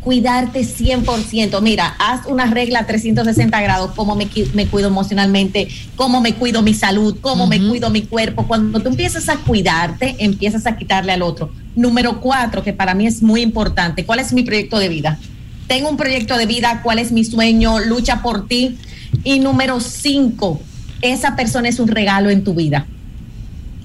Cuidarte 0.00 0.60
100%. 0.60 1.60
Mira, 1.60 1.94
haz 1.98 2.26
una 2.26 2.46
regla 2.46 2.86
360 2.86 3.60
grados, 3.60 3.90
cómo 3.96 4.14
me, 4.14 4.28
me 4.54 4.66
cuido 4.66 4.88
emocionalmente, 4.88 5.68
cómo 5.96 6.20
me 6.20 6.34
cuido 6.34 6.62
mi 6.62 6.74
salud, 6.74 7.16
cómo 7.20 7.48
me 7.48 7.60
cuido 7.60 7.90
mi 7.90 8.02
cuerpo. 8.02 8.46
Cuando 8.46 8.80
tú 8.80 8.88
empiezas 8.88 9.28
a 9.28 9.36
cuidarte, 9.38 10.14
empiezas 10.18 10.66
a 10.66 10.76
quitarle 10.76 11.12
al 11.12 11.22
otro. 11.22 11.50
Número 11.74 12.20
cuatro, 12.20 12.62
que 12.62 12.72
para 12.72 12.94
mí 12.94 13.06
es 13.06 13.22
muy 13.22 13.42
importante, 13.42 14.04
¿cuál 14.04 14.20
es 14.20 14.32
mi 14.32 14.42
proyecto 14.42 14.78
de 14.78 14.88
vida? 14.88 15.18
Tengo 15.66 15.88
un 15.88 15.96
proyecto 15.96 16.36
de 16.36 16.46
vida, 16.46 16.80
¿cuál 16.82 16.98
es 16.98 17.10
mi 17.10 17.24
sueño? 17.24 17.80
Lucha 17.80 18.22
por 18.22 18.46
ti. 18.46 18.76
Y 19.24 19.38
número 19.38 19.80
cinco, 19.80 20.60
esa 21.02 21.36
persona 21.36 21.68
es 21.68 21.78
un 21.78 21.88
regalo 21.88 22.30
en 22.30 22.44
tu 22.44 22.54
vida. 22.54 22.86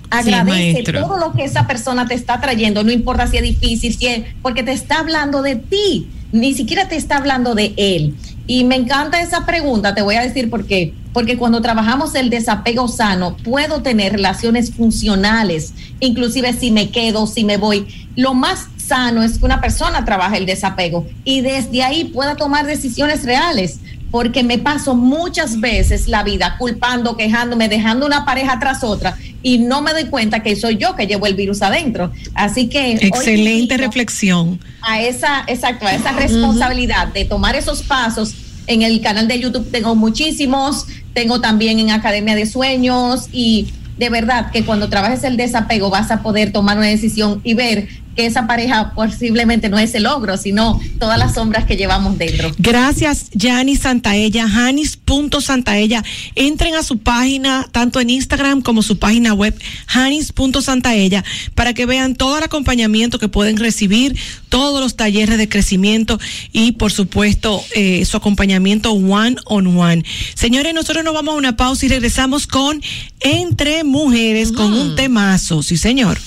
Agradece 0.10 0.84
todo 0.94 1.18
lo 1.18 1.34
que 1.34 1.44
esa 1.44 1.68
persona 1.68 2.08
te 2.08 2.14
está 2.14 2.40
trayendo, 2.40 2.84
no 2.84 2.92
importa 2.92 3.28
si 3.28 3.38
es 3.38 3.44
difícil, 3.44 3.94
si 3.94 4.08
es, 4.08 4.24
porque 4.42 4.64
te 4.64 4.72
está 4.72 5.00
hablando 5.00 5.42
de 5.42 5.58
ti, 5.58 6.08
ni 6.32 6.54
siquiera 6.54 6.88
te 6.88 6.96
está 6.96 7.18
hablando 7.18 7.56
de 7.56 7.74
él. 7.76 8.16
Y 8.46 8.64
me 8.64 8.76
encanta 8.76 9.22
esa 9.22 9.46
pregunta, 9.46 9.94
te 9.94 10.02
voy 10.02 10.16
a 10.16 10.22
decir 10.22 10.50
por 10.50 10.66
qué. 10.66 10.94
Porque 11.12 11.36
cuando 11.36 11.62
trabajamos 11.62 12.16
el 12.16 12.30
desapego 12.30 12.88
sano, 12.88 13.36
puedo 13.36 13.82
tener 13.82 14.14
relaciones 14.14 14.72
funcionales, 14.72 15.74
inclusive 16.00 16.54
si 16.54 16.72
me 16.72 16.90
quedo, 16.90 17.28
si 17.28 17.44
me 17.44 17.58
voy. 17.58 17.88
Lo 18.16 18.34
más 18.34 18.68
sano 18.78 19.24
es 19.24 19.40
que 19.40 19.46
una 19.46 19.60
persona 19.60 20.06
trabaje 20.06 20.38
el 20.38 20.46
desapego 20.46 21.06
y 21.26 21.42
desde 21.42 21.84
ahí 21.84 22.06
pueda 22.06 22.36
tomar 22.36 22.66
decisiones 22.66 23.26
reales. 23.26 23.80
Porque 24.12 24.44
me 24.44 24.58
paso 24.58 24.96
muchas 24.96 25.60
veces 25.60 26.08
la 26.08 26.24
vida 26.24 26.56
culpando, 26.58 27.18
quejándome, 27.18 27.68
dejando 27.68 28.06
una 28.06 28.26
pareja 28.26 28.58
tras 28.60 28.84
otra 28.84 29.18
y 29.44 29.60
no 29.60 29.82
me 29.82 29.94
doy 29.94 30.06
cuenta 30.06 30.42
que 30.42 30.56
soy 30.56 30.78
yo 30.78 30.96
que 30.96 31.08
llevo 31.08 31.26
el 31.26 31.36
virus 31.36 31.62
adentro. 31.62 32.12
Así 32.34 32.68
que 32.68 32.94
Excelente 32.94 33.78
reflexión. 33.78 34.60
a 34.82 35.02
esa, 35.02 35.44
exacto, 35.48 35.86
a 35.86 35.94
esa 35.94 36.12
responsabilidad 36.14 37.08
de 37.08 37.26
tomar 37.26 37.56
esos 37.56 37.84
pasos. 37.84 38.34
En 38.68 38.82
el 38.82 39.00
canal 39.02 39.28
de 39.28 39.40
YouTube 39.40 39.72
tengo 39.72 39.96
muchísimos, 39.96 40.88
tengo 41.14 41.40
también 41.40 41.80
en 41.80 41.92
Academia 41.92 42.36
de 42.36 42.46
Sueños 42.46 43.30
y 43.32 43.68
de 43.98 44.10
verdad 44.10 44.52
que 44.52 44.66
cuando 44.66 44.90
trabajes 44.90 45.24
el 45.24 45.38
desapego 45.38 45.90
vas 45.90 46.12
a 46.12 46.22
poder 46.22 46.52
tomar 46.52 46.78
una 46.78 46.88
decisión 46.88 47.40
y 47.44 47.54
ver 47.54 47.88
que 48.18 48.26
esa 48.26 48.48
pareja 48.48 48.94
posiblemente 48.96 49.70
no 49.70 49.78
es 49.78 49.94
el 49.94 50.04
logro, 50.04 50.38
sino 50.38 50.82
todas 51.00 51.20
las 51.20 51.36
sombras 51.36 51.66
que 51.66 51.78
llevamos 51.78 52.18
dentro. 52.18 52.52
Gracias, 52.58 53.30
Yanis 53.32 53.82
Santaella, 53.82 54.50
janis.santaella. 54.50 56.04
Entren 56.34 56.74
a 56.74 56.82
su 56.82 56.98
página, 56.98 57.68
tanto 57.72 58.00
en 58.00 58.10
Instagram 58.10 58.64
como 58.64 58.82
su 58.82 58.98
página 58.98 59.36
web, 59.36 59.56
janis.santaella, 59.86 61.24
para 61.54 61.76
que 61.76 61.86
vean 61.86 62.16
todo 62.16 62.40
el 62.40 62.44
acompañamiento 62.44 63.20
que 63.20 63.28
pueden 63.28 63.58
recibir, 63.58 64.18
todos 64.50 64.82
los 64.82 64.96
talleres 64.96 65.38
de 65.38 65.48
crecimiento 65.48 66.20
y, 66.52 66.72
por 66.72 66.92
supuesto, 66.92 67.64
eh, 67.76 68.04
su 68.06 68.18
acompañamiento 68.18 68.94
one 68.94 69.36
on 69.46 69.78
one. 69.78 70.04
Señores, 70.34 70.74
nosotros 70.74 71.04
nos 71.06 71.14
vamos 71.14 71.36
a 71.36 71.38
una 71.38 71.56
pausa 71.56 71.86
y 71.86 71.90
regresamos 71.90 72.48
con 72.48 72.82
Entre 73.20 73.84
Mujeres, 73.84 74.52
con 74.52 74.74
un 74.74 74.96
temazo. 74.96 75.62
Sí, 75.62 75.78
señor. 75.78 76.18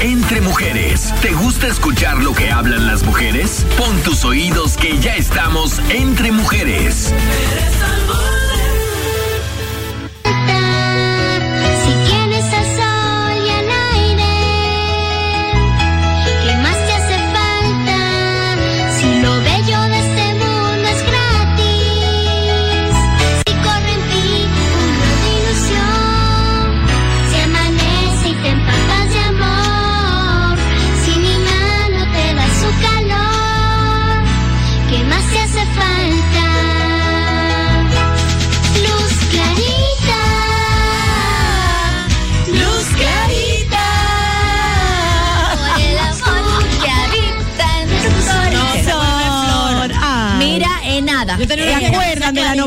Entre 0.00 0.40
mujeres, 0.40 1.12
¿te 1.20 1.32
gusta 1.32 1.68
escuchar 1.68 2.22
lo 2.22 2.32
que 2.32 2.50
hablan 2.50 2.86
las 2.86 3.02
mujeres? 3.04 3.66
Pon 3.76 3.96
tus 4.02 4.24
oídos 4.24 4.76
que 4.76 4.98
ya 4.98 5.14
estamos 5.14 5.78
entre 5.90 6.32
mujeres. 6.32 7.12
Si 7.14 8.31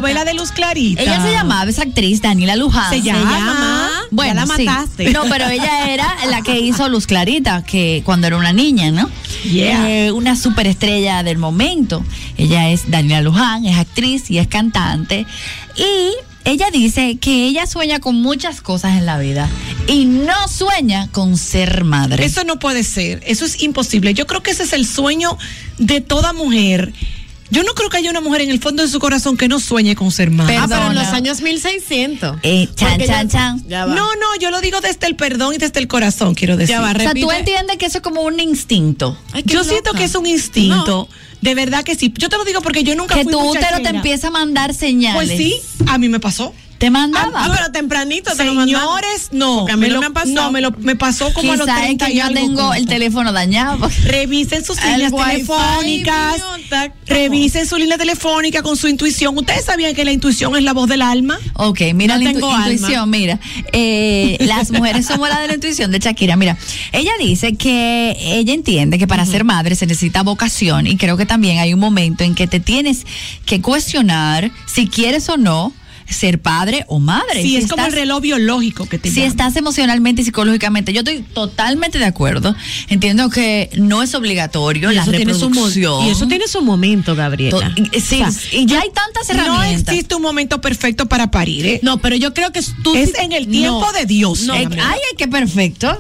de 0.02 0.14
la 0.14 0.20
novela 0.22 0.26
de 0.26 0.34
Luz 0.34 0.52
Clarita? 0.52 1.02
Ella 1.02 1.22
se 1.22 1.32
llamaba, 1.32 1.70
esa 1.70 1.84
actriz, 1.84 2.22
Daniela 2.22 2.56
Luján. 2.56 2.90
Se 2.90 3.02
llama. 3.02 3.90
Bueno, 4.12 4.46
la 4.46 4.56
sí. 4.56 4.66
mataste. 4.66 5.12
No, 5.12 5.24
pero 5.30 5.48
ella 5.48 5.92
era 5.92 6.16
la 6.30 6.42
que 6.42 6.60
hizo 6.60 6.88
Luz 6.90 7.08
Clarita, 7.08 7.64
que 7.64 8.02
cuando 8.06 8.28
era 8.28 8.38
una 8.38 8.54
niña, 8.54 8.92
¿no? 8.92 9.10
Yeah. 9.44 9.90
Eh, 9.90 10.12
una 10.12 10.36
superestrella 10.36 11.24
del 11.24 11.38
momento. 11.38 12.04
Ella 12.38 12.70
es 12.70 12.90
Daniela 12.90 13.22
Luján, 13.22 13.66
es 13.66 13.78
actriz 13.78 14.30
y 14.32 14.38
es 14.38 14.48
cantante. 14.48 15.26
Y 15.76 16.12
ella 16.46 16.68
dice 16.72 17.18
que 17.18 17.48
ella 17.48 17.66
sueña 17.66 18.00
con 18.00 18.16
muchas 18.22 18.62
cosas 18.62 18.98
en 18.98 19.06
la 19.06 19.18
vida 19.18 19.50
y 19.88 20.06
no 20.06 20.48
sueña 20.48 21.10
con 21.12 21.38
ser 21.38 21.84
madre. 21.84 22.24
Eso 22.24 22.44
no 22.44 22.60
puede 22.60 22.84
ser, 22.84 23.24
eso 23.26 23.46
es 23.46 23.62
imposible. 23.62 24.14
Yo 24.14 24.28
creo 24.28 24.44
que 24.44 24.52
ese 24.52 24.64
es 24.64 24.74
el 24.74 24.86
sueño 24.86 25.38
de 25.80 26.02
toda 26.02 26.34
mujer. 26.34 26.94
Yo 27.52 27.64
no 27.64 27.74
creo 27.76 27.90
que 27.90 27.98
haya 27.98 28.10
una 28.10 28.22
mujer 28.22 28.42
en 28.42 28.50
el 28.50 28.60
fondo 28.60 28.82
de 28.82 28.90
su 28.90 29.00
corazón 29.00 29.38
que 29.38 29.48
no 29.48 29.60
sueñe 29.60 29.96
con 29.96 30.12
ser 30.12 30.32
madre. 30.32 30.58
Ah, 30.58 30.66
pero 30.68 30.88
en 30.88 30.96
los 30.96 31.08
años 31.08 31.42
1600. 31.42 32.38
Eh, 32.44 32.68
chan, 32.76 32.98
chan, 33.00 33.08
ya- 33.08 33.28
chan. 33.28 33.64
ya 33.68 33.86
va. 33.86 33.94
No, 33.96 34.16
no, 34.16 34.36
yo 34.40 34.50
lo 34.50 34.62
digo 34.62 34.82
desde 34.82 35.06
el 35.08 35.16
perdón 35.16 35.54
y 35.54 35.58
desde 35.58 35.80
el 35.80 35.88
corazón, 35.88 36.34
quiero 36.34 36.58
decir. 36.58 36.76
Ya 36.76 36.82
va, 36.82 36.92
O 36.92 36.96
sea, 37.00 37.14
tú 37.14 37.32
entiendes 37.32 37.78
que 37.78 37.86
eso 37.86 38.00
es 38.00 38.04
como 38.04 38.22
un 38.22 38.40
instinto. 38.40 39.18
Ay, 39.32 39.44
Yo 39.46 39.60
loca. 39.60 39.70
siento 39.70 39.94
que 39.94 40.06
es 40.06 40.16
un 40.16 40.26
instinto. 40.26 41.08
De 41.42 41.54
verdad 41.54 41.84
que 41.84 41.94
sí. 41.96 42.12
Yo 42.18 42.30
te 42.30 42.38
lo 42.38 42.46
digo 42.46 42.62
porque 42.62 42.84
yo 42.84 42.96
nunca 42.96 43.14
Que 43.14 43.24
fui 43.24 43.32
tu 43.32 43.40
útero 43.40 43.80
te 43.82 43.90
empieza 43.90 44.28
a 44.28 44.32
mandar 44.32 44.74
señales. 44.74 45.16
Pues 45.28 45.38
sí, 45.38 45.56
a 45.86 46.00
mí 46.00 46.10
me 46.10 46.20
pasó. 46.20 46.54
Te 46.78 46.90
mandaba. 46.90 47.46
Ah, 47.46 47.52
pero 47.56 47.72
tempranito 47.72 48.36
te 48.36 48.44
lo. 48.44 48.52
Señores, 48.66 49.30
no. 49.32 49.60
Porque 49.60 49.72
a 49.74 49.78
mí 49.78 49.88
no 49.88 49.94
lo- 49.96 50.00
me 50.02 50.06
ha 50.08 50.10
pasado. 50.10 50.34
No, 50.34 50.52
me, 50.52 50.60
lo, 50.62 50.72
me 50.72 50.96
pasó 50.96 51.32
como 51.34 51.54
a 51.54 51.56
los 51.56 51.66
Quizá 51.66 51.78
es 51.80 51.84
30 51.98 52.06
que 52.08 52.16
yo 52.16 52.28
tengo 52.34 52.56
como- 52.62 52.74
el 52.74 52.86
teléfono 52.86 53.32
dañado. 53.32 53.90
Revisen 54.04 54.66
sus 54.66 54.78
El 54.80 54.92
líneas 54.94 55.14
telefónicas. 55.14 56.36
mío 56.36 56.92
Revisen 57.08 57.66
su 57.68 57.78
línea 57.78 57.98
telefónica 57.98 58.62
con 58.64 58.76
su 58.76 58.88
intuición. 58.88 59.38
¿Ustedes 59.38 59.66
sabían 59.66 59.94
que 59.96 60.04
la 60.04 60.12
intuición 60.12 60.56
es 60.56 60.64
la 60.64 60.74
voz 60.74 60.90
del 60.90 61.02
alma? 61.02 61.40
Ok, 61.54 61.82
mira 61.94 62.18
No 62.18 62.24
la 62.24 62.30
intu- 62.32 62.34
tengo 62.34 62.52
alma. 62.54 62.72
intuición, 62.72 63.10
mira. 63.10 63.40
Eh, 63.72 64.38
las 64.42 64.72
mujeres 64.72 65.06
somos 65.06 65.30
la 65.30 65.40
de 65.40 65.48
la 65.48 65.54
intuición 65.54 65.92
de 65.92 66.00
Shakira. 66.00 66.36
Mira, 66.36 66.58
ella 66.92 67.12
dice 67.20 67.56
que 67.56 68.18
ella 68.20 68.54
entiende 68.54 68.98
que 68.98 69.08
para 69.08 69.26
ser 69.26 69.44
madre 69.44 69.76
se 69.76 69.86
necesita 69.86 70.24
vocación 70.24 70.88
y 70.88 70.98
creo 70.98 71.16
que 71.18 71.26
también 71.26 71.60
hay 71.60 71.74
un 71.74 71.80
momento 71.80 72.24
en 72.24 72.36
que 72.36 72.48
te 72.48 72.60
tienes 72.60 73.06
que 73.46 73.62
cuestionar 73.62 74.52
si 74.66 74.88
quieres 74.88 75.30
o 75.30 75.38
no 75.38 75.72
ser 76.08 76.40
padre 76.42 76.86
o 76.88 77.00
madre. 77.00 77.42
Sí, 77.42 77.50
Si 77.50 77.58
es 77.58 77.68
como 77.68 77.86
el 77.86 77.92
reloj 77.92 78.22
biológico 78.22 78.88
que 78.88 78.98
te 79.00 79.10
si 79.10 79.16
llama. 79.18 79.28
estás 79.28 79.56
emocionalmente 79.56 80.22
y 80.22 80.26
psicológicamente, 80.26 80.94
yo 80.94 81.00
estoy 81.00 81.22
totalmente 81.34 81.98
de 82.00 82.06
acuerdo. 82.06 82.56
Entiendo 82.90 83.30
que 83.30 83.70
no 83.78 84.04
es 84.04 84.14
obligatorio 84.16 84.92
Y 84.92 84.96
la 84.96 85.02
eso, 85.04 85.12
tiene 85.12 85.34
su 85.34 85.50
mo- 85.50 85.56
reproducción. 85.56 86.06
y 86.06 86.10
eso 86.10 86.28
tiene 86.28 86.48
su 86.48 86.62
momento, 86.62 87.16
Gabriela. 87.16 87.74
To- 87.76 87.84
sí, 88.00 88.22
O 88.22 88.32
sea, 88.32 88.60
y 88.60 88.66
ya 88.66 88.82
hay 88.82 88.90
tantas 88.92 89.28
No 89.36 89.42
herramientas. 89.44 89.94
existe 89.94 90.16
un 90.16 90.22
momento 90.22 90.62
perfecto 90.62 91.08
para 91.08 91.32
parir, 91.32 91.66
¿eh? 91.66 91.80
No, 91.84 91.98
pero 91.98 92.16
yo 92.16 92.34
creo 92.34 92.52
que 92.52 92.62
tú 92.84 92.96
Es 92.96 93.14
en 93.20 93.32
el 93.32 93.48
tiempo 93.48 93.82
No. 93.86 93.92
de 93.92 94.06
Dios. 94.06 94.42
No, 94.44 94.54
Eh, 94.56 94.64
Gabriela. 94.64 94.90
ay, 94.92 95.00
ay, 95.12 95.16
qué 95.18 95.28
perfecto. 95.28 95.98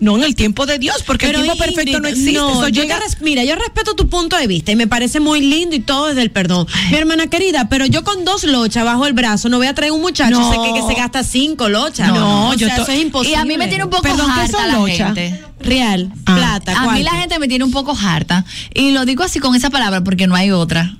No, 0.00 0.16
en 0.16 0.22
el 0.22 0.36
tiempo 0.36 0.64
de 0.64 0.78
Dios, 0.78 1.02
porque 1.04 1.26
Pero 1.26 1.38
el 1.40 1.44
tiempo 1.46 1.62
Ingrid, 1.64 1.74
perfecto 1.74 2.00
no 2.00 2.06
existe. 2.08 2.32
no, 2.34 2.50
Eso 2.52 2.68
yo 2.68 2.82
llega- 2.82 3.00
res- 3.00 3.20
mira, 3.20 3.42
yo 3.44 3.56
respeto 3.56 3.94
tu 3.96 4.08
punto 4.08 4.36
de 4.36 4.46
vista 4.46 4.70
y 4.70 4.76
me 4.76 4.86
parece 4.86 5.18
muy 5.18 5.40
lindo 5.40 5.74
y 5.74 5.80
todo 5.80 6.06
desde 6.06 6.22
el 6.22 6.30
perdón. 6.30 6.68
Mi 6.90 6.96
hermana 6.98 7.26
querida, 7.26 7.68
pero 7.68 7.84
yo 7.84 8.04
con 8.04 8.24
dos 8.24 8.44
lochas 8.44 8.84
bajo 8.84 9.06
el 9.06 9.12
brazo 9.12 9.48
no 9.48 9.56
voy 9.58 9.66
a 9.66 9.74
traer 9.74 9.90
un 9.90 10.00
muchacho 10.00 10.38
No. 10.38 10.52
sé 10.52 10.58
que, 10.62 10.80
que 10.80 10.86
se 10.86 10.94
gasta 10.94 11.24
cinco 11.24 11.68
lochas. 11.68 12.12
No, 12.12 12.50
o 12.50 12.54
yo 12.54 12.68
sea, 12.68 12.76
to- 12.76 12.82
eso 12.82 12.92
es 12.92 13.00
imposible. 13.02 13.36
Y 13.36 13.40
a 13.40 13.44
mí 13.44 13.58
me 13.58 13.66
tiene 13.66 13.82
un 13.84 13.90
poco 13.90 14.02
Perdón, 14.04 14.30
¿qué 14.34 14.40
harta 14.42 14.66
la 14.68 14.74
lochas? 14.78 15.14
gente. 15.16 15.40
Real, 15.60 16.12
Ah. 16.26 16.36
plata, 16.36 16.80
A 16.80 16.92
mí 16.92 17.02
la 17.02 17.10
gente 17.12 17.38
me 17.40 17.48
tiene 17.48 17.64
un 17.64 17.72
poco 17.72 17.96
harta. 18.00 18.44
Y 18.74 18.92
lo 18.92 19.04
digo 19.04 19.24
así 19.24 19.40
con 19.40 19.56
esa 19.56 19.70
palabra 19.70 20.04
porque 20.04 20.28
no 20.28 20.36
hay 20.36 20.52
otra. 20.52 20.96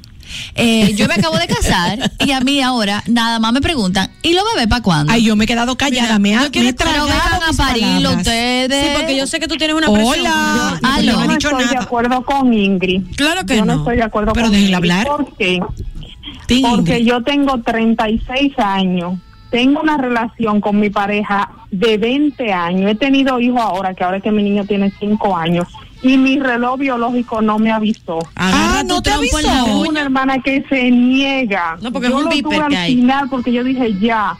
Eh, 0.54 0.94
yo 0.94 1.06
me 1.08 1.14
acabo 1.14 1.36
de 1.38 1.46
casar 1.46 2.10
y 2.24 2.32
a 2.32 2.40
mí 2.40 2.60
ahora 2.60 3.02
nada 3.06 3.38
más 3.38 3.52
me 3.52 3.60
preguntan, 3.60 4.10
¿y 4.22 4.32
los 4.34 4.44
bebés 4.54 4.66
para 4.68 4.82
cuándo? 4.82 5.12
Ay, 5.12 5.22
yo 5.24 5.36
me 5.36 5.44
he 5.44 5.46
quedado 5.46 5.76
callada. 5.76 6.18
me 6.18 6.36
ha, 6.36 6.44
yo 6.44 6.50
quiero 6.50 6.66
me 6.66 6.72
pero 6.74 6.90
vengan 6.90 7.18
a 7.18 7.52
palabras. 7.56 8.16
ustedes. 8.16 8.84
Sí, 8.84 8.90
porque 8.98 9.16
yo 9.16 9.26
sé 9.26 9.40
que 9.40 9.48
tú 9.48 9.56
tienes 9.56 9.76
una 9.76 9.86
presión. 9.92 10.18
Hola. 10.20 10.80
Ah, 10.82 11.00
Yo 11.00 11.12
no. 11.12 11.18
no 11.18 11.24
he 11.24 11.26
no 11.28 11.32
dicho 11.34 11.48
estoy 11.48 11.64
de 11.64 11.72
nada. 11.74 11.84
acuerdo 11.84 12.24
con 12.24 12.52
Ingrid. 12.54 13.02
Claro 13.16 13.44
que 13.46 13.56
yo 13.56 13.64
no. 13.64 13.74
no. 13.74 13.78
estoy 13.82 13.96
de 13.96 14.02
acuerdo 14.02 14.32
Pero 14.32 14.46
con 14.48 14.56
Ingrid. 14.56 14.74
hablar. 14.74 15.06
¿Por 15.06 15.36
qué? 15.36 15.60
Porque 16.48 16.56
Ingrid. 16.98 17.06
yo 17.06 17.22
tengo 17.22 17.60
36 17.62 18.52
años. 18.58 19.14
Tengo 19.50 19.80
una 19.80 19.96
relación 19.96 20.60
con 20.60 20.78
mi 20.78 20.90
pareja 20.90 21.50
de 21.70 21.96
20 21.96 22.52
años. 22.52 22.90
He 22.90 22.94
tenido 22.94 23.40
hijos 23.40 23.60
ahora, 23.60 23.94
que 23.94 24.04
ahora 24.04 24.18
es 24.18 24.22
que 24.22 24.30
mi 24.30 24.42
niño 24.42 24.64
tiene 24.66 24.92
5 24.98 25.36
años. 25.36 25.66
Y 26.02 26.16
mi 26.16 26.38
reloj 26.38 26.78
biológico 26.78 27.42
no 27.42 27.58
me 27.58 27.72
avisó. 27.72 28.18
Agarra 28.36 28.78
Ah, 28.78 28.82
tu 28.82 28.94
¿no 28.94 29.02
te 29.02 29.10
avisó? 29.10 29.40
la 29.40 29.64
Tengo 29.64 29.80
una 29.88 30.00
hermana 30.00 30.38
que 30.42 30.64
se 30.68 30.90
niega. 30.90 31.76
No, 31.82 31.90
porque 31.92 32.08
yo 32.08 32.18
es 32.20 32.24
un 32.24 32.30
lo 32.30 32.42
tuve 32.42 32.56
al 32.56 32.74
hay. 32.74 32.94
final 32.94 33.28
porque 33.28 33.52
yo 33.52 33.64
dije 33.64 33.94
ya. 34.00 34.36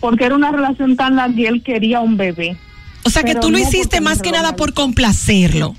Porque 0.00 0.24
era 0.24 0.34
una 0.34 0.52
relación 0.52 0.96
tan 0.96 1.16
larga 1.16 1.34
y 1.38 1.44
él 1.46 1.62
quería 1.62 2.00
un 2.00 2.16
bebé. 2.16 2.56
O 3.04 3.10
sea 3.10 3.22
que 3.22 3.28
Pero 3.32 3.40
tú 3.40 3.50
lo 3.50 3.58
no 3.58 3.64
hiciste 3.64 4.00
más 4.00 4.22
que 4.22 4.32
nada 4.32 4.56
por 4.56 4.72
complacerlo. 4.72 5.74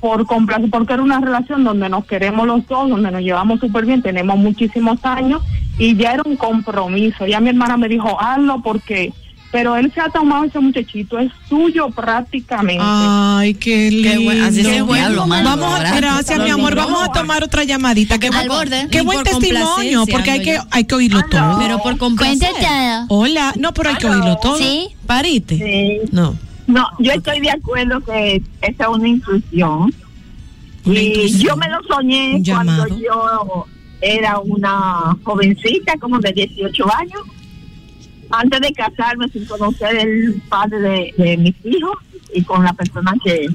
por 0.00 0.26
complacer, 0.26 0.68
porque 0.70 0.92
era 0.92 1.02
una 1.02 1.18
relación 1.20 1.64
donde 1.64 1.88
nos 1.88 2.04
queremos 2.04 2.46
los 2.46 2.66
dos, 2.66 2.90
donde 2.90 3.10
nos 3.10 3.22
llevamos 3.22 3.58
súper 3.60 3.86
bien, 3.86 4.02
tenemos 4.02 4.36
muchísimos 4.36 4.98
años 5.02 5.40
y 5.78 5.96
ya 5.96 6.12
era 6.12 6.22
un 6.26 6.36
compromiso. 6.36 7.26
Ya 7.26 7.40
mi 7.40 7.48
hermana 7.48 7.76
me 7.78 7.88
dijo, 7.88 8.20
hazlo 8.20 8.60
porque, 8.62 9.14
pero 9.54 9.76
él 9.76 9.92
se 9.94 10.00
ha 10.00 10.08
tomado 10.08 10.42
ese 10.42 10.58
muchachito, 10.58 11.16
es 11.16 11.30
suyo 11.48 11.88
prácticamente. 11.90 12.82
Ay, 12.84 13.54
qué 13.54 13.88
lindo. 13.88 14.22
bueno, 14.22 14.46
así 14.46 14.66
es 14.66 14.82
bueno, 14.82 15.28
Vamos 15.28 15.78
a, 15.78 15.96
gracias. 15.96 16.40
mi 16.40 16.50
amor. 16.50 16.74
Vamos 16.74 17.00
a 17.00 17.12
tomar 17.12 17.44
otra 17.44 17.62
llamadita. 17.62 18.18
Qué, 18.18 18.30
Al 18.34 18.48
borde. 18.48 18.88
qué 18.90 19.02
buen 19.02 19.22
por 19.22 19.28
testimonio, 19.28 20.06
porque 20.10 20.32
hay 20.32 20.42
que, 20.42 20.58
hay 20.72 20.84
que 20.86 20.94
oírlo 20.96 21.22
todo. 21.30 21.60
Pero 21.60 21.78
por 21.78 21.96
complacer. 21.98 22.50
Hola, 23.08 23.54
no, 23.56 23.72
pero 23.72 23.90
hay 23.90 23.94
que 23.94 24.08
oírlo 24.08 24.36
todo. 24.42 24.58
Sí. 24.58 24.88
Parite. 25.06 25.56
Sí. 25.56 26.10
No. 26.10 26.36
No, 26.66 26.88
yo 26.98 27.12
estoy 27.12 27.38
de 27.38 27.52
acuerdo 27.52 28.00
que 28.00 28.42
esa 28.60 28.82
es 28.82 28.88
una 28.88 29.06
intuición. 29.06 29.94
Una 30.84 30.98
y 30.98 31.06
intuición. 31.06 31.42
yo 31.42 31.56
me 31.56 31.68
lo 31.68 31.80
soñé 31.84 32.42
cuando 32.44 32.88
yo 32.88 33.66
era 34.00 34.40
una 34.40 35.16
jovencita, 35.22 35.96
como 36.00 36.18
de 36.18 36.32
18 36.32 36.84
años, 36.92 37.22
antes 38.38 38.60
de 38.60 38.72
casarme 38.72 39.28
sin 39.28 39.44
conocer 39.46 39.96
el 39.96 40.42
padre 40.48 40.78
de, 40.78 41.24
de 41.24 41.36
mis 41.36 41.54
hijos 41.64 41.96
y 42.34 42.42
con 42.42 42.64
la 42.64 42.72
persona 42.72 43.14
que, 43.22 43.48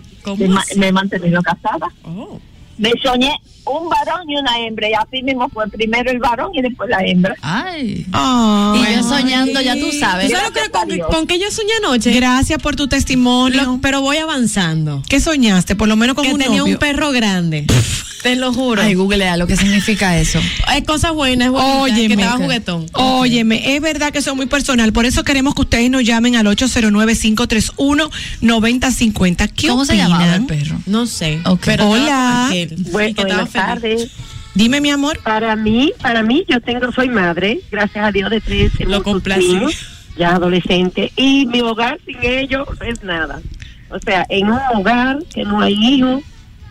me 0.76 0.88
he 0.88 0.92
mantenido 0.92 1.42
casada. 1.42 1.88
Oh. 2.04 2.40
Me 2.80 2.92
soñé 3.04 3.32
un 3.66 3.88
varón 3.88 4.28
y 4.28 4.36
una 4.38 4.58
hembra, 4.66 4.90
y 4.90 4.94
así 4.94 5.22
mismo 5.22 5.48
fue 5.50 5.68
primero 5.70 6.10
el 6.10 6.18
varón 6.18 6.50
y 6.56 6.62
después 6.62 6.90
la 6.90 7.06
hembra. 7.06 7.36
Ay. 7.42 8.08
Y 8.08 8.96
yo 8.96 9.04
soñando, 9.04 9.62
ya 9.62 9.76
tú 9.78 9.92
sabes. 10.00 10.32
¿Tú 10.32 10.36
sabes 10.36 10.52
lo 10.56 10.62
que- 10.88 11.00
con, 11.02 11.12
con 11.12 11.28
que 11.28 11.38
yo 11.40 11.52
soñé 11.52 11.74
anoche? 11.84 12.12
Gracias 12.12 12.60
por 12.62 12.76
tu 12.76 12.88
testimonio. 12.88 13.64
Lo- 13.64 13.80
pero 13.82 14.02
voy 14.02 14.18
avanzando. 14.18 15.04
¿Qué 15.08 15.20
soñaste? 15.20 15.76
Por 15.76 15.88
lo 15.88 15.96
menos 15.98 16.16
con 16.16 16.26
que 16.26 16.34
un 16.34 16.40
tenía 16.40 16.60
novio. 16.60 16.74
un 16.74 16.80
perro 16.80 17.12
grande. 17.12 17.68
Te 18.24 18.36
lo 18.36 18.52
juro. 18.52 18.82
Ay, 18.82 18.96
googlea 18.96 19.38
lo 19.38 19.48
que 19.48 19.56
significa 19.56 20.18
eso. 20.20 20.40
es 20.76 20.84
cosa 20.86 21.12
buena, 21.12 21.46
es 21.46 21.52
bonita, 21.52 21.78
Óyeme, 21.78 22.18
que 22.18 22.22
estaba 22.24 22.44
juguetón. 22.44 22.86
óyeme, 22.92 23.76
es 23.78 23.82
verdad 23.82 24.12
que 24.12 24.22
son 24.22 24.36
muy 24.36 24.46
personal, 24.48 24.92
por 24.92 25.06
eso 25.06 25.24
queremos 25.24 25.56
que 25.56 25.62
ustedes 25.62 25.90
nos 25.90 26.04
llamen 26.04 26.36
al 26.36 26.46
809-531-9050. 26.48 29.48
¿Qué 29.56 29.70
¿Cómo 29.70 29.86
se 29.86 29.96
llamaba 29.96 30.36
el 30.36 30.46
perro? 30.46 30.82
No 30.86 31.06
sé. 31.06 31.40
Ok. 31.46 31.62
Pero 31.64 31.88
Hola. 31.90 32.50
Bueno, 32.92 33.16
que 33.16 33.24
buenas 33.24 33.52
tardes. 33.52 34.12
Dime, 34.56 34.82
mi 34.82 34.90
amor. 34.90 35.20
Para 35.24 35.56
mí, 35.56 35.94
para 36.02 36.24
mí, 36.24 36.44
yo 36.48 36.60
tengo, 36.60 36.92
soy 36.92 37.10
madre, 37.10 37.62
gracias 37.72 38.06
a 38.06 38.12
Dios 38.12 38.30
de 38.30 38.42
tres 38.42 38.72
Lo 38.82 39.04
niños, 39.38 39.74
ya 40.18 40.36
adolescente, 40.36 41.12
y 41.16 41.46
mi 41.46 41.62
hogar 41.62 42.00
sin 42.06 42.18
ellos 42.22 42.68
es 42.86 43.04
nada. 43.04 43.42
O 43.90 44.00
sea, 44.00 44.26
en 44.30 44.48
un 44.48 44.60
hogar 44.76 45.20
que 45.34 45.44
no 45.44 45.62
hay 45.62 45.74
hijos, 45.74 46.24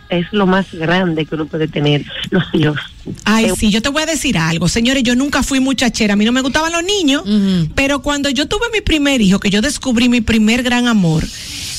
es 0.08 0.26
lo 0.32 0.46
más 0.46 0.72
grande 0.72 1.26
que 1.26 1.34
uno 1.34 1.46
puede 1.46 1.68
tener, 1.68 2.04
los 2.30 2.44
hijos. 2.52 2.78
Ay, 3.24 3.50
sí, 3.58 3.70
yo 3.70 3.82
te 3.82 3.88
voy 3.88 4.02
a 4.02 4.06
decir 4.06 4.38
algo. 4.38 4.68
Señores, 4.68 5.02
yo 5.02 5.14
nunca 5.14 5.42
fui 5.42 5.60
muchachera. 5.60 6.14
A 6.14 6.16
mí 6.16 6.24
no 6.24 6.32
me 6.32 6.40
gustaban 6.40 6.72
los 6.72 6.82
niños. 6.82 7.24
Pero 7.74 8.00
cuando 8.00 8.30
yo 8.30 8.46
tuve 8.46 8.66
mi 8.72 8.80
primer 8.80 9.20
hijo, 9.20 9.38
que 9.38 9.50
yo 9.50 9.60
descubrí 9.60 10.08
mi 10.08 10.20
primer 10.20 10.62
gran 10.62 10.88
amor, 10.88 11.24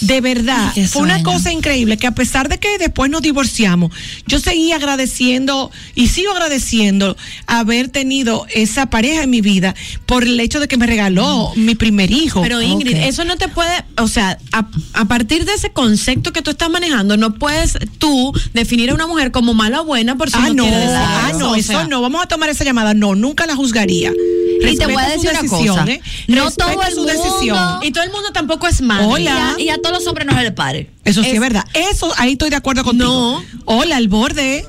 de 0.01 0.21
verdad, 0.21 0.71
Ay, 0.75 0.87
fue 0.87 1.01
una 1.01 1.23
cosa 1.23 1.51
increíble 1.51 1.97
que 1.97 2.07
a 2.07 2.11
pesar 2.11 2.49
de 2.49 2.57
que 2.57 2.77
después 2.77 3.09
nos 3.11 3.21
divorciamos, 3.21 3.91
yo 4.27 4.39
seguí 4.39 4.71
agradeciendo 4.71 5.71
y 5.95 6.07
sigo 6.07 6.31
agradeciendo 6.31 7.17
haber 7.47 7.89
tenido 7.89 8.45
esa 8.53 8.87
pareja 8.87 9.23
en 9.23 9.29
mi 9.29 9.41
vida 9.41 9.75
por 10.05 10.23
el 10.23 10.39
hecho 10.39 10.59
de 10.59 10.67
que 10.67 10.77
me 10.77 10.87
regaló 10.87 11.51
mi 11.55 11.75
primer 11.75 12.11
hijo. 12.11 12.41
Pero 12.41 12.61
Ingrid, 12.61 12.95
eso 12.95 13.25
no 13.25 13.37
te 13.37 13.47
puede, 13.47 13.83
o 13.97 14.07
sea, 14.07 14.37
a, 14.51 14.67
a 14.93 15.05
partir 15.05 15.45
de 15.45 15.53
ese 15.53 15.71
concepto 15.71 16.31
que 16.33 16.41
tú 16.41 16.51
estás 16.51 16.69
manejando, 16.69 17.17
no 17.17 17.35
puedes 17.35 17.77
tú 17.97 18.33
definir 18.53 18.89
a 18.91 18.93
una 18.93 19.07
mujer 19.07 19.31
como 19.31 19.53
mala 19.53 19.81
o 19.81 19.85
buena 19.85 20.15
por 20.15 20.29
si 20.29 20.37
Ah, 20.37 20.47
no, 20.49 20.53
no, 20.53 20.63
quiere 20.63 20.77
decir 20.77 20.95
ah, 20.95 21.31
no, 21.37 21.55
eso 21.55 21.73
sea, 21.73 21.87
no. 21.87 22.01
Vamos 22.01 22.23
a 22.23 22.27
tomar 22.27 22.49
esa 22.49 22.63
llamada. 22.63 22.93
No, 22.93 23.15
nunca 23.15 23.45
la 23.45 23.55
juzgaría. 23.55 24.11
Y 24.59 24.77
te 24.77 24.85
voy 24.85 24.95
a 25.01 25.09
decir 25.09 25.29
una 25.31 25.41
decisión, 25.41 25.77
cosa. 25.77 25.91
¿eh? 25.91 26.01
No 26.27 26.51
todo 26.51 26.81
el 26.83 26.89
su 26.93 26.97
mundo- 26.97 27.13
decisión. 27.13 27.57
Y 27.81 27.91
todo 27.91 28.03
el 28.03 28.11
mundo 28.11 28.29
tampoco 28.33 28.67
es 28.67 28.81
madre. 28.81 29.05
Hola. 29.05 29.55
Y 29.57 29.61
a, 29.61 29.65
y 29.65 29.69
a 29.69 29.77
todos 29.81 29.97
los 29.99 30.07
hombres 30.07 30.27
no 30.27 30.33
se 30.35 30.43
les 30.43 30.51
pare. 30.51 30.89
Eso 31.05 31.21
sí 31.23 31.29
es, 31.29 31.35
Es- 31.35 31.39
verdad. 31.41 31.65
Eso, 31.73 32.11
ahí 32.17 32.33
estoy 32.33 32.49
de 32.49 32.55
acuerdo 32.57 32.83
contigo. 32.83 33.09
No. 33.09 33.43
Hola, 33.65 33.97
al 33.97 34.07
borde. 34.07 34.65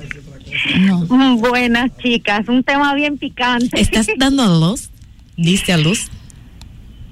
No. 0.78 1.04
Buenas 1.38 1.90
chicas, 2.02 2.48
un 2.48 2.62
tema 2.64 2.94
bien 2.94 3.18
picante. 3.18 3.80
¿Estás 3.80 4.06
dando 4.16 4.42
a 4.42 4.46
luz? 4.46 4.90
¿Diste 5.36 5.72
a 5.72 5.76
luz? 5.76 6.08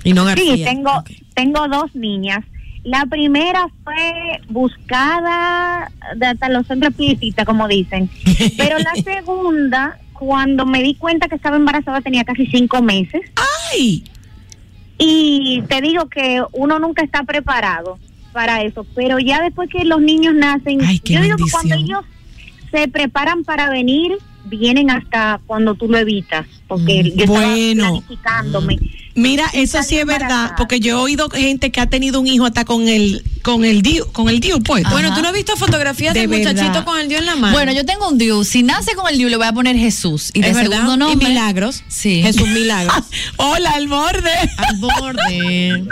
Y 0.04 0.12
no 0.12 0.22
Sí, 0.22 0.28
García. 0.28 0.64
tengo, 0.70 1.04
tengo 1.34 1.68
dos 1.68 1.94
niñas. 1.94 2.44
La 2.84 3.04
primera 3.06 3.66
fue 3.84 4.40
buscada 4.48 5.90
de 6.16 6.26
hasta 6.26 6.48
los 6.48 6.66
centros 6.66 6.90
espiritistas, 6.92 7.44
como 7.44 7.68
dicen. 7.68 8.08
Pero 8.56 8.78
la 8.78 8.94
segunda, 9.02 9.98
cuando 10.18 10.66
me 10.66 10.82
di 10.82 10.94
cuenta 10.94 11.28
que 11.28 11.36
estaba 11.36 11.56
embarazada, 11.56 12.00
tenía 12.00 12.24
casi 12.24 12.46
cinco 12.46 12.82
meses. 12.82 13.22
¡Ay! 13.72 14.04
Y 14.98 15.62
te 15.68 15.80
digo 15.80 16.08
que 16.08 16.42
uno 16.52 16.78
nunca 16.78 17.04
está 17.04 17.22
preparado 17.22 17.98
para 18.32 18.62
eso. 18.62 18.84
Pero 18.94 19.18
ya 19.18 19.40
después 19.40 19.70
que 19.70 19.84
los 19.84 20.00
niños 20.00 20.34
nacen, 20.34 20.80
yo 21.04 21.20
digo 21.22 21.36
que 21.36 21.50
cuando 21.50 21.74
ellos 21.76 22.00
se 22.72 22.88
preparan 22.88 23.44
para 23.44 23.70
venir, 23.70 24.18
vienen 24.44 24.90
hasta 24.90 25.40
cuando 25.46 25.74
tú 25.74 25.88
lo 25.88 25.98
evitas. 25.98 26.46
Porque 26.66 27.12
yo 27.16 27.24
estaba 27.24 27.40
Bueno. 27.48 27.84
planificándome. 27.84 28.78
Mira, 29.14 29.46
eso 29.52 29.82
sí 29.82 29.98
es 29.98 30.06
verdad, 30.06 30.52
porque 30.56 30.78
yo 30.78 30.98
he 30.98 31.02
oído 31.02 31.28
gente 31.30 31.72
que 31.72 31.80
ha 31.80 31.86
tenido 31.86 32.20
un 32.20 32.26
hijo 32.28 32.44
hasta 32.46 32.64
con 32.64 32.86
el 32.86 33.24
con 33.42 33.64
el 33.64 33.82
DIU, 33.82 34.06
con 34.12 34.28
el 34.28 34.38
DIU 34.38 34.62
pues. 34.62 34.84
Bueno, 34.90 35.12
tú 35.14 35.22
no 35.22 35.28
has 35.28 35.34
visto 35.34 35.56
fotografías 35.56 36.14
De 36.14 36.26
del 36.26 36.28
muchachito 36.28 36.84
con 36.84 37.00
el 37.00 37.08
Dios 37.08 37.20
en 37.22 37.26
la 37.26 37.34
mano. 37.36 37.52
Bueno, 37.52 37.72
yo 37.72 37.84
tengo 37.84 38.08
un 38.08 38.16
Diu. 38.18 38.44
Si 38.44 38.62
nace 38.62 38.94
con 38.94 39.08
el 39.08 39.18
Diu, 39.18 39.28
le 39.28 39.36
voy 39.36 39.46
a 39.46 39.52
poner 39.52 39.76
Jesús. 39.76 40.30
Y 40.34 40.40
de 40.40 40.52
verdad. 40.52 40.70
segundo 40.82 40.94
Y 40.94 40.98
nombre. 40.98 41.28
Milagros. 41.30 41.82
Sí. 41.88 42.22
Jesús 42.22 42.46
Milagros. 42.48 42.94
Hola, 43.38 43.70
al 43.70 43.88
borde. 43.88 44.30
Al 44.56 44.76
borde. 44.76 45.84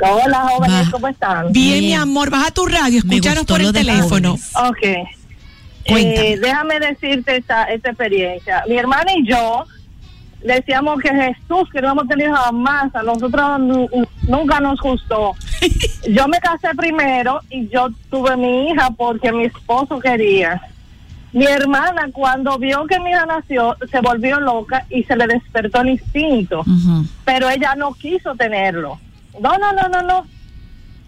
Hola, 0.00 0.46
jóvenes. 0.48 0.88
¿cómo 0.90 1.08
están? 1.08 1.52
Bien, 1.52 1.80
mi 1.80 1.94
amor, 1.94 2.30
baja 2.30 2.50
tu 2.50 2.66
radio, 2.66 2.98
escúchanos 2.98 3.44
por 3.44 3.60
el 3.60 3.72
teléfono. 3.72 4.38
Ok. 4.54 4.86
Eh, 5.86 6.38
déjame 6.40 6.80
decirte 6.80 7.36
esta, 7.36 7.64
esta 7.64 7.90
experiencia. 7.90 8.64
Mi 8.68 8.76
hermana 8.76 9.12
y 9.14 9.26
yo 9.26 9.64
decíamos 10.42 11.00
que 11.00 11.08
Jesús, 11.10 11.68
que 11.72 11.80
no 11.80 11.92
hemos 11.92 12.06
tenido 12.08 12.34
jamás, 12.34 12.94
a 12.94 13.02
nosotros 13.02 13.60
nu- 13.60 13.88
nunca 14.28 14.60
nos 14.60 14.78
gustó. 14.80 15.32
Yo 16.10 16.28
me 16.28 16.38
casé 16.38 16.68
primero 16.76 17.40
y 17.48 17.66
yo 17.68 17.88
tuve 18.10 18.36
mi 18.36 18.68
hija 18.68 18.90
porque 18.90 19.32
mi 19.32 19.44
esposo 19.44 19.98
quería. 19.98 20.60
Mi 21.32 21.46
hermana 21.46 22.08
cuando 22.12 22.58
vio 22.58 22.84
que 22.86 23.00
mi 23.00 23.08
hija 23.10 23.24
nació 23.24 23.74
se 23.90 24.00
volvió 24.00 24.38
loca 24.38 24.84
y 24.90 25.02
se 25.04 25.16
le 25.16 25.26
despertó 25.26 25.80
el 25.80 25.88
instinto, 25.90 26.62
pero 27.24 27.48
ella 27.48 27.74
no 27.74 27.94
quiso 27.94 28.34
tenerlo. 28.34 29.00
No, 29.40 29.56
no, 29.58 29.72
no, 29.72 29.88
no, 29.88 30.02
no. 30.02 30.26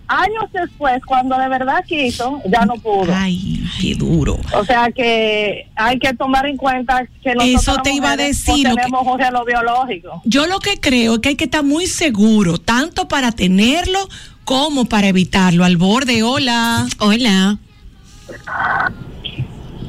Años 0.08 0.44
después, 0.52 1.02
cuando 1.04 1.36
de 1.36 1.48
verdad 1.48 1.84
quiso, 1.86 2.40
ya 2.48 2.64
no 2.64 2.74
pudo. 2.74 3.12
Ay, 3.14 3.64
qué 3.80 3.94
duro. 3.96 4.38
O 4.54 4.64
sea 4.64 4.90
que 4.92 5.66
hay 5.74 5.98
que 5.98 6.12
tomar 6.14 6.46
en 6.46 6.56
cuenta 6.56 7.06
que 7.22 7.34
nosotros 7.34 7.62
Eso 7.62 7.82
te 7.82 7.92
iba 7.92 8.08
a 8.08 8.12
mujeres 8.12 8.44
decir, 8.46 8.68
lo 8.68 8.76
que- 8.76 8.82
tenemos 8.82 9.20
a 9.20 9.30
lo 9.32 9.44
biológico. 9.44 10.22
Yo 10.24 10.46
lo 10.46 10.60
que 10.60 10.78
creo 10.78 11.14
es 11.14 11.20
que 11.20 11.30
hay 11.30 11.36
que 11.36 11.44
estar 11.44 11.64
muy 11.64 11.86
seguro, 11.86 12.58
tanto 12.58 13.08
para 13.08 13.32
tenerlo 13.32 13.98
como 14.44 14.84
para 14.84 15.08
evitarlo. 15.08 15.64
Al 15.64 15.76
borde, 15.76 16.22
hola. 16.22 16.86
Hola. 17.00 17.58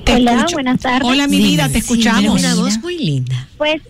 Te 0.03 0.15
Hola, 0.15 0.31
escucho. 0.35 0.53
buenas 0.55 0.79
tardes. 0.79 1.07
Hola, 1.07 1.27
mi 1.27 1.37
vida, 1.37 1.69
te 1.69 1.79
escuchamos. 1.79 2.39
Una 2.39 2.55
voz 2.55 2.77
muy 2.79 2.97
linda. 2.97 3.47
Pues 3.57 3.81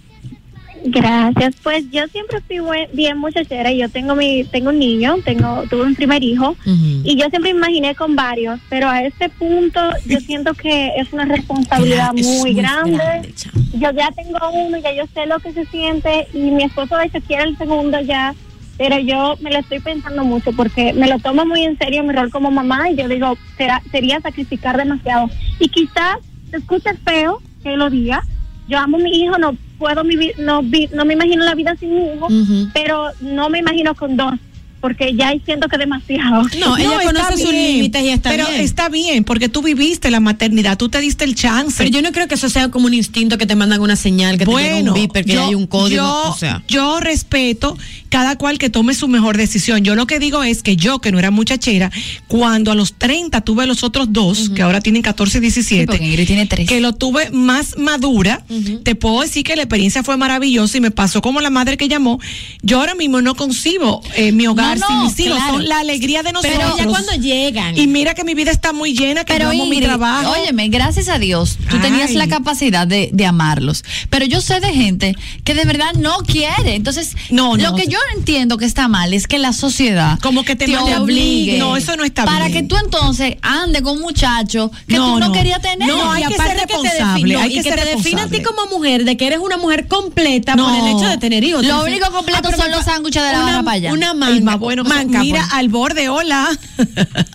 gracias. 0.91 1.55
Pues 1.63 1.89
yo 1.91 2.07
siempre 2.07 2.39
fui 2.41 2.59
buen- 2.59 2.87
bien 2.93 3.17
muchachera. 3.17 3.71
Yo 3.71 3.89
tengo 3.89 4.15
mi 4.15 4.43
tengo 4.45 4.69
un 4.69 4.79
niño, 4.79 5.17
tengo 5.25 5.63
tuve 5.69 5.83
un 5.83 5.95
primer 5.95 6.23
hijo 6.23 6.55
y 7.03 7.15
yo 7.17 7.29
siempre 7.29 7.51
imaginé 7.51 7.95
con 7.95 8.15
varios, 8.15 8.59
pero 8.69 8.89
a 8.89 9.03
este 9.03 9.29
punto 9.29 9.79
yo 10.05 10.19
siento 10.19 10.53
que 10.53 10.93
es 10.97 11.11
una 11.13 11.25
responsabilidad 11.25 12.11
Es 12.15 12.25
muy, 12.25 12.37
muy 12.39 12.53
grande. 12.53 12.97
grande, 12.97 13.33
yo 13.73 13.91
ya 13.91 14.09
tengo 14.11 14.37
uno, 14.53 14.77
ya 14.77 14.93
yo 14.93 15.03
sé 15.13 15.25
lo 15.25 15.39
que 15.39 15.53
se 15.53 15.65
siente 15.65 16.27
y 16.33 16.39
mi 16.51 16.63
esposo 16.63 16.97
de 16.97 17.05
hecho 17.05 17.19
quiere 17.25 17.43
el 17.43 17.57
segundo 17.57 17.99
ya. 18.01 18.33
Pero 18.77 18.99
yo 18.99 19.35
me 19.41 19.51
lo 19.51 19.57
estoy 19.57 19.79
pensando 19.79 20.23
mucho 20.23 20.51
porque 20.51 20.93
me 20.93 21.07
lo 21.07 21.17
tomo 21.17 21.47
muy 21.47 21.63
en 21.63 21.79
serio 21.79 22.03
mi 22.03 22.13
rol 22.13 22.29
como 22.29 22.51
mamá 22.51 22.91
y 22.91 22.95
yo 22.95 23.07
digo, 23.07 23.35
será, 23.57 23.81
sería 23.91 24.21
sacrificar 24.21 24.77
demasiado. 24.77 25.31
Y 25.59 25.67
quizás 25.69 26.17
se 26.51 26.57
escuche 26.57 26.91
feo 27.03 27.41
que 27.63 27.75
lo 27.75 27.89
diga, 27.89 28.23
yo 28.67 28.77
amo 28.77 28.97
a 28.97 28.99
mi 29.01 29.11
hijo, 29.23 29.37
no 29.37 29.55
puedo 29.77 30.03
vivir, 30.03 30.33
no, 30.39 30.61
vi- 30.63 30.89
no 30.93 31.05
me 31.05 31.13
imagino 31.13 31.43
la 31.45 31.55
vida 31.55 31.75
sin 31.79 31.95
mi 31.95 32.01
hijo, 32.13 32.27
pero 32.73 33.07
no 33.21 33.49
me 33.49 33.59
imagino 33.59 33.93
con 33.95 34.17
dos, 34.17 34.33
porque 34.81 35.15
ya 35.15 35.33
siento 35.45 35.67
que 35.67 35.77
demasiado. 35.77 36.43
No, 36.59 36.77
ella 36.77 36.97
está 37.01 37.03
conoce 37.05 37.37
sus 37.43 37.51
bien, 37.51 37.73
límites 37.75 38.01
y 38.03 38.09
está 38.09 38.29
pero 38.29 38.47
bien. 38.47 38.61
está 38.61 38.89
bien, 38.89 39.23
porque 39.23 39.49
tú 39.49 39.61
viviste 39.61 40.09
la 40.11 40.19
maternidad, 40.19 40.77
tú 40.77 40.89
te 40.89 40.99
diste 40.99 41.23
el 41.25 41.35
chance. 41.35 41.75
Pero 41.77 41.89
yo 41.89 42.01
no 42.01 42.11
creo 42.11 42.27
que 42.27 42.35
eso 42.35 42.49
sea 42.49 42.69
como 42.69 42.87
un 42.87 42.93
instinto 42.93 43.37
que 43.37 43.45
te 43.45 43.55
mandan 43.55 43.81
una 43.81 43.95
señal, 43.95 44.37
que 44.37 44.45
te 44.45 44.51
llega 44.51 44.73
bueno, 44.73 44.93
un 44.93 44.99
beeper, 44.99 45.25
que 45.25 45.37
hay 45.37 45.55
un 45.55 45.67
código. 45.67 46.03
Yo, 46.03 46.29
o 46.31 46.35
sea. 46.35 46.63
yo 46.67 46.99
respeto 46.99 47.77
cada 48.09 48.37
cual 48.37 48.57
que 48.57 48.69
tome 48.69 48.93
su 48.93 49.07
mejor 49.07 49.37
decisión. 49.37 49.83
Yo 49.83 49.95
lo 49.95 50.07
que 50.07 50.19
digo 50.19 50.43
es 50.43 50.63
que 50.63 50.75
yo, 50.75 50.99
que 50.99 51.11
no 51.11 51.19
era 51.19 51.31
muchachera, 51.31 51.91
cuando 52.27 52.71
a 52.71 52.75
los 52.75 52.93
30 52.93 53.41
tuve 53.41 53.67
los 53.67 53.83
otros 53.83 54.11
dos, 54.13 54.49
que 54.49 54.61
ahora 54.61 54.81
tienen 54.81 55.01
14 55.01 55.37
y 55.37 55.41
17, 55.41 55.85
porque 55.87 56.05
Ingrid 56.05 56.27
tiene 56.27 56.45
tres. 56.45 56.67
que 56.67 56.79
lo 56.81 56.93
tuve 56.93 57.29
más 57.31 57.77
madura, 57.77 58.43
te 58.83 58.95
puedo 58.95 59.21
decir 59.21 59.43
que 59.43 59.55
la 59.55 59.63
experiencia 59.63 60.03
fue 60.03 60.17
maravillosa 60.17 60.77
y 60.77 60.81
me 60.81 60.91
pasó 60.91 61.21
como 61.21 61.41
la 61.41 61.49
madre 61.49 61.77
que 61.77 61.87
llamó. 61.87 62.19
Yo 62.61 62.79
ahora 62.79 62.95
mismo 62.95 63.21
no 63.21 63.35
concibo 63.35 64.01
eh, 64.15 64.31
mi 64.31 64.47
hogar 64.47 64.77
No, 64.79 64.87
sin 64.87 65.03
mis 65.03 65.19
hijos, 65.19 65.37
claro. 65.37 65.53
son 65.55 65.67
la 65.67 65.79
alegría 65.79 66.23
de 66.23 66.33
nosotros. 66.33 66.57
Pero 66.57 66.77
ya 66.77 66.85
cuando 66.85 67.11
llegan. 67.13 67.77
Y 67.77 67.87
mira 67.87 68.13
que 68.13 68.23
mi 68.23 68.33
vida 68.33 68.51
está 68.51 68.73
muy 68.73 68.93
llena, 68.93 69.23
que 69.25 69.33
Pero 69.33 69.45
yo 69.53 69.61
amo 69.61 69.65
mi 69.67 69.81
trabajo. 69.81 70.31
óyeme, 70.31 70.67
gracias 70.69 71.09
a 71.09 71.19
Dios, 71.19 71.57
tú 71.69 71.77
tenías 71.79 72.13
la 72.13 72.27
capacidad 72.27 72.87
de, 72.87 73.09
de 73.13 73.25
amarlos. 73.25 73.83
Pero 74.09 74.25
yo 74.25 74.41
sé 74.41 74.59
de 74.59 74.73
gente 74.73 75.15
que 75.43 75.53
de 75.53 75.65
verdad 75.65 75.93
no 75.99 76.17
quiere. 76.19 76.75
Entonces, 76.75 77.15
No, 77.29 77.55
lo 77.57 77.75
que 77.75 77.87
yo 77.87 77.96
entiendo 78.15 78.57
que 78.57 78.65
está 78.65 78.87
mal 78.87 79.13
es 79.13 79.27
que 79.27 79.37
la 79.39 79.53
sociedad 79.53 80.19
Como 80.21 80.43
que 80.43 80.55
te 80.55 80.73
a- 80.75 81.01
obligue. 81.01 81.57
No, 81.59 81.77
eso 81.77 81.95
no 81.95 82.03
está 82.03 82.25
Para 82.25 82.47
bien. 82.47 82.63
que 82.63 82.67
tú 82.67 82.75
entonces 82.83 83.35
andes 83.41 83.81
con 83.81 83.97
un 83.97 84.01
muchacho 84.01 84.71
que 84.87 84.95
No, 84.97 85.13
tú 85.13 85.19
no, 85.19 85.27
no. 85.27 85.31
querías 85.33 85.61
tener. 85.61 85.87
No, 85.87 86.11
hay 86.11 86.23
y 86.23 86.27
que 86.27 86.33
aparte 86.35 86.51
ser 86.57 86.61
que 86.61 86.67
te 86.67 86.81
responsable, 86.81 87.21
defino- 87.35 87.39
hay 87.41 87.51
y 87.51 87.55
que 87.55 87.63
ser 87.63 87.79
te 87.79 87.85
defina 87.95 88.23
a 88.23 88.27
ti 88.27 88.41
como 88.41 88.65
mujer 88.77 89.03
de 89.05 89.17
que 89.17 89.27
eres 89.27 89.39
una 89.39 89.57
mujer 89.57 89.87
completa 89.87 90.55
No. 90.55 90.65
por 90.67 90.75
el 90.87 90.95
hecho 90.95 91.07
de 91.09 91.17
tener 91.17 91.43
hijos. 91.43 91.63
Lo 91.63 91.69
Entonces, 91.69 91.93
único 91.93 92.11
completo 92.11 92.49
ah, 92.51 92.55
son 92.55 92.71
los 92.71 92.83
sándwiches 92.85 93.21
de 93.23 93.31
la 93.31 93.37
una- 93.39 93.45
barra 93.51 93.63
para 93.63 93.75
allá. 93.75 93.93
Una 93.93 94.11
El 94.11 94.17
manca, 94.17 94.43
más 94.45 94.59
bueno, 94.59 94.83
manca, 94.83 95.19
mira 95.19 95.41
pues. 95.41 95.53
al 95.53 95.69
borde, 95.69 96.09
hola. 96.09 96.49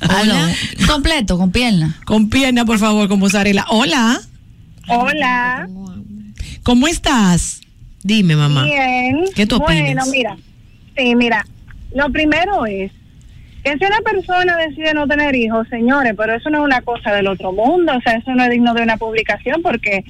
Aló, 0.08 0.34
completo, 0.86 1.38
con 1.38 1.50
pierna. 1.52 1.96
Con 2.04 2.28
pierna, 2.28 2.64
por 2.64 2.78
favor, 2.78 3.08
con 3.08 3.18
mozzarella. 3.18 3.64
Hola, 3.68 4.20
Hola. 4.88 5.68
¿cómo 6.62 6.86
estás? 6.88 7.60
Dime, 8.02 8.34
mamá. 8.36 8.64
Bien. 8.64 9.24
¿Qué 9.34 9.46
tú 9.46 9.56
opinas? 9.56 9.82
Bueno, 9.82 10.06
mira. 10.10 10.36
Sí, 10.96 11.14
mira. 11.14 11.44
Lo 11.94 12.10
primero 12.10 12.66
es 12.66 12.90
que 13.62 13.78
si 13.78 13.84
una 13.84 14.00
persona 14.00 14.56
decide 14.56 14.94
no 14.94 15.06
tener 15.06 15.34
hijos, 15.34 15.68
señores, 15.68 16.14
pero 16.16 16.34
eso 16.34 16.50
no 16.50 16.58
es 16.58 16.64
una 16.64 16.82
cosa 16.82 17.12
del 17.12 17.28
otro 17.28 17.52
mundo, 17.52 17.92
o 17.96 18.00
sea, 18.00 18.14
eso 18.14 18.34
no 18.34 18.44
es 18.44 18.50
digno 18.50 18.74
de 18.74 18.82
una 18.82 18.96
publicación 18.96 19.62
porque 19.62 20.04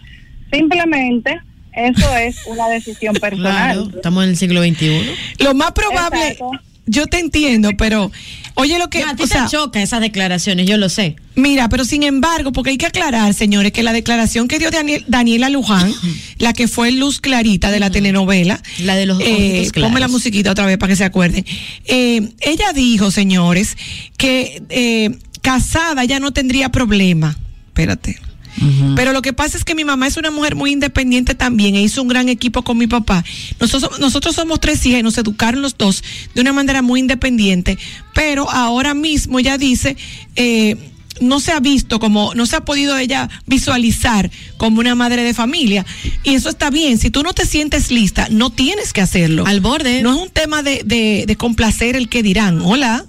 simplemente 0.51 1.41
eso 1.73 2.17
es 2.17 2.47
una 2.47 2.69
decisión 2.69 3.15
personal. 3.15 3.75
Claro, 3.75 3.97
estamos 3.97 4.25
en 4.25 4.31
el 4.31 4.37
siglo 4.37 4.63
XXI. 4.63 5.15
Lo 5.41 5.55
más 5.55 5.73
probable, 5.73 6.29
Exacto. 6.29 6.51
Yo 6.87 7.07
te 7.07 7.19
entiendo, 7.19 7.71
pero 7.79 8.11
oye 8.55 8.79
lo 8.79 8.91
que, 8.91 9.01
No, 9.01 9.11
a 9.11 9.17
ti 9.17 9.23
o 9.23 9.27
te 9.27 9.33
sea, 9.35 9.47
choca 9.49 9.81
esas 9.83 10.01
declaraciones, 10.01 10.67
yo 10.67 10.77
lo 10.77 10.89
sé. 10.89 11.17
mira, 11.37 11.69
pero 11.69 11.85
sin 11.85 12.03
embargo, 12.03 12.53
porque 12.53 12.71
hay 12.71 12.77
que 12.79 12.87
aclarar, 12.87 13.33
señores, 13.35 13.73
que 13.73 13.83
la 13.83 13.93
declaración 13.93 14.49
que 14.49 14.59
dio 14.59 14.71
Daniel- 14.71 15.05
Daniela 15.09 15.49
Luján, 15.49 15.93
la 16.39 16.53
que 16.53 16.69
fue 16.69 16.91
luz 16.91 17.21
clarita 17.21 17.71
de 17.71 17.81
la 17.81 17.91
telenovela, 17.91 18.61
La 18.81 18.97
de 18.97 19.07
los 19.07 19.21
eh, 19.21 19.69
claros. 19.73 19.91
ponme 19.91 20.01
la 20.01 20.09
musiquita 20.09 20.51
otra 20.51 20.67
vez 20.67 20.77
para 20.79 20.91
que 20.93 20.97
se 20.97 21.05
acuerden. 21.05 21.45
Eh, 21.87 22.31
ella 22.41 22.73
dijo, 22.75 23.11
señores, 23.11 23.77
que 24.17 24.63
eh, 24.69 25.11
casada 25.41 26.05
ya 26.05 26.19
no 26.21 26.33
tendría 26.33 26.69
problema. 26.71 27.37
Espérate. 27.69 28.19
Pero 28.97 29.12
lo 29.12 29.23
que 29.23 29.33
pasa 29.33 29.57
es 29.57 29.65
que 29.65 29.74
mi 29.74 29.85
mamá 29.85 30.07
es 30.07 30.16
una 30.16 30.31
mujer 30.31 30.55
muy 30.55 30.73
independiente 30.73 31.35
también 31.35 31.74
e 31.74 31.83
hizo 31.83 32.03
un 32.03 32.09
gran 32.09 32.29
equipo 32.29 32.62
con 32.62 32.79
mi 32.79 32.87
papá. 32.87 33.24
Nosotros, 33.61 33.99
nosotros 33.99 34.35
somos 34.35 34.61
tres 34.61 34.85
hijas 34.87 35.01
y 35.01 35.03
nos 35.03 35.19
educaron 35.19 35.62
los 35.62 35.77
dos 35.77 36.03
de 36.35 36.41
una 36.41 36.53
manera 36.53 36.83
muy 36.83 37.01
independiente, 37.01 37.79
pero 38.15 38.51
ahora 38.51 38.95
mismo 38.95 39.39
ella 39.39 39.59
dice, 39.59 39.97
eh, 40.37 40.77
no 41.20 41.41
se 41.41 41.53
ha 41.53 41.61
visto 41.61 42.01
como, 42.01 42.35
no 42.35 42.47
se 42.47 42.57
ha 42.57 42.65
podido 42.65 42.97
ella 42.97 43.29
visualizar 43.47 44.31
como 44.57 44.81
una 44.81 44.95
madre 44.95 45.23
de 45.23 45.35
familia. 45.35 45.85
Y 46.24 46.35
eso 46.35 46.49
está 46.49 46.70
bien, 46.70 46.99
si 46.99 47.11
tú 47.11 47.23
no 47.23 47.33
te 47.33 47.47
sientes 47.47 47.91
lista, 47.91 48.29
no 48.31 48.51
tienes 48.51 48.93
que 48.93 49.01
hacerlo. 49.01 49.47
Al 49.47 49.61
borde. 49.61 50.03
No 50.03 50.15
es 50.15 50.23
un 50.23 50.31
tema 50.31 50.62
de, 50.62 50.83
de, 50.85 51.24
de 51.27 51.37
complacer 51.37 51.97
el 51.97 52.09
que 52.09 52.23
dirán, 52.23 52.61
hola, 52.62 53.05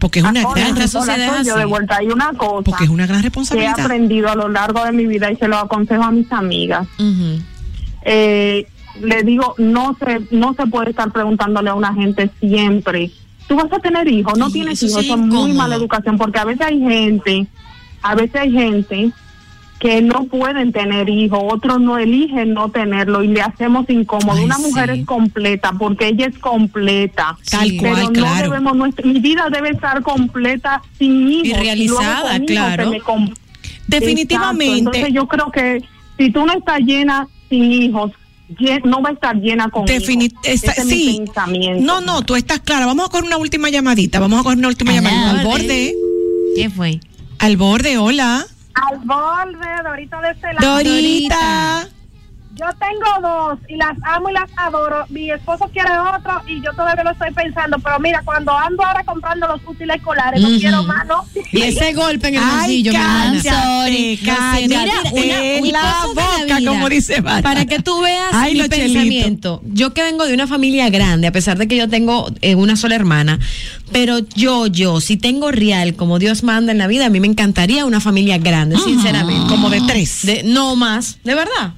porque 0.00 0.18
es 0.18 0.24
una 0.24 0.40
Hola, 0.44 0.60
gran 0.60 0.76
responsabilidad 0.76 1.44
yo 1.44 1.56
de 1.56 1.64
vuelta. 1.66 1.96
Hay 1.98 2.08
una 2.08 2.32
cosa 2.32 2.62
porque 2.64 2.84
es 2.84 2.90
una 2.90 3.06
gran 3.06 3.20
que 3.20 3.26
he 3.26 3.30
responsabilidad. 3.30 3.78
aprendido 3.80 4.28
a 4.30 4.34
lo 4.34 4.48
largo 4.48 4.84
de 4.84 4.92
mi 4.92 5.06
vida 5.06 5.30
y 5.30 5.36
se 5.36 5.46
lo 5.46 5.58
aconsejo 5.58 6.02
a 6.02 6.10
mis 6.10 6.30
amigas. 6.32 6.88
Eh, 8.02 8.66
le 9.02 9.22
digo, 9.22 9.54
no 9.58 9.96
se, 10.02 10.20
no 10.30 10.54
se 10.54 10.66
puede 10.66 10.90
estar 10.90 11.10
preguntándole 11.12 11.70
a 11.70 11.74
una 11.74 11.94
gente 11.94 12.30
siempre, 12.40 13.10
tú 13.46 13.56
vas 13.56 13.72
a 13.72 13.78
tener 13.78 14.08
hijos, 14.08 14.36
no 14.38 14.46
Sí, 14.48 14.54
tienes 14.54 14.82
hijos, 14.82 15.00
sí 15.02 15.06
eso 15.06 15.14
es 15.14 15.20
muy 15.20 15.52
mala 15.52 15.76
educación, 15.76 16.18
porque 16.18 16.38
a 16.38 16.44
veces 16.44 16.66
hay 16.66 16.80
gente, 16.80 17.46
a 18.02 18.14
veces 18.14 18.36
hay 18.36 18.52
gente 18.52 19.12
que 19.80 20.02
no 20.02 20.24
pueden 20.24 20.72
tener 20.72 21.08
hijos, 21.08 21.40
otros 21.42 21.80
no 21.80 21.96
eligen 21.98 22.52
no 22.52 22.70
tenerlo 22.70 23.24
y 23.24 23.28
le 23.28 23.40
hacemos 23.40 23.88
incómodo. 23.88 24.36
Ay, 24.36 24.44
Una 24.44 24.58
mujer 24.58 24.90
es 24.90 25.06
completa 25.06 25.72
porque 25.78 26.08
ella 26.08 26.26
es 26.26 26.38
completa. 26.38 27.38
Tal 27.50 27.72
pero 27.80 27.94
cual, 27.94 28.02
no 28.04 28.12
claro. 28.12 28.42
debemos, 28.50 28.76
nuestra, 28.76 29.06
mi 29.06 29.20
vida 29.20 29.48
debe 29.50 29.70
estar 29.70 30.02
completa 30.02 30.82
sin 30.98 31.26
hijos. 31.32 31.48
Y 31.48 31.52
realizada, 31.54 32.38
claro. 32.40 32.92
Definitivamente. 33.88 34.64
Exacto. 34.80 34.96
Entonces 34.98 35.14
yo 35.14 35.26
creo 35.26 35.50
que 35.50 35.82
si 36.18 36.30
tú 36.30 36.44
no 36.44 36.52
estás 36.52 36.80
llena 36.80 37.26
sin 37.48 37.72
hijos, 37.72 38.12
no 38.84 39.00
va 39.00 39.10
a 39.10 39.12
estar 39.12 39.36
llena 39.36 39.68
con 39.70 39.86
Defini- 39.86 40.24
hijos. 40.30 40.40
esta- 40.44 40.72
Ese 40.72 40.80
es 40.82 40.86
mi 40.86 40.92
sí. 40.92 41.16
pensamiento. 41.24 41.82
No, 41.84 42.00
no, 42.00 42.22
tú 42.22 42.36
estás 42.36 42.60
clara. 42.60 42.84
Vamos 42.84 43.06
a 43.06 43.08
coger 43.10 43.24
una 43.24 43.36
última 43.38 43.70
llamadita. 43.70 44.20
Vamos 44.20 44.40
a 44.40 44.42
coger 44.42 44.58
una 44.58 44.68
última 44.68 44.92
llamadita. 44.92 45.30
Al 45.30 45.44
borde. 45.46 45.94
¿Qué 46.56 46.68
fue? 46.68 47.00
Al 47.38 47.56
borde, 47.56 47.96
hola. 47.96 48.44
Al 48.88 48.98
borde, 49.04 49.82
Dorita 49.84 50.20
de 50.20 50.30
este 50.30 50.52
lado. 50.54 50.76
Dorita. 50.76 51.88
Yo 52.60 52.66
tengo 52.78 53.26
dos 53.28 53.58
y 53.70 53.76
las 53.76 53.96
amo 54.02 54.28
y 54.28 54.32
las 54.34 54.50
adoro. 54.56 55.06
Mi 55.08 55.30
esposo 55.30 55.70
quiere 55.72 55.88
otro 55.98 56.42
y 56.46 56.60
yo 56.62 56.70
todavía 56.74 57.04
lo 57.04 57.12
estoy 57.12 57.32
pensando. 57.32 57.78
Pero 57.78 57.98
mira, 58.00 58.20
cuando 58.22 58.52
ando 58.52 58.84
ahora 58.84 59.02
comprando 59.04 59.46
los 59.48 59.60
útiles 59.66 59.96
escolares, 59.96 60.42
no 60.42 60.48
Ujú. 60.48 60.58
quiero 60.60 60.82
más, 60.82 61.06
¿no? 61.06 61.24
Y 61.52 61.62
ese 61.62 61.94
golpe 61.94 62.28
en 62.28 62.34
el 62.34 62.40
bolsillo, 62.44 62.92
mi 62.92 62.98
hermana. 62.98 63.42
cállate, 63.42 64.18
sé, 64.18 64.68
mira, 64.68 64.84
cállate. 64.84 65.60
una- 65.62 65.68
una 65.70 65.82
la 65.82 65.88
de 66.08 66.14
la 66.14 66.22
boca, 66.42 66.58
vida. 66.58 66.70
como 66.70 66.88
dice. 66.90 67.22
Para 67.22 67.64
que 67.64 67.78
tú 67.80 68.00
veas 68.02 68.28
Ay, 68.32 68.54
mi 68.60 68.68
pensamiento. 68.68 69.62
Yo 69.64 69.94
que 69.94 70.02
vengo 70.02 70.26
de 70.26 70.34
una 70.34 70.46
familia 70.46 70.90
grande, 70.90 71.26
a 71.28 71.32
pesar 71.32 71.56
de 71.56 71.66
que 71.66 71.76
yo 71.76 71.88
tengo 71.88 72.30
eh, 72.42 72.54
una 72.56 72.76
sola 72.76 72.94
hermana, 72.94 73.38
pero 73.92 74.18
yo, 74.36 74.66
yo, 74.66 75.00
si 75.00 75.16
tengo 75.16 75.50
real, 75.50 75.94
como 75.94 76.18
Dios 76.18 76.42
manda 76.42 76.72
en 76.72 76.78
la 76.78 76.86
vida, 76.88 77.06
a 77.06 77.10
mí 77.10 77.20
me 77.20 77.26
encantaría 77.26 77.84
una 77.86 78.00
familia 78.00 78.36
grande, 78.38 78.76
sinceramente. 78.76 79.46
Como 79.48 79.70
de 79.70 79.80
tres. 79.86 80.20
De, 80.24 80.42
no 80.44 80.76
más, 80.76 81.18
de 81.24 81.34
verdad. 81.34 81.72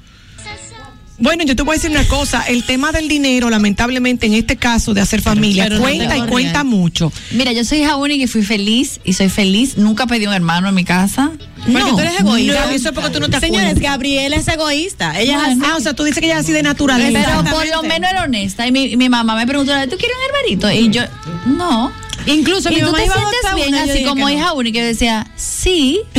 Bueno, 1.22 1.44
yo 1.44 1.54
te 1.54 1.62
voy 1.62 1.74
a 1.74 1.76
decir 1.76 1.92
una 1.92 2.02
cosa, 2.08 2.42
el 2.48 2.64
tema 2.64 2.90
del 2.90 3.06
dinero, 3.06 3.48
lamentablemente 3.48 4.26
en 4.26 4.34
este 4.34 4.56
caso 4.56 4.92
de 4.92 5.02
hacer 5.02 5.22
familia, 5.22 5.66
pero 5.68 5.78
cuenta 5.78 6.16
y 6.16 6.22
cuenta 6.22 6.64
mucho. 6.64 7.12
Mira, 7.30 7.52
yo 7.52 7.64
soy 7.64 7.82
hija 7.82 7.94
única 7.94 8.24
y 8.24 8.26
fui 8.26 8.42
feliz 8.42 8.98
y 9.04 9.12
soy 9.12 9.28
feliz. 9.28 9.78
Nunca 9.78 10.08
pedí 10.08 10.26
un 10.26 10.32
hermano 10.32 10.68
en 10.68 10.74
mi 10.74 10.84
casa. 10.84 11.30
Porque 11.64 11.90
tú 11.90 11.98
eres 12.00 12.20
egoísta. 12.20 12.64
no, 12.66 12.70
eso 12.72 12.88
es 12.88 12.94
porque 12.94 13.10
tú 13.10 13.20
no 13.20 13.28
te 13.28 13.40
Señores, 13.40 13.68
acuerdas. 13.70 13.82
Gabriela 13.92 14.36
es 14.36 14.48
egoísta. 14.48 15.18
Ella 15.20 15.46
es 15.52 15.58
Ah, 15.62 15.76
o 15.76 15.80
sea, 15.80 15.94
tú 15.94 16.04
dices 16.04 16.18
que 16.20 16.26
ella 16.26 16.34
es 16.38 16.44
así 16.44 16.52
de 16.52 16.62
naturaleza. 16.62 17.20
Pero 17.42 17.56
por 17.56 17.68
lo 17.68 17.82
menos 17.82 18.10
era 18.10 18.24
honesta. 18.24 18.66
Y 18.66 18.72
mi, 18.72 18.96
mi 18.96 19.08
mamá 19.08 19.34
me 19.36 19.46
preguntó, 19.46 19.72
¿tú 19.88 19.96
quieres 19.96 20.16
un 20.16 20.34
hermanito? 20.36 20.70
Y 20.72 20.90
yo, 20.90 21.02
no. 21.46 21.92
Incluso 22.24 22.70
¿Y 22.70 22.74
mi 22.76 22.80
tú 22.82 22.86
mamá 22.86 22.98
te 22.98 23.04
iba 23.06 23.14
sientes 23.16 23.54
bien 23.56 23.68
una, 23.74 23.82
así 23.92 24.04
como 24.04 24.26
que 24.26 24.32
no. 24.34 24.38
hija 24.38 24.52
única? 24.52 24.78
Y 24.78 24.82
yo 24.82 24.86
decía, 24.86 25.26
sí. 25.36 26.00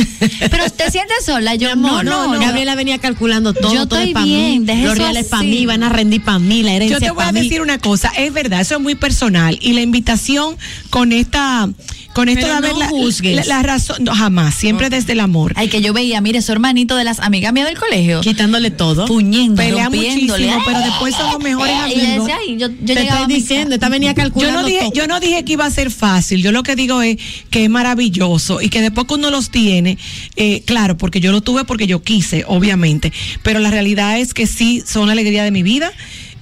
Pero 0.50 0.68
te 0.70 0.90
sientes 0.90 1.24
sola. 1.24 1.54
Yo, 1.54 1.74
No, 1.76 2.02
no, 2.02 2.26
no, 2.26 2.34
no. 2.34 2.40
Gabriela 2.40 2.74
venía 2.74 2.98
calculando 2.98 3.54
todo, 3.54 3.72
Yo 3.72 3.86
todo 3.86 4.00
estoy 4.00 4.08
es 4.10 4.14
para 4.14 4.26
bien, 4.26 4.64
mí. 4.66 4.82
Los 4.82 4.98
reales 4.98 5.26
para 5.26 5.40
así. 5.40 5.48
mí, 5.50 5.64
van 5.66 5.82
a 5.82 5.88
rendir 5.88 6.22
para 6.22 6.38
mí, 6.38 6.62
la 6.62 6.72
herencia 6.74 6.98
Yo 6.98 7.04
te 7.06 7.10
voy 7.10 7.24
a 7.24 7.32
mí. 7.32 7.40
decir 7.42 7.62
una 7.62 7.78
cosa, 7.78 8.12
es 8.18 8.32
verdad, 8.34 8.60
eso 8.60 8.74
es 8.76 8.80
muy 8.82 8.94
personal 8.96 9.58
y 9.62 9.72
la 9.72 9.80
invitación 9.80 10.58
con 10.90 11.12
esta 11.12 11.70
con 12.14 12.30
esto 12.30 12.40
Pero 12.46 12.52
de 12.52 12.58
haber 12.58 12.72
no 12.72 12.78
la, 12.78 12.88
juzgues. 12.88 13.36
la- 13.46 13.56
la 13.56 13.62
razón, 13.62 13.96
no, 14.04 14.14
jamás, 14.14 14.54
siempre 14.54 14.88
desde 14.88 15.12
el 15.12 15.20
amor. 15.20 15.52
Ay, 15.56 15.68
que 15.68 15.82
yo 15.82 15.92
veía, 15.92 16.20
mire, 16.22 16.40
su 16.40 16.52
hermanito 16.52 16.96
de 16.96 17.04
las 17.04 17.20
amigas 17.20 17.52
mías 17.52 17.66
del 17.66 17.76
colegio. 17.78 18.20
Quitándole 18.22 18.70
todo. 18.70 19.04
Puñendo, 19.06 19.56
Pelea 19.56 19.84
rompiéndole. 19.84 20.44
muchísimo, 20.46 20.62
pero 20.64 20.78
después 20.80 21.14
son 21.14 21.30
los 21.32 21.42
mejores 21.42 21.74
Y 21.74 21.78
yo 21.78 21.84
amigos. 22.06 22.26
decía, 22.26 22.38
ay, 22.40 22.56
yo, 22.56 22.68
yo 22.68 22.94
Te 22.94 23.02
estoy 23.02 23.26
diciendo, 23.26 23.74
esta 23.74 23.88
venía 23.90 24.12
Yo 24.12 24.16
calculando 24.16 24.62
no, 24.62 24.66
dije, 24.66 24.80
todo. 24.80 24.92
yo 24.94 25.06
no 25.06 25.20
dije 25.20 25.44
que 25.44 25.52
iba 25.52 25.66
a 25.66 25.70
ser 25.70 25.90
fácil, 25.90 26.42
yo 26.42 26.52
lo 26.52 26.62
que 26.62 26.76
digo 26.76 27.02
es 27.02 27.16
que 27.50 27.64
es 27.64 27.70
maravilloso 27.70 28.60
y 28.62 28.68
que 28.70 28.80
después 28.80 29.06
que 29.06 29.14
uno 29.14 29.30
los 29.30 29.50
tiene, 29.50 29.98
eh, 30.36 30.62
claro, 30.64 30.96
porque 30.96 31.20
yo 31.20 31.32
lo 31.32 31.40
tuve 31.40 31.64
porque 31.64 31.86
yo 31.86 32.02
quise, 32.02 32.44
obviamente, 32.46 33.12
pero 33.42 33.58
la 33.58 33.70
realidad 33.70 34.18
es 34.18 34.34
que 34.34 34.46
sí 34.46 34.82
son 34.86 35.06
la 35.06 35.12
alegría 35.12 35.42
de 35.44 35.50
mi 35.50 35.62
vida 35.62 35.92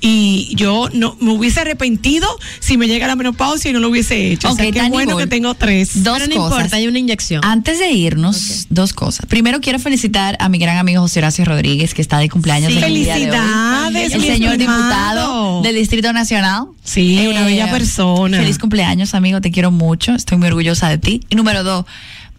y 0.04 0.52
yo 0.56 0.88
no 0.92 1.16
me 1.20 1.30
hubiese 1.32 1.60
arrepentido 1.60 2.28
si 2.60 2.76
me 2.76 2.88
llega 2.88 3.06
la 3.06 3.16
menopausia 3.16 3.70
y 3.70 3.72
no 3.72 3.78
lo 3.80 3.88
hubiese 3.88 4.32
hecho. 4.32 4.50
o 4.50 4.54
sea, 4.54 4.66
Ok, 4.66 4.72
qué 4.74 4.88
bueno 4.90 5.16
que 5.16 5.26
tengo 5.28 5.54
tres. 5.54 6.02
Dos 6.02 6.18
Pero 6.18 6.28
no 6.34 6.36
cosas. 6.42 6.56
importa, 6.58 6.76
hay 6.76 6.88
una 6.88 6.98
inyección. 6.98 7.42
Antes 7.44 7.78
de 7.78 7.90
irnos, 7.92 8.66
dos 8.68 8.92
cosas. 8.92 9.26
Primero 9.26 9.60
quiero 9.60 9.78
felicitar 9.78 10.36
a 10.40 10.48
mi 10.48 10.58
gran 10.58 10.76
amigo 10.76 11.00
José 11.02 11.20
Horacio 11.20 11.44
Rodríguez, 11.44 11.94
que 11.94 12.02
está 12.02 12.18
de 12.18 12.28
cumpleaños 12.28 12.72
Sí. 12.72 12.78
en 12.78 12.84
el 12.84 12.94
día 12.94 13.14
de 13.16 13.20
hoy. 13.22 13.30
Felicidades, 13.30 14.12
El 14.14 14.20
mi 14.20 14.26
señor 14.26 14.58
diputado 14.58 15.62
del 15.62 15.76
Distrito 15.76 16.12
Nacional. 16.12 16.64
Sí, 16.84 17.24
una 17.28 17.44
bella 17.44 17.70
persona. 17.70 18.38
Feliz 18.38 18.58
cumpleaños, 18.58 19.14
amigo. 19.14 19.40
Te 19.40 19.52
quiero 19.52 19.70
mucho. 19.70 20.14
Estoy 20.14 20.36
muy 20.38 20.48
orgullosa 20.48 20.88
de 20.88 20.98
ti. 20.98 21.20
Y 21.30 21.36
número 21.36 21.62
dos, 21.62 21.84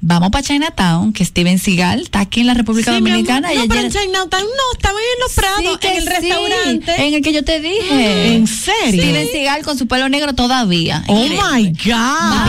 vamos 0.05 0.29
para 0.31 0.43
Chinatown, 0.43 1.13
que 1.13 1.23
Steven 1.25 1.57
Seagal 1.57 2.01
está 2.01 2.19
aquí 2.19 2.41
en 2.41 2.47
la 2.47 2.53
República 2.53 2.93
Sí, 2.93 3.01
mi 3.01 3.09
amor. 3.09 3.25
Dominicana. 3.25 3.53
y 3.53 3.57
No, 3.57 3.67
pero 3.67 3.79
en 3.81 3.91
Chinatown 3.91 4.43
no, 4.43 4.73
estaban 4.77 4.97
en 5.01 5.19
los 5.21 5.31
Prados, 5.33 5.59
Sí, 5.59 5.77
que 5.79 5.87
en 5.87 5.97
el 5.97 6.03
sí, 6.03 6.09
restaurante. 6.09 7.07
en 7.07 7.13
el 7.13 7.21
que 7.21 7.33
yo 7.33 7.43
te 7.43 7.59
dije. 7.59 8.35
¿En 8.35 8.47
serio? 8.47 9.01
Steven 9.01 9.27
Seagal 9.31 9.63
con 9.63 9.77
su 9.77 9.87
pelo 9.87 10.09
negro 10.09 10.33
todavía. 10.33 11.03
Oh 11.07 11.23
Increíble. 11.25 11.41
my 11.53 11.67
God. 11.85 12.45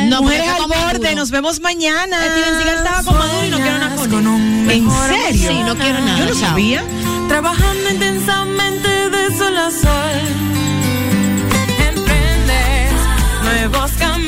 Bye. 0.00 0.08
No, 0.10 0.22
Mujeres 0.22 0.48
al 0.48 0.62
borde, 0.62 0.76
Maduro. 0.98 1.14
nos 1.16 1.30
vemos 1.30 1.60
mañana. 1.60 2.16
Steven 2.20 2.62
Seagal 2.62 2.76
estaba 2.76 3.02
con 3.02 3.18
Maduro 3.18 3.46
y 3.46 3.50
no 3.50 3.56
quiero 3.56 3.78
nada 3.78 3.96
con 3.96 4.26
él. 4.26 4.70
¿En 4.70 4.90
serio? 4.90 5.48
Sí, 5.50 5.58
no 5.64 5.74
quiero 5.76 6.00
nada. 6.00 6.18
Yo 6.18 6.26
no 6.26 6.34
sabía. 6.34 6.84
Trabajando 7.28 7.90
intensamente 7.90 8.88
de 9.10 9.36
sol 9.36 9.56
a 9.56 9.70
sol. 9.70 10.22
Emprendes 11.88 12.92
nuevos 13.42 13.90
caminos. 13.98 14.27